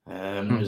Euh, 0.08 0.42
hmm. 0.42 0.64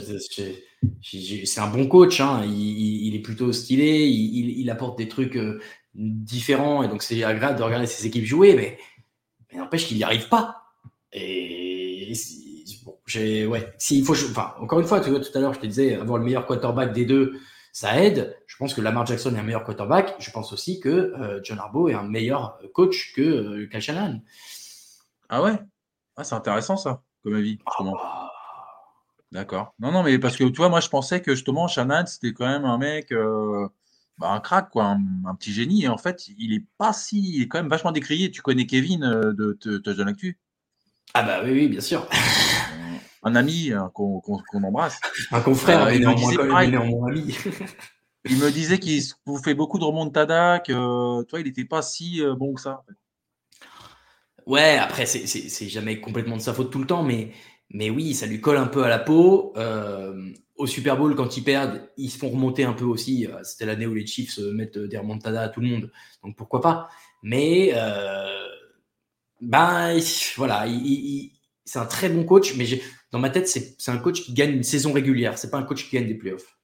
C'est 1.01 1.59
un 1.59 1.67
bon 1.67 1.87
coach. 1.87 2.21
Hein. 2.21 2.43
Il, 2.45 3.13
est 3.15 3.21
plutôt 3.21 3.51
stylé. 3.51 4.07
Il, 4.07 4.69
apporte 4.69 4.97
des 4.97 5.07
trucs 5.07 5.35
euh, 5.35 5.59
différents. 5.93 6.81
Et 6.81 6.87
donc, 6.87 7.03
c'est 7.03 7.23
agréable 7.23 7.59
de 7.59 7.63
regarder 7.63 7.85
ses 7.85 8.07
équipes 8.07 8.25
jouer. 8.25 8.55
Mais, 8.55 8.79
mais 9.51 9.59
n'empêche 9.59 9.85
qu'il 9.85 9.97
n'y 9.97 10.03
arrive 10.03 10.29
pas. 10.29 10.66
Et 11.19 12.13
bon, 12.85 12.97
j'ai, 13.05 13.45
ouais, 13.45 13.73
s'il 13.77 14.03
faut, 14.03 14.13
enfin, 14.13 14.53
encore 14.59 14.79
une 14.79 14.85
fois, 14.85 14.99
tu 14.99 15.09
vois, 15.09 15.19
tout 15.19 15.35
à 15.35 15.39
l'heure, 15.39 15.53
je 15.53 15.59
te 15.59 15.65
disais, 15.65 15.95
avoir 15.95 16.17
le 16.17 16.25
meilleur 16.25 16.45
quarterback 16.45 16.93
des 16.93 17.05
deux, 17.05 17.39
ça 17.71 18.01
aide. 18.01 18.35
Je 18.47 18.55
pense 18.57 18.73
que 18.73 18.81
Lamar 18.81 19.05
Jackson 19.05 19.35
est 19.35 19.39
un 19.39 19.43
meilleur 19.43 19.63
quarterback. 19.63 20.15
Je 20.19 20.31
pense 20.31 20.51
aussi 20.51 20.79
que 20.79 20.89
euh, 20.89 21.39
John 21.43 21.59
Harbaugh 21.59 21.89
est 21.89 21.93
un 21.93 22.03
meilleur 22.03 22.59
coach 22.73 23.13
que 23.13 23.21
euh, 23.21 23.67
Kyle 23.69 23.81
Shanahan. 23.81 24.19
Ah 25.29 25.43
ouais? 25.43 25.59
Ah, 26.15 26.23
C'est 26.23 26.35
intéressant 26.35 26.77
ça, 26.77 27.03
comme 27.23 27.35
avis. 27.35 27.59
Ah. 27.65 28.31
D'accord. 29.31 29.75
Non, 29.79 29.91
non, 29.91 30.03
mais 30.03 30.17
parce 30.19 30.37
que 30.37 30.45
tu 30.45 30.55
vois, 30.55 30.69
moi 30.69 30.79
je 30.79 30.87
pensais 30.89 31.21
que 31.21 31.35
justement 31.35 31.67
Shanahan 31.67 32.05
c'était 32.05 32.33
quand 32.33 32.47
même 32.47 32.63
un 32.65 32.77
mec, 32.77 33.11
euh, 33.11 33.67
bah, 34.17 34.31
un 34.31 34.39
crack, 34.39 34.69
quoi, 34.71 34.85
un, 34.85 35.35
petit 35.35 35.51
génie. 35.51 35.83
Et 35.83 35.89
en 35.89 35.97
fait, 35.97 36.27
il 36.29 36.53
est 36.53 36.65
pas 36.77 36.93
si. 36.93 37.35
Il 37.35 37.43
est 37.43 37.47
quand 37.47 37.59
même 37.59 37.69
vachement 37.69 37.91
décrié. 37.91 38.31
Tu 38.31 38.41
connais 38.41 38.65
Kevin 38.65 39.01
de, 39.01 39.57
de 39.61 40.03
Actu? 40.09 40.39
Ah 41.13 41.23
bah 41.23 41.41
oui, 41.43 41.51
oui 41.51 41.67
bien 41.67 41.81
sûr. 41.81 42.07
Un 43.23 43.35
ami 43.35 43.71
hein, 43.71 43.91
qu'on 43.93 44.63
embrasse. 44.63 44.99
Un 45.31 45.41
confrère, 45.41 45.83
euh, 45.83 45.91
mais 45.91 45.99
néanmoins 46.67 47.11
ami. 47.11 47.35
il 48.29 48.37
me 48.37 48.51
disait 48.51 48.79
qu'il 48.79 49.03
vous 49.25 49.37
fait 49.37 49.53
beaucoup 49.53 49.79
de 49.79 49.83
remontada, 49.83 50.59
que 50.59 51.23
toi, 51.23 51.39
il 51.39 51.45
n'était 51.45 51.65
pas 51.65 51.81
si 51.81 52.21
euh, 52.21 52.35
bon 52.35 52.53
que 52.53 52.61
ça. 52.61 52.83
Ouais, 54.45 54.77
après, 54.77 55.05
c'est 55.05 55.69
jamais 55.69 55.99
complètement 55.99 56.37
de 56.37 56.41
sa 56.41 56.53
faute 56.53 56.71
tout 56.71 56.79
le 56.79 56.87
temps, 56.87 57.03
mais, 57.03 57.31
mais 57.69 57.89
oui, 57.89 58.13
ça 58.13 58.25
lui 58.25 58.39
colle 58.39 58.57
un 58.57 58.67
peu 58.67 58.83
à 58.83 58.89
la 58.89 58.99
peau. 58.99 59.53
Euh, 59.57 60.31
au 60.55 60.67
Super 60.67 60.97
Bowl, 60.97 61.15
quand 61.15 61.35
ils 61.35 61.43
perdent, 61.43 61.81
ils 61.97 62.09
se 62.09 62.17
font 62.17 62.29
remonter 62.29 62.63
un 62.63 62.73
peu 62.73 62.85
aussi. 62.85 63.27
Euh, 63.27 63.43
c'était 63.43 63.65
l'année 63.65 63.85
où 63.85 63.93
les 63.93 64.05
Chiefs 64.05 64.37
mettent 64.39 64.79
des 64.79 64.97
remontadas 64.97 65.43
à 65.43 65.49
tout 65.49 65.59
le 65.59 65.67
monde, 65.67 65.91
donc 66.23 66.37
pourquoi 66.37 66.61
pas? 66.61 66.89
Mais 67.23 67.73
ben 69.41 69.99
voilà, 70.35 70.65
c'est 71.65 71.79
un 71.79 71.85
très 71.85 72.09
bon 72.09 72.23
coach, 72.23 72.55
mais 72.55 72.65
dans 73.11 73.19
ma 73.19 73.29
tête, 73.29 73.47
c'est 73.47 73.91
un 73.91 73.97
coach 73.97 74.23
qui 74.23 74.33
gagne 74.33 74.51
une 74.51 74.63
saison 74.63 74.93
régulière. 74.93 75.37
C'est 75.37 75.51
pas 75.51 75.57
un 75.57 75.63
coach 75.63 75.87
qui 75.87 75.95
gagne 75.95 76.07
des 76.07 76.15
playoffs. 76.15 76.57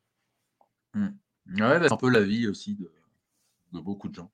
Hmm. 0.93 1.09
Ouais, 1.49 1.79
bah, 1.79 1.87
c'est 1.87 1.93
un 1.93 1.97
peu 1.97 2.09
la 2.09 2.21
vie 2.21 2.47
aussi 2.47 2.75
de, 2.75 2.89
beaucoup 3.79 4.09
de 4.09 4.15
gens. 4.15 4.31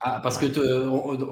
Ah, 0.00 0.20
parce 0.22 0.38
que 0.38 0.46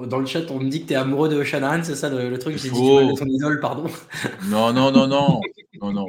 dans 0.05 0.19
le 0.19 0.25
chat, 0.25 0.49
on 0.51 0.59
me 0.59 0.69
dit 0.69 0.83
que 0.83 0.87
tu 0.87 0.93
es 0.93 0.97
amoureux 0.97 1.29
de 1.29 1.43
Shanahan, 1.43 1.83
c'est 1.83 1.95
ça 1.95 2.09
le, 2.09 2.37
truc? 2.37 2.57
J'ai 2.57 2.69
dit 2.69 2.75
ton 2.75 3.25
idole, 3.25 3.59
pardon. 3.59 3.85
Non, 4.49 4.73
non, 4.73 4.91
non, 4.91 5.07
non. 5.07 5.39
non, 5.81 5.93
non, 5.93 6.07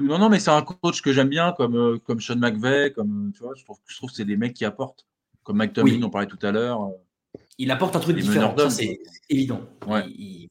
non, 0.00 0.18
non, 0.18 0.28
mais 0.28 0.40
c'est 0.40 0.50
un 0.50 0.62
coach 0.62 1.00
que 1.00 1.12
j'aime 1.12 1.28
bien, 1.28 1.52
comme, 1.52 1.76
euh, 1.76 1.98
comme 2.04 2.20
Sean 2.20 2.36
McVay, 2.36 2.92
comme, 2.92 3.32
tu 3.34 3.42
vois, 3.42 3.54
je 3.56 3.64
trouve, 3.64 3.78
je 3.86 3.96
trouve 3.96 4.10
que 4.10 4.16
c'est 4.16 4.24
des 4.24 4.36
mecs 4.36 4.54
qui 4.54 4.64
apportent. 4.64 5.06
Comme 5.44 5.58
Mike 5.58 5.74
Tomlin, 5.74 6.02
on 6.02 6.10
parlait 6.10 6.26
tout 6.26 6.38
à 6.42 6.50
l'heure. 6.50 6.90
Il 7.58 7.70
apporte 7.72 7.96
un 7.96 8.00
truc 8.00 8.16
différent, 8.16 8.54
ça 8.56 8.70
c'est 8.70 9.00
évident. 9.28 9.60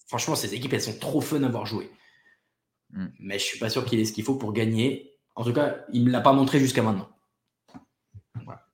franchement, 0.08 0.36
ces 0.36 0.54
équipes, 0.54 0.74
elles 0.74 0.82
sont 0.82 1.00
trop 1.00 1.22
fun 1.22 1.42
à 1.44 1.50
voir 1.50 1.66
jouer. 1.66 1.90
Hmm. 2.92 3.08
Mais 3.20 3.40
je 3.40 3.44
suis 3.44 3.60
pas 3.60 3.70
sûr 3.70 3.86
qu'il 3.86 4.00
ait 4.00 4.06
ce 4.06 4.14
qu'il 4.14 4.24
faut 4.24 4.36
pour 4.36 4.54
gagner. 4.54 5.14
En 5.36 5.44
tout 5.44 5.54
cas, 5.54 5.78
il 5.94 6.02
ne 6.02 6.08
me 6.08 6.12
l'a 6.12 6.22
pas 6.22 6.34
montré 6.34 6.60
jusqu'à 6.60 6.82
maintenant. 6.82 7.10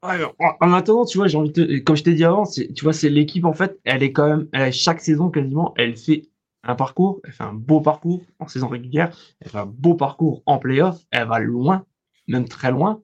en, 0.01 0.73
attendant, 0.73 1.05
tu 1.05 1.17
vois, 1.17 1.27
j'ai 1.27 1.37
envie 1.37 1.51
de 1.51 1.79
comme 1.79 1.95
je 1.95 2.03
t'ai 2.03 2.13
dit 2.13 2.23
avant, 2.23 2.45
tu 2.45 2.83
vois, 2.83 2.93
c'est 2.93 3.09
l'équipe 3.09 3.45
en 3.45 3.53
fait, 3.53 3.79
elle 3.85 4.03
est 4.03 4.11
quand 4.11 4.27
même, 4.27 4.47
elle, 4.51 4.73
chaque 4.73 5.01
saison 5.01 5.29
quasiment, 5.29 5.73
elle 5.77 5.95
fait 5.97 6.23
un 6.63 6.75
parcours, 6.75 7.21
elle 7.23 7.33
fait 7.33 7.43
un 7.43 7.53
beau 7.53 7.81
parcours 7.81 8.21
en 8.39 8.47
saison 8.47 8.67
régulière, 8.67 9.15
elle 9.41 9.51
fait 9.51 9.57
un 9.57 9.65
beau 9.65 9.95
parcours 9.95 10.41
en 10.45 10.57
playoff, 10.57 10.99
elle 11.11 11.27
va 11.27 11.39
loin, 11.39 11.85
même 12.27 12.47
très 12.47 12.71
loin. 12.71 13.01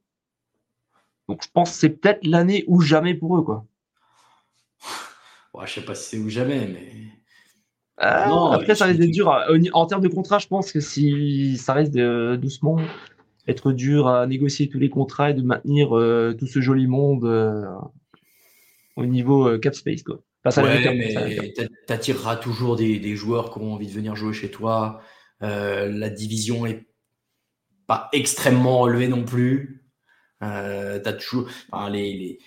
Donc 1.28 1.44
je 1.44 1.50
pense 1.52 1.72
que 1.72 1.78
c'est 1.78 1.90
peut-être 1.90 2.26
l'année 2.26 2.64
ou 2.68 2.82
jamais 2.82 3.14
pour 3.14 3.38
eux, 3.38 3.44
quoi. 3.44 3.66
Ouais, 5.60 5.68
je 5.68 5.74
sais 5.74 5.82
pas 5.82 5.94
si 5.94 6.10
c'est 6.10 6.18
ou 6.18 6.30
jamais, 6.30 6.68
mais. 6.68 6.90
Euh, 8.02 8.28
non, 8.28 8.52
après, 8.52 8.76
ça 8.76 8.86
risque 8.86 9.00
d'être 9.00 9.12
dur. 9.12 9.30
En 9.74 9.86
termes 9.86 10.02
de 10.02 10.08
contrat, 10.08 10.40
je 10.40 10.48
pense 10.48 10.72
que 10.72 10.80
si 10.80 11.58
ça 11.58 11.74
reste 11.74 11.94
de, 11.94 12.38
doucement, 12.42 12.78
être 13.46 13.74
dur 13.74 14.08
à 14.08 14.26
négocier 14.26 14.70
tous 14.70 14.80
les 14.80 14.90
contrats 14.90 15.32
et 15.32 15.34
de 15.34 15.42
maintenir 15.42 15.98
euh, 15.98 16.34
tout 16.38 16.48
ce 16.48 16.62
joli 16.62 16.88
monde 16.88 17.26
euh, 17.26 17.66
au 18.96 19.06
niveau 19.06 19.50
euh, 19.50 19.60
cap 19.60 19.76
space. 19.76 20.04
Quoi. 20.04 20.22
ouais, 20.46 20.94
mais 20.94 21.54
tu 21.54 21.94
attireras 21.94 22.38
toujours 22.38 22.78
des, 22.78 23.16
joueurs 23.18 23.52
qui 23.52 23.60
ont 23.60 23.74
envie 23.74 23.88
de 23.88 23.92
venir 23.92 24.16
jouer 24.16 24.32
chez 24.32 24.50
toi. 24.50 25.02
la 25.42 26.10
division 26.10 26.66
est 26.66 26.88
pas 27.86 28.08
extrêmement 28.14 28.80
relevée 28.80 29.10
non 29.10 29.26
plus. 29.26 29.84
as 30.40 31.14
toujours 31.20 31.50
les, 31.90 32.40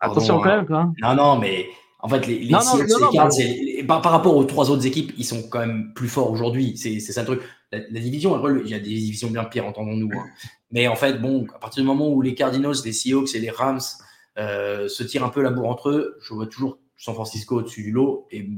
Attention 0.00 0.40
quand 0.40 0.56
même. 0.56 0.66
Quoi. 0.66 0.92
Non, 1.02 1.14
non, 1.14 1.38
mais 1.38 1.68
en 2.00 2.08
fait, 2.08 2.26
les, 2.26 2.38
les, 2.38 3.84
par, 3.84 4.02
rapport 4.02 4.36
aux 4.36 4.44
trois 4.44 4.70
autres 4.70 4.86
équipes, 4.86 5.12
ils 5.18 5.24
sont 5.24 5.42
quand 5.48 5.58
même 5.58 5.92
plus 5.94 6.08
forts 6.08 6.30
aujourd'hui. 6.30 6.76
C'est 6.76 7.00
ça 7.00 7.22
le 7.22 7.26
truc. 7.26 7.40
La, 7.72 7.80
division, 8.00 8.40
il 8.60 8.70
y 8.70 8.74
a 8.74 8.78
des 8.78 8.88
divisions 8.88 9.30
bien 9.30 9.44
pires, 9.44 9.66
entendons-nous. 9.66 10.10
Hein. 10.16 10.26
Mais 10.70 10.86
en 10.86 10.94
fait, 10.94 11.20
bon, 11.20 11.46
à 11.54 11.58
partir 11.58 11.82
du 11.82 11.86
moment 11.86 12.08
où 12.08 12.22
les 12.22 12.34
Cardinals, 12.34 12.76
les 12.84 12.92
Seahawks 12.92 13.34
et 13.34 13.40
les 13.40 13.50
Rams 13.50 13.80
euh, 14.38 14.88
se 14.88 15.02
tirent 15.02 15.24
un 15.24 15.28
peu 15.28 15.42
l'amour 15.42 15.68
entre 15.68 15.90
eux, 15.90 16.18
je 16.22 16.34
vois 16.34 16.46
toujours 16.46 16.78
San 16.96 17.14
Francisco 17.14 17.56
au-dessus 17.56 17.82
du 17.82 17.90
lot. 17.90 18.28
Et 18.30 18.48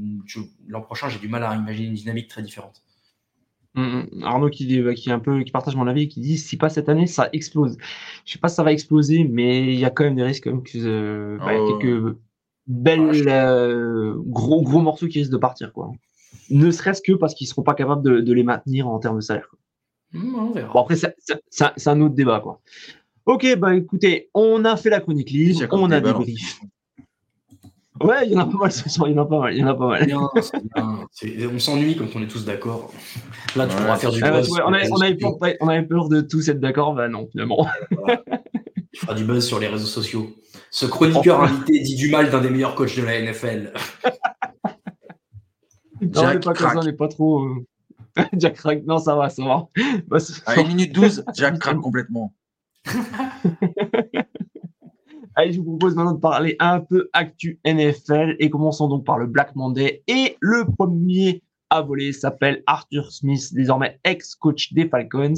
l'an 0.68 0.82
prochain, 0.82 1.08
j'ai 1.08 1.18
du 1.18 1.28
mal 1.28 1.42
à 1.42 1.54
imaginer 1.56 1.88
une 1.88 1.94
dynamique 1.94 2.28
très 2.28 2.42
différente. 2.42 2.82
Hum, 3.74 4.06
hum. 4.12 4.22
Arnaud 4.24 4.50
qui, 4.50 4.66
qui, 4.96 5.10
un 5.10 5.18
peu, 5.18 5.42
qui 5.44 5.50
partage 5.50 5.76
mon 5.76 5.86
avis, 5.86 6.08
qui 6.08 6.20
dit 6.20 6.36
si 6.36 6.58
pas 6.58 6.68
cette 6.68 6.90
année, 6.90 7.06
ça 7.06 7.30
explose. 7.32 7.78
Je 8.26 8.32
sais 8.32 8.38
pas 8.38 8.48
si 8.48 8.56
ça 8.56 8.64
va 8.64 8.72
exploser, 8.72 9.24
mais 9.24 9.72
il 9.72 9.78
y 9.78 9.84
a 9.86 9.90
quand 9.90 10.04
même 10.04 10.16
des 10.16 10.24
risques 10.24 10.44
comme 10.44 10.62
que, 10.62 10.76
euh, 10.76 11.38
bah, 11.38 11.52
oh. 11.58 11.78
quelques 11.78 12.16
belles 12.70 13.28
euh, 13.28 14.14
gros 14.26 14.62
gros 14.62 14.80
morceaux 14.80 15.08
qui 15.08 15.18
risquent 15.18 15.32
de 15.32 15.36
partir 15.36 15.72
quoi. 15.72 15.90
Ne 16.50 16.70
serait-ce 16.70 17.02
que 17.02 17.12
parce 17.12 17.34
qu'ils 17.34 17.48
seront 17.48 17.62
pas 17.62 17.74
capables 17.74 18.02
de, 18.02 18.32
les 18.32 18.44
maintenir 18.44 18.88
en 18.88 18.98
termes 18.98 19.16
de 19.16 19.22
salaire. 19.22 19.50
Mmh, 20.12 20.52
bon 20.72 20.80
après 20.80 20.96
c'est 20.96 21.88
un 21.88 22.00
autre 22.00 22.14
débat 22.14 22.40
quoi. 22.40 22.60
Ok 23.26 23.56
bah 23.56 23.74
écoutez, 23.74 24.30
on 24.34 24.64
a 24.64 24.76
fait 24.76 24.90
la 24.90 25.00
chronique 25.00 25.30
libre, 25.30 25.66
on 25.72 25.90
a 25.90 26.00
des 26.00 26.12
briefs. 26.12 26.60
Ouais, 28.02 28.26
il 28.26 28.32
y 28.32 28.36
en 28.36 28.40
a 28.40 28.46
pas 28.46 28.56
mal 28.56 28.70
il 28.72 29.12
y 29.12 29.18
en 29.18 29.22
a 29.22 29.26
pas 29.26 29.38
mal, 29.38 29.54
il 29.54 29.60
y 29.60 29.64
en 29.64 29.66
a 29.66 29.74
pas 29.74 29.88
mal. 29.88 30.10
on 31.52 31.58
s'ennuie 31.58 31.96
quand 31.96 32.06
on 32.14 32.22
est 32.22 32.28
tous 32.28 32.46
d'accord. 32.46 32.92
Là, 33.56 33.66
tu 33.66 33.76
pourras 33.76 33.96
faire 33.96 34.10
du 34.10 34.22
ah, 34.22 34.30
buzz. 34.30 34.50
on, 34.50 34.72
avait, 34.72 35.16
peur, 35.16 35.36
on, 35.60 35.68
avait 35.68 35.82
peur, 35.82 36.08
de 36.08 36.22
tous 36.22 36.48
être 36.48 36.60
d'accord, 36.60 36.94
bah 36.94 37.08
non, 37.08 37.28
finalement. 37.30 37.66
Tu 38.92 39.00
feras 39.00 39.14
du 39.14 39.24
buzz 39.24 39.46
sur 39.46 39.60
les 39.60 39.68
réseaux 39.68 39.86
sociaux. 39.86 40.36
Ce 40.70 40.86
chroniqueur 40.86 41.42
invité 41.42 41.80
dit 41.80 41.94
du 41.94 42.10
mal 42.10 42.30
d'un 42.30 42.40
des 42.40 42.50
meilleurs 42.50 42.74
coachs 42.74 42.96
de 42.96 43.02
la 43.02 43.20
NFL. 43.20 43.72
non, 46.02 46.22
on 46.22 46.34
n'est 46.34 46.40
pas 46.40 46.84
n'est 46.84 46.92
pas 46.92 47.08
trop. 47.08 47.44
Euh, 47.44 47.66
Jack 48.32 48.54
crack, 48.54 48.84
non, 48.84 48.98
ça 48.98 49.14
va, 49.14 49.30
ça 49.30 49.44
va. 49.44 49.68
Bah, 50.08 50.18
à 50.46 50.58
1 50.58 50.64
minute 50.64 50.92
12, 50.92 51.24
Jack 51.34 51.58
craque 51.58 51.78
complètement. 51.78 52.34
Allez, 55.36 55.52
je 55.52 55.58
vous 55.58 55.64
propose 55.64 55.94
maintenant 55.94 56.14
de 56.14 56.20
parler 56.20 56.56
un 56.58 56.80
peu 56.80 57.08
actu 57.12 57.60
NFL 57.64 58.34
et 58.40 58.50
commençons 58.50 58.88
donc 58.88 59.04
par 59.06 59.18
le 59.18 59.26
Black 59.26 59.54
Monday. 59.54 60.02
Et 60.08 60.36
le 60.40 60.64
premier 60.64 61.42
à 61.70 61.80
voler 61.82 62.12
s'appelle 62.12 62.62
Arthur 62.66 63.12
Smith, 63.12 63.54
désormais 63.54 64.00
ex-coach 64.04 64.72
des 64.72 64.88
Falcons. 64.88 65.34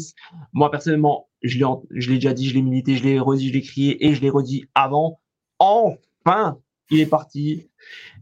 Moi, 0.52 0.70
personnellement, 0.70 1.28
je 1.42 1.58
l'ai 1.58 2.14
déjà 2.14 2.32
dit, 2.32 2.48
je 2.48 2.54
l'ai 2.54 2.62
milité, 2.62 2.96
je 2.96 3.04
l'ai 3.04 3.18
redit, 3.18 3.48
je 3.48 3.52
l'ai 3.52 3.62
crié 3.62 4.06
et 4.06 4.14
je 4.14 4.20
l'ai 4.20 4.30
redit 4.30 4.66
avant 4.74 5.20
enfin, 5.62 6.58
il 6.90 7.00
est 7.00 7.06
parti. 7.06 7.68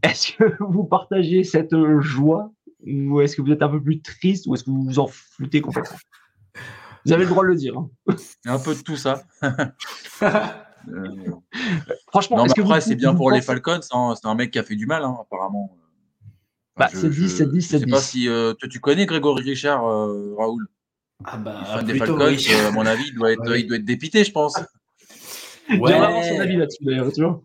Est-ce 0.03 0.33
que 0.33 0.55
vous 0.59 0.83
partagez 0.83 1.43
cette 1.43 1.75
joie 1.99 2.51
ou 2.85 3.21
est-ce 3.21 3.35
que 3.35 3.41
vous 3.41 3.51
êtes 3.51 3.61
un 3.61 3.69
peu 3.69 3.81
plus 3.81 4.01
triste 4.01 4.47
ou 4.47 4.55
est-ce 4.55 4.63
que 4.63 4.69
vous 4.69 4.83
vous 4.83 4.99
en 4.99 5.07
foutez 5.07 5.61
complètement? 5.61 5.97
Vous 7.05 7.13
avez 7.13 7.23
le 7.23 7.29
droit 7.29 7.43
de 7.43 7.49
le 7.49 7.55
dire. 7.55 7.77
Hein. 7.77 7.89
Un 8.45 8.59
peu 8.59 8.75
de 8.75 8.81
tout 8.81 8.97
ça. 8.97 9.23
Euh, 10.87 11.35
Franchement, 12.07 12.43
est-ce 12.43 12.55
que 12.55 12.61
après, 12.61 12.81
c'est 12.81 12.95
bien 12.95 13.13
pour 13.13 13.29
les 13.29 13.41
Falcons. 13.41 13.81
Hein. 13.91 14.15
C'est 14.19 14.27
un 14.27 14.33
mec 14.33 14.49
qui 14.49 14.57
a 14.57 14.63
fait 14.63 14.75
du 14.75 14.87
mal, 14.87 15.03
hein, 15.03 15.15
apparemment. 15.21 15.77
Bah, 16.77 16.89
c'est 16.93 17.09
10, 17.09 17.29
c'est 17.29 17.51
10, 17.51 17.61
c'est 17.61 17.77
10. 17.77 17.81
Je 17.81 17.85
sais 17.85 17.91
pas 17.91 17.99
si 17.99 18.27
euh, 18.27 18.53
tu 18.69 18.79
connais 18.79 19.05
Grégory 19.05 19.43
Richard, 19.43 19.85
euh, 19.85 20.35
Raoul? 20.37 20.67
Ah 21.23 21.37
bah, 21.37 21.63
fan 21.65 21.85
des 21.85 21.95
Falcons, 21.95 22.17
à 22.17 22.71
mon 22.71 22.85
avis, 22.85 23.05
il 23.07 23.15
doit 23.15 23.31
être, 23.31 23.55
il 23.57 23.67
doit 23.67 23.77
être 23.77 23.85
dépité, 23.85 24.23
je 24.23 24.31
pense. 24.31 24.59
Ouais. 25.69 25.93
avoir 25.93 26.23
son 26.23 26.39
avis 26.39 26.57
là-dessus 26.57 26.83
d'ailleurs, 26.83 27.11
tu 27.13 27.21
vois. 27.23 27.41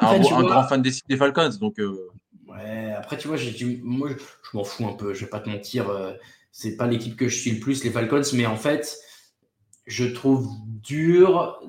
un, 0.00 0.18
grand 0.18 0.64
fan 0.64 0.82
des, 0.82 0.92
des 1.08 1.16
Falcons, 1.16 1.50
donc. 1.60 1.78
Euh... 1.78 2.08
Ouais, 2.48 2.92
après, 2.96 3.18
tu 3.18 3.28
vois, 3.28 3.36
moi, 3.82 4.08
je 4.10 4.56
m'en 4.56 4.64
fous 4.64 4.86
un 4.86 4.94
peu, 4.94 5.14
je 5.14 5.20
vais 5.20 5.30
pas 5.30 5.40
te 5.40 5.48
mentir. 5.48 5.88
Euh, 5.90 6.12
c'est 6.50 6.76
pas 6.76 6.86
l'équipe 6.86 7.16
que 7.16 7.28
je 7.28 7.36
suis 7.36 7.50
le 7.52 7.60
plus, 7.60 7.84
les 7.84 7.90
Falcons, 7.90 8.22
mais 8.34 8.46
en 8.46 8.56
fait, 8.56 8.98
je 9.86 10.04
trouve 10.06 10.48
dur 10.66 11.60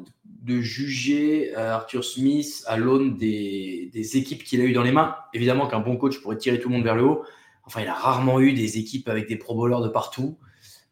de 0.42 0.62
juger 0.62 1.54
euh, 1.58 1.74
Arthur 1.76 2.04
Smith 2.04 2.64
à 2.68 2.78
l'aune 2.78 3.18
des, 3.18 3.90
des, 3.94 4.18
équipes 4.18 4.44
qu'il 4.44 4.62
a 4.62 4.64
eues 4.64 4.74
dans 4.74 4.84
les 4.84 4.92
mains. 4.92 5.16
Évidemment 5.34 5.68
qu'un 5.68 5.80
bon 5.80 5.98
coach 5.98 6.22
pourrait 6.22 6.38
tirer 6.38 6.60
tout 6.60 6.70
le 6.70 6.76
monde 6.76 6.84
vers 6.84 6.96
le 6.96 7.04
haut. 7.04 7.24
Enfin, 7.70 7.82
il 7.82 7.88
a 7.88 7.94
rarement 7.94 8.40
eu 8.40 8.54
des 8.54 8.78
équipes 8.78 9.10
avec 9.10 9.28
des 9.28 9.36
pro 9.36 9.54
bowlers 9.54 9.82
de 9.82 9.90
partout. 9.90 10.40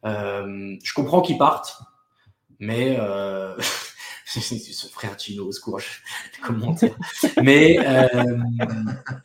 Euh, 0.06 0.76
je 0.84 0.94
comprends 0.94 1.22
qu'ils 1.22 1.38
partent, 1.38 1.82
mais 2.60 2.98
euh, 2.99 3.57
son 4.26 4.88
frère 4.90 5.18
Gino, 5.18 5.48
au 5.48 5.52
secours, 5.52 5.80
comment 6.44 6.74
dire. 6.74 6.95
Mais, 7.41 7.80
euh, 7.80 8.38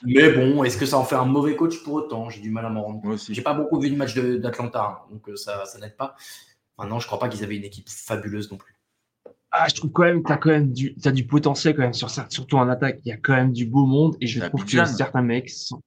mais 0.05 0.31
bon, 0.31 0.65
est-ce 0.65 0.79
que 0.79 0.87
ça 0.87 0.97
en 0.97 1.05
fait 1.05 1.17
un 1.17 1.27
mauvais 1.27 1.57
coach 1.57 1.83
pour 1.83 1.95
autant? 1.95 2.31
J'ai 2.31 2.41
du 2.41 2.51
mal 2.51 2.65
à 2.65 2.71
m'en 2.71 2.85
rendre 2.85 3.03
compte. 3.03 3.21
J'ai 3.29 3.43
pas 3.43 3.55
beaucoup 3.55 3.79
vu 3.79 3.91
de 3.91 3.97
match 3.97 4.15
d'Atlanta, 4.15 4.83
hein, 4.83 4.99
donc 5.11 5.29
ça, 5.37 5.67
ça 5.67 5.79
n'aide 5.79 5.97
pas. 5.97 6.17
Maintenant, 6.79 7.01
je 7.01 7.07
crois 7.07 7.19
pas 7.19 7.29
qu'ils 7.29 7.45
avaient 7.45 7.57
une 7.57 7.65
équipe 7.65 7.89
fabuleuse 7.89 8.51
non 8.51 8.57
plus. 8.57 8.75
Ah, 9.55 9.67
je 9.69 9.75
trouve 9.75 9.93
quand 9.93 10.05
même 10.05 10.23
que 10.23 10.29
tu 10.29 10.33
as 10.33 10.37
quand 10.39 10.51
même 10.51 10.73
du, 10.73 10.97
as 11.05 11.13
du 11.13 11.27
potentiel 11.27 11.77
quand 11.77 11.83
même 11.83 11.93
sur 11.93 12.11
surtout 12.11 12.57
en 12.57 12.69
attaque. 12.69 13.01
Il 13.05 13.11
y 13.11 13.13
a 13.13 13.19
quand 13.19 13.35
même 13.35 13.53
du 13.53 13.67
beau 13.67 13.85
monde 13.85 14.17
et 14.21 14.27
je 14.27 14.41
trouve 14.41 14.65
que 14.65 14.85
certains 14.87 15.21
mecs 15.21 15.51
sont, 15.51 15.83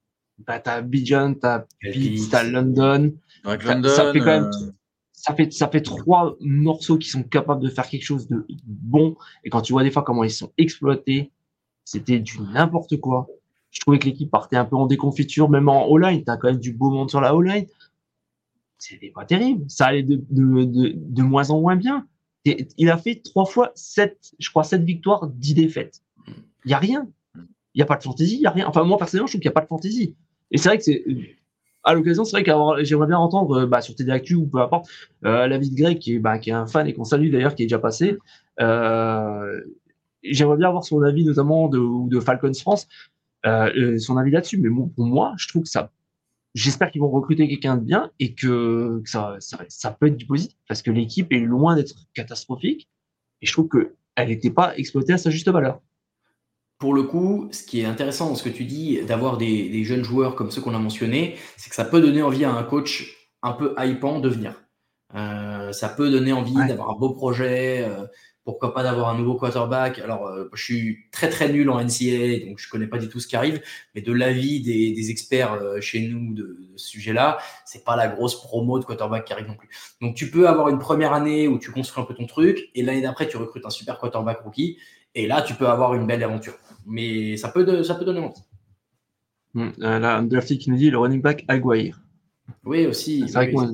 bah, 0.46 0.60
t'as 0.60 0.82
Bijan, 0.82 1.34
t'as 1.34 1.66
Pete, 1.82 2.30
t'as 2.30 2.44
London. 2.44 3.14
London. 3.44 3.90
Ça 3.90 4.12
fait 4.14 4.20
quand 4.20 4.26
même, 4.26 4.52
euh, 4.54 4.72
ça 5.12 5.34
fait, 5.34 5.52
ça 5.52 5.68
fait 5.68 5.82
trois 5.82 6.36
morceaux 6.40 7.00
qui 7.00 7.10
sont 7.10 7.24
capables 7.24 7.62
de 7.62 7.70
faire 7.70 7.88
quelque 7.88 8.04
chose 8.04 8.28
de 8.28 8.46
bon. 8.66 9.16
Et 9.44 9.50
quand 9.50 9.62
tu 9.62 9.74
vois 9.74 9.84
des 9.84 9.90
fois 9.90 10.04
comment 10.04 10.24
ils 10.24 10.30
sont 10.30 10.52
exploités, 10.58 11.32
c'était 11.84 12.20
du 12.20 12.40
n'importe 12.42 12.98
quoi. 12.98 13.28
Je 13.72 13.80
trouvais 13.80 13.98
que 13.98 14.06
l'équipe 14.06 14.30
partait 14.30 14.56
un 14.56 14.66
peu 14.66 14.76
en 14.76 14.86
déconfiture, 14.86 15.50
même 15.50 15.68
en 15.68 15.94
all-line. 15.94 16.24
Tu 16.24 16.32
as 16.32 16.38
quand 16.38 16.50
même 16.50 16.60
du 16.60 16.72
beau 16.72 16.92
monde 16.92 17.10
sur 17.10 17.22
la 17.22 17.30
all-line. 17.30 17.66
C'était 18.78 19.10
pas 19.10 19.26
terrible. 19.26 19.66
Ça 19.68 19.88
allait 19.88 20.04
de, 20.04 20.24
de, 20.30 20.94
de, 20.96 21.24
moins 21.24 21.50
en 21.50 21.60
moins 21.60 21.76
bien. 21.76 22.08
Il 22.46 22.90
a 22.90 22.98
fait 22.98 23.22
trois 23.24 23.46
fois 23.46 23.72
sept, 23.76 24.32
je 24.40 24.50
crois, 24.50 24.64
sept 24.64 24.84
victoires, 24.84 25.28
dix 25.28 25.54
défaites. 25.54 26.02
Il 26.28 26.68
n'y 26.68 26.74
a 26.74 26.80
rien. 26.80 27.08
Il 27.36 27.80
n'y 27.80 27.82
a 27.82 27.86
pas 27.86 27.98
de 27.98 28.04
fantaisie, 28.04 28.36
il 28.36 28.42
n'y 28.42 28.46
a 28.46 28.52
rien. 28.52 28.68
Enfin, 28.68 28.84
moi, 28.84 28.98
personnellement, 28.98 29.28
je 29.28 29.34
trouve 29.34 29.42
qu'il 29.42 29.50
n'y 29.50 29.54
a 29.54 29.60
pas 29.60 29.62
de 29.62 29.68
fantaisie. 29.68 30.16
Et 30.52 30.58
c'est 30.58 30.70
vrai 30.70 30.78
que 30.78 30.84
c'est, 30.84 31.04
à 31.84 31.94
l'occasion, 31.94 32.24
c'est 32.24 32.32
vrai 32.32 32.44
que 32.44 32.84
j'aimerais 32.84 33.08
bien 33.08 33.18
entendre 33.18 33.66
bah, 33.66 33.82
sur 33.82 33.96
TD 33.96 34.12
Actu 34.12 34.36
ou 34.36 34.48
peu 34.48 34.60
importe 34.60 34.90
euh, 35.24 35.48
l'avis 35.48 35.70
de 35.70 35.76
Greg 35.76 36.00
qui 36.00 36.16
est, 36.16 36.20
bah, 36.20 36.40
qui 36.40 36.50
est 36.50 36.54
un 36.54 36.66
fan 36.66 36.88
et 36.88 36.94
qu'on 36.94 37.04
salue 37.04 37.32
d'ailleurs, 37.32 37.56
qui 37.56 37.64
est 37.64 37.66
déjà 37.68 37.80
passé. 37.80 38.18
Euh, 38.60 39.62
j'aimerais 40.24 40.58
bien 40.58 40.68
avoir 40.68 40.84
son 40.84 41.02
avis 41.04 41.24
notamment 41.24 41.68
de, 41.68 42.10
de 42.10 42.20
Falcons 42.20 42.54
France, 42.54 42.88
euh, 43.46 43.72
euh, 43.76 43.98
son 44.00 44.18
avis 44.18 44.32
là-dessus. 44.32 44.58
Mais 44.58 44.70
pour 44.70 45.06
moi, 45.06 45.34
je 45.38 45.48
trouve 45.48 45.64
que 45.64 45.70
ça, 45.70 45.92
j'espère 46.56 46.90
qu'ils 46.90 47.02
vont 47.02 47.12
recruter 47.12 47.48
quelqu'un 47.48 47.76
de 47.76 47.84
bien 47.84 48.10
et 48.20 48.34
que, 48.34 49.04
ça, 49.06 49.36
ça, 49.40 49.60
ça, 49.68 49.92
peut 49.92 50.08
être 50.08 50.18
du 50.18 50.26
positif 50.26 50.58
parce 50.68 50.82
que 50.82 50.90
l'équipe 50.90 51.32
est 51.32 51.40
loin 51.40 51.76
d'être 51.76 51.94
catastrophique 52.16 52.90
et 53.42 53.46
je 53.46 53.52
trouve 53.52 53.70
qu'elle 53.70 54.30
n'était 54.30 54.50
pas 54.50 54.76
exploitée 54.78 55.14
à 55.14 55.18
sa 55.18 55.30
juste 55.30 55.50
valeur. 55.50 55.82
Pour 56.80 56.94
le 56.94 57.04
coup, 57.04 57.48
ce 57.52 57.64
qui 57.64 57.82
est 57.82 57.86
intéressant 57.86 58.30
dans 58.30 58.36
ce 58.36 58.44
que 58.44 58.50
tu 58.50 58.66
dis, 58.66 59.02
d'avoir 59.06 59.38
des, 59.38 59.70
des, 59.70 59.84
jeunes 59.84 60.04
joueurs 60.04 60.36
comme 60.36 60.52
ceux 60.52 60.62
qu'on 60.62 60.74
a 60.74 60.80
mentionnés, 60.80 61.36
c'est 61.58 61.70
que 61.70 61.76
ça 61.76 61.86
peut 61.86 62.02
donner 62.02 62.22
envie 62.22 62.44
à 62.44 62.52
un 62.52 62.64
coach 62.64 63.30
un 63.44 63.54
peu 63.54 63.76
hypant 63.78 64.20
de 64.20 64.30
venir. 64.30 64.62
Euh, 65.14 65.72
ça 65.72 65.90
peut 65.90 66.10
donner 66.10 66.34
envie 66.34 66.56
d'avoir 66.56 66.90
un 66.90 66.96
beau 66.96 67.12
projet, 67.12 67.86
euh, 67.88 68.06
pourquoi 68.46 68.76
pas 68.76 68.84
d'avoir 68.84 69.10
un 69.10 69.18
nouveau 69.18 69.34
quarterback? 69.34 69.98
Alors, 70.00 70.28
euh, 70.28 70.50
je 70.54 70.64
suis 70.64 71.00
très 71.12 71.30
très 71.30 71.52
nul 71.52 71.70
en 71.70 71.84
NCAA, 71.84 72.46
donc 72.48 72.60
je 72.60 72.70
connais 72.70 72.86
pas 72.86 73.00
du 73.00 73.10
tout 73.10 73.20
ce 73.20 73.28
qui 73.28 73.36
arrive, 73.36 73.60
mais 73.96 74.02
de 74.02 74.14
l'avis 74.14 74.62
des, 74.62 74.94
des, 74.94 75.10
experts 75.10 75.54
euh, 75.54 75.82
chez 75.82 76.08
nous 76.08 76.34
de, 76.34 76.58
ce 76.76 76.88
sujet-là, 76.88 77.40
c'est 77.66 77.84
pas 77.84 77.96
la 77.96 78.08
grosse 78.08 78.40
promo 78.40 78.80
de 78.80 78.86
quarterback 78.86 79.26
qui 79.26 79.34
arrive 79.34 79.48
non 79.48 79.56
plus. 79.56 79.68
Donc, 80.00 80.16
tu 80.16 80.30
peux 80.30 80.48
avoir 80.48 80.70
une 80.70 80.78
première 80.78 81.12
année 81.12 81.48
où 81.48 81.58
tu 81.58 81.72
construis 81.72 82.04
un 82.04 82.06
peu 82.06 82.14
ton 82.14 82.28
truc, 82.28 82.70
et 82.76 82.84
l'année 82.84 83.02
d'après, 83.02 83.28
tu 83.28 83.36
recrutes 83.38 83.66
un 83.66 83.72
super 83.72 83.98
quarterback 83.98 84.42
rookie, 84.42 84.78
et 85.16 85.26
là, 85.26 85.42
tu 85.42 85.56
peux 85.56 85.68
avoir 85.68 85.96
une 85.96 86.06
belle 86.06 86.24
aventure. 86.24 86.56
Mais 86.86 87.38
ça 87.38 87.50
peut, 87.50 87.66
de, 87.66 87.82
ça 87.82 87.96
peut 87.96 88.06
donner 88.06 88.20
envie. 88.20 88.42
Hum, 89.56 89.74
euh, 89.82 90.00
là, 90.00 90.24
qui 90.42 90.70
nous 90.70 90.78
dit 90.78 90.92
le 90.92 91.00
running 91.00 91.22
back 91.22 91.46
Aguirre. 91.48 92.00
Oui, 92.64 92.86
aussi. 92.86 93.24
C'est 93.28 93.34
vrai 93.34 93.48
que 93.48 93.54
moi, 93.54 93.72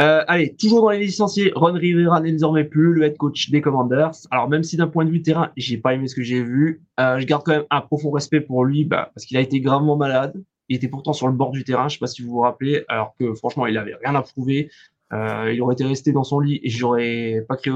euh, 0.00 0.22
allez, 0.28 0.54
toujours 0.54 0.82
dans 0.82 0.90
les 0.90 1.00
licenciés, 1.00 1.52
Ron 1.56 1.72
Rivera 1.72 2.20
n'est 2.20 2.30
désormais 2.30 2.62
plus 2.62 2.92
le 2.92 3.02
head 3.02 3.16
coach 3.16 3.50
des 3.50 3.60
Commanders. 3.60 4.12
Alors 4.30 4.48
même 4.48 4.62
si 4.62 4.76
d'un 4.76 4.86
point 4.86 5.04
de 5.04 5.10
vue 5.10 5.22
terrain, 5.22 5.50
j'ai 5.56 5.76
pas 5.76 5.94
aimé 5.94 6.06
ce 6.06 6.14
que 6.14 6.22
j'ai 6.22 6.42
vu, 6.42 6.82
euh, 7.00 7.18
je 7.18 7.26
garde 7.26 7.42
quand 7.44 7.52
même 7.52 7.66
un 7.70 7.80
profond 7.80 8.12
respect 8.12 8.40
pour 8.40 8.64
lui, 8.64 8.84
bah, 8.84 9.10
parce 9.14 9.26
qu'il 9.26 9.36
a 9.36 9.40
été 9.40 9.60
gravement 9.60 9.96
malade. 9.96 10.40
Il 10.68 10.76
était 10.76 10.86
pourtant 10.86 11.12
sur 11.12 11.26
le 11.26 11.32
bord 11.32 11.50
du 11.50 11.64
terrain, 11.64 11.88
je 11.88 11.94
sais 11.94 11.98
pas 11.98 12.06
si 12.06 12.22
vous 12.22 12.30
vous 12.30 12.40
rappelez, 12.40 12.84
alors 12.88 13.14
que 13.18 13.34
franchement, 13.34 13.66
il 13.66 13.76
avait 13.76 13.96
rien 14.04 14.14
à 14.14 14.22
prouver. 14.22 14.70
Euh, 15.12 15.50
il 15.52 15.60
aurait 15.62 15.74
été 15.74 15.84
resté 15.84 16.12
dans 16.12 16.24
son 16.24 16.38
lit 16.38 16.60
et 16.62 16.68
j'aurais 16.68 17.44
pas 17.48 17.56
crié 17.56 17.74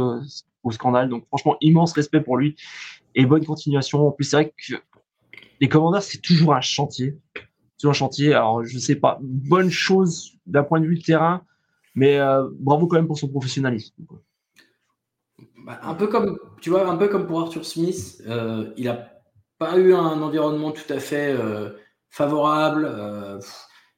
au, 0.62 0.70
scandale. 0.70 1.08
Donc 1.08 1.26
franchement, 1.26 1.56
immense 1.60 1.92
respect 1.92 2.20
pour 2.20 2.36
lui 2.36 2.54
et 3.16 3.26
bonne 3.26 3.44
continuation. 3.44 4.06
En 4.06 4.12
plus, 4.12 4.24
c'est 4.24 4.36
vrai 4.36 4.54
que 4.56 4.74
les 5.60 5.68
Commanders, 5.68 6.02
c'est 6.02 6.20
toujours 6.20 6.54
un 6.54 6.60
chantier. 6.60 7.16
Toujours 7.80 7.90
un 7.90 7.94
chantier. 7.94 8.32
Alors 8.32 8.64
je 8.64 8.78
sais 8.78 8.94
pas, 8.94 9.18
bonne 9.22 9.70
chose 9.70 10.34
d'un 10.46 10.62
point 10.62 10.78
de 10.78 10.86
vue 10.86 11.00
terrain 11.00 11.42
mais 11.94 12.18
euh, 12.18 12.48
bravo 12.58 12.86
quand 12.86 12.96
même 12.96 13.06
pour 13.06 13.18
son 13.18 13.28
professionnalisme. 13.28 13.94
Bah, 15.64 15.78
un 15.82 15.94
peu 15.94 16.06
comme, 16.06 16.38
tu 16.60 16.70
vois, 16.70 16.88
un 16.88 16.96
peu 16.96 17.08
comme 17.08 17.26
pour 17.26 17.40
Arthur 17.40 17.64
Smith, 17.64 18.22
euh, 18.26 18.72
il 18.76 18.84
n'a 18.84 19.10
pas 19.58 19.78
eu 19.78 19.94
un 19.94 20.20
environnement 20.22 20.72
tout 20.72 20.90
à 20.92 20.98
fait 20.98 21.32
euh, 21.32 21.70
favorable. 22.10 22.90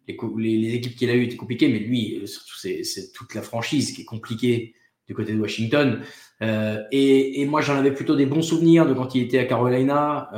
Les, 0.07 0.75
équipes 0.75 0.97
qu'il 0.97 1.09
a 1.09 1.15
eues 1.15 1.25
étaient 1.25 1.37
compliquées, 1.37 1.69
mais 1.69 1.79
lui, 1.79 2.27
surtout, 2.27 2.57
c'est 2.59 3.13
toute 3.15 3.35
la 3.35 3.41
franchise 3.41 3.93
qui 3.93 4.03
est 4.03 4.05
compliquée 4.05 4.75
du 5.07 5.15
côté 5.15 5.33
de 5.33 5.41
Washington. 5.41 6.03
Et, 6.43 7.47
moi, 7.47 7.63
j'en 7.63 7.77
avais 7.77 7.95
plutôt 7.95 8.15
des 8.15 8.27
bons 8.27 8.43
souvenirs 8.43 8.87
de 8.87 8.93
quand 8.93 9.15
il 9.15 9.23
était 9.23 9.39
à 9.39 9.47
Carolina. 9.47 10.29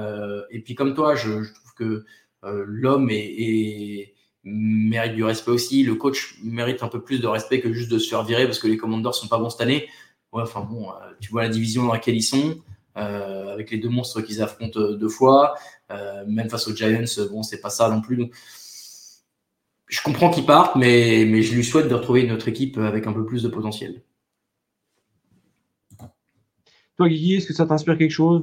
et 0.53 0.61
puis, 0.61 0.77
comme 0.77 0.95
toi, 0.95 1.17
je, 1.17 1.33
trouve 1.33 1.75
que 1.77 2.05
l'homme 2.43 3.11
est 3.11 4.16
mérite 4.47 5.15
du 5.15 5.25
respect 5.25 5.51
aussi. 5.51 5.83
Le 5.83 5.97
coach 5.97 6.39
mérite 6.43 6.83
un 6.83 6.89
peu 6.89 7.03
plus 7.03 7.21
de 7.21 7.27
respect 7.27 7.61
que 7.61 7.73
juste 7.73 7.91
de 7.91 7.99
se 7.99 8.09
faire 8.09 8.23
virer 8.23 8.45
parce 8.47 8.61
que 8.61 8.69
les 8.69 8.77
Commanders 8.77 9.15
sont 9.15 9.27
pas 9.27 9.39
bons 9.39 9.51
cette 9.51 9.61
année. 9.61 9.89
Ouais, 10.33 10.43
enfin 10.43 10.61
bon, 10.61 10.91
euh, 10.91 10.95
tu 11.21 11.31
vois 11.31 11.43
la 11.43 11.49
division 11.49 11.85
dans 11.85 11.93
laquelle 11.93 12.17
ils 12.17 12.23
sont, 12.23 12.57
euh, 12.97 13.53
avec 13.53 13.71
les 13.71 13.79
deux 13.79 13.89
monstres 13.89 14.21
qu'ils 14.21 14.43
affrontent 14.43 14.79
euh, 14.79 14.97
deux 14.97 15.09
fois, 15.09 15.55
même 16.27 16.49
face 16.49 16.69
aux 16.69 16.75
Giants, 16.75 17.05
bon, 17.31 17.43
c'est 17.43 17.61
pas 17.61 17.71
ça 17.71 17.89
non 17.91 18.01
plus. 18.01 18.17
Donc, 18.17 18.35
je 19.89 20.01
comprends 20.03 20.31
qu'ils 20.31 20.47
partent, 20.47 20.77
mais, 20.77 21.25
mais 21.27 21.43
je 21.43 21.55
lui 21.55 21.65
souhaite 21.65 21.89
de 21.89 21.95
retrouver 21.95 22.23
une 22.23 22.33
autre 22.33 22.49
équipe 22.49 22.79
avec 22.79 23.07
un 23.07 23.13
peu 23.13 23.25
plus 23.25 23.43
de 23.43 23.49
potentiel. 23.49 24.03
Toi, 26.97 27.09
Guigui, 27.09 27.35
est-ce 27.35 27.47
que 27.47 27.53
ça 27.53 27.67
t'inspire 27.67 27.99
quelque 27.99 28.11
chose 28.11 28.43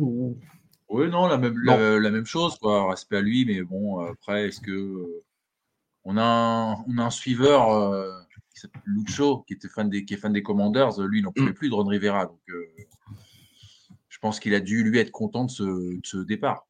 Oui, 0.89 1.09
non, 1.09 1.27
la 1.27 1.37
même, 1.37 1.57
la, 1.63 1.99
la, 1.99 2.11
même 2.11 2.25
chose, 2.25 2.57
quoi. 2.59 2.89
Respect 2.89 3.17
à 3.17 3.21
lui, 3.21 3.45
mais 3.45 3.61
bon, 3.63 3.99
après, 3.99 4.47
est-ce 4.47 4.61
que 4.61 5.23
on 6.05 6.17
a 6.17 6.23
un, 6.23 6.73
on 6.87 6.97
a 6.97 7.03
un 7.03 7.09
suiveur 7.09 7.71
euh, 7.71 8.11
qui 8.53 8.59
s'appelle 8.59 8.81
Lucho, 8.85 9.43
qui, 9.47 9.53
était 9.53 9.69
fan 9.69 9.89
des, 9.89 10.05
qui 10.05 10.13
est 10.13 10.17
fan 10.17 10.33
des 10.33 10.43
Commanders. 10.43 10.99
Lui, 11.01 11.19
il 11.19 11.23
n'en 11.23 11.31
pouvait 11.31 11.51
mm. 11.51 11.55
plus 11.55 11.69
de 11.69 11.75
Ron 11.75 11.85
Rivera. 11.85 12.25
Donc, 12.25 12.39
euh, 12.49 12.65
je 14.09 14.19
pense 14.19 14.39
qu'il 14.39 14.53
a 14.53 14.59
dû, 14.59 14.83
lui, 14.83 14.99
être 14.99 15.11
content 15.11 15.45
de 15.45 15.51
ce, 15.51 16.23
départ. 16.23 16.67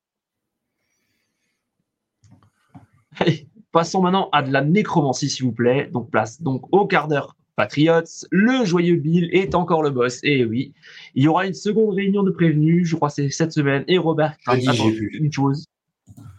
Allez, 3.20 3.48
passons 3.72 4.02
maintenant 4.02 4.30
à 4.32 4.42
de 4.42 4.52
la 4.52 4.62
nécromancie, 4.62 5.30
s'il 5.30 5.46
vous 5.46 5.52
plaît. 5.52 5.90
Donc, 5.92 6.10
place 6.10 6.42
donc 6.42 6.66
au 6.72 6.88
quart 6.88 7.08
d'heure 7.08 7.36
Patriots. 7.56 8.26
Le 8.32 8.66
joyeux 8.66 8.96
Bill 8.96 9.30
est 9.32 9.54
encore 9.56 9.84
le 9.84 9.92
boss. 9.92 10.20
Et 10.24 10.46
oui, 10.46 10.74
il 11.16 11.24
y 11.24 11.28
aura 11.28 11.46
une 11.46 11.54
seconde 11.54 11.94
réunion 11.94 12.24
de 12.24 12.32
prévenus. 12.32 12.88
Je 12.88 12.96
crois 12.96 13.10
que 13.10 13.16
c'est 13.16 13.30
cette 13.30 13.52
semaine. 13.52 13.84
Et 13.88 13.98
Robert 13.98 14.36
jeudi, 14.48 14.90
une 15.14 15.32
chose. 15.32 15.66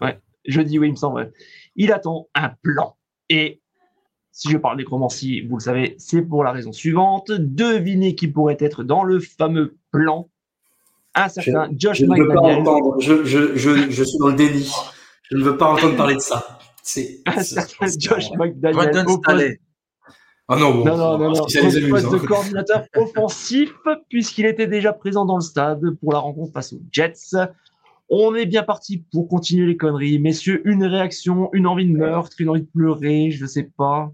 Ouais, 0.01 0.19
jeudi, 0.47 0.79
oui, 0.79 0.89
il 0.89 0.93
me 0.93 0.97
semble 0.97 1.33
il 1.77 1.93
attend 1.93 2.29
un 2.35 2.51
plan. 2.63 2.97
Et 3.29 3.61
si 4.33 4.51
je 4.51 4.59
parle 4.59 4.77
nécromancie, 4.77 5.43
vous 5.43 5.57
le 5.57 5.63
savez, 5.63 5.95
c'est 5.99 6.23
pour 6.23 6.45
la 6.45 6.53
raison 6.53 6.73
suivante. 6.73 7.31
Devinez 7.31 8.15
qui 8.15 8.29
pourrait 8.29 8.57
être 8.59 8.83
dans 8.83 9.05
le 9.05 9.21
fameux 9.21 9.77
plan. 9.93 10.29
Un 11.15 11.29
certain 11.29 11.69
Josh 11.77 12.01
je 12.01 12.07
McDaniel. 12.07 12.65
Je, 12.99 13.25
je, 13.25 13.57
je, 13.57 13.91
je, 13.91 14.05
suis 14.05 14.19
dans 14.19 14.29
le 14.29 14.35
déni. 14.35 14.69
Je 15.31 15.37
ne 15.37 15.45
veux 15.45 15.57
pas 15.57 15.73
entendre 15.73 15.97
parler 15.97 16.17
de 16.17 16.21
ça. 16.21 16.59
C'est 16.83 17.21
un 17.27 17.43
certain 17.43 17.87
Josh 17.99 18.31
McDaniel 18.33 19.07
au 19.07 19.19
poste... 19.19 19.61
Ah 20.47 20.57
non, 20.57 20.75
bon, 20.75 20.85
non, 20.85 20.97
non, 20.97 21.19
non, 21.19 21.31
non. 21.31 21.41
Au 21.41 21.91
poste 21.91 22.13
de 22.13 22.27
coordinateur 22.27 22.85
offensif, 22.97 23.73
puisqu'il 24.11 24.45
était 24.45 24.67
déjà 24.67 24.93
présent 24.93 25.25
dans 25.25 25.37
le 25.37 25.43
stade 25.43 25.81
pour 26.01 26.13
la 26.13 26.19
rencontre 26.19 26.53
face 26.53 26.75
aux 26.75 26.81
Jets. 26.91 27.15
On 28.09 28.35
est 28.35 28.47
bien 28.47 28.63
parti 28.63 28.99
pour 29.11 29.29
continuer 29.29 29.67
les 29.67 29.77
conneries. 29.77 30.19
Messieurs, 30.19 30.63
une 30.65 30.85
réaction, 30.85 31.49
une 31.53 31.67
envie 31.67 31.87
de 31.87 31.97
meurtre, 31.97 32.37
une 32.39 32.51
envie 32.51 32.63
de 32.63 32.69
pleurer, 32.73 33.31
je 33.31 33.43
ne 33.43 33.49
sais 33.49 33.71
pas. 33.77 34.13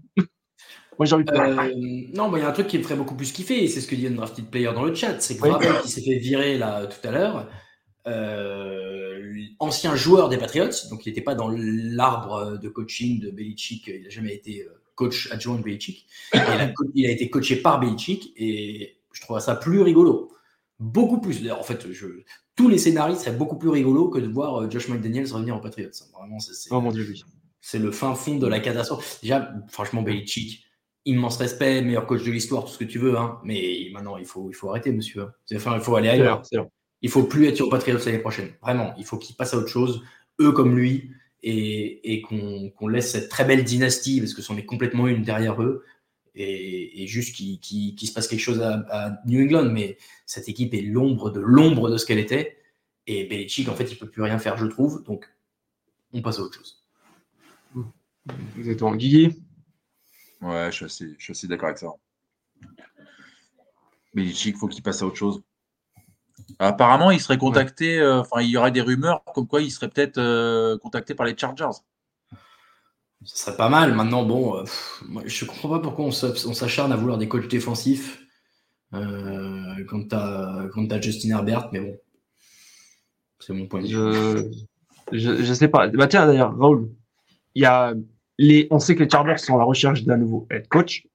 Moi, 0.97 1.05
j'ai 1.05 1.15
envie 1.15 1.25
de 1.25 1.31
pleurer. 1.31 1.71
Euh, 1.71 2.15
non, 2.15 2.35
il 2.35 2.39
y 2.39 2.43
a 2.43 2.49
un 2.49 2.51
truc 2.51 2.67
qui 2.67 2.77
me 2.77 2.83
ferait 2.83 2.95
beaucoup 2.95 3.15
plus 3.15 3.31
kiffer, 3.31 3.63
et 3.63 3.67
c'est 3.67 3.81
ce 3.81 3.87
que 3.87 3.95
dit 3.95 4.07
un 4.07 4.11
drafted 4.11 4.45
player 4.45 4.71
dans 4.73 4.83
le 4.83 4.93
chat. 4.93 5.19
C'est 5.19 5.37
que 5.37 5.47
oui. 5.47 5.81
qui 5.83 5.89
s'est 5.89 6.01
fait 6.01 6.17
virer 6.17 6.57
là 6.57 6.85
tout 6.85 7.07
à 7.07 7.11
l'heure, 7.11 7.49
euh, 8.07 9.19
ancien 9.59 9.95
joueur 9.95 10.29
des 10.29 10.37
Patriots, 10.37 10.69
donc 10.89 11.05
il 11.05 11.09
n'était 11.09 11.21
pas 11.21 11.35
dans 11.35 11.49
l'arbre 11.49 12.59
de 12.61 12.69
coaching 12.69 13.19
de 13.19 13.29
Belichick, 13.29 13.87
il 13.87 14.03
n'a 14.03 14.09
jamais 14.09 14.35
été 14.35 14.61
euh, 14.61 14.81
coach 14.95 15.31
adjoint 15.31 15.57
de 15.57 15.63
Belichick. 15.63 16.05
Il 16.33 16.39
a, 16.39 16.73
il 16.95 17.05
a 17.07 17.11
été 17.11 17.29
coaché 17.29 17.57
par 17.57 17.79
Belichick, 17.79 18.33
et 18.37 18.97
je 19.11 19.21
trouve 19.21 19.39
ça 19.39 19.55
plus 19.55 19.81
rigolo 19.81 20.31
beaucoup 20.81 21.21
plus. 21.21 21.49
En 21.51 21.63
fait, 21.63 21.91
je, 21.91 22.07
tous 22.55 22.69
les 22.69 22.77
scénarios 22.77 23.15
seraient 23.15 23.35
beaucoup 23.35 23.57
plus 23.57 23.69
rigolos 23.69 24.09
que 24.09 24.19
de 24.19 24.27
voir 24.27 24.61
euh, 24.61 24.69
Josh 24.69 24.87
McDaniels 24.89 25.31
revenir 25.31 25.55
en 25.55 25.59
Patriots. 25.59 25.89
Vraiment, 26.17 26.39
c'est, 26.39 26.71
oh 26.71 26.83
C'est 27.61 27.79
le 27.79 27.91
fin 27.91 28.15
fond 28.15 28.37
de 28.37 28.47
la 28.47 28.59
catastrophe. 28.59 29.19
Déjà, 29.21 29.53
franchement, 29.69 30.01
Belichick, 30.01 30.63
immense 31.05 31.37
respect, 31.37 31.81
meilleur 31.81 32.05
coach 32.05 32.23
de 32.23 32.31
l'histoire, 32.31 32.65
tout 32.65 32.71
ce 32.71 32.77
que 32.77 32.83
tu 32.83 32.99
veux. 32.99 33.17
Hein. 33.17 33.39
Mais 33.43 33.89
maintenant, 33.93 34.17
il 34.17 34.25
faut, 34.25 34.49
il 34.49 34.55
faut 34.55 34.69
arrêter, 34.69 34.91
monsieur. 34.91 35.27
Enfin, 35.55 35.75
il 35.75 35.81
faut 35.81 35.95
aller 35.95 36.09
ailleurs. 36.09 36.41
Il 37.03 37.09
faut 37.09 37.23
plus 37.23 37.47
être 37.47 37.55
sur 37.55 37.69
Patriots 37.69 37.97
l'année 38.05 38.19
prochaine. 38.19 38.49
Vraiment, 38.61 38.93
il 38.97 39.05
faut 39.05 39.17
qu'il 39.17 39.35
passe 39.35 39.55
à 39.55 39.57
autre 39.57 39.69
chose, 39.69 40.03
eux 40.39 40.51
comme 40.51 40.77
lui, 40.77 41.11
et, 41.43 42.21
qu'on, 42.21 42.87
laisse 42.87 43.11
cette 43.11 43.29
très 43.29 43.45
belle 43.45 43.63
dynastie, 43.63 44.19
parce 44.19 44.33
que 44.33 44.41
c'en 44.41 44.57
est 44.57 44.65
complètement 44.65 45.07
une 45.07 45.23
derrière 45.23 45.61
eux, 45.61 45.83
et, 46.35 47.07
juste 47.07 47.35
qu'il 47.35 48.07
se 48.07 48.13
passe 48.13 48.27
quelque 48.27 48.39
chose 48.39 48.61
à, 48.61 49.21
New 49.25 49.43
England. 49.43 49.69
Mais 49.71 49.97
cette 50.25 50.49
équipe 50.49 50.73
est 50.73 50.81
l'ombre 50.81 51.29
de 51.29 51.39
l'ombre 51.39 51.89
de 51.89 51.97
ce 51.97 52.05
qu'elle 52.05 52.19
était. 52.19 52.57
Et 53.07 53.25
Belichick, 53.25 53.67
en 53.67 53.75
fait, 53.75 53.91
il 53.91 53.97
peut 53.97 54.09
plus 54.09 54.21
rien 54.21 54.37
faire, 54.37 54.57
je 54.57 54.65
trouve. 54.65 55.03
Donc, 55.03 55.29
on 56.13 56.21
passe 56.21 56.39
à 56.39 56.43
autre 56.43 56.55
chose. 56.55 56.83
Vous 58.55 58.69
êtes 58.69 58.81
en 58.83 58.95
Guigui? 58.95 59.41
Ouais, 60.41 60.69
je 60.71 60.87
suis 60.87 61.15
assez, 61.29 61.47
d'accord 61.47 61.69
avec 61.69 61.79
ça. 61.79 61.87
Belichick, 64.13 64.55
il 64.55 64.59
faut 64.59 64.67
qu'il 64.67 64.83
passe 64.83 65.01
à 65.01 65.05
autre 65.05 65.17
chose. 65.17 65.41
Apparemment, 66.59 67.11
il 67.11 67.19
serait 67.19 67.37
contacté, 67.37 68.03
enfin, 68.03 68.41
il 68.41 68.49
y 68.49 68.57
aurait 68.57 68.71
des 68.71 68.81
rumeurs 68.81 69.23
comme 69.33 69.47
quoi 69.47 69.61
il 69.61 69.71
serait 69.71 69.89
peut-être 69.89 70.77
contacté 70.77 71.15
par 71.15 71.25
les 71.25 71.37
Chargers. 71.37 71.81
Ce 73.23 73.37
serait 73.37 73.57
pas 73.57 73.69
mal. 73.69 73.93
Maintenant, 73.93 74.23
bon, 74.23 74.63
je 75.25 75.45
comprends 75.45 75.69
pas 75.69 75.79
pourquoi 75.79 76.05
on 76.05 76.11
s'acharne 76.11 76.91
à 76.91 76.95
vouloir 76.95 77.17
des 77.17 77.27
coachs 77.27 77.47
défensifs 77.47 78.21
quand 78.91 80.07
tu 80.09 80.15
as, 80.15 81.01
Justin 81.01 81.29
Herbert, 81.29 81.69
mais 81.71 81.79
bon. 81.79 81.97
C'est 83.39 83.53
mon 83.53 83.67
point 83.67 83.81
de 83.81 83.87
vue. 83.87 84.51
Je, 85.11 85.43
je, 85.43 85.53
sais 85.53 85.67
pas. 85.67 85.87
Bah, 85.87 86.07
tiens, 86.07 86.27
d'ailleurs, 86.27 86.55
Raoul, 86.57 86.89
il 87.55 87.63
y 87.63 87.65
a 87.65 87.93
les, 88.37 88.67
on 88.71 88.79
sait 88.79 88.95
que 88.95 89.03
les 89.03 89.09
Chargers 89.09 89.37
sont 89.37 89.55
à 89.55 89.59
la 89.59 89.63
recherche 89.63 90.03
d'un 90.03 90.17
nouveau 90.17 90.47
head 90.49 90.67
coach. 90.67 91.07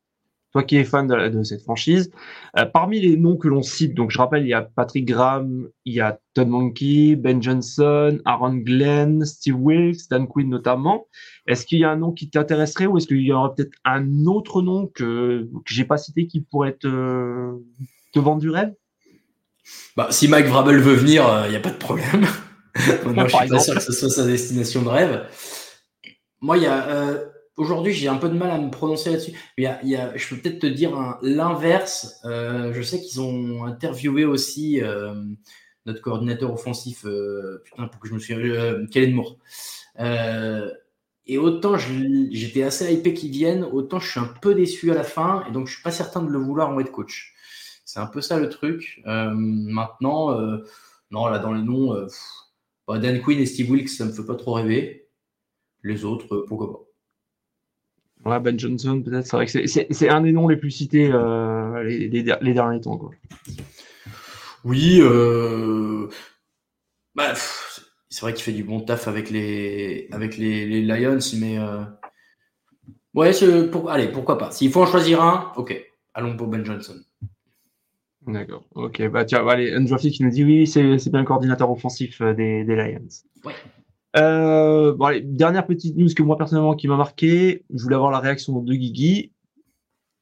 Toi 0.57 0.63
qui 0.63 0.77
es 0.77 0.85
fan 0.85 1.07
de, 1.07 1.43
cette 1.43 1.61
franchise, 1.61 2.11
euh, 2.57 2.65
parmi 2.65 2.99
les 2.99 3.19
noms 3.19 3.37
que 3.37 3.47
l'on 3.47 3.61
cite, 3.61 3.93
donc 3.93 4.11
je 4.11 4.17
rappelle, 4.17 4.45
il 4.45 4.49
y 4.49 4.55
a 4.55 4.63
Patrick 4.63 5.05
Graham, 5.05 5.69
il 5.85 5.93
y 5.93 6.01
a 6.01 6.19
Todd 6.33 6.49
Monkey, 6.49 7.15
Ben 7.15 7.43
Johnson, 7.43 8.19
Aaron 8.25 8.55
Glenn, 8.55 9.23
Steve 9.27 9.57
Wilkes, 9.57 10.09
Dan 10.09 10.27
Quinn 10.27 10.49
notamment. 10.49 11.09
Est-ce 11.47 11.67
qu'il 11.67 11.81
y 11.81 11.85
a 11.85 11.91
un 11.91 11.97
nom 11.97 12.11
qui 12.11 12.31
t'intéresserait 12.31 12.87
ou 12.87 12.97
est-ce 12.97 13.07
qu'il 13.07 13.21
y 13.21 13.33
aura 13.33 13.55
peut-être 13.55 13.75
un 13.85 14.25
autre 14.25 14.63
nom 14.63 14.87
que, 14.87 15.43
que 15.43 15.75
j'ai 15.75 15.85
pas 15.85 15.99
cité 15.99 16.27
qui 16.27 16.41
pourrait 16.41 16.73
te, 16.73 17.53
te 18.15 18.19
vendre 18.19 18.41
du 18.41 18.49
rêve? 18.49 18.73
Bah, 19.95 20.07
si 20.09 20.27
Mike 20.27 20.47
Vrabel 20.47 20.79
veut 20.79 20.95
venir, 20.95 21.23
il 21.25 21.49
euh, 21.49 21.51
n'y 21.51 21.57
a 21.57 21.61
pas 21.61 21.69
de 21.69 21.77
problème. 21.77 22.25
Moi, 23.05 23.29
je 23.29 23.37
suis 23.37 23.49
pas 23.51 23.59
sûr 23.59 23.75
que 23.75 23.83
ce 23.83 23.93
soit 23.93 24.09
sa 24.09 24.25
destination 24.25 24.81
de 24.81 24.89
rêve. 24.89 25.27
Moi, 26.41 26.57
il 26.57 26.63
y 26.63 26.67
a 26.67 26.89
euh, 26.89 27.27
aujourd'hui, 27.57 27.93
j'ai 27.93 28.09
un 28.09 28.17
peu 28.17 28.29
de 28.29 28.35
mal 28.37 28.51
à 28.51 28.59
me 28.59 28.71
prononcer 28.71 29.11
là-dessus. 29.11 29.33
Il 29.59 29.65
y 29.65 29.97
a, 29.97 30.17
je 30.17 30.29
peux 30.29 30.41
peut-être 30.41 30.61
te 30.61 30.67
dire 30.67 31.19
l'inverse. 31.23 32.21
Euh, 32.25 32.73
je 32.73 32.83
sais 32.83 33.01
qu'ils 33.01 33.21
ont 33.21 33.65
interviewé 33.65 34.25
aussi 34.25 34.83
euh, 34.83 35.15
notre 35.87 36.01
coordinateur 36.01 36.53
offensif, 36.53 37.05
putain, 37.65 37.89
pour 37.89 38.01
que 38.01 38.09
je 38.09 38.15
me 38.15 38.19
souvienne, 38.19 38.89
Kellen 38.89 39.15
Moore. 39.15 39.39
et 41.27 41.39
autant 41.39 41.77
j'étais 41.77 42.63
assez 42.63 42.93
hypé 42.93 43.15
qu'ils 43.15 43.31
viennent, 43.31 43.65
autant 43.65 43.99
je 44.01 44.11
suis 44.11 44.21
un 44.21 44.33
peu 44.41 44.55
déçu 44.55 44.91
à 44.91 44.95
la 44.95 45.05
fin, 45.05 45.45
et 45.49 45.53
donc 45.53 45.69
je 45.69 45.75
suis 45.75 45.83
pas 45.83 45.91
certain 45.91 46.23
de 46.23 46.31
le 46.31 46.39
vouloir 46.39 46.71
en 46.71 46.81
être 46.81 46.93
coach. 46.93 47.35
C'est 47.85 48.01
un 48.01 48.07
peu 48.07 48.21
ça 48.21 48.39
le 48.39 48.49
truc. 48.49 49.01
maintenant, 49.05 50.39
non, 51.11 51.27
là 51.27 51.39
dans 51.39 51.53
les 51.53 51.63
noms, 51.63 51.95
bah, 52.87 52.99
Dan 52.99 53.21
Quinn 53.21 53.41
et 53.41 53.47
Steve 53.47 53.71
Wilkes, 53.71 53.89
ça 53.91 54.05
me 54.05 54.13
fait 54.13 54.25
pas 54.25 54.37
trop 54.37 54.53
rêver. 54.55 55.09
Les 55.83 56.05
autres, 56.05 56.35
euh, 56.35 56.45
pourquoi 56.47 56.73
pas 56.73 56.86
Ouais, 58.27 58.41
Ben 58.41 58.59
Johnson, 58.59 59.03
peut-être. 59.03 59.25
C'est 59.25 59.37
vrai 59.37 59.47
que 59.47 59.95
c'est 59.95 60.09
un 60.09 60.21
des 60.21 60.33
noms 60.33 60.49
les 60.49 60.57
plus 60.57 60.73
cités 60.73 61.09
euh, 61.13 61.83
les, 61.85 62.23
derniers 62.53 62.81
temps. 62.81 62.99
Quoi. 62.99 63.13
Oui, 64.65 64.99
euh... 65.01 66.09
bah, 67.15 67.35
c'est 68.09 68.21
vrai 68.23 68.35
qu'il 68.35 68.43
fait 68.43 68.53
du 68.53 68.65
bon 68.65 68.81
taf 68.81 69.07
avec 69.07 69.31
les, 69.31 70.09
avec 70.11 70.37
les, 70.39 70.83
Lions, 70.83 71.19
mais 71.39 71.57
euh... 71.59 71.85
ouais, 73.15 73.31
pour... 73.71 73.93
allez, 73.93 74.09
pourquoi 74.09 74.39
pas. 74.39 74.51
S'il 74.51 74.73
faut 74.73 74.83
en 74.83 74.87
choisir 74.87 75.23
un, 75.23 75.53
ok, 75.57 75.81
allons 76.13 76.37
pour 76.37 76.49
Ben 76.49 76.65
Johnson. 76.65 76.97
D'accord. 78.27 78.65
Ok, 78.75 79.09
bah 79.09 79.25
tiens, 79.25 79.47
allez, 79.47 79.73
Undrafted 79.73 80.11
qui 80.11 80.25
nous 80.25 80.31
dit 80.31 80.43
oui, 80.43 80.67
c'est 80.67 80.83
bien 80.83 81.21
le 81.21 81.25
coordinateur 81.25 81.71
offensif 81.71 82.21
euh, 82.21 82.35
des, 82.35 82.65
des 82.65 82.75
Lions. 82.75 83.07
Ouais. 83.45 83.55
Euh, 84.17 84.95
bon, 84.95 85.23
dernière 85.25 85.67
petite 85.67 85.97
news 85.97 86.09
que 86.15 86.23
moi 86.23 86.39
personnellement 86.39 86.75
qui 86.75 86.89
m'a 86.89 86.97
marqué, 86.97 87.65
je 87.73 87.83
voulais 87.83 87.97
avoir 87.97 88.11
la 88.11 88.21
réaction 88.21 88.61
de 88.61 88.75
Guigui. 88.75 89.33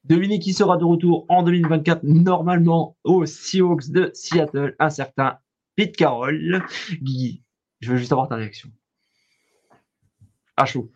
Devinez 0.05 0.39
qui 0.41 0.53
sera 0.53 0.77
de 0.77 0.85
retour 0.85 1.25
en 1.29 1.43
2024 1.45 2.03
normalement 2.03 2.97
aux 3.05 3.25
Seahawks 3.25 3.91
de 3.91 4.11
Seattle, 4.13 4.75
un 4.79 4.91
certain 4.91 5.39
Pete 5.77 5.97
Carroll. 5.97 6.65
Guigui, 6.91 7.43
je 7.81 7.93
veux 7.93 7.97
juste 7.97 8.13
avoir 8.13 8.29
ta 8.29 8.35
réaction. 8.35 8.69
À 10.57 10.67
chaud. 10.67 10.91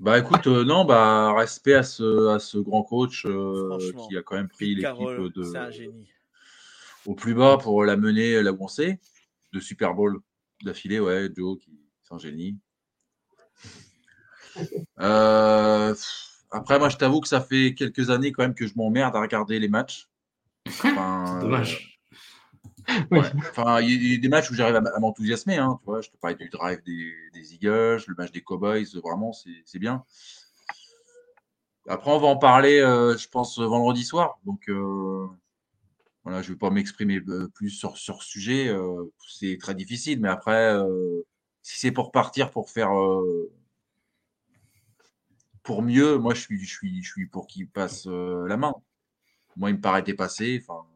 Bah 0.00 0.18
écoute, 0.18 0.46
euh, 0.46 0.64
non, 0.64 0.84
bah 0.84 1.32
respect 1.34 1.74
à 1.74 1.82
ce, 1.82 2.28
à 2.28 2.38
ce 2.38 2.58
grand 2.58 2.82
coach 2.82 3.24
euh, 3.26 3.78
qui 4.08 4.16
a 4.16 4.22
quand 4.22 4.36
même 4.36 4.48
pris 4.48 4.74
l'équipe 4.74 5.32
de 5.34 5.42
au 7.06 7.14
plus 7.14 7.34
bas 7.34 7.56
pour 7.56 7.84
la 7.84 7.96
mener 7.96 8.42
là 8.42 8.52
où 8.52 8.58
on 8.60 8.68
sait, 8.68 9.00
de 9.52 9.60
Super 9.60 9.94
Bowl 9.94 10.20
d'affilée, 10.64 11.00
ouais, 11.00 11.28
Joe, 11.34 11.58
qui 11.58 11.78
c'est 12.02 12.14
un 12.14 12.18
génie. 12.18 12.56
Euh, 15.00 15.94
après, 16.50 16.78
moi, 16.78 16.88
je 16.88 16.96
t'avoue 16.96 17.20
que 17.20 17.28
ça 17.28 17.40
fait 17.40 17.74
quelques 17.74 18.10
années 18.10 18.32
quand 18.32 18.42
même 18.42 18.54
que 18.54 18.66
je 18.66 18.72
m'emmerde 18.76 19.14
à 19.14 19.20
regarder 19.20 19.58
les 19.58 19.68
matchs. 19.68 20.08
Enfin, 20.66 21.38
dommage. 21.42 22.00
Enfin, 23.10 23.80
il 23.82 24.12
y, 24.12 24.14
a 24.14 24.18
des 24.18 24.28
matchs 24.28 24.50
où 24.50 24.54
j'arrive 24.54 24.76
à, 24.76 24.98
m'enthousiasmer. 25.00 25.58
Hein, 25.58 25.78
tu 25.80 25.84
vois, 25.84 26.00
je 26.00 26.08
te 26.08 26.16
parlais 26.16 26.36
du 26.36 26.48
drive 26.48 26.82
des, 26.84 27.54
Eagles, 27.54 28.02
le 28.06 28.14
match 28.16 28.32
des 28.32 28.40
Cowboys, 28.40 28.86
vraiment, 29.04 29.32
c'est 29.32 29.78
bien. 29.78 30.04
Après, 31.86 32.10
on 32.10 32.18
va 32.18 32.28
en 32.28 32.36
parler, 32.36 32.80
euh, 32.80 33.16
je 33.16 33.28
pense, 33.28 33.58
vendredi 33.58 34.04
soir. 34.04 34.38
Donc, 34.44 34.68
euh, 34.68 35.26
voilà, 36.24 36.42
je 36.42 36.48
ne 36.48 36.54
vais 36.54 36.58
pas 36.58 36.70
m'exprimer 36.70 37.20
euh, 37.28 37.48
plus 37.54 37.70
sur, 37.70 37.96
sur 37.96 38.22
ce 38.22 38.28
sujet. 38.28 38.68
Euh, 38.68 39.04
c'est 39.28 39.56
très 39.58 39.74
difficile, 39.74 40.20
mais 40.20 40.28
après, 40.28 40.74
euh, 40.74 41.22
si 41.62 41.78
c'est 41.78 41.92
pour 41.92 42.12
partir 42.12 42.50
pour 42.50 42.70
faire 42.70 42.90
pour 45.62 45.82
mieux, 45.82 46.16
moi 46.16 46.34
je 46.34 46.40
suis, 46.40 46.64
je 46.64 46.74
suis, 46.74 47.02
je 47.02 47.10
suis 47.10 47.26
pour 47.26 47.46
qu'il 47.46 47.68
passe 47.68 48.06
la 48.06 48.56
main. 48.56 48.74
Moi, 49.56 49.70
il 49.70 49.76
me 49.76 49.80
paraît 49.80 50.02
dépassé. 50.02 50.62
Enfin. 50.62 50.86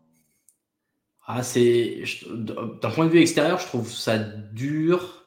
Ah, 1.27 1.43
c'est 1.43 2.05
d'un 2.31 2.91
point 2.91 3.07
de 3.07 3.11
vue 3.11 3.21
extérieur, 3.21 3.59
je 3.59 3.67
trouve 3.67 3.91
ça 3.91 4.19
dur 4.19 5.23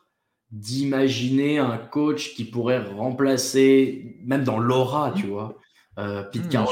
d'imaginer 0.52 1.58
un 1.58 1.78
coach 1.78 2.34
qui 2.34 2.46
pourrait 2.46 2.84
remplacer, 2.84 4.18
même 4.24 4.44
dans 4.44 4.60
l'aura, 4.60 5.14
tu 5.16 5.28
vois, 5.28 5.58
euh, 5.98 6.24
Pete 6.24 6.54
mmh, 6.54 6.66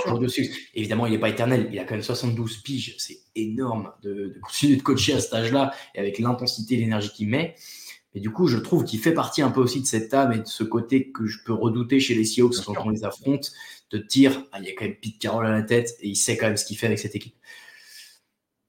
Évidemment, 0.74 1.06
il 1.06 1.14
n'est 1.14 1.20
pas 1.20 1.30
éternel. 1.30 1.70
Il 1.72 1.80
a 1.80 1.84
quand 1.84 1.96
même 1.96 2.04
72 2.04 2.58
piges. 2.58 2.96
C'est 2.98 3.20
énorme 3.36 3.92
de, 4.02 4.38
continuer 4.42 4.76
de 4.76 4.82
coacher 4.82 5.14
à 5.14 5.20
cet 5.20 5.34
âge-là 5.34 5.74
et 5.96 6.00
avec 6.00 6.20
l'intensité 6.20 6.76
et 6.76 6.78
l'énergie 6.78 7.10
qu'il 7.10 7.30
met. 7.30 7.56
Mais 8.14 8.22
du 8.22 8.32
coup, 8.32 8.48
je 8.48 8.58
trouve 8.58 8.84
qu'il 8.84 9.00
fait 9.00 9.14
partie 9.14 9.42
un 9.42 9.50
peu 9.50 9.62
aussi 9.62 9.82
de 9.82 9.88
cette 9.88 10.14
âme 10.14 10.34
et 10.34 10.40
de 10.40 10.46
ce 10.46 10.64
côté 10.64 11.12
que 11.12 11.26
je 11.26 11.40
peux 11.44 11.54
redouter 11.54 12.00
chez 12.00 12.14
les 12.14 12.26
Seahawks 12.26 12.64
quand 12.66 12.76
on 12.86 12.90
les 12.90 13.06
affronte, 13.06 13.52
de 13.90 13.98
dire 13.98 14.44
ah, 14.52 14.60
il 14.60 14.66
y 14.66 14.70
a 14.70 14.74
quand 14.76 14.86
même 14.86 14.96
Pete 14.96 15.20
Carroll 15.20 15.48
à 15.48 15.52
la 15.52 15.64
tête 15.64 15.96
et 16.02 16.10
il 16.10 16.16
sait 16.16 16.38
quand 16.38 16.48
même 16.48 16.58
ce 16.58 16.66
qu'il 16.66 16.78
fait 16.78 16.88
avec 16.88 17.00
cette 17.00 17.16
équipe. 17.16 17.36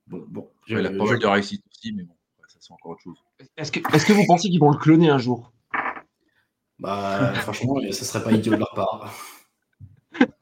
Bon, 0.07 0.25
bon. 0.29 0.51
Je, 0.67 0.79
il 0.79 0.87
a 0.87 0.91
pas 0.91 1.05
mal 1.05 1.19
de 1.19 1.27
réussite 1.27 1.63
aussi, 1.71 1.93
mais 1.93 2.05
bon, 2.05 2.15
ça 2.49 2.57
c'est 2.61 2.73
encore 2.73 2.93
autre 2.93 3.03
chose. 3.03 3.19
Est-ce 3.57 3.73
que, 3.73 3.81
est 3.81 4.07
que, 4.07 4.13
vous 4.13 4.25
pensez 4.27 4.49
qu'ils 4.49 4.61
vont 4.61 4.71
le 4.71 4.79
cloner 4.79 5.11
un 5.11 5.19
jour? 5.19 5.53
Bah, 6.79 7.35
franchement, 7.35 7.77
ça 7.91 8.05
serait 8.05 8.23
pas 8.25 8.33
idiot 8.33 8.55
de 8.55 8.59
leur 8.59 8.73
part. 8.75 9.13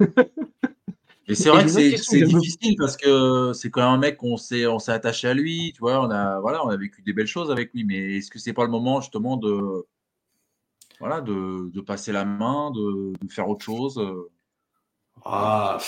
Mais 1.29 1.37
c'est 1.37 1.51
vrai 1.51 1.65
que 1.65 1.71
c'est 1.71 2.23
difficile 2.23 2.75
parce 2.77 2.97
que 2.97 3.53
c'est 3.55 3.71
quand 3.71 3.81
même 3.81 3.91
un 3.91 3.99
mec 3.99 4.17
qu'on 4.17 4.37
s'est 4.37 4.67
on 4.67 4.79
s'est 4.81 4.93
attaché 4.93 5.29
à 5.29 5.35
lui, 5.35 5.73
tu 5.73 5.81
vois, 5.81 6.05
on 6.05 6.11
a 6.11 6.41
voilà, 6.41 6.65
on 6.67 6.69
a 6.69 6.77
vécu 6.77 7.01
des 7.03 7.13
belles 7.13 7.29
choses 7.29 7.51
avec 7.51 7.73
lui, 7.73 7.85
mais 7.85 8.17
est-ce 8.17 8.31
que 8.31 8.41
c'est 8.41 8.53
pas 8.53 8.65
le 8.65 8.71
moment 8.71 9.01
justement 9.01 9.37
de 9.37 9.87
voilà, 11.03 11.21
de, 11.21 11.81
passer 11.81 12.13
la 12.13 12.25
main, 12.25 12.71
de, 12.71 13.13
faire 13.29 13.49
autre 13.49 13.65
chose 13.65 13.99
euh? 13.99 14.31
Ah, 15.25 15.79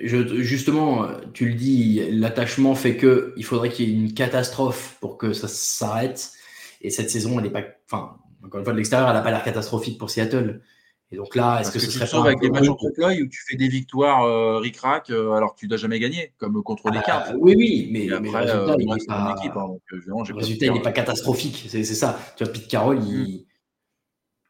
justement, 0.00 1.06
tu 1.32 1.48
le 1.48 1.54
dis, 1.54 2.02
l'attachement 2.10 2.74
fait 2.74 2.96
que 2.96 3.32
il 3.36 3.44
faudrait 3.44 3.70
qu'il 3.70 3.88
y 3.88 3.92
ait 3.92 3.94
une 3.94 4.12
catastrophe 4.12 4.96
pour 5.00 5.18
que 5.18 5.32
ça 5.32 5.48
s'arrête. 5.48 6.32
Et 6.80 6.90
cette 6.90 7.10
saison, 7.10 7.38
elle 7.38 7.44
n'est 7.44 7.50
pas, 7.50 7.62
enfin, 7.90 8.16
encore 8.44 8.58
une 8.58 8.64
fois 8.64 8.72
de 8.72 8.78
l'extérieur, 8.78 9.08
elle 9.08 9.14
n'a 9.14 9.22
pas 9.22 9.30
l'air 9.30 9.44
catastrophique 9.44 9.98
pour 9.98 10.10
Seattle. 10.10 10.62
Et 11.12 11.16
donc 11.16 11.36
là, 11.36 11.60
est-ce 11.60 11.70
que, 11.70 11.78
ce 11.78 11.88
serait 11.88 12.08
pas 12.08 12.26
avec 12.26 12.40
des 12.40 12.50
matchs 12.50 12.68
en 12.68 12.74
trompe 12.74 12.98
où 12.98 13.26
tu 13.28 13.40
fais 13.48 13.56
des 13.56 13.68
victoires 13.68 14.24
euh, 14.24 14.58
ric-rac 14.58 15.10
euh, 15.10 15.32
alors 15.32 15.54
que 15.54 15.60
tu 15.60 15.68
n'as 15.68 15.76
jamais 15.76 16.00
gagné, 16.00 16.32
comme 16.36 16.60
contre 16.64 16.90
les 16.90 16.98
ah, 16.98 17.02
cartes 17.02 17.32
Oui, 17.38 17.54
oui, 17.56 17.88
mais, 17.92 18.06
le 18.06 18.16
résultat, 18.16 18.74
il 18.78 18.86
n'est 18.88 18.96
pas, 19.52 19.68
résultat, 20.34 20.66
il 20.66 20.82
pas 20.82 20.92
catastrophique. 20.92 21.66
C'est 21.68 21.84
ça. 21.84 22.18
Tu 22.36 22.42
vois, 22.42 22.52
Pete 22.52 22.66
Carroll, 22.66 22.98
mm. 22.98 23.38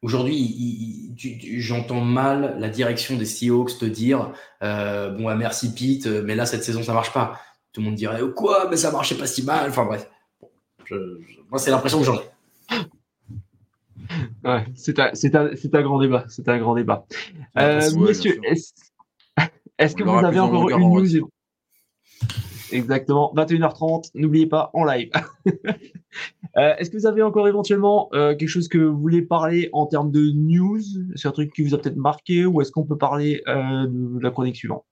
aujourd'hui, 0.01 1.15
j'entends 1.59 2.01
mal 2.01 2.57
la 2.59 2.71
direction 2.71 3.17
des 3.17 3.27
Seahawks 3.27 3.77
te 3.79 3.85
dire 3.85 4.33
euh, 4.63 5.11
bon, 5.11 5.25
bah, 5.25 5.35
merci 5.35 5.75
Pete, 5.75 6.07
mais 6.07 6.35
là, 6.35 6.47
cette 6.47 6.65
saison, 6.65 6.83
ça 6.83 6.95
marche 6.95 7.13
pas. 7.13 7.39
Tout 7.73 7.83
le 7.83 7.89
monde 7.89 7.97
dirait 7.97 8.23
quoi, 8.35 8.69
mais 8.71 8.79
ça 8.79 8.91
marchait 8.91 9.19
pas 9.19 9.27
si 9.27 9.43
mal. 9.43 9.69
Enfin 9.69 9.85
bref. 9.85 10.09
moi, 11.51 11.59
c'est 11.59 11.71
l'impression 11.71 11.99
que 11.99 12.07
j'en 12.07 12.15
ai. 12.15 12.77
Ouais, 14.45 14.65
c'est 14.75 14.99
un, 14.99 15.83
grand 15.83 15.99
débat. 15.99 16.25
C'est 16.29 16.49
un 16.49 16.59
grand 16.59 16.75
débat. 16.75 17.07
Euh, 17.59 17.81
messieurs, 17.99 18.41
est-ce 19.79 19.97
que 19.97 20.05
vous 20.05 20.25
avez 20.25 20.39
encore 20.39 20.71
une 20.71 20.79
news 20.79 21.29
Exactement, 22.73 23.33
21h30, 23.37 24.11
n'oubliez 24.15 24.47
pas, 24.47 24.71
en 24.75 24.85
live. 24.85 25.11
Euh, 26.57 26.75
est-ce 26.79 26.89
que 26.89 26.97
vous 26.97 27.05
avez 27.05 27.21
encore 27.21 27.47
éventuellement 27.47 28.09
euh, 28.15 28.35
quelque 28.35 28.49
chose 28.49 28.69
que 28.69 28.79
vous 28.79 28.99
voulez 28.99 29.21
parler 29.21 29.69
en 29.75 29.85
termes 29.85 30.11
de 30.11 30.31
news? 30.33 30.81
C'est 31.15 31.29
un 31.29 31.33
truc 31.33 31.53
qui 31.53 31.63
vous 31.63 31.75
a 31.75 31.79
peut-être 31.79 31.99
marqué 31.99 32.47
ou 32.47 32.63
est-ce 32.63 32.73
qu'on 32.73 32.85
peut 32.85 32.97
parler 32.97 33.43
de 33.47 34.23
la 34.23 34.31
chronique 34.31 34.57
suivante? 34.57 34.87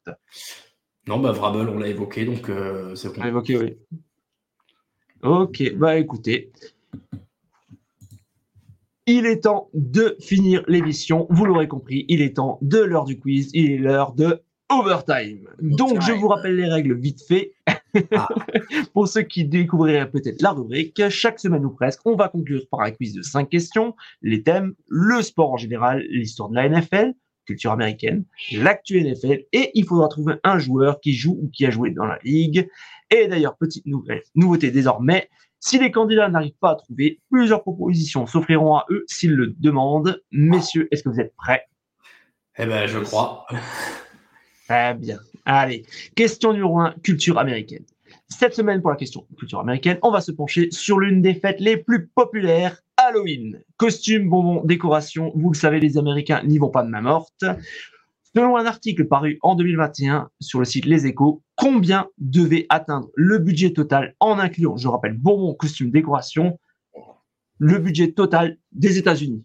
Non, 1.07 1.19
bah 1.19 1.33
Vrabel, 1.33 1.71
on 1.71 1.79
l'a 1.79 1.89
évoqué, 1.89 2.27
donc 2.27 2.51
c'est 2.95 3.09
bon. 3.09 3.15
On 3.17 3.23
l'a 3.23 3.29
évoqué, 3.29 3.57
oui. 3.57 3.79
Ok, 5.23 5.75
bah 5.77 5.97
écoutez. 5.97 6.53
Il 9.07 9.27
est 9.27 9.41
temps 9.41 9.69
de 9.75 10.17
finir 10.19 10.65
l'émission. 10.67 11.27
Vous 11.29 11.45
l'aurez 11.45 11.69
compris, 11.69 12.07
il 12.09 12.23
est 12.23 12.37
temps 12.37 12.59
de 12.63 12.79
l'heure 12.79 13.05
du 13.05 13.19
quiz. 13.19 13.51
Il 13.53 13.71
est 13.71 13.79
l'heure 13.79 14.13
de 14.13 14.43
overtime. 14.71 15.47
Donc, 15.61 16.01
je 16.01 16.13
vous 16.13 16.29
rappelle 16.29 16.57
les 16.57 16.69
règles 16.69 16.99
vite 16.99 17.23
fait. 17.23 17.53
Ah. 18.13 18.29
Pour 18.95 19.07
ceux 19.07 19.23
qui 19.23 19.45
découvriraient 19.45 20.11
peut-être 20.11 20.41
la 20.41 20.53
rubrique, 20.53 21.07
chaque 21.11 21.39
semaine 21.39 21.65
ou 21.67 21.71
presque, 21.71 22.01
on 22.07 22.17
va 22.17 22.29
conclure 22.29 22.63
par 22.71 22.81
un 22.81 22.91
quiz 22.91 23.13
de 23.13 23.23
5 23.23 23.49
questions. 23.49 23.95
Les 24.23 24.43
thèmes, 24.43 24.75
le 24.89 25.21
sport 25.23 25.53
en 25.53 25.57
général, 25.59 26.03
l'histoire 26.09 26.49
de 26.49 26.55
la 26.55 26.69
NFL, 26.69 27.13
culture 27.45 27.73
américaine, 27.73 28.25
l'actu 28.53 29.01
NFL, 29.01 29.45
et 29.53 29.71
il 29.75 29.85
faudra 29.85 30.09
trouver 30.09 30.37
un 30.45 30.59
joueur 30.59 31.01
qui 31.01 31.13
joue 31.13 31.39
ou 31.43 31.51
qui 31.51 31.67
a 31.67 31.71
joué 31.71 31.91
dans 31.91 32.07
la 32.07 32.19
ligue. 32.25 32.69
Et 33.11 33.29
d'ailleurs, 33.29 33.57
petite 33.57 33.87
nouvelle, 33.87 34.23
nouveauté 34.35 34.71
désormais, 34.71 35.29
si 35.65 35.79
les 35.79 35.91
candidats 35.91 36.29
n'arrivent 36.29 36.59
pas 36.61 36.73
à 36.73 36.75
trouver, 36.75 37.21
plusieurs 37.31 37.63
propositions 37.63 38.27
s'offriront 38.27 38.77
à 38.77 38.85
eux 38.91 39.03
s'ils 39.07 39.33
le 39.33 39.55
demandent. 39.59 40.21
Messieurs, 40.31 40.89
est-ce 40.91 41.03
que 41.03 41.09
vous 41.09 41.21
êtes 41.21 41.35
prêts? 41.37 41.65
Eh 42.59 42.67
ben, 42.67 42.87
je 42.87 42.99
crois. 42.99 43.47
Très 44.69 44.93
bien. 44.93 45.19
Allez, 45.47 45.87
question 46.15 46.53
numéro 46.53 46.81
1, 46.81 46.97
culture 47.03 47.39
américaine. 47.39 47.85
Cette 48.29 48.55
semaine, 48.55 48.83
pour 48.83 48.91
la 48.91 48.97
question 48.97 49.27
culture 49.39 49.61
américaine, 49.61 49.99
on 50.03 50.11
va 50.11 50.21
se 50.21 50.33
pencher 50.33 50.69
sur 50.71 50.99
l'une 50.99 51.23
des 51.23 51.35
fêtes 51.35 51.61
les 51.61 51.79
plus 51.79 52.09
populaires, 52.09 52.83
Halloween. 52.99 53.63
Costumes, 53.79 54.29
bonbons, 54.29 54.63
décorations, 54.65 55.33
vous 55.35 55.51
le 55.51 55.57
savez, 55.57 55.81
les 55.81 55.97
Américains 55.97 56.43
n'y 56.45 56.59
vont 56.59 56.71
pas 56.71 56.83
de 56.83 56.89
main 56.89 57.01
morte. 57.01 57.43
Selon 58.37 58.57
un 58.57 58.67
article 58.67 59.07
paru 59.07 59.39
en 59.43 59.55
2021 59.55 60.29
sur 60.41 60.59
le 60.59 60.65
site 60.65 60.87
Les 60.87 61.07
Échos, 61.07 61.43
combien 61.55 62.09
devait 62.19 62.67
atteindre 62.69 63.09
le 63.15 63.39
budget 63.39 63.73
total 63.73 64.17
en 64.19 64.41
incluant, 64.41 64.77
je 64.77 64.89
rappelle, 64.89 65.17
bonbons, 65.17 65.55
costumes, 65.55 65.93
décorations, 65.93 66.59
le 67.59 67.79
budget 67.79 68.13
total 68.13 68.59
des 68.73 68.99
États-Unis? 68.99 69.45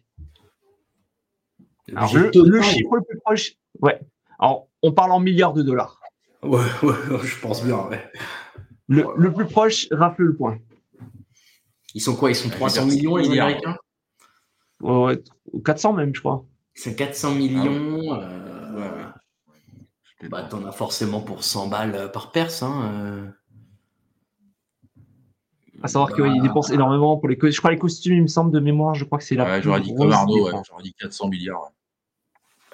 Le, 1.88 2.62
chiffre 2.62 2.96
le 2.96 3.04
plus 3.04 3.20
proche, 3.20 3.52
ouais. 3.82 4.00
Alors, 4.40 4.68
on 4.82 4.92
parle 4.92 5.12
en 5.12 5.20
milliards 5.20 5.54
de 5.54 5.62
dollars. 5.62 6.00
Ouais, 6.42 6.60
ouais, 6.82 6.96
je 7.24 7.40
pense 7.42 7.64
bien. 7.64 7.90
Le, 8.88 9.32
plus 9.32 9.46
proche, 9.46 9.88
rappelle 9.92 10.28
le 10.28 10.36
point. 10.36 10.58
Ils 11.94 12.02
sont 12.02 12.16
quoi? 12.16 12.32
Ils 12.32 12.36
sont 12.36 12.50
300 12.50 12.88
millions, 12.88 13.18
les 13.18 13.28
Américains? 13.28 13.78
Ouais, 14.82 15.22
400 15.64 15.94
même, 15.94 16.16
je 16.16 16.22
crois. 16.22 16.46
C'est 16.74 16.96
400 16.96 17.36
millions. 17.36 18.14
Ah 18.14 18.22
euh, 18.22 18.49
bah, 20.28 20.44
t'en 20.44 20.66
as 20.66 20.72
forcément 20.72 21.22
pour 21.22 21.44
100 21.44 21.68
balles 21.68 21.96
euh, 21.96 22.08
par 22.08 22.32
perse. 22.32 22.62
Hein, 22.64 22.92
euh. 22.94 23.28
À 25.82 25.88
savoir 25.88 26.14
qu'ils 26.14 26.26
bah. 26.26 26.42
dépensent 26.42 26.74
énormément 26.74 27.18
pour 27.18 27.30
les 27.30 27.38
costumes. 27.38 27.56
Je 27.56 27.62
crois 27.62 27.72
les 27.72 27.80
costumes, 27.80 28.16
il 28.16 28.22
me 28.24 28.28
semble, 28.28 28.52
de 28.52 28.60
mémoire, 28.60 28.96
je 28.96 29.06
crois 29.06 29.18
que 29.18 29.24
c'est 29.24 29.36
là. 29.36 29.46
Ouais, 29.46 29.62
j'aurais 29.62 29.80
dit 29.80 29.96
comme 29.96 30.12
Arnaud, 30.12 30.50
j'aurais 30.68 30.84
dit 30.84 30.94
400 31.00 31.30
milliards. 31.30 31.72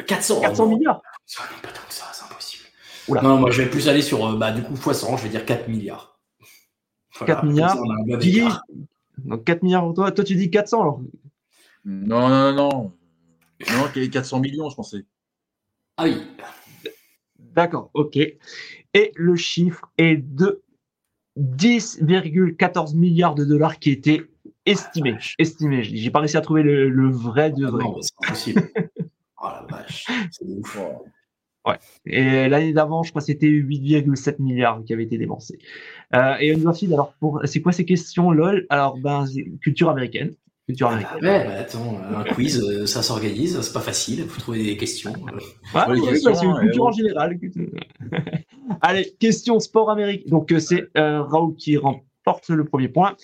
400, 0.07 0.41
400 0.41 0.67
milliards 0.67 1.01
Ça 1.25 1.43
pas 1.61 1.69
tant 1.69 1.87
que 1.87 1.93
ça, 1.93 2.05
c'est 2.11 2.25
impossible. 2.25 2.63
Non, 3.07 3.37
moi 3.37 3.51
je 3.51 3.61
vais 3.61 3.69
plus 3.69 3.87
aller 3.87 4.01
sur, 4.01 4.35
bah, 4.37 4.51
du 4.51 4.63
coup, 4.63 4.73
x 4.73 4.91
100, 4.91 5.17
je 5.17 5.23
vais 5.23 5.29
dire 5.29 5.45
4 5.45 5.67
milliards. 5.69 6.19
4 7.25 7.45
milliards 7.45 7.77
Donc 9.19 9.43
4 9.43 9.63
milliards 9.63 9.93
toi. 9.93 10.11
Toi, 10.11 10.23
tu 10.23 10.35
dis 10.35 10.49
400 10.49 10.81
alors 10.81 11.01
Non, 11.85 12.27
non, 12.27 12.53
non. 12.53 12.93
Non, 13.71 14.09
400 14.11 14.39
millions, 14.39 14.69
je 14.69 14.75
pensais. 14.75 15.05
Ah 15.97 16.03
oui. 16.03 16.21
D'accord, 17.55 17.89
ok. 17.93 18.17
Et 18.17 19.11
le 19.15 19.35
chiffre 19.35 19.91
est 19.97 20.17
de 20.17 20.61
10,14 21.39 22.95
milliards 22.95 23.35
de 23.35 23.45
dollars 23.45 23.79
qui 23.79 23.91
était 23.91 24.21
estimé. 24.65 25.15
Ah, 25.17 25.25
estimé. 25.39 25.83
J'ai 25.83 26.09
pas 26.09 26.19
réussi 26.19 26.37
à 26.37 26.41
trouver 26.41 26.63
le, 26.63 27.09
vrai 27.09 27.51
de 27.51 27.65
vrai. 27.65 27.83
Non, 27.83 27.97
c'est 28.01 28.13
impossible. 28.23 28.71
oh 29.41 29.43
la 29.43 29.65
vache, 29.69 30.05
c'est 30.31 30.45
ouf. 30.45 30.79
Ouais. 31.65 31.79
Et 32.05 32.47
l'année 32.47 32.73
d'avant, 32.73 33.03
je 33.03 33.09
crois 33.09 33.21
que 33.21 33.25
c'était 33.25 33.47
8,7 33.47 34.35
milliards 34.39 34.83
qui 34.85 34.93
avaient 34.93 35.03
été 35.03 35.17
dépensés. 35.17 35.57
Euh, 36.13 36.35
et 36.39 36.49
université, 36.49 36.93
alors, 36.93 37.13
pour, 37.19 37.41
c'est 37.45 37.61
quoi 37.61 37.71
ces 37.71 37.85
questions, 37.85 38.31
lol? 38.31 38.67
Alors, 38.69 38.97
ben, 38.97 39.25
culture 39.61 39.89
américaine. 39.89 40.35
Culture 40.67 40.89
ah, 40.91 41.15
ouais, 41.17 41.45
bah, 41.45 41.59
attends, 41.59 41.99
un 41.99 42.23
quiz, 42.23 42.59
euh, 42.59 42.87
ça 42.87 43.03
s'organise, 43.03 43.61
c'est 43.61 43.73
pas 43.73 43.81
facile, 43.81 44.21
il 44.21 44.27
faut 44.27 44.41
trouver 44.41 44.63
des 44.63 44.77
questions. 44.77 45.13
Ouais, 45.13 46.15
c'est 46.15 46.43
une 46.43 46.57
culture 46.59 46.85
en 46.85 46.91
général. 46.91 47.39
Allez, 48.81 49.13
question 49.19 49.59
sport 49.59 49.91
américain. 49.91 50.23
Donc, 50.27 50.51
euh, 50.51 50.59
c'est 50.59 50.87
euh, 50.97 51.21
Raoul 51.21 51.55
qui 51.55 51.77
remporte 51.77 52.49
le 52.49 52.65
premier 52.65 52.87
point. 52.87 53.15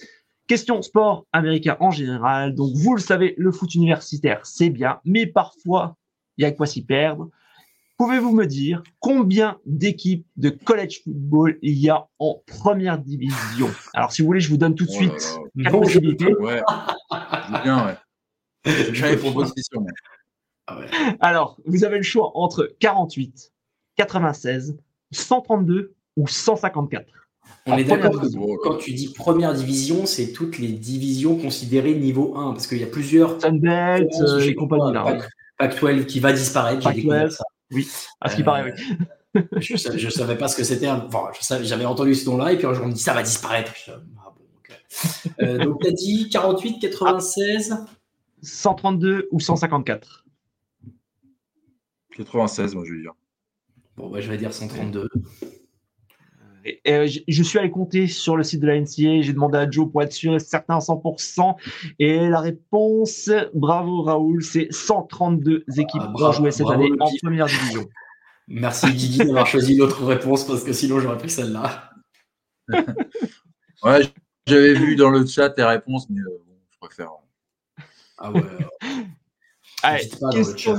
Question 0.46 0.84
sport 0.84 1.26
américain 1.34 1.78
en 1.80 1.90
général. 1.90 2.54
Donc, 2.54 2.76
vous 2.76 2.94
le 2.94 3.02
savez, 3.02 3.34
le 3.38 3.52
foot 3.52 3.74
universitaire, 3.74 4.46
c'est 4.46 4.70
bien, 4.70 5.00
mais 5.04 5.26
parfois, 5.26 5.98
il 6.38 6.44
y 6.44 6.46
a 6.46 6.52
quoi 6.52 6.68
s'y 6.68 6.86
perdre. 6.86 7.30
Pouvez-vous 8.02 8.32
me 8.32 8.48
dire 8.48 8.82
combien 9.00 9.60
d'équipes 9.68 10.26
de 10.36 10.50
college 10.50 11.02
football 11.04 11.60
il 11.62 11.78
y 11.78 11.92
a 11.92 12.08
en 12.18 12.42
première 12.48 12.98
division? 12.98 13.70
Alors, 13.94 14.12
si 14.12 14.24
vous 14.24 14.26
voulez, 14.26 14.40
je 14.40 14.50
vous 14.50 14.58
donne 14.58 14.74
tout 14.74 14.86
de 14.86 14.90
oh 14.90 14.96
suite 14.96 15.38
quatre 15.62 15.80
possibilités. 15.80 16.34
Ouais. 16.34 16.64
bien, 17.64 17.86
ouais. 17.86 17.94
Ah 20.66 20.80
Alors, 21.20 21.62
vous 21.68 21.84
avez 21.84 21.98
le 21.98 22.04
choix 22.04 22.32
entre 22.34 22.76
48, 22.80 23.54
96, 23.98 24.80
132 25.12 25.94
ou 26.18 26.28
154. 26.28 27.06
On 27.68 27.78
est 27.78 27.84
d'accord 27.84 28.20
que 28.20 28.64
quand 28.64 28.78
tu 28.78 28.94
dis 28.94 29.14
première 29.14 29.54
division, 29.54 30.08
c'est 30.08 30.32
toutes 30.32 30.58
les 30.58 30.70
divisions 30.70 31.38
considérées 31.38 31.94
niveau 31.94 32.36
1, 32.36 32.54
parce 32.54 32.66
qu'il 32.66 32.80
y 32.80 32.84
a 32.84 32.88
plusieurs. 32.88 33.40
Sunbelt, 33.40 34.10
euh, 34.22 34.40
les 34.40 34.56
compagnies 34.56 34.92
là. 34.92 35.20
Pac-12 35.60 36.08
qui 36.08 36.20
va 36.20 36.34
disparaître, 36.34 36.82
j'ai 36.82 36.96
découvert 36.96 37.32
ça. 37.32 37.44
Oui, 37.72 37.90
à 38.20 38.30
ce 38.30 38.36
qui 38.36 38.44
paraît, 38.44 38.72
oui. 38.72 38.96
Euh, 39.38 39.42
je 39.62 39.74
ne 39.74 40.10
savais, 40.10 40.38
pas 40.38 40.48
ce 40.48 40.58
que 40.58 40.64
c'était. 40.64 40.90
Enfin, 40.90 41.32
j'avais 41.62 41.86
entendu 41.86 42.16
ce 42.16 42.30
nom-là, 42.30 42.52
et 42.52 42.58
puis 42.58 42.68
un 42.68 42.74
jour 42.74 42.86
on 42.86 42.90
me 42.90 42.94
dit 42.94 43.02
ça 43.02 43.14
va 43.14 43.24
disparaître. 43.24 43.74
Ah, 43.90 44.34
euh, 45.42 45.58
donc, 45.58 45.82
tu 45.82 45.88
as 45.88 45.92
dit 45.92 46.30
48, 46.30 46.80
96 46.80 47.78
132 48.42 49.30
ou 49.32 49.40
154 49.40 50.26
96, 52.16 52.76
moi 52.76 52.84
je 52.86 52.94
vais 52.94 53.02
dire. 53.02 53.14
Bon, 53.96 54.10
bah, 54.10 54.20
je 54.20 54.30
vais 54.30 54.38
dire 54.38 54.54
132. 54.54 55.08
Euh, 56.88 57.08
je, 57.28 57.44
suis 57.44 57.58
allé 57.58 57.72
compter 57.72 58.08
sur 58.08 58.38
le 58.38 58.44
site 58.44 58.60
de 58.60 58.68
la 58.68 58.80
NCA, 58.80 59.22
j'ai 59.22 59.34
demandé 59.34 59.58
à 59.58 59.70
Joe 59.70 59.92
pour 59.92 60.02
être 60.04 60.14
sûr 60.14 60.36
et 60.36 60.40
certain 60.40 60.76
à 60.76 60.80
100%. 60.80 61.56
Et 62.00 62.30
la 62.30 62.40
réponse, 62.40 63.30
bravo 63.54 64.04
Raoul, 64.04 64.44
c'est 64.44 64.68
132 64.72 65.66
équipes 65.78 66.02
ah, 66.02 66.14
qui 66.16 66.24
ont 66.24 66.32
joué 66.32 66.52
cette 66.52 66.70
année 66.70 66.90
en 67.00 67.10
première 67.22 67.48
division. 67.48 67.88
Merci 68.48 68.92
Guigui 68.92 69.18
d'avoir 69.20 69.48
choisi 69.48 69.76
l'autre 69.76 70.06
réponse 70.06 70.46
parce 70.46 70.64
que 70.64 70.74
sinon 70.74 71.00
j'aurais 71.00 71.18
pris 71.18 71.30
celle-là. 71.30 71.92
ouais, 73.84 74.02
j'avais 74.46 74.74
vu 74.74 74.96
dans 74.96 75.10
le 75.10 75.26
chat 75.26 75.50
tes 75.50 75.64
réponses, 75.64 76.10
mais 76.10 76.22
euh, 76.22 76.44
bon, 76.46 76.56
je 76.70 76.78
préfère. 76.80 77.12
Ah 78.18 78.32
ouais. 78.32 78.42
Allez, 79.84 80.10
question... 80.32 80.76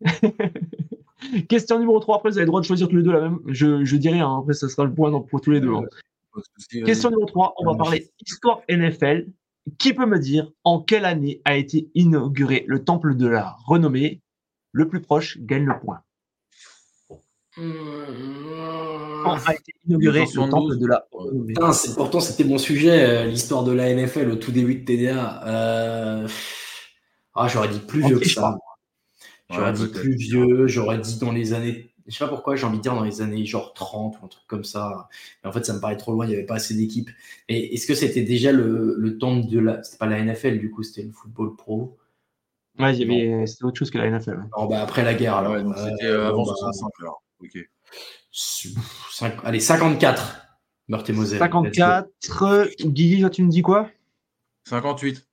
Question 1.48 1.78
numéro 1.78 1.98
3, 2.00 2.16
après 2.16 2.30
vous 2.30 2.38
avez 2.38 2.44
le 2.44 2.48
droit 2.48 2.60
de 2.60 2.66
choisir 2.66 2.88
tous 2.88 2.96
les 2.96 3.02
deux 3.02 3.12
la 3.12 3.20
même. 3.20 3.38
Je, 3.46 3.84
je 3.84 3.96
dirais, 3.96 4.20
hein, 4.20 4.38
après 4.40 4.54
ça 4.54 4.68
sera 4.68 4.84
le 4.84 4.94
point 4.94 5.10
pour 5.20 5.40
tous 5.40 5.50
les 5.50 5.60
deux. 5.60 5.72
Hein. 5.74 5.82
Question 6.84 7.10
numéro 7.10 7.26
3, 7.26 7.54
on 7.58 7.64
va 7.64 7.76
parler 7.76 8.10
histoire 8.24 8.60
NFL. 8.68 9.26
Qui 9.78 9.94
peut 9.94 10.06
me 10.06 10.20
dire 10.20 10.52
en 10.62 10.80
quelle 10.80 11.04
année 11.04 11.40
a 11.44 11.56
été 11.56 11.88
inauguré 11.94 12.64
le 12.68 12.84
temple 12.84 13.16
de 13.16 13.26
la 13.26 13.56
renommée? 13.66 14.20
Le 14.70 14.88
plus 14.88 15.00
proche 15.00 15.38
gagne 15.40 15.64
le 15.64 15.78
point. 15.80 16.02
Quand 17.56 19.38
a 19.46 19.54
été 19.54 19.72
inauguré 19.88 20.20
le 20.20 20.50
temple 20.50 20.78
de 20.78 20.86
la 20.86 21.04
renommée? 21.10 21.54
Pourtant, 21.96 22.20
c'était 22.20 22.44
mon 22.44 22.58
sujet, 22.58 23.04
euh, 23.04 23.24
l'histoire 23.24 23.64
de 23.64 23.72
la 23.72 23.92
NFL 23.92 24.30
au 24.30 24.36
tout 24.36 24.52
début 24.52 24.76
de 24.76 24.84
TDA. 24.84 25.42
Euh, 25.46 26.28
ah, 27.34 27.48
j'aurais 27.48 27.68
dit 27.68 27.80
plus 27.80 28.06
vieux 28.06 28.18
que 28.20 28.28
ça. 28.28 28.56
J'aurais 29.50 29.72
dit 29.72 29.86
plus 29.88 30.16
vieux, 30.16 30.66
j'aurais 30.66 30.98
dit 30.98 31.18
dans 31.18 31.32
les 31.32 31.52
années. 31.52 31.92
Je 32.06 32.16
sais 32.16 32.24
pas 32.24 32.28
pourquoi, 32.28 32.54
j'ai 32.56 32.66
envie 32.66 32.78
de 32.78 32.82
dire 32.82 32.94
dans 32.94 33.02
les 33.02 33.20
années 33.20 33.44
genre 33.44 33.74
30 33.74 34.20
ou 34.20 34.24
un 34.24 34.28
truc 34.28 34.44
comme 34.46 34.64
ça. 34.64 35.08
Mais 35.42 35.50
en 35.50 35.52
fait, 35.52 35.64
ça 35.64 35.72
me 35.72 35.80
paraît 35.80 35.96
trop 35.96 36.12
loin, 36.12 36.24
il 36.24 36.28
n'y 36.28 36.34
avait 36.34 36.46
pas 36.46 36.56
assez 36.56 36.74
d'équipes. 36.74 37.10
Et 37.48 37.74
est-ce 37.74 37.86
que 37.86 37.94
c'était 37.94 38.22
déjà 38.22 38.52
le, 38.52 38.94
le 38.96 39.18
temps 39.18 39.36
de 39.36 39.58
la. 39.58 39.82
C'était 39.82 39.98
pas 39.98 40.06
la 40.06 40.22
NFL, 40.22 40.58
du 40.58 40.70
coup, 40.70 40.82
c'était 40.82 41.02
le 41.02 41.12
football 41.12 41.56
pro? 41.56 41.96
Ouais, 42.78 42.94
il 42.96 43.00
y 43.00 43.04
avait... 43.04 43.46
c'était 43.46 43.64
autre 43.64 43.78
chose 43.78 43.90
que 43.90 43.98
la 43.98 44.10
NFL. 44.10 44.48
bah, 44.68 44.82
après 44.82 45.02
la 45.02 45.14
guerre, 45.14 45.36
alors. 45.36 45.52
Ouais, 45.54 45.62
c'était 45.76 46.06
euh, 46.06 46.28
avant 46.28 46.44
65, 46.44 46.86
bah, 46.86 46.92
alors. 47.00 47.22
Ok. 47.40 47.58
Allez, 49.44 49.60
54. 49.60 50.42
Meurthe 50.88 51.10
et 51.10 51.12
Moselle. 51.12 51.38
54. 51.38 52.08
Guigui, 52.84 53.20
toi, 53.20 53.30
tu 53.30 53.42
me 53.42 53.50
dis 53.50 53.62
quoi? 53.62 53.90
58. 54.68 55.26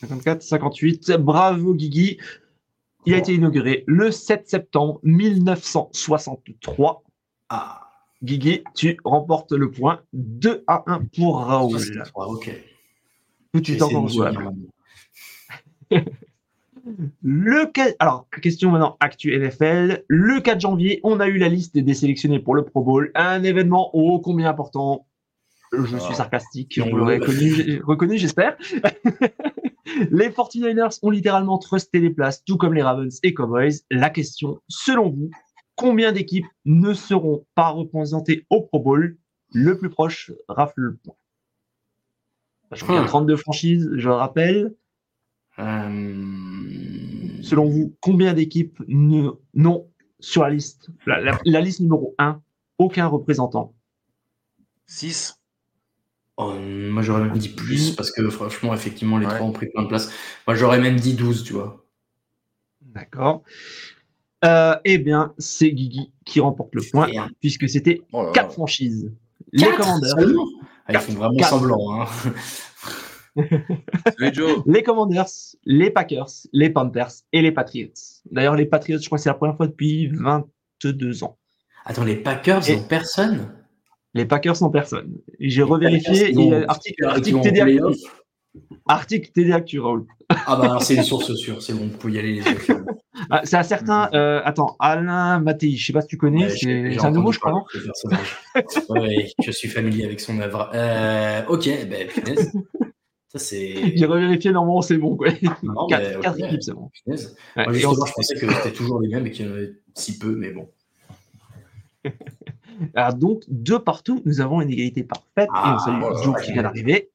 54, 0.00 0.42
58. 0.42 1.12
Bravo, 1.12 1.74
Guigui. 1.74 2.18
Il 3.06 3.14
a 3.14 3.18
été 3.18 3.34
inauguré 3.34 3.84
le 3.86 4.10
7 4.10 4.48
septembre 4.48 4.98
1963. 5.02 7.02
Ah. 7.50 7.80
Guigui, 8.22 8.62
tu 8.74 8.96
remportes 9.04 9.52
le 9.52 9.70
point 9.70 10.00
2 10.14 10.64
à 10.66 10.82
1 10.86 11.02
pour 11.16 11.40
Raoul. 11.40 11.78
ok. 12.14 12.50
Tout 13.52 13.60
de 13.60 13.66
suite. 13.66 13.82
Le 17.22 17.70
Alors, 17.98 18.26
question 18.42 18.70
maintenant 18.70 18.96
actu 19.00 19.38
NFL. 19.38 20.04
Le 20.08 20.40
4 20.40 20.60
janvier, 20.60 21.00
on 21.02 21.18
a 21.20 21.28
eu 21.28 21.38
la 21.38 21.48
liste 21.48 21.78
des 21.78 21.94
sélectionnés 21.94 22.40
pour 22.40 22.54
le 22.54 22.64
Pro 22.64 22.82
Bowl. 22.82 23.10
Un 23.14 23.42
événement 23.42 23.94
ô 23.96 24.20
combien 24.20 24.50
important. 24.50 25.06
Je 25.82 25.96
suis 25.96 26.08
ah. 26.10 26.14
sarcastique, 26.14 26.80
on 26.82 26.96
l'aurait 26.96 27.18
reconnu, 27.18 28.18
j'espère. 28.18 28.56
les 30.10 30.28
49ers 30.28 30.98
ont 31.02 31.10
littéralement 31.10 31.58
trusté 31.58 32.00
les 32.00 32.10
places, 32.10 32.44
tout 32.44 32.56
comme 32.56 32.74
les 32.74 32.82
Ravens 32.82 33.18
et 33.22 33.34
Cowboys. 33.34 33.80
La 33.90 34.10
question, 34.10 34.60
selon 34.68 35.10
vous, 35.10 35.30
combien 35.76 36.12
d'équipes 36.12 36.46
ne 36.64 36.94
seront 36.94 37.46
pas 37.54 37.70
représentées 37.70 38.46
au 38.50 38.62
Pro 38.62 38.80
Bowl 38.80 39.16
Le 39.52 39.78
plus 39.78 39.90
proche? 39.90 40.32
Rafle 40.48 40.80
le 40.80 40.96
point. 40.96 41.14
Je 42.72 42.82
crois 42.82 42.96
qu'il 42.96 43.02
y 43.02 43.04
a 43.04 43.08
32 43.08 43.36
franchises, 43.36 43.90
je 43.94 44.08
le 44.08 44.14
rappelle. 44.14 44.74
Euh, 45.58 46.74
Selon 47.44 47.68
vous, 47.68 47.94
combien 48.00 48.32
d'équipes 48.32 48.82
n'ont 48.88 49.90
sur 50.18 50.42
la 50.42 50.50
liste, 50.50 50.88
la, 51.06 51.60
liste 51.60 51.80
numéro 51.80 52.14
1, 52.18 52.40
aucun 52.78 53.06
représentant? 53.06 53.74
6 54.86 55.38
Moi 56.38 57.02
j'aurais 57.02 57.22
même 57.22 57.38
dit 57.38 57.48
plus 57.48 57.92
parce 57.92 58.10
que 58.10 58.28
franchement, 58.28 58.74
effectivement, 58.74 59.18
les 59.18 59.26
trois 59.26 59.42
ont 59.42 59.52
pris 59.52 59.66
plein 59.66 59.82
de 59.82 59.88
place. 59.88 60.10
Moi 60.46 60.56
j'aurais 60.56 60.80
même 60.80 60.96
dit 60.96 61.14
12, 61.14 61.44
tu 61.44 61.52
vois. 61.52 61.84
D'accord. 62.80 63.42
Euh, 64.44 64.76
eh 64.84 64.98
bien, 64.98 65.32
c'est 65.38 65.70
Guigui 65.70 66.12
qui 66.24 66.40
remporte 66.40 66.74
le 66.74 66.82
point, 66.90 67.08
puisque 67.40 67.68
c'était 67.68 68.02
4 68.34 68.52
franchises. 68.52 69.10
les 69.52 69.66
commandeurs. 69.70 70.16
Ah, 70.86 70.92
ils 70.92 70.98
font 70.98 71.14
vraiment 71.14 71.42
semblant. 71.42 72.02
Hein. 72.02 72.06
les 74.66 74.82
Commanders, 74.82 75.26
les 75.64 75.90
Packers, 75.90 76.28
les 76.52 76.70
Panthers 76.70 77.10
et 77.32 77.40
les 77.40 77.52
Patriots. 77.52 77.88
D'ailleurs, 78.30 78.54
les 78.54 78.66
Patriots, 78.66 78.98
je 79.00 79.06
crois 79.06 79.16
que 79.18 79.22
c'est 79.22 79.30
la 79.30 79.34
première 79.34 79.56
fois 79.56 79.66
depuis 79.66 80.08
22 80.08 81.24
ans. 81.24 81.38
Attends, 81.86 82.04
les 82.04 82.16
Packers 82.16 82.60
n'ont 82.68 82.82
personne? 82.84 83.48
Les 84.14 84.24
Packers 84.24 84.62
n'ont 84.62 84.70
personne. 84.70 85.18
J'ai 85.40 85.62
revérifié. 85.62 86.34
article, 86.68 87.04
article, 88.86 89.30
TD 89.32 89.52
article 89.52 89.80
Raoul. 89.80 90.06
Ah 90.30 90.56
bah 90.56 90.78
c'est 90.80 90.94
une 90.94 91.02
source 91.02 91.34
sûre, 91.34 91.60
c'est 91.62 91.74
bon, 91.74 91.86
vous 91.86 91.98
pouvez 91.98 92.14
y 92.14 92.18
aller 92.18 92.32
les 92.34 92.42
ah, 93.30 93.42
C'est 93.44 93.56
un 93.56 93.62
certain, 93.62 94.08
euh, 94.14 94.40
attends, 94.44 94.76
Alain 94.78 95.38
Mattei, 95.40 95.76
je 95.76 95.86
sais 95.86 95.92
pas 95.92 96.00
si 96.00 96.08
tu 96.08 96.16
connais, 96.16 96.48
c'est 96.48 97.04
un 97.04 97.10
nouveau, 97.10 97.32
je 97.32 97.40
crois. 97.40 97.64
oui, 98.90 99.32
je 99.42 99.50
suis 99.50 99.68
familier 99.68 100.04
avec 100.04 100.20
son 100.20 100.38
œuvre. 100.40 100.70
Euh, 100.74 101.42
ok, 101.48 101.68
ben, 101.88 102.08
j'ai 103.34 104.06
revérifié, 104.06 104.52
normalement, 104.52 104.82
c'est 104.82 104.98
bon. 104.98 105.16
Quoi. 105.16 105.32
quatre, 105.88 106.38
équipes, 106.38 106.62
c'est 106.62 106.74
bon. 106.74 106.90
Moi, 107.06 107.72
justement, 107.72 108.06
je 108.06 108.12
pensais 108.12 108.34
que 108.36 108.52
c'était 108.52 108.72
toujours 108.72 109.00
les 109.00 109.08
mêmes 109.08 109.26
et 109.26 109.30
qu'il 109.30 109.46
y 109.46 109.48
en 109.48 109.52
avait 109.52 109.72
si 109.94 110.18
peu, 110.18 110.34
mais 110.36 110.50
bon. 110.50 110.68
Alors, 112.94 113.14
donc, 113.14 113.42
deux 113.48 113.78
partout, 113.78 114.22
nous 114.24 114.40
avons 114.40 114.60
une 114.60 114.70
égalité 114.70 115.04
parfaite. 115.04 115.48
et 115.48 115.68
on 115.68 115.78
salue 115.78 116.02
ah, 116.04 116.22
Joe 116.22 116.42
qui 116.42 116.52
vient 116.52 116.62
d'arriver. 116.62 117.10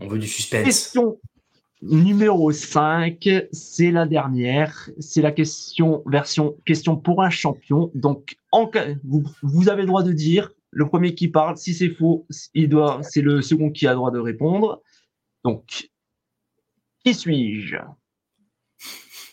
On 0.00 0.08
veut 0.08 0.18
du 0.18 0.26
suspense. 0.26 0.64
Question 0.64 1.18
numéro 1.82 2.50
5, 2.50 3.28
c'est 3.52 3.90
la 3.90 4.06
dernière. 4.06 4.90
C'est 4.98 5.22
la 5.22 5.32
question, 5.32 6.02
version 6.06 6.56
question 6.64 6.96
pour 6.96 7.22
un 7.22 7.30
champion. 7.30 7.90
Donc, 7.94 8.36
en, 8.52 8.70
vous, 9.04 9.24
vous 9.42 9.68
avez 9.68 9.82
le 9.82 9.88
droit 9.88 10.02
de 10.02 10.12
dire 10.12 10.50
le 10.70 10.86
premier 10.86 11.14
qui 11.14 11.28
parle. 11.28 11.56
Si 11.56 11.74
c'est 11.74 11.90
faux, 11.90 12.26
il 12.54 12.68
doit, 12.68 13.00
c'est 13.02 13.22
le 13.22 13.42
second 13.42 13.70
qui 13.70 13.86
a 13.86 13.90
le 13.90 13.96
droit 13.96 14.10
de 14.10 14.18
répondre. 14.18 14.82
Donc, 15.44 15.90
qui 17.04 17.14
suis-je? 17.14 17.76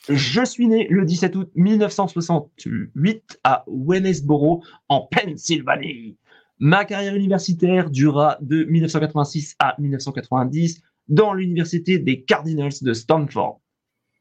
Je 0.09 0.43
suis 0.43 0.67
né 0.67 0.87
le 0.89 1.05
17 1.05 1.35
août 1.37 1.49
1968 1.55 3.39
à 3.43 3.63
Waynesboro, 3.67 4.63
en 4.89 5.01
Pennsylvanie. 5.01 6.17
Ma 6.59 6.83
carrière 6.83 7.15
universitaire 7.15 7.89
dura 7.89 8.37
de 8.41 8.65
1986 8.65 9.55
à 9.59 9.75
1990 9.79 10.81
dans 11.07 11.33
l'université 11.33 11.99
des 11.99 12.23
Cardinals 12.23 12.73
de 12.81 12.93
Stanford. 12.93 13.61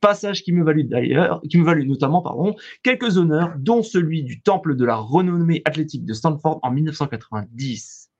Passage 0.00 0.42
qui 0.42 0.52
me 0.52 0.64
valut 0.64 0.84
d'ailleurs, 0.84 1.40
qui 1.48 1.58
me 1.58 1.64
valut 1.64 1.86
notamment, 1.86 2.22
pardon, 2.22 2.54
quelques 2.82 3.16
honneurs, 3.16 3.52
dont 3.58 3.82
celui 3.82 4.22
du 4.22 4.40
temple 4.40 4.76
de 4.76 4.84
la 4.84 4.96
renommée 4.96 5.62
athlétique 5.64 6.04
de 6.04 6.12
Stanford 6.12 6.60
en 6.62 6.70
1990. 6.70 8.10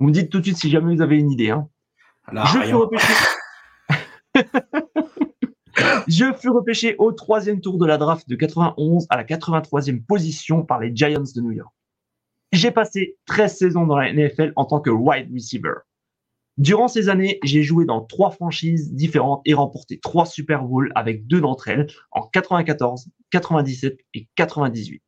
Vous 0.00 0.06
me 0.06 0.12
dites 0.12 0.30
tout 0.30 0.40
de 0.40 0.44
suite 0.44 0.58
si 0.58 0.70
jamais 0.70 0.94
vous 0.94 1.02
avez 1.02 1.18
une 1.18 1.30
idée. 1.30 1.50
Hein. 1.50 1.68
Je 2.32 2.58
fus, 2.60 2.74
repêché... 2.74 3.12
au 6.98 7.12
troisième 7.12 7.60
tour 7.60 7.78
de 7.78 7.86
la 7.86 7.98
draft 7.98 8.28
de 8.28 8.36
91 8.36 9.06
à 9.10 9.16
la 9.16 9.24
83e 9.24 10.02
position 10.04 10.62
par 10.62 10.80
les 10.80 10.94
Giants 10.94 11.22
de 11.34 11.40
New 11.40 11.52
York. 11.52 11.72
J'ai 12.52 12.70
passé 12.70 13.16
13 13.26 13.56
saisons 13.56 13.86
dans 13.86 13.96
la 13.96 14.12
NFL 14.12 14.52
en 14.56 14.64
tant 14.64 14.80
que 14.80 14.90
wide 14.90 15.32
receiver. 15.32 15.74
Durant 16.56 16.86
ces 16.86 17.08
années, 17.08 17.40
j'ai 17.42 17.62
joué 17.62 17.84
dans 17.84 18.00
trois 18.00 18.30
franchises 18.30 18.92
différentes 18.92 19.42
et 19.44 19.54
remporté 19.54 19.98
trois 19.98 20.24
Super 20.24 20.62
Bowls 20.62 20.92
avec 20.94 21.26
deux 21.26 21.40
d'entre 21.40 21.66
elles 21.68 21.88
en 22.12 22.22
94, 22.22 23.08
97 23.30 23.98
et 24.14 24.28
98. 24.36 25.02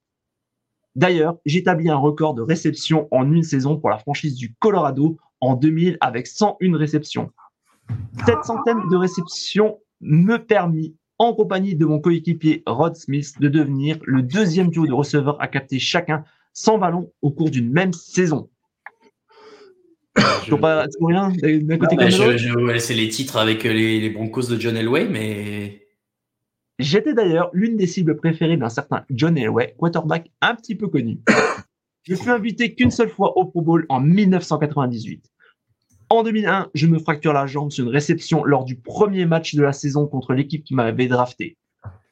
D'ailleurs, 0.97 1.37
j'établis 1.45 1.89
un 1.89 1.97
record 1.97 2.35
de 2.35 2.43
réception 2.43 3.07
en 3.13 3.31
une 3.31 3.45
saison 3.45 3.79
pour 3.79 3.91
la 3.91 3.99
franchise 3.99 4.35
du 4.35 4.57
Colorado 4.59 5.19
en 5.41 5.55
2000 5.55 5.99
avec 6.01 6.27
101 6.27 6.77
réceptions. 6.77 7.31
Cette 8.25 8.43
centaine 8.43 8.81
de 8.91 8.97
réceptions 8.97 9.79
me 10.01 10.37
permit, 10.39 10.95
en 11.19 11.33
compagnie 11.33 11.75
de 11.75 11.87
mon 11.87 11.99
coéquipier 11.99 12.63
Rod 12.67 12.97
Smith, 12.97 13.35
de 13.41 13.49
devenir 13.49 13.99
le 14.05 14.23
deuxième 14.23 14.69
duo 14.69 14.87
de 14.87 14.93
receveurs 14.93 15.41
à 15.41 15.49
capter 15.49 15.79
chacun 15.79 16.25
100 16.53 16.79
ballons 16.79 17.13
au 17.23 17.31
cours 17.31 17.51
d'une 17.51 17.71
même 17.71 17.93
saison. 17.93 18.49
Je... 20.47 20.55
pas 20.55 20.87
rien 21.01 21.31
d'un 21.31 21.79
côté 21.79 21.97
comme 21.97 22.79
C'est 22.79 22.95
les 22.95 23.09
titres 23.09 23.37
avec 23.37 23.65
les, 23.65 24.01
les, 24.01 24.11
Broncos 24.11 24.49
de 24.49 24.59
John 24.59 24.77
Elway, 24.77 25.09
mais. 25.09 25.87
J'étais 26.79 27.15
d'ailleurs 27.15 27.51
l'une 27.53 27.77
des 27.77 27.87
cibles 27.87 28.17
préférées 28.17 28.57
d'un 28.57 28.69
certain 28.69 29.05
John 29.11 29.37
Elway, 29.37 29.75
quarterback 29.79 30.31
un 30.43 30.55
petit 30.55 30.75
peu 30.75 30.89
connu. 30.89 31.21
Je 32.03 32.15
fus 32.15 32.31
invité 32.31 32.75
qu'une 32.75 32.91
seule 32.91 33.09
fois 33.09 33.37
au 33.37 33.47
Pro 33.47 33.63
Bowl 33.63 33.87
en 33.89 34.01
1998. 34.01 35.31
En 36.09 36.23
2001, 36.23 36.71
je 36.73 36.87
me 36.87 36.99
fracture 36.99 37.33
la 37.33 37.47
jambe 37.47 37.73
sur 37.73 37.85
une 37.85 37.91
réception 37.91 38.45
lors 38.45 38.65
du 38.65 38.77
premier 38.77 39.27
match 39.27 39.55
de 39.55 39.63
la 39.63 39.73
saison 39.73 40.07
contre 40.07 40.35
l'équipe 40.35 40.63
qui 40.63 40.75
m'avait 40.75 41.09
drafté. 41.09 41.57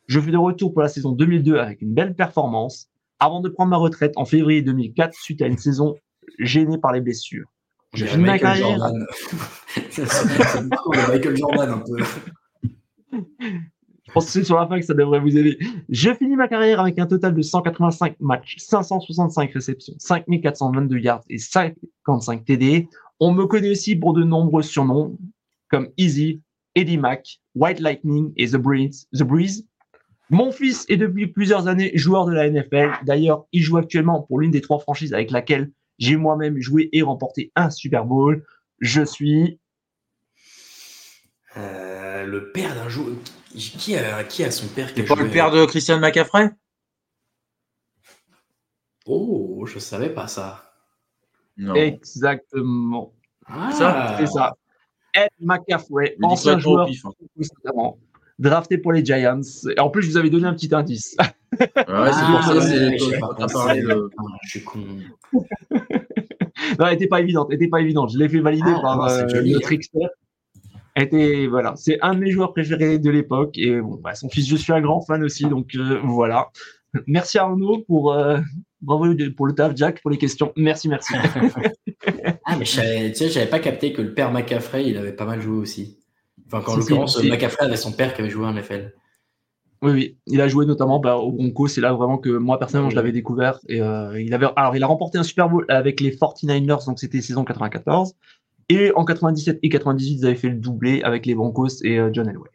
Je 0.07 0.21
fus 0.21 0.33
de 0.33 0.37
retour 0.37 0.73
pour 0.73 0.83
la 0.83 0.89
saison 0.89 1.13
2002 1.13 1.57
avec 1.59 1.81
une 1.81 1.95
belle 1.95 2.15
performance 2.15 2.89
avant 3.21 3.41
de 3.41 3.49
prendre 3.49 3.71
ma 3.71 3.77
retraite 3.77 4.13
en 4.17 4.25
février 4.25 4.63
2004 4.63 5.15
suite 5.15 5.43
à 5.43 5.47
une 5.47 5.59
saison 5.59 5.95
gênée 6.41 6.79
par 6.79 6.93
les 6.93 7.01
blessures. 7.01 7.47
J'ai 7.95 8.07
fini 8.07 8.25
ma 8.25 8.39
carrière. 8.39 8.77
Jordan. 8.77 9.07
Michael 11.09 11.37
Jordan 11.37 11.71
un 11.71 11.79
peu. 11.79 12.05
Je 13.13 14.13
pense 14.13 14.27
que 14.27 14.33
c'est 14.33 14.45
sur 14.45 14.59
la 14.59 14.67
fin 14.67 14.79
que 14.79 14.85
ça 14.85 14.95
devrait 14.95 15.21
vous 15.21 15.37
aider. 15.37 15.59
Je 15.89 16.13
finis 16.15 16.37
ma 16.37 16.49
carrière 16.49 16.81
avec 16.81 16.99
un 16.99 17.07
total 17.07 17.35
de 17.35 17.43
185 17.43 18.17
matchs, 18.21 18.57
565 18.59 19.53
réceptions, 19.53 19.95
5422 19.99 20.99
yards 20.99 21.23
et 21.31 21.39
55 21.39 22.45
TD. 22.45 22.89
On 23.21 23.33
me 23.33 23.47
connaît 23.47 23.71
aussi 23.71 23.97
pour 23.97 24.13
de 24.13 24.25
nombreux 24.25 24.63
surnoms 24.63 25.17
comme 25.69 25.89
Easy, 25.97 26.43
Eddie 26.75 26.99
Mac, 26.99 27.41
White 27.55 27.81
Lightning 27.81 28.33
et 28.37 28.49
The 28.49 28.57
Breeze. 28.57 29.09
The 29.13 29.23
Breeze. 29.23 29.67
Mon 30.31 30.53
fils 30.53 30.85
est 30.89 30.97
depuis 30.97 31.27
plusieurs 31.27 31.69
années 31.69 31.93
joueur 31.97 32.27
de 32.27 32.33
la 32.33 32.49
NFL. 32.49 32.93
D'ailleurs, 33.05 33.47
il 33.53 33.63
joue 33.63 33.77
actuellement 33.77 34.23
pour 34.23 34.41
l'une 34.41 34.51
des 34.51 34.61
trois 34.61 34.79
franchises 34.79 35.13
avec 35.13 35.31
laquelle 35.31 35.71
j'ai 35.99 36.17
moi-même 36.17 36.61
joué 36.61 36.89
et 36.93 37.03
remporté 37.03 37.53
un 37.55 37.71
Super 37.71 38.05
Bowl. 38.05 38.45
Je 38.81 39.03
suis 39.03 39.61
euh, 41.57 42.25
le 42.25 42.51
père 42.51 42.75
d'un 42.75 42.89
joueur. 42.89 43.15
Qui 43.57 43.97
a, 43.97 44.25
qui 44.25 44.43
a 44.43 44.51
son 44.51 44.67
père 44.67 44.91
C'est 44.95 45.05
pas 45.05 45.15
le 45.15 45.31
père 45.31 45.53
de 45.53 45.65
Christian 45.67 46.01
McCaffrey? 46.01 46.51
Oh, 49.07 49.65
je 49.67 49.79
savais 49.79 50.11
pas 50.11 50.27
ça. 50.27 50.74
Non. 51.57 51.75
Exactement. 51.75 53.13
Ah. 53.47 53.71
Ça, 53.73 54.17
c'est 54.19 54.27
ça. 54.27 54.55
Ed 55.15 55.29
McCaffrey, 55.41 56.17
ancien 56.23 56.59
joueur, 56.59 56.89
hein. 56.89 57.93
drafté 58.39 58.79
pour 58.79 58.93
les 58.93 59.05
Giants. 59.05 59.41
Et 59.77 59.79
en 59.79 59.91
plus, 59.91 60.03
je 60.03 60.11
vous 60.11 60.17
avais 60.17 60.31
donné 60.31 60.47
un 60.47 60.55
petit 60.55 60.75
indice. 60.75 61.17
Ouais, 61.57 62.11
c'est 62.13 62.27
pour 62.27 62.43
ça. 62.43 62.61
C'est 62.63 62.99
Je 62.99 64.49
suis 64.49 64.65
con. 64.65 64.81
non, 65.33 65.39
elle 66.81 66.91
n'était 66.91 67.07
pas 67.07 67.21
évidente. 67.21 67.47
Elle 67.51 67.55
était 67.55 67.69
pas 67.69 67.81
évidente. 67.81 68.11
Je 68.13 68.19
l'ai 68.19 68.29
fait 68.29 68.41
valider 68.41 68.73
ah, 68.75 68.81
par 68.83 69.05
euh, 69.05 69.25
notre 69.45 69.71
expert 69.71 70.09
était 70.97 71.47
voilà, 71.47 71.75
c'est 71.77 71.99
un 72.03 72.15
de 72.15 72.21
mes 72.21 72.31
joueurs 72.31 72.53
préférés 72.53 72.99
de 72.99 73.11
l'époque 73.11 73.59
et 73.59 73.81
bon, 73.81 73.97
bah, 73.97 74.15
son 74.15 74.29
fils, 74.29 74.49
je 74.49 74.57
suis 74.57 74.73
un 74.73 74.81
grand 74.81 75.01
fan 75.01 75.23
aussi, 75.25 75.45
donc 75.47 75.75
euh, 75.75 76.01
voilà. 76.05 76.51
Merci 77.07 77.39
Arnaud 77.39 77.85
pour, 77.87 78.13
euh, 78.13 78.39
bravo 78.81 79.07
pour 79.37 79.47
le 79.47 79.55
taf, 79.55 79.77
Jack, 79.77 80.01
pour 80.03 80.11
les 80.11 80.19
questions. 80.19 80.53
Merci, 80.57 80.89
merci. 80.89 81.15
ah, 82.45 82.57
mais 82.57 82.65
tu 82.65 82.75
sais, 83.15 83.29
j'avais 83.29 83.47
pas 83.47 83.59
capté 83.59 83.93
que 83.93 84.03
le 84.03 84.15
père 84.15 84.33
McCaffrey, 84.33 84.89
il 84.89 84.97
avait 84.97 85.13
pas 85.13 85.27
mal 85.27 85.41
joué 85.41 85.57
aussi. 85.57 85.99
Enfin, 86.47 86.63
en 86.67 86.77
l'occurrence, 86.77 87.23
McCaffrey 87.23 87.65
avait 87.65 87.77
son 87.77 87.93
père 87.93 88.15
qui 88.15 88.21
avait 88.21 88.31
joué 88.31 88.47
en 88.47 88.53
NFL. 88.53 88.93
Oui, 89.83 89.93
oui, 89.93 90.19
il 90.27 90.41
a 90.41 90.49
joué 90.49 90.65
notamment 90.65 90.99
bah, 90.99 91.17
au 91.17 91.31
Broncos. 91.31 91.69
C'est 91.69 91.83
là 91.83 91.93
vraiment 91.93 92.17
que 92.17 92.31
moi 92.31 92.59
personnellement 92.59 92.91
je 92.91 92.97
l'avais 92.97 93.13
découvert. 93.13 93.59
Et 93.69 93.83
euh, 93.83 94.19
il 94.19 94.33
avait, 94.33 94.47
alors 94.57 94.75
il 94.75 94.83
a 94.83 94.87
remporté 94.87 95.19
un 95.19 95.23
Super 95.23 95.51
Bowl 95.51 95.67
avec 95.69 96.01
les 96.01 96.11
49ers, 96.11 96.87
donc 96.87 96.99
c'était 96.99 97.21
saison 97.21 97.45
94. 97.45 98.15
Et 98.71 98.93
en 98.95 99.05
97 99.05 99.59
et 99.63 99.69
98, 99.69 100.13
ils 100.13 100.27
avaient 100.27 100.37
fait 100.37 100.49
le 100.49 100.55
doublé 100.55 101.03
avec 101.03 101.27
les 101.27 101.35
Broncos 101.35 101.83
et 101.83 101.99
euh, 101.99 102.09
John 102.13 102.29
Elway. 102.29 102.49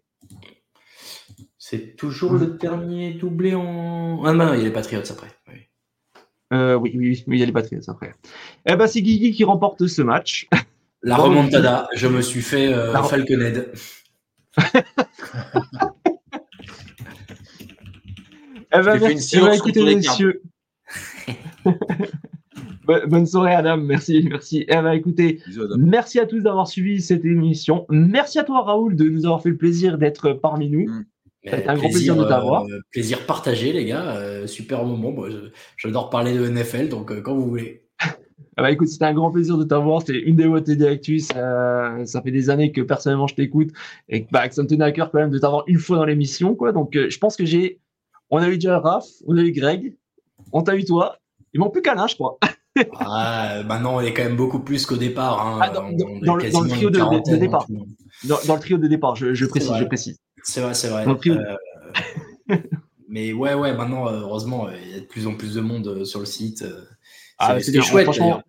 C'est 1.69 1.95
toujours 1.95 2.33
le 2.33 2.47
dernier 2.47 3.13
doublé 3.13 3.53
en. 3.53 4.23
Ah 4.25 4.33
non, 4.33 4.55
il 4.55 4.57
y 4.57 4.61
a 4.61 4.63
les 4.63 4.71
Patriots 4.71 5.03
après. 5.07 5.27
Oui. 5.47 5.67
Euh, 6.51 6.73
oui, 6.73 6.93
oui, 6.95 7.23
il 7.27 7.37
y 7.37 7.43
a 7.43 7.45
les 7.45 7.51
Patriots 7.51 7.87
après. 7.87 8.11
Eh 8.65 8.75
ben, 8.75 8.87
c'est 8.87 9.03
Guigui 9.03 9.33
qui 9.33 9.43
remporte 9.43 9.85
ce 9.85 10.01
match. 10.01 10.49
La 11.03 11.15
remontada, 11.17 11.87
je 11.93 12.07
me 12.07 12.23
suis 12.23 12.41
fait 12.41 12.73
euh, 12.73 12.91
Falconed. 13.03 13.71
eh 14.57 14.81
ben, 18.71 18.99
merci, 18.99 19.37
eh 19.37 19.41
ben, 19.41 19.51
écoutez, 19.51 19.95
messieurs. 19.95 20.41
Bonne 23.07 23.27
soirée, 23.27 23.53
Adam. 23.53 23.77
Merci, 23.77 24.25
merci. 24.27 24.65
Eh 24.67 24.75
ben, 24.75 24.93
écoutez, 24.93 25.39
merci 25.77 26.19
à 26.19 26.25
tous 26.25 26.39
d'avoir 26.39 26.67
suivi 26.67 26.99
cette 26.99 27.25
émission. 27.25 27.85
Merci 27.89 28.39
à 28.39 28.43
toi, 28.43 28.63
Raoul, 28.63 28.95
de 28.95 29.07
nous 29.07 29.27
avoir 29.27 29.43
fait 29.43 29.49
le 29.49 29.57
plaisir 29.57 29.99
d'être 29.99 30.33
parmi 30.33 30.71
nous. 30.71 30.89
Mm. 30.89 31.05
C'est 31.43 31.67
un 31.67 31.75
grand 31.75 31.89
plaisir 31.89 32.15
de 32.15 32.25
t'avoir. 32.25 32.65
Euh, 32.65 32.81
plaisir 32.91 33.25
partagé, 33.25 33.71
les 33.71 33.85
gars. 33.85 34.17
Euh, 34.17 34.47
super 34.47 34.83
moment. 34.83 35.15
J'adore 35.77 36.09
parler 36.09 36.37
de 36.37 36.47
NFL, 36.47 36.89
donc 36.89 37.11
euh, 37.11 37.21
quand 37.21 37.35
vous 37.35 37.47
voulez. 37.47 37.83
Ah 38.57 38.61
bah 38.61 38.71
écoute, 38.71 38.89
c'était 38.89 39.05
un 39.05 39.13
grand 39.13 39.31
plaisir 39.31 39.57
de 39.57 39.63
t'avoir. 39.63 40.01
C'est 40.05 40.17
une 40.17 40.35
des 40.35 40.45
voix 40.45 40.59
TD 40.59 40.85
Actus. 40.85 41.27
ça 41.27 42.21
fait 42.21 42.31
des 42.31 42.49
années 42.49 42.73
que 42.73 42.81
personnellement 42.81 43.25
je 43.25 43.35
t'écoute 43.35 43.69
et 44.09 44.27
bah, 44.31 44.49
que 44.49 44.53
ça 44.53 44.63
me 44.63 44.67
tenait 44.67 44.83
à 44.83 44.91
cœur 44.91 45.11
quand 45.11 45.19
même 45.19 45.29
de 45.29 45.39
t'avoir 45.39 45.63
une 45.67 45.77
fois 45.77 45.95
dans 45.95 46.03
l'émission. 46.03 46.55
quoi. 46.55 46.73
Donc 46.73 46.89
je 46.93 47.17
pense 47.19 47.37
que 47.37 47.45
j'ai. 47.45 47.79
On 48.29 48.39
a 48.39 48.49
eu 48.49 48.55
déjà 48.55 48.77
Raph, 48.79 49.05
on 49.27 49.37
a 49.37 49.41
eu 49.41 49.53
Greg, 49.53 49.95
on 50.51 50.61
t'a 50.61 50.75
eu 50.75 50.83
toi. 50.83 51.19
Il 51.53 51.61
manque 51.61 51.71
plus 51.71 51.81
qu'Alain, 51.81 52.07
je 52.07 52.15
crois. 52.15 52.37
ah, 52.99 53.63
maintenant, 53.65 53.95
on 53.95 54.01
est 54.01 54.13
quand 54.13 54.23
même 54.23 54.35
beaucoup 54.35 54.59
plus 54.59 54.85
qu'au 54.85 54.97
départ. 54.97 55.45
Hein. 55.45 55.59
Ah, 55.61 55.69
dans, 55.69 55.87
le 55.87 56.69
trio 56.69 56.89
de, 56.89 57.37
départ. 57.37 57.65
Dans, 58.25 58.55
le 58.55 58.59
trio 58.59 58.77
de 58.77 58.87
départ, 58.87 59.15
je, 59.15 59.33
je 59.33 59.45
précise, 59.45 59.71
je 59.79 59.85
précise. 59.85 60.19
C'est 60.49 60.61
vrai, 60.61 60.73
c'est 60.73 60.87
vrai. 60.87 61.05
Euh, 61.07 62.57
mais 63.07 63.33
ouais, 63.33 63.53
ouais, 63.53 63.75
maintenant, 63.75 64.07
euh, 64.07 64.21
heureusement, 64.21 64.67
il 64.83 64.91
y 64.91 64.95
a 64.95 64.99
de 64.99 65.05
plus 65.05 65.27
en 65.27 65.35
plus 65.35 65.53
de 65.53 65.61
monde 65.61 65.87
euh, 65.87 66.05
sur 66.05 66.19
le 66.19 66.25
site. 66.25 66.65
Ah, 67.37 67.59
c'est 67.59 67.79
chouette, 67.81 68.05
franchement. 68.05 68.41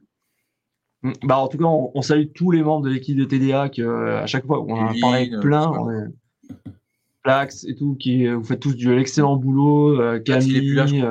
Bah, 1.23 1.39
en 1.39 1.49
tout 1.49 1.59
cas, 1.59 1.65
on, 1.65 2.01
salue 2.01 2.29
tous 2.35 2.51
les 2.53 2.63
membres 2.63 2.87
de 2.87 2.91
l'équipe 2.91 3.17
de 3.17 3.25
TDA 3.25 3.69
que, 3.69 4.17
à 4.17 4.27
chaque 4.27 4.47
fois, 4.47 4.63
on 4.63 4.73
en 4.73 4.95
parlé 4.99 5.31
plein. 5.43 5.73
Plax 7.23 7.67
et 7.69 7.75
tout, 7.75 7.97
qui 8.01 8.27
vous 8.27 8.45
faites 8.45 8.61
tous 8.61 8.75
du 8.75 8.99
excellent 8.99 9.37
boulot. 9.37 10.21
Camille. 10.25 11.05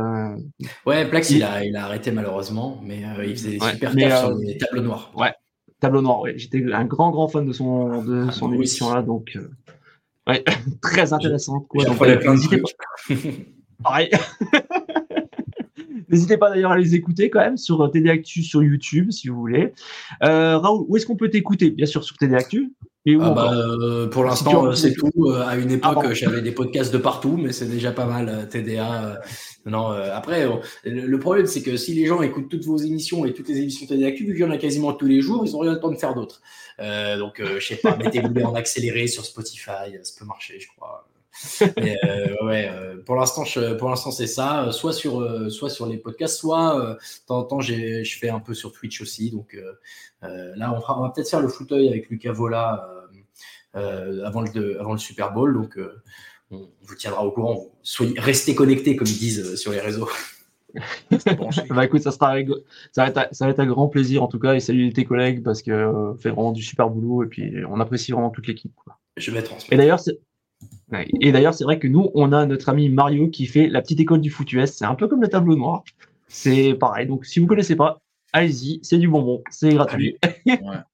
Ouais, 0.87 1.07
Plax, 1.07 1.29
il, 1.29 1.43
a, 1.43 1.63
il 1.63 1.75
a 1.75 1.85
arrêté 1.85 2.09
malheureusement, 2.09 2.81
mais 2.83 3.03
il 3.27 3.35
faisait 3.35 3.51
des 3.51 3.59
super 3.59 3.93
mais, 3.93 4.09
sur 4.09 4.33
les 4.33 4.57
tableaux 4.57 4.81
noirs. 4.81 5.11
Ouais, 5.15 5.33
tableau 5.79 6.01
noir, 6.01 6.21
ouais. 6.21 6.33
J'étais 6.35 6.63
un 6.73 6.85
grand, 6.85 7.11
grand 7.11 7.27
fan 7.27 7.45
de 7.45 7.53
son, 7.53 8.03
de 8.03 8.31
son 8.31 8.51
émission 8.51 8.91
là, 8.91 9.03
donc 9.03 9.37
Ouais, 10.29 10.43
très 10.81 11.11
intéressante. 11.11 11.67
Quoi. 11.67 11.85
Donc, 11.85 12.01
euh, 12.01 12.31
n'hésitez 12.31 12.57
pas. 12.57 13.15
Pareil. 13.83 14.09
N'hésitez 16.09 16.37
pas 16.37 16.49
d'ailleurs 16.49 16.71
à 16.71 16.77
les 16.77 16.95
écouter 16.95 17.29
quand 17.29 17.39
même 17.39 17.57
sur 17.57 17.81
euh, 17.81 17.87
TD 17.87 18.09
Actu 18.09 18.41
sur 18.41 18.63
YouTube 18.63 19.11
si 19.11 19.27
vous 19.27 19.39
voulez. 19.39 19.73
Euh, 20.23 20.57
Raoul, 20.57 20.85
où 20.87 20.97
est-ce 20.97 21.05
qu'on 21.05 21.15
peut 21.15 21.29
t'écouter 21.29 21.69
Bien 21.69 21.85
sûr 21.85 22.03
sur 22.03 22.17
TD 22.17 22.35
Actu? 22.35 22.73
Et 23.05 23.15
ah 23.21 23.29
bah, 23.29 23.51
euh, 23.53 24.07
pour 24.07 24.23
l'instant, 24.23 24.73
c'est 24.73 24.93
tout. 24.93 25.11
À 25.45 25.55
une 25.55 25.71
époque, 25.71 25.99
ah, 26.03 26.13
j'avais 26.13 26.41
des 26.41 26.51
podcasts 26.51 26.91
de 26.91 26.97
partout, 26.97 27.37
mais 27.41 27.51
c'est 27.51 27.67
déjà 27.67 27.91
pas 27.91 28.05
mal 28.05 28.47
TDA. 28.49 29.21
Non, 29.65 29.87
après, 29.87 30.47
le 30.85 31.19
problème, 31.19 31.45
c'est 31.45 31.61
que 31.61 31.77
si 31.77 31.93
les 31.93 32.05
gens 32.05 32.21
écoutent 32.21 32.49
toutes 32.49 32.63
vos 32.63 32.77
émissions 32.77 33.25
et 33.25 33.33
toutes 33.33 33.49
les 33.49 33.59
émissions 33.59 33.85
TD 33.85 34.05
Actu, 34.05 34.25
vu 34.25 34.33
qu'il 34.33 34.41
y 34.41 34.45
en 34.45 34.51
a 34.51 34.57
quasiment 34.57 34.93
tous 34.93 35.05
les 35.05 35.21
jours, 35.21 35.45
ils 35.45 35.51
n'ont 35.51 35.59
rien 35.59 35.73
le 35.73 35.79
temps 35.79 35.91
de 35.91 35.97
faire 35.97 36.15
d'autres. 36.15 36.41
Euh, 36.79 37.17
donc, 37.17 37.39
euh, 37.39 37.59
je 37.59 37.67
sais 37.67 37.75
pas, 37.75 37.95
mettez-vous 37.97 38.41
en 38.41 38.55
accéléré 38.55 39.07
sur 39.07 39.25
Spotify, 39.25 39.97
ça 40.01 40.19
peut 40.19 40.25
marcher, 40.25 40.59
je 40.59 40.67
crois. 40.75 41.07
Mais, 41.77 41.97
euh, 42.03 42.45
ouais, 42.45 42.69
pour 43.05 43.15
l'instant, 43.15 43.43
pour 43.77 43.89
l'instant, 43.89 44.11
c'est 44.11 44.27
ça. 44.27 44.71
Soit 44.71 44.93
sur, 44.93 45.51
soit 45.51 45.69
sur 45.69 45.85
les 45.85 45.97
podcasts, 45.97 46.37
soit 46.37 46.97
de 46.99 47.25
temps 47.27 47.39
en 47.39 47.43
temps, 47.43 47.61
je 47.61 48.17
fais 48.19 48.29
un 48.29 48.39
peu 48.39 48.53
sur 48.53 48.71
Twitch 48.71 49.01
aussi. 49.01 49.31
Donc 49.31 49.57
là, 50.21 50.73
on, 50.73 51.01
va 51.01 51.11
peut-être 51.13 51.29
faire 51.29 51.41
le 51.41 51.47
fauteuil 51.47 51.87
avec 51.87 52.09
Lucas 52.09 52.33
Vola 52.33 52.89
avant 53.73 54.41
le, 54.41 54.79
avant 54.81 54.93
le 54.93 54.97
Super 54.97 55.31
Bowl. 55.31 55.53
Donc 55.53 55.77
on 56.51 56.67
vous 56.83 56.95
tiendra 56.95 57.25
au 57.25 57.31
courant. 57.31 57.65
Soyez, 57.83 58.19
restez 58.19 58.55
connectés, 58.55 58.95
comme 58.95 59.07
ils 59.07 59.17
disent 59.17 59.55
sur 59.55 59.71
les 59.71 59.79
réseaux. 59.79 60.09
bah 61.69 61.85
écoute, 61.85 62.01
ça, 62.01 62.11
sera, 62.11 62.35
ça, 62.91 63.03
va 63.03 63.09
être, 63.09 63.35
ça 63.35 63.45
va 63.45 63.51
être 63.51 63.59
un 63.59 63.65
grand 63.65 63.87
plaisir 63.87 64.21
en 64.21 64.27
tout 64.27 64.37
cas 64.37 64.53
et 64.53 64.59
salut 64.59 64.93
tes 64.93 65.03
collègues 65.03 65.43
parce 65.43 65.63
que 65.63 65.71
euh, 65.71 66.13
fait 66.15 66.29
vraiment 66.29 66.51
du 66.51 66.61
super 66.61 66.89
boulot 66.89 67.23
et 67.23 67.27
puis 67.27 67.51
on 67.67 67.79
apprécie 67.79 68.11
vraiment 68.11 68.29
toute 68.29 68.47
l'équipe. 68.47 68.71
Je 69.17 69.31
vais 69.31 69.41
transmettre. 69.41 69.73
Et 69.73 69.77
d'ailleurs, 69.77 69.99
c'est... 69.99 70.19
Et 71.21 71.31
d'ailleurs, 71.31 71.53
c'est 71.53 71.63
vrai 71.63 71.79
que 71.79 71.87
nous, 71.87 72.09
on 72.15 72.33
a 72.33 72.45
notre 72.45 72.69
ami 72.69 72.89
Mario 72.89 73.29
qui 73.29 73.45
fait 73.45 73.67
la 73.67 73.81
petite 73.81 73.99
école 73.99 74.21
du 74.21 74.29
foot 74.29 74.49
C'est 74.65 74.85
un 74.85 74.95
peu 74.95 75.07
comme 75.07 75.21
le 75.21 75.29
tableau 75.29 75.55
noir. 75.55 75.83
C'est 76.27 76.73
pareil. 76.73 77.07
Donc, 77.07 77.25
si 77.25 77.39
vous 77.39 77.47
connaissez 77.47 77.75
pas, 77.75 78.01
allez-y, 78.33 78.79
c'est 78.83 78.97
du 78.97 79.07
bonbon, 79.07 79.41
c'est 79.49 79.73
gratuit. 79.73 80.17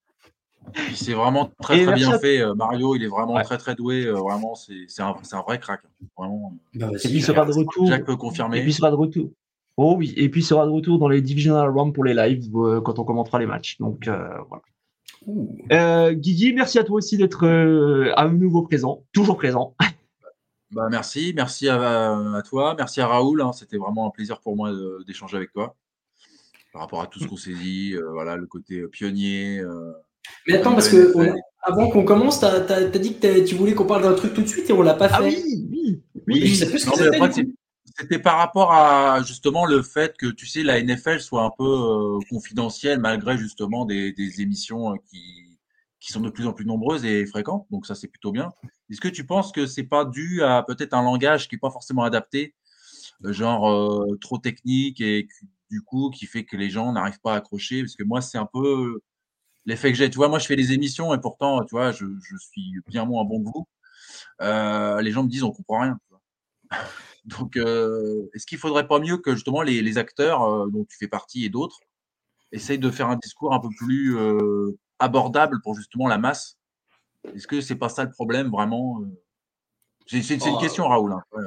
c'est 0.94 1.14
vraiment 1.14 1.52
très 1.62 1.84
très 1.84 1.94
bien 1.94 2.18
fait. 2.20 2.42
Euh, 2.42 2.54
Mario, 2.56 2.96
il 2.96 3.04
est 3.04 3.08
vraiment 3.08 3.42
très 3.42 3.58
très 3.58 3.76
doué. 3.76 4.06
Euh, 4.06 4.14
vraiment, 4.14 4.56
c'est 4.56 5.02
un, 5.02 5.16
un, 5.32 5.42
vrai 5.42 5.60
crack. 5.60 5.82
Vraiment. 6.18 6.54
Bah, 6.74 6.90
et 6.94 6.98
puis 6.98 7.18
il 7.18 7.24
sera 7.24 7.46
de 7.46 7.52
retour. 7.52 7.88
Jack 7.88 8.06
peut 8.06 8.16
confirmer. 8.16 8.60
Et 8.60 8.62
puis 8.62 8.72
il 8.72 8.76
sera 8.76 8.92
de 8.92 8.96
retour. 8.96 9.30
Oh 9.78 9.96
oui, 9.98 10.14
et 10.16 10.30
puis 10.30 10.42
il 10.42 10.44
sera 10.44 10.66
de 10.66 10.72
retour 10.72 11.00
dans 11.00 11.10
les 11.10 11.22
Divisional 11.22 11.70
Round 11.70 11.94
pour 11.94 12.06
les 12.06 12.14
lives 12.14 12.50
euh, 12.56 12.80
quand 12.80 12.98
on 12.98 13.04
commentera 13.04 13.40
les 13.40 13.46
matchs. 13.46 13.78
Donc 13.80 14.08
euh, 14.08 14.30
voilà. 14.48 14.64
Euh, 15.72 16.14
Guigui, 16.14 16.54
merci 16.54 16.80
à 16.80 16.84
toi 16.84 16.98
aussi 16.98 17.18
d'être 17.18 17.46
euh, 17.46 18.14
à 18.16 18.28
nouveau 18.30 18.62
présent, 18.64 19.04
toujours 19.14 19.38
présent. 19.38 19.76
Bah, 20.72 20.88
merci, 20.90 21.32
merci 21.34 21.70
à, 21.70 22.42
toi, 22.44 22.76
merci 22.78 23.00
à 23.00 23.08
Raoul. 23.08 23.40
Hein. 23.42 23.54
C'était 23.54 23.78
vraiment 23.78 24.08
un 24.08 24.10
plaisir 24.10 24.42
pour 24.42 24.58
moi 24.58 24.74
d'échanger 25.08 25.38
avec 25.38 25.54
toi 25.54 25.76
par 26.74 26.82
rapport 26.82 27.02
à 27.02 27.08
tout 27.08 27.20
ce 27.20 27.28
qu'on 27.28 27.38
s'est 27.38 27.54
dit, 27.54 27.96
voilà, 28.12 28.36
le 28.36 28.46
côté 28.46 28.86
pionnier. 28.88 29.62
Mais 30.47 30.56
attends, 30.56 30.73
parce 30.73 30.89
que 30.89 31.14
avant 31.65 31.89
qu'on 31.89 32.06
commence, 32.06 32.39
tu 32.39 32.45
as, 32.45 32.84
dit 32.89 33.18
que 33.18 33.45
tu 33.45 33.56
voulais 33.56 33.73
qu'on 33.73 33.85
parle 33.85 34.03
d'un 34.03 34.14
truc 34.14 34.34
tout 34.34 34.41
de 34.41 34.47
suite 34.47 34.69
et 34.69 34.73
on 34.73 34.84
l'a 34.84 34.93
pas 34.93 35.10
ah 35.11 35.18
fait. 35.18 35.35
Ah 35.35 35.41
oui, 35.45 35.68
oui, 35.72 36.03
oui. 36.27 36.47
Je 36.47 36.56
sais 36.56 36.69
plus 36.69 36.80
ce 36.80 36.89
que 36.89 36.95
c'était. 36.95 37.45
C'était 37.97 38.19
par 38.19 38.38
rapport 38.38 38.73
à 38.73 39.23
justement 39.23 39.65
le 39.65 39.81
fait 39.81 40.18
que 40.18 40.26
tu 40.26 40.45
sais 40.47 40.64
la 40.64 40.81
NFL 40.81 41.22
soit 41.22 41.43
un 41.43 41.52
peu 41.57 41.64
euh, 41.64 42.19
confidentielle 42.30 42.99
malgré 42.99 43.38
justement 43.38 43.85
des, 43.85 44.11
des 44.11 44.41
émissions 44.41 44.91
euh, 44.91 44.95
qui, 45.10 45.57
qui 46.02 46.11
sont 46.11 46.19
de 46.19 46.30
plus 46.30 46.45
en 46.45 46.52
plus 46.52 46.65
nombreuses 46.65 47.06
et 47.06 47.26
fréquentes. 47.26 47.65
Donc 47.72 47.85
ça 47.85 47.95
c'est 47.95 48.10
plutôt 48.10 48.34
bien. 48.34 48.52
Est-ce 48.89 48.99
que 48.99 49.07
tu 49.07 49.26
penses 49.26 49.53
que 49.53 49.65
c'est 49.65 49.84
pas 49.84 50.03
dû 50.03 50.43
à 50.43 50.64
peut-être 50.64 50.93
un 50.93 51.03
langage 51.03 51.47
qui 51.47 51.56
est 51.56 51.60
pas 51.60 51.72
forcément 51.72 52.03
adapté, 52.03 52.53
euh, 53.23 53.31
genre 53.31 54.03
trop 54.19 54.39
technique 54.39 54.99
et 54.99 55.30
du 55.72 55.81
coup 55.81 56.10
qui 56.10 56.26
fait 56.26 56.43
que 56.43 56.57
les 56.57 56.69
gens 56.69 56.91
n'arrivent 56.91 57.22
pas 57.22 57.34
à 57.34 57.38
accrocher? 57.38 57.81
Parce 57.81 57.95
que 57.95 58.03
moi 58.03 58.19
c'est 58.19 58.38
un 58.38 58.49
peu 58.52 58.99
l'effet 59.66 59.92
que 59.92 59.98
j'ai. 59.98 60.10
Tu 60.10 60.18
vois, 60.18 60.30
moi 60.30 60.40
je 60.40 60.46
fais 60.46 60.56
des 60.56 60.74
émissions 60.74 61.14
et 61.14 61.20
pourtant 61.20 61.64
tu 61.64 61.76
vois 61.76 61.92
je, 61.92 62.06
suis 62.52 62.74
bien 62.88 63.06
moins 63.06 63.26
bon 63.26 63.44
que 63.44 63.50
vous. 63.50 63.68
les 65.02 65.12
gens 65.12 65.24
me 65.24 65.30
disent 65.30 65.44
on 65.44 65.52
comprend 65.52 65.82
rien. 65.82 66.00
Donc, 67.26 67.58
euh, 67.58 68.30
est-ce 68.34 68.46
qu'il 68.46 68.58
ne 68.58 68.62
faudrait 68.62 68.88
pas 68.88 69.00
mieux 69.00 69.18
que 69.18 69.34
justement 69.34 69.62
les, 69.62 69.98
acteurs 69.98 70.44
euh, 70.44 70.70
dont 70.70 70.86
tu 70.86 70.98
fais 70.98 71.08
partie 71.08 71.46
et 71.46 71.50
d'autres 71.50 71.80
essayent 72.52 72.80
de 72.80 72.92
faire 72.92 73.10
un 73.10 73.18
discours 73.18 73.54
un 73.54 73.60
peu 73.60 73.70
plus 73.78 74.18
euh, 74.18 74.78
abordable 75.00 75.60
pour 75.64 75.76
justement 75.76 76.08
la 76.08 76.18
masse? 76.18 76.58
Est-ce 77.34 77.48
que 77.48 77.62
c'est 77.62 77.76
pas 77.76 77.90
ça 77.90 78.04
le 78.04 78.12
problème 78.12 78.50
vraiment 78.50 79.02
c'est 80.07 80.36
une 80.36 80.53
oh, 80.53 80.60
question, 80.60 80.88
Raoul. 80.88 81.14
Hein. 81.14 81.40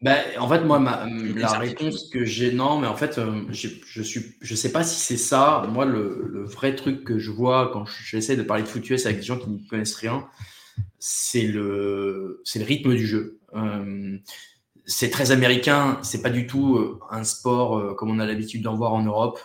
Ben, 0.00 0.18
en 0.38 0.48
fait, 0.48 0.60
moi, 0.60 0.78
la 0.78 1.58
réponse 1.58 2.08
que 2.10 2.24
j'ai, 2.24 2.52
non, 2.52 2.78
mais 2.78 2.86
en 2.86 2.96
fait, 2.96 3.20
je 3.50 3.68
je 3.86 4.02
suis, 4.02 4.36
je 4.40 4.54
sais 4.54 4.72
pas 4.72 4.84
si 4.84 5.00
c'est 5.00 5.16
ça. 5.16 5.66
Moi, 5.70 5.84
le, 5.84 6.44
vrai 6.44 6.76
truc 6.76 7.04
que 7.04 7.18
je 7.18 7.30
vois 7.30 7.70
quand 7.72 7.86
j'essaie 7.86 8.36
de 8.36 8.42
parler 8.42 8.62
de 8.62 8.68
foot 8.68 8.84
avec 8.90 9.16
des 9.16 9.22
gens 9.22 9.38
qui 9.38 9.50
ne 9.50 9.58
connaissent 9.68 9.96
rien, 9.96 10.26
c'est 10.98 11.46
le, 11.46 12.40
c'est 12.44 12.58
le 12.58 12.64
rythme 12.64 12.94
du 12.94 13.06
jeu 13.06 13.40
c'est 14.86 15.10
très 15.10 15.30
américain, 15.30 15.98
c'est 16.02 16.22
pas 16.22 16.30
du 16.30 16.46
tout 16.46 16.76
euh, 16.76 17.00
un 17.10 17.24
sport 17.24 17.78
euh, 17.78 17.94
comme 17.94 18.10
on 18.10 18.18
a 18.18 18.26
l'habitude 18.26 18.62
d'en 18.62 18.74
voir 18.74 18.92
en 18.92 19.02
Europe 19.02 19.40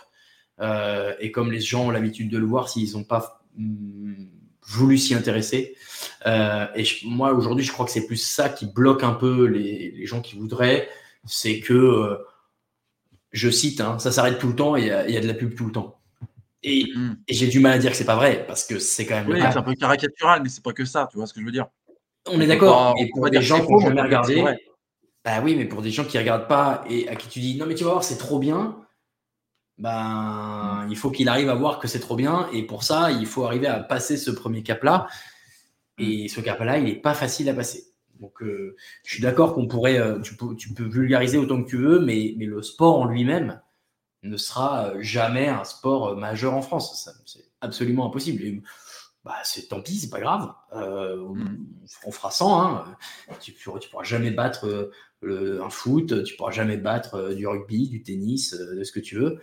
euh, 0.60 1.14
et 1.20 1.32
comme 1.32 1.50
les 1.50 1.60
gens 1.60 1.86
ont 1.86 1.90
l'habitude 1.90 2.30
de 2.30 2.38
le 2.38 2.46
voir 2.46 2.68
s'ils 2.68 2.92
n'ont 2.92 3.04
pas 3.04 3.42
mm, 3.56 4.26
voulu 4.66 4.98
s'y 4.98 5.14
intéresser. 5.14 5.76
et 6.26 6.84
moi 7.04 7.32
aujourd'hui, 7.32 7.64
je 7.64 7.72
crois 7.72 7.86
que 7.86 7.92
c'est 7.92 8.06
plus 8.06 8.16
ça 8.16 8.48
qui 8.48 8.66
bloque 8.66 9.02
un 9.02 9.14
peu 9.14 9.44
les, 9.44 10.06
gens 10.06 10.20
qui 10.20 10.36
voudraient, 10.36 10.88
c'est 11.24 11.60
que 11.60 12.18
je 13.32 13.50
cite, 13.50 13.80
hein, 13.80 13.98
ça 13.98 14.12
s'arrête 14.12 14.38
tout 14.38 14.48
le 14.48 14.56
temps 14.56 14.76
et 14.76 14.82
il 15.08 15.14
y, 15.14 15.16
a 15.16 15.20
de 15.20 15.26
la 15.26 15.34
pub 15.34 15.54
tout 15.54 15.66
le 15.66 15.72
temps. 15.72 16.00
Et, 16.62 16.86
mm. 16.94 17.16
j'ai 17.28 17.46
du 17.46 17.60
mal 17.60 17.72
à 17.72 17.78
dire 17.78 17.90
que 17.90 17.96
c'est 17.96 18.04
pas 18.04 18.16
vrai 18.16 18.44
parce 18.46 18.64
que 18.64 18.78
c'est 18.78 19.06
quand 19.06 19.14
même. 19.14 19.28
Oui, 19.28 19.40
c'est 19.40 19.56
un 19.56 19.62
peu 19.62 19.74
caricatural, 19.74 20.42
mais 20.42 20.48
c'est 20.48 20.62
pas 20.62 20.72
que 20.72 20.84
ça, 20.84 21.08
tu 21.10 21.16
vois 21.16 21.26
ce 21.26 21.32
que 21.32 21.40
je 21.40 21.46
veux 21.46 21.52
dire. 21.52 21.66
On 22.26 22.40
est 22.40 22.46
d'accord. 22.46 22.94
Et 22.98 23.08
pour 23.08 23.28
des 23.30 23.40
gens 23.40 23.64
qui 23.64 23.72
n'ont 23.72 23.78
jamais 23.78 24.02
regardé, 24.02 24.44
bah 25.24 25.40
oui, 25.42 25.54
mais 25.56 25.64
pour 25.64 25.82
des 25.82 25.90
gens 25.90 26.04
qui 26.04 26.18
regardent 26.18 26.48
pas 26.48 26.84
et 26.88 27.08
à 27.08 27.16
qui 27.16 27.28
tu 27.28 27.40
dis 27.40 27.56
non 27.56 27.66
mais 27.66 27.74
tu 27.74 27.84
vas 27.84 27.90
voir 27.90 28.04
c'est 28.04 28.16
trop 28.16 28.38
bien, 28.38 28.76
ben 29.80 30.86
il 30.90 30.96
faut 30.96 31.10
qu'il 31.10 31.28
arrive 31.28 31.48
à 31.48 31.54
voir 31.54 31.78
que 31.78 31.88
c'est 31.88 32.00
trop 32.00 32.14
bien 32.14 32.48
et 32.52 32.66
pour 32.66 32.84
ça 32.84 33.10
il 33.10 33.26
faut 33.26 33.46
arriver 33.46 33.66
à 33.66 33.80
passer 33.80 34.18
ce 34.18 34.30
premier 34.30 34.62
cap 34.62 34.82
là 34.84 35.08
et 35.96 36.28
ce 36.28 36.40
cap 36.40 36.60
là 36.60 36.78
il 36.78 36.84
n'est 36.84 36.94
pas 36.94 37.14
facile 37.14 37.48
à 37.48 37.54
passer. 37.54 37.86
Donc 38.20 38.42
euh, 38.42 38.76
je 39.04 39.14
suis 39.14 39.22
d'accord 39.22 39.54
qu'on 39.54 39.66
pourrait, 39.66 39.98
euh, 39.98 40.20
tu, 40.20 40.36
peux, 40.36 40.54
tu 40.54 40.74
peux 40.74 40.84
vulgariser 40.84 41.38
autant 41.38 41.62
que 41.62 41.68
tu 41.68 41.78
veux, 41.78 42.00
mais, 42.00 42.34
mais 42.36 42.44
le 42.44 42.60
sport 42.60 42.98
en 42.98 43.06
lui-même 43.06 43.60
ne 44.22 44.36
sera 44.36 44.92
jamais 45.00 45.48
un 45.48 45.64
sport 45.64 46.14
majeur 46.16 46.52
en 46.52 46.60
France. 46.60 47.10
C'est 47.24 47.46
absolument 47.62 48.06
impossible. 48.06 48.62
bah, 49.24 49.36
c'est 49.44 49.68
tant 49.68 49.80
pis, 49.80 49.96
c'est 49.96 50.10
pas 50.10 50.20
grave. 50.20 50.52
Euh, 50.74 51.26
on, 52.04 52.10
fera 52.12 52.30
100. 52.30 52.62
Hein. 52.62 52.84
Tu, 53.40 53.54
tu, 53.54 53.70
pourras 53.90 54.04
jamais 54.04 54.30
battre 54.30 54.92
un 55.22 55.70
foot, 55.70 56.22
tu 56.24 56.36
pourras 56.36 56.50
jamais 56.50 56.76
battre 56.76 57.32
du 57.32 57.46
rugby, 57.46 57.88
du 57.88 58.02
tennis, 58.02 58.52
de 58.52 58.84
ce 58.84 58.92
que 58.92 59.00
tu 59.00 59.16
veux 59.16 59.40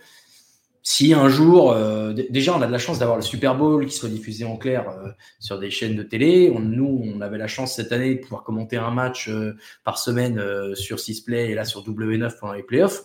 si 0.82 1.12
un 1.12 1.28
jour, 1.28 1.72
euh, 1.72 2.12
déjà 2.30 2.56
on 2.56 2.62
a 2.62 2.66
de 2.66 2.72
la 2.72 2.78
chance 2.78 2.98
d'avoir 2.98 3.16
le 3.16 3.22
Super 3.22 3.56
Bowl 3.56 3.84
qui 3.86 3.94
soit 3.94 4.08
diffusé 4.08 4.44
en 4.44 4.56
clair 4.56 4.88
euh, 4.88 5.10
sur 5.38 5.58
des 5.58 5.70
chaînes 5.70 5.96
de 5.96 6.02
télé. 6.02 6.50
nous, 6.50 7.02
on 7.04 7.20
avait 7.20 7.38
la 7.38 7.46
chance 7.46 7.76
cette 7.76 7.92
année 7.92 8.14
de 8.14 8.20
pouvoir 8.20 8.42
commenter 8.42 8.76
un 8.76 8.90
match 8.90 9.28
euh, 9.28 9.56
par 9.84 9.98
semaine 9.98 10.42
sur 10.74 11.00
Sisplay 11.00 11.50
et 11.50 11.54
là 11.54 11.64
sur 11.64 11.84
W9 11.84 12.38
pendant 12.38 12.54
les 12.54 12.62
playoffs. 12.62 13.02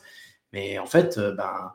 Mais 0.53 0.77
en 0.77 0.85
fait, 0.85 1.19
ben, 1.19 1.73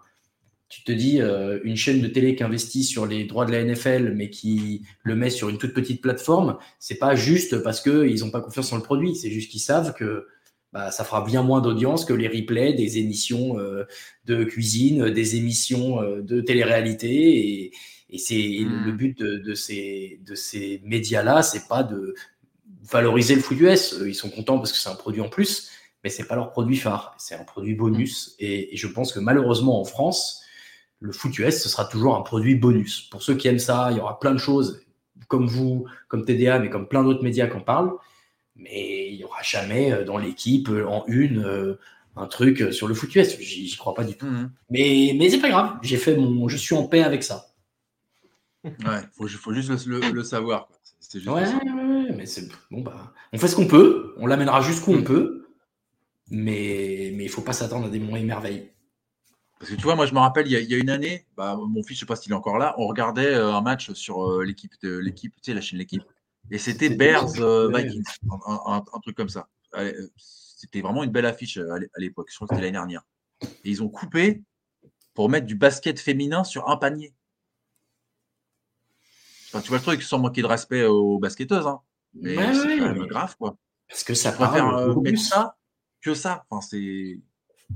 tu 0.68 0.84
te 0.84 0.92
dis, 0.92 1.20
une 1.64 1.76
chaîne 1.76 2.00
de 2.00 2.06
télé 2.06 2.36
qui 2.36 2.44
investit 2.44 2.84
sur 2.84 3.06
les 3.06 3.24
droits 3.24 3.44
de 3.44 3.52
la 3.52 3.64
NFL, 3.64 4.12
mais 4.14 4.30
qui 4.30 4.82
le 5.02 5.16
met 5.16 5.30
sur 5.30 5.48
une 5.48 5.58
toute 5.58 5.74
petite 5.74 6.00
plateforme, 6.00 6.58
c'est 6.78 6.98
pas 6.98 7.16
juste 7.16 7.62
parce 7.62 7.80
qu'ils 7.80 8.20
n'ont 8.20 8.30
pas 8.30 8.40
confiance 8.40 8.72
en 8.72 8.76
le 8.76 8.82
produit, 8.82 9.16
c'est 9.16 9.30
juste 9.30 9.50
qu'ils 9.50 9.60
savent 9.60 9.94
que 9.94 10.26
bah, 10.72 10.90
ça 10.90 11.04
fera 11.04 11.24
bien 11.24 11.42
moins 11.42 11.60
d'audience 11.60 12.04
que 12.04 12.12
les 12.12 12.28
replays 12.28 12.74
des 12.74 12.98
émissions 12.98 13.58
euh, 13.58 13.84
de 14.26 14.44
cuisine, 14.44 15.10
des 15.10 15.36
émissions 15.36 16.02
euh, 16.02 16.20
de 16.20 16.40
télé-réalité. 16.40 17.64
Et, 17.64 17.72
c'est 18.16 18.34
hmm. 18.34 18.84
le 18.86 18.92
but 18.92 19.18
de, 19.18 19.54
ces, 19.54 20.18
de 20.26 20.34
ces 20.34 20.80
médias-là, 20.82 21.42
c'est 21.42 21.68
pas 21.68 21.82
de 21.82 22.14
valoriser 22.90 23.34
le 23.34 23.42
foot 23.42 23.60
US. 23.60 23.96
Ils 24.06 24.14
sont 24.14 24.30
contents 24.30 24.56
parce 24.56 24.72
que 24.72 24.78
c'est 24.78 24.88
un 24.88 24.94
produit 24.94 25.20
en 25.20 25.28
plus, 25.28 25.70
mais 26.02 26.08
c'est 26.08 26.24
pas 26.24 26.34
leur 26.34 26.50
produit 26.50 26.76
phare, 26.76 27.14
c'est 27.18 27.34
un 27.34 27.44
produit 27.44 27.74
bonus. 27.74 28.36
Hmm. 28.40 28.44
Et, 28.44 28.70
je 28.76 28.86
pense 28.86 29.12
que 29.12 29.20
malheureusement 29.20 29.78
en 29.78 29.84
France, 29.84 30.42
le 31.00 31.12
foot 31.12 31.38
US, 31.38 31.62
ce 31.62 31.68
sera 31.68 31.84
toujours 31.84 32.16
un 32.16 32.22
produit 32.22 32.54
bonus. 32.54 33.02
Pour 33.10 33.22
ceux 33.22 33.34
qui 33.34 33.46
aiment 33.48 33.58
ça, 33.58 33.88
il 33.90 33.98
y 33.98 34.00
aura 34.00 34.18
plein 34.18 34.32
de 34.32 34.38
choses, 34.38 34.80
comme 35.28 35.46
vous, 35.46 35.86
comme 36.08 36.24
TDA, 36.24 36.58
mais 36.58 36.70
comme 36.70 36.88
plein 36.88 37.04
d'autres 37.04 37.22
médias 37.22 37.46
qui 37.46 37.56
en 37.56 37.60
parlent 37.60 37.92
mais 38.58 39.12
il 39.12 39.16
n'y 39.16 39.24
aura 39.24 39.42
jamais 39.42 39.92
euh, 39.92 40.04
dans 40.04 40.18
l'équipe 40.18 40.68
euh, 40.68 40.86
en 40.86 41.04
une 41.06 41.44
euh, 41.44 41.78
un 42.16 42.26
truc 42.26 42.72
sur 42.72 42.88
le 42.88 42.94
foot 42.94 43.14
US. 43.14 43.38
J'y 43.38 43.76
crois 43.76 43.94
pas 43.94 44.04
du 44.04 44.16
tout. 44.16 44.26
Mhm. 44.26 44.50
Mais, 44.70 45.14
mais 45.16 45.30
c'est 45.30 45.38
pas 45.38 45.50
grave. 45.50 45.78
J'ai 45.82 45.96
fait 45.96 46.16
mon, 46.16 46.48
je 46.48 46.56
suis 46.56 46.74
en 46.74 46.86
paix 46.86 47.02
avec 47.02 47.22
ça. 47.22 47.54
Ouais, 48.64 49.00
faut, 49.16 49.28
faut 49.28 49.52
juste 49.54 49.70
le, 49.86 50.24
savoir. 50.24 50.68
ouais, 51.14 51.24
ouais, 51.26 52.12
mais 52.14 52.26
c'est 52.26 52.48
bon 52.72 52.80
bah, 52.82 53.14
on 53.32 53.38
fait 53.38 53.46
ce 53.46 53.54
qu'on 53.54 53.68
peut. 53.68 54.14
On 54.18 54.26
l'amènera 54.26 54.60
jusqu'où 54.60 54.92
on 54.92 54.96
mhm. 54.96 55.04
peut. 55.04 55.48
Mais 56.30 57.12
mais 57.14 57.24
il 57.24 57.30
faut 57.30 57.40
pas 57.40 57.52
s'attendre 57.52 57.86
à 57.86 57.88
des 57.88 58.00
moments 58.00 58.20
merveilles. 58.20 58.72
Parce 59.60 59.70
que 59.70 59.76
tu 59.76 59.82
vois, 59.82 59.94
moi 59.94 60.06
je 60.06 60.14
me 60.14 60.18
rappelle, 60.18 60.46
il 60.46 60.52
y 60.52 60.74
a, 60.74 60.78
une 60.78 60.90
année, 60.90 61.26
bah, 61.36 61.56
mon 61.56 61.82
fils, 61.82 61.96
je 61.96 62.00
sais 62.00 62.06
pas 62.06 62.14
s'il 62.14 62.30
est 62.30 62.34
encore 62.36 62.58
là, 62.58 62.76
on 62.78 62.86
regardait 62.86 63.34
un 63.34 63.60
match 63.60 63.90
sur 63.92 64.40
l'équipe 64.40 64.72
de 64.82 64.98
l'équipe, 64.98 65.34
tu 65.34 65.50
sais, 65.50 65.54
la 65.54 65.60
chaîne 65.60 65.80
l'équipe. 65.80 66.04
Et 66.50 66.58
c'était 66.58 66.90
Bears 66.90 67.40
euh, 67.40 67.70
Vikings, 67.74 68.04
un, 68.46 68.82
truc 69.02 69.16
comme 69.16 69.28
ça. 69.28 69.48
Euh, 69.74 70.08
c'était 70.16 70.80
vraiment 70.80 71.04
une 71.04 71.10
belle 71.10 71.26
affiche 71.26 71.58
euh, 71.58 71.70
à 71.72 72.00
l'époque. 72.00 72.28
Je 72.30 72.36
crois 72.36 72.48
que 72.48 72.54
c'était 72.54 72.62
l'année 72.62 72.72
dernière. 72.72 73.02
Et 73.42 73.70
ils 73.70 73.82
ont 73.82 73.88
coupé 73.88 74.42
pour 75.14 75.28
mettre 75.28 75.46
du 75.46 75.54
basket 75.54 75.98
féminin 76.00 76.44
sur 76.44 76.68
un 76.68 76.76
panier. 76.76 77.14
tu 79.52 79.58
vois 79.68 79.78
le 79.78 79.82
truc 79.82 80.02
sans 80.02 80.18
manquer 80.18 80.42
de 80.42 80.46
respect 80.46 80.84
aux 80.84 81.18
basketteuses. 81.18 81.66
Hein. 81.66 81.80
Mais 82.14 82.36
c'est 82.54 82.78
quand 82.78 82.94
même 82.94 83.06
grave, 83.06 83.36
quoi. 83.36 83.56
Parce 83.88 84.04
que 84.04 84.14
ça 84.14 84.32
préfère 84.32 84.96
mettre 84.98 85.20
ça 85.20 85.56
que 86.00 86.14
ça. 86.14 86.46
Enfin, 86.50 86.66
c'est. 86.66 87.20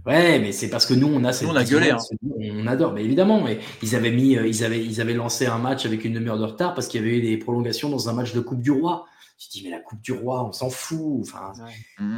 Ouais, 0.06 0.40
mais 0.40 0.52
c'est 0.52 0.68
parce 0.68 0.86
que 0.86 0.94
nous, 0.94 1.06
on 1.06 1.22
a 1.24 1.32
cette. 1.32 1.48
on 1.48 1.54
a 1.54 1.64
gueulé. 1.64 1.90
Hein. 1.90 1.98
On 2.40 2.66
adore, 2.66 2.92
mais 2.92 3.04
évidemment. 3.04 3.40
Mais 3.42 3.60
ils 3.82 3.94
avaient 3.94 4.10
mis, 4.10 4.36
euh, 4.36 4.46
ils 4.46 4.64
avaient, 4.64 4.82
ils 4.84 5.00
avaient 5.00 5.14
lancé 5.14 5.46
un 5.46 5.58
match 5.58 5.86
avec 5.86 6.04
une 6.04 6.14
demi-heure 6.14 6.38
de 6.38 6.44
retard 6.44 6.74
parce 6.74 6.88
qu'il 6.88 7.00
y 7.00 7.04
avait 7.04 7.18
eu 7.18 7.22
des 7.22 7.36
prolongations 7.36 7.88
dans 7.88 8.08
un 8.08 8.12
match 8.12 8.32
de 8.32 8.40
Coupe 8.40 8.62
du 8.62 8.70
Roi. 8.70 9.06
Je 9.38 9.48
dis, 9.48 9.62
mais 9.64 9.70
la 9.70 9.80
Coupe 9.80 10.00
du 10.00 10.12
Roi, 10.12 10.44
on 10.44 10.52
s'en 10.52 10.70
fout. 10.70 11.20
Enfin, 11.20 11.52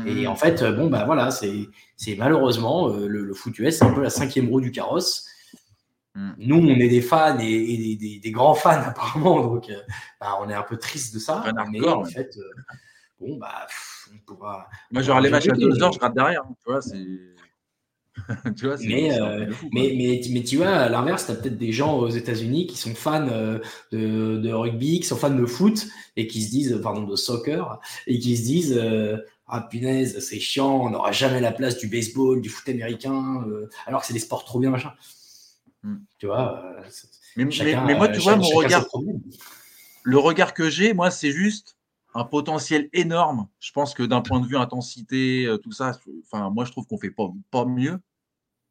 Et 0.07 0.27
en 0.27 0.37
fait, 0.37 0.63
bon, 0.63 0.89
bah 0.89 1.05
voilà, 1.05 1.31
c'est, 1.31 1.69
c'est 1.97 2.17
malheureusement 2.17 2.89
euh, 2.89 3.07
le, 3.07 3.35
foot 3.35 3.59
US, 3.59 3.79
c'est 3.79 3.85
un 3.85 3.93
peu 3.93 4.03
la 4.03 4.11
cinquième 4.11 4.49
roue 4.49 4.61
du 4.61 4.71
carrosse. 4.71 5.27
Mm. 6.15 6.31
Nous, 6.39 6.57
on 6.57 6.69
est 6.69 6.89
des 6.89 7.03
fans 7.03 7.39
et, 7.39 8.21
des, 8.23 8.31
grands 8.31 8.55
fans 8.55 8.71
apparemment, 8.87 9.43
donc 9.43 9.69
euh, 9.69 9.81
bah, 10.21 10.39
on 10.41 10.49
est 10.49 10.55
un 10.55 10.63
peu 10.63 10.77
triste 10.77 11.13
de 11.13 11.19
ça. 11.19 11.45
mais 11.71 11.87
en 11.87 12.05
fait, 12.05 12.39
bon, 13.19 13.37
bah, 13.37 13.67
on 14.13 14.19
pourra. 14.19 14.69
Moi, 14.91 15.03
genre 15.03 15.21
les 15.21 15.31
matchs 15.31 15.49
à 15.49 15.53
deux 15.53 15.83
heures, 15.83 15.93
je 15.93 15.99
rate 15.99 16.15
derrière. 16.15 16.43
Hein, 16.43 16.55
tu 16.63 16.71
vois, 16.71 16.81
c'est. 16.81 17.34
mais, 18.81 19.21
euh, 19.21 19.51
mais, 19.73 19.95
mais, 19.97 20.21
mais, 20.31 20.43
tu 20.43 20.57
vois, 20.57 20.69
à 20.69 20.89
l'inverse, 20.89 21.27
tu 21.27 21.33
as 21.33 21.35
peut-être 21.35 21.59
des 21.59 21.73
gens 21.73 21.99
aux 21.99 22.09
États-Unis 22.09 22.67
qui 22.67 22.77
sont 22.77 22.95
fans 22.95 23.29
euh, 23.29 23.59
de, 23.93 24.39
de, 24.39 24.53
rugby, 24.53 25.01
qui 25.01 25.07
sont 25.07 25.17
fans 25.17 25.31
de 25.31 25.47
foot 25.47 25.87
et 26.17 26.27
qui 26.27 26.43
se 26.43 26.51
disent, 26.51 26.81
pardon, 26.83 27.05
de 27.05 27.17
soccer, 27.17 27.81
et 28.07 28.19
qui 28.19 28.37
se 28.37 28.43
disent 28.43 28.77
euh, 28.77 29.19
Ah 29.47 29.67
punaise, 29.69 30.21
c'est 30.21 30.39
chiant, 30.39 30.83
on 30.83 30.91
n'aura 30.91 31.13
jamais 31.13 31.41
la 31.41 31.53
place 31.53 31.79
du 31.79 31.89
baseball, 31.89 32.41
du 32.41 32.49
foot 32.49 32.69
américain, 32.69 33.45
alors 33.87 34.01
que 34.01 34.07
c'est 34.07 34.15
des 34.15 34.21
sports 34.21 34.45
trop 34.45 34.61
bien, 34.61 34.71
machin. 34.71 34.93
Hmm. 35.83 35.97
Tu 36.19 36.27
vois 36.27 36.63
mais, 37.37 37.47
mais, 37.87 37.95
moi, 37.95 38.09
tu 38.09 38.21
vois, 38.21 38.37
mon 38.37 38.49
regard, 38.49 38.87
le 40.05 40.19
regard 40.19 40.55
que 40.55 40.71
j'ai, 40.71 40.95
moi, 40.95 41.11
c'est 41.11 41.33
juste 41.33 41.77
un 42.15 42.25
potentiel 42.25 42.89
énorme. 42.93 43.49
Je 43.61 43.73
pense 43.73 43.95
que 43.95 44.03
d'un 44.03 44.21
point 44.21 44.41
de 44.41 44.47
vue 44.47 44.57
intensité, 44.57 45.53
tout 45.63 45.73
ça, 45.73 45.99
enfin, 46.25 46.51
moi, 46.51 46.65
je 46.65 46.71
trouve 46.71 46.87
qu'on 46.87 46.99
fait 46.99 47.11
pas, 47.11 47.31
pas 47.51 47.65
mieux 47.65 48.01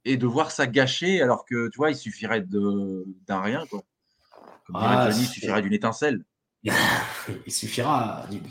et 0.06 0.18
de 0.18 0.26
voir 0.26 0.52
ça 0.52 0.68
gâcher 0.68 1.22
alors 1.22 1.46
que 1.46 1.70
tu 1.70 1.78
vois, 1.78 1.92
il 1.92 1.96
suffirait 1.96 2.42
d'un 2.42 3.42
rien. 3.42 3.66
Quoi. 3.68 3.84
Comme 4.66 4.76
ah, 4.80 5.10
il 5.10 5.26
suffirait 5.26 5.62
d'une 5.62 5.74
étincelle. 5.74 6.24
il 7.46 7.52
suffira 7.52 8.26
d'une. 8.32 8.42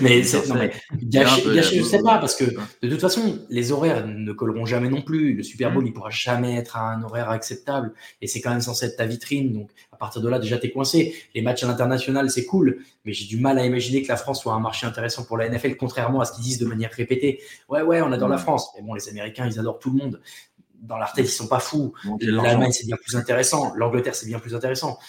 Mais, 0.00 0.22
non, 0.48 0.54
mais 0.54 0.72
gâcher, 1.02 1.42
gâcher 1.52 1.78
je 1.78 1.82
sais 1.82 2.02
pas, 2.02 2.18
parce 2.18 2.36
que 2.36 2.44
de 2.44 2.88
toute 2.88 3.00
façon, 3.00 3.40
les 3.50 3.72
horaires 3.72 4.06
ne 4.06 4.32
colleront 4.32 4.64
jamais 4.64 4.88
non 4.88 5.02
plus. 5.02 5.34
Le 5.34 5.42
Super 5.42 5.72
Bowl, 5.72 5.82
mmh. 5.82 5.86
il 5.88 5.92
pourra 5.92 6.10
jamais 6.10 6.54
être 6.54 6.76
à 6.76 6.92
un 6.92 7.02
horaire 7.02 7.30
acceptable. 7.30 7.92
Et 8.22 8.28
c'est 8.28 8.40
quand 8.40 8.50
même 8.50 8.60
censé 8.60 8.86
être 8.86 8.96
ta 8.96 9.06
vitrine. 9.06 9.52
Donc, 9.52 9.70
à 9.90 9.96
partir 9.96 10.22
de 10.22 10.28
là, 10.28 10.38
déjà, 10.38 10.56
tu 10.58 10.68
es 10.68 10.70
coincé. 10.70 11.16
Les 11.34 11.42
matchs 11.42 11.64
à 11.64 11.66
l'international, 11.66 12.30
c'est 12.30 12.44
cool. 12.44 12.78
Mais 13.04 13.12
j'ai 13.12 13.26
du 13.26 13.38
mal 13.38 13.58
à 13.58 13.66
imaginer 13.66 14.02
que 14.02 14.08
la 14.08 14.16
France 14.16 14.40
soit 14.40 14.52
un 14.52 14.60
marché 14.60 14.86
intéressant 14.86 15.24
pour 15.24 15.36
la 15.36 15.48
NFL, 15.48 15.76
contrairement 15.76 16.20
à 16.20 16.26
ce 16.26 16.34
qu'ils 16.34 16.44
disent 16.44 16.58
de 16.58 16.66
manière 16.66 16.92
répétée. 16.92 17.40
Ouais, 17.68 17.82
ouais, 17.82 18.00
on 18.02 18.12
adore 18.12 18.28
la 18.28 18.36
mmh. 18.36 18.40
France. 18.40 18.70
Mais 18.76 18.82
bon, 18.82 18.94
les 18.94 19.08
Américains, 19.08 19.48
ils 19.50 19.58
adorent 19.58 19.80
tout 19.80 19.90
le 19.90 19.96
monde 19.96 20.20
dans 20.80 20.96
leur 20.96 21.12
tête, 21.12 21.26
ils 21.26 21.30
sont 21.30 21.48
pas 21.48 21.58
fous. 21.58 21.92
L'Allemagne, 22.20 22.70
c'est 22.70 22.86
bien 22.86 22.96
plus 22.96 23.16
intéressant. 23.16 23.74
L'Angleterre, 23.74 24.14
c'est 24.14 24.26
bien 24.26 24.38
plus 24.38 24.54
intéressant. 24.54 25.00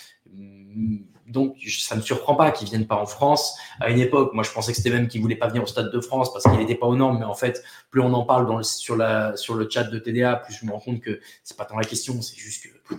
Donc, 1.29 1.55
ça 1.79 1.95
ne 1.95 2.01
me 2.01 2.05
surprend 2.05 2.35
pas 2.35 2.51
qu'ils 2.51 2.67
viennent 2.67 2.87
pas 2.87 2.95
en 2.95 3.05
France. 3.05 3.57
À 3.79 3.89
une 3.89 3.99
époque, 3.99 4.33
moi, 4.33 4.43
je 4.43 4.51
pensais 4.51 4.71
que 4.71 4.77
c'était 4.77 4.89
même 4.89 5.07
qu'ils 5.07 5.21
voulaient 5.21 5.35
pas 5.35 5.47
venir 5.47 5.63
au 5.63 5.67
Stade 5.67 5.91
de 5.91 6.01
France 6.01 6.33
parce 6.33 6.43
qu'il 6.43 6.57
n'était 6.57 6.75
pas 6.75 6.87
aux 6.87 6.95
normes. 6.95 7.19
Mais 7.19 7.25
en 7.25 7.35
fait, 7.35 7.63
plus 7.91 8.01
on 8.01 8.13
en 8.13 8.25
parle 8.25 8.47
dans 8.47 8.57
le, 8.57 8.63
sur, 8.63 8.95
la, 8.95 9.35
sur 9.37 9.55
le 9.55 9.69
chat 9.69 9.83
de 9.83 9.99
TDA, 9.99 10.37
plus 10.37 10.53
je 10.53 10.65
me 10.65 10.71
rends 10.71 10.79
compte 10.79 10.99
que 11.01 11.19
c'est 11.43 11.55
pas 11.55 11.65
tant 11.65 11.77
la 11.77 11.83
question. 11.83 12.21
C'est 12.21 12.37
juste 12.37 12.63
que 12.63 12.95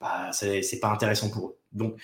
bah, 0.00 0.30
c'est 0.32 0.80
pas 0.80 0.88
intéressant 0.88 1.30
pour 1.30 1.48
eux. 1.48 1.56
Donc, 1.72 1.96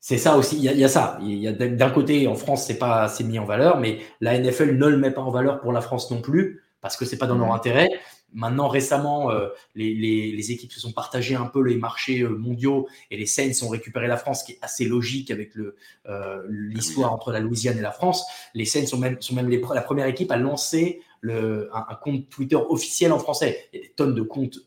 c'est 0.00 0.18
ça 0.18 0.36
aussi. 0.36 0.56
Il 0.56 0.62
y, 0.62 0.84
a 0.84 0.88
ça. 0.88 1.18
Il 1.20 1.34
y 1.34 1.48
a 1.48 1.52
d'un 1.52 1.90
côté, 1.90 2.26
en 2.28 2.34
France, 2.34 2.64
c'est 2.66 2.78
pas 2.78 3.12
mis 3.20 3.38
en 3.38 3.44
valeur, 3.44 3.78
mais 3.78 3.98
la 4.20 4.38
NFL 4.38 4.76
ne 4.76 4.86
le 4.86 4.96
met 4.96 5.10
pas 5.10 5.22
en 5.22 5.30
valeur 5.30 5.60
pour 5.60 5.72
la 5.72 5.80
France 5.80 6.10
non 6.10 6.20
plus 6.20 6.62
parce 6.80 6.96
que 6.96 7.04
c'est 7.04 7.18
pas 7.18 7.26
dans 7.26 7.36
leur 7.36 7.52
intérêt. 7.52 7.88
Maintenant, 8.34 8.68
récemment, 8.68 9.30
euh, 9.30 9.48
les, 9.74 10.52
équipes 10.52 10.72
se 10.72 10.80
sont 10.80 10.92
partagées 10.92 11.34
un 11.34 11.46
peu 11.46 11.62
les 11.62 11.76
marchés 11.76 12.20
euh, 12.20 12.28
mondiaux 12.28 12.86
et 13.10 13.16
les 13.16 13.26
Saints 13.26 13.52
ont 13.62 13.68
récupéré 13.68 14.06
la 14.06 14.18
France, 14.18 14.40
ce 14.40 14.44
qui 14.44 14.52
est 14.52 14.58
assez 14.60 14.84
logique 14.84 15.30
avec 15.30 15.52
euh, 15.56 16.42
l'histoire 16.48 17.12
entre 17.12 17.32
la 17.32 17.40
Louisiane 17.40 17.78
et 17.78 17.82
la 17.82 17.90
France. 17.90 18.24
Les 18.54 18.66
Saints 18.66 18.86
sont 18.86 18.98
même, 18.98 19.18
la 19.50 19.82
première 19.82 20.06
équipe 20.06 20.30
à 20.30 20.36
lancer 20.36 21.00
un, 21.24 21.98
compte 22.02 22.28
Twitter 22.28 22.56
officiel 22.56 23.12
en 23.12 23.18
français. 23.18 23.68
Il 23.72 23.80
y 23.80 23.82
a 23.82 23.86
des 23.86 23.92
tonnes 23.92 24.14
de 24.14 24.22
comptes 24.22 24.58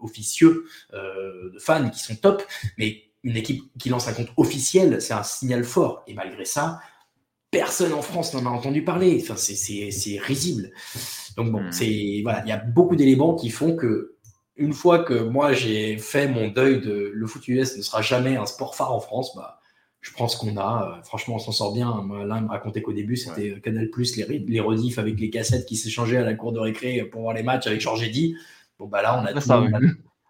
officieux 0.00 0.64
de 0.92 1.58
fans 1.58 1.88
qui 1.90 2.00
sont 2.00 2.16
top, 2.16 2.42
mais 2.76 3.04
une 3.22 3.36
équipe 3.36 3.62
qui 3.78 3.88
lance 3.88 4.08
un 4.08 4.14
compte 4.14 4.32
officiel, 4.36 5.00
c'est 5.00 5.14
un 5.14 5.22
signal 5.22 5.62
fort. 5.64 6.02
Et 6.08 6.14
malgré 6.14 6.44
ça, 6.44 6.80
personne 7.52 7.92
en 7.92 8.02
France 8.02 8.34
n'en 8.34 8.46
a 8.46 8.48
entendu 8.48 8.82
parler. 8.82 9.20
Enfin, 9.22 9.36
c'est 9.36 10.18
risible. 10.18 10.72
Donc 11.36 11.50
bon, 11.50 11.62
hmm. 11.62 11.72
c'est 11.72 12.20
voilà, 12.22 12.42
il 12.44 12.48
y 12.48 12.52
a 12.52 12.58
beaucoup 12.58 12.96
d'éléments 12.96 13.34
qui 13.34 13.50
font 13.50 13.76
que 13.76 14.16
une 14.56 14.72
fois 14.72 15.04
que 15.04 15.14
moi 15.14 15.52
j'ai 15.52 15.96
fait 15.98 16.28
mon 16.28 16.48
deuil 16.48 16.80
de 16.80 17.10
le 17.14 17.26
foot 17.26 17.46
US 17.48 17.76
ne 17.76 17.82
sera 17.82 18.02
jamais 18.02 18.36
un 18.36 18.46
sport 18.46 18.74
phare 18.74 18.92
en 18.92 19.00
France, 19.00 19.34
bah, 19.34 19.60
je 20.02 20.10
pense 20.12 20.34
qu'on 20.34 20.56
a, 20.56 20.98
euh, 20.98 21.02
franchement, 21.02 21.36
on 21.36 21.38
s'en 21.38 21.52
sort 21.52 21.72
bien. 21.72 21.90
Moi, 22.02 22.26
là, 22.26 22.38
il 22.38 22.44
me 22.44 22.48
racontait 22.48 22.82
qu'au 22.82 22.92
début, 22.92 23.16
c'était 23.16 23.60
Canal 23.60 23.88
Plus, 23.88 24.16
les, 24.16 24.40
les 24.40 24.60
rediffs 24.60 24.98
avec 24.98 25.18
les 25.18 25.30
cassettes 25.30 25.64
qui 25.64 25.76
s'échangeaient 25.76 26.16
à 26.16 26.24
la 26.24 26.34
cour 26.34 26.52
de 26.52 26.58
récré 26.58 27.04
pour 27.04 27.22
voir 27.22 27.34
les 27.34 27.44
matchs 27.44 27.68
avec 27.68 27.80
Georges 27.80 28.02
Eddy. 28.02 28.34
Bon, 28.80 28.88
bah 28.88 29.00
là, 29.00 29.16
on 29.16 29.24
a, 29.24 29.32
tout, 29.32 29.48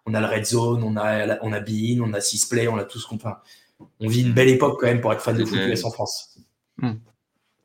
on, 0.05 0.13
a 0.13 0.21
le 0.21 0.27
Red 0.27 0.45
Zone, 0.45 0.83
on 0.83 0.95
a, 0.95 1.39
on 1.41 1.51
a 1.51 1.59
Bein, 1.59 2.01
on 2.01 2.13
a 2.13 2.21
Sisplay, 2.21 2.67
on 2.67 2.77
a 2.77 2.83
tout 2.83 2.99
ce 2.99 3.07
qu'on 3.07 3.17
peut. 3.17 3.29
On 3.99 4.07
vit 4.07 4.21
une 4.21 4.33
belle 4.33 4.49
époque 4.49 4.79
quand 4.79 4.85
même 4.85 5.01
pour 5.01 5.11
être 5.11 5.21
fan 5.21 5.35
de 5.35 5.43
foot 5.43 5.57
US 5.57 5.83
en 5.83 5.91
France. 5.91 6.37
Hmm. 6.77 6.93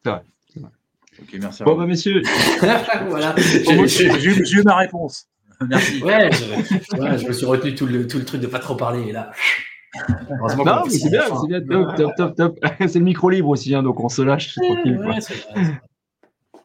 C'est 0.03 0.11
vrai. 0.11 0.23
Ok, 1.21 1.39
merci. 1.41 1.63
Bon, 1.65 1.77
bah, 1.77 1.87
messieurs. 1.87 2.23
voilà. 3.09 3.35
J'ai 3.37 4.59
eu 4.59 4.63
ma 4.65 4.77
réponse. 4.77 5.29
Merci. 5.69 6.03
Ouais, 6.03 6.31
je, 6.33 7.19
je, 7.19 7.27
me 7.27 7.33
suis 7.33 7.47
retenu 7.47 7.75
tout 7.75 7.87
le, 7.87 8.07
tout 8.07 8.19
le 8.19 8.25
truc 8.25 8.41
de 8.41 8.47
pas 8.47 8.61
trop 8.61 8.77
parler. 8.77 9.09
Et 9.09 9.13
là, 9.13 9.33
non, 10.65 10.83
mais 10.85 10.91
c'est 10.91 11.11
bien, 11.11 11.23
c'est 11.41 11.49
bien, 11.49 11.61
top, 11.61 11.97
top, 11.97 12.15
top, 12.17 12.37
top. 12.37 12.59
c'est 12.81 12.99
le 12.99 13.05
micro 13.05 13.31
libre 13.31 13.49
aussi, 13.49 13.75
hein, 13.75 13.83
donc 13.83 14.01
on 14.01 14.09
se 14.09 14.23
lâche 14.23 14.55
tranquille. 14.55 15.01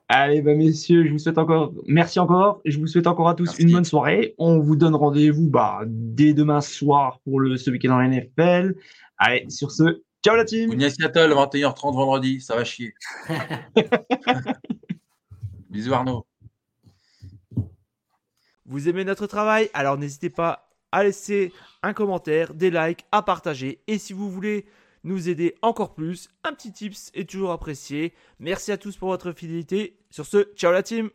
Allez, 0.10 0.42
bah, 0.42 0.54
messieurs, 0.54 1.06
je 1.06 1.12
vous 1.12 1.18
souhaite 1.18 1.38
encore, 1.38 1.74
merci 1.88 2.20
encore, 2.20 2.62
et 2.66 2.72
je 2.72 2.80
vous 2.80 2.88
souhaite 2.88 3.08
encore 3.08 3.30
à 3.30 3.36
tous 3.36 3.58
une 3.58 3.72
bonne 3.72 3.86
soirée. 3.86 4.36
On 4.38 4.60
vous 4.60 4.76
donne 4.76 4.96
rendez-vous 4.96 5.50
bah, 5.50 5.82
dès 5.88 6.34
demain 6.34 6.62
soir 6.62 7.20
pour 7.24 7.40
le, 7.40 7.58
ce 7.58 7.72
week-end 7.72 7.90
dans 7.90 8.00
la 8.00 8.08
NFL. 8.08 8.76
Allez, 9.18 9.46
sur 9.50 9.72
ce, 9.72 10.02
ciao 10.24 10.36
la 10.36 10.45
team. 10.45 10.80
Seattle, 10.90 11.34
21h30 11.34 11.94
vendredi, 11.94 12.41
ça 12.41 12.56
va 12.56 12.64
chier. 12.64 12.94
Bisous 15.70 15.94
Arnaud. 15.94 16.26
Vous 18.66 18.88
aimez 18.88 19.04
notre 19.04 19.28
travail? 19.28 19.70
Alors 19.74 19.98
n'hésitez 19.98 20.30
pas 20.30 20.70
à 20.91 21.04
laisser 21.04 21.52
un 21.82 21.94
commentaire, 21.94 22.54
des 22.54 22.72
likes, 22.72 23.06
à 23.12 23.22
partager. 23.22 23.82
Et 23.88 23.98
si 23.98 24.14
vous 24.14 24.30
voulez 24.30 24.66
nous 25.04 25.28
aider 25.28 25.56
encore 25.62 25.94
plus, 25.94 26.30
un 26.44 26.54
petit 26.54 26.72
tips 26.72 27.12
est 27.14 27.30
toujours 27.30 27.52
apprécié. 27.52 28.14
Merci 28.40 28.72
à 28.72 28.78
tous 28.78 28.95
pour 28.95 29.10
votre 29.10 29.34
fidélité. 29.34 29.98
Sur 30.10 30.26
ce, 30.26 30.54
ciao 30.56 30.72
la 30.72 30.84
team 30.84 31.10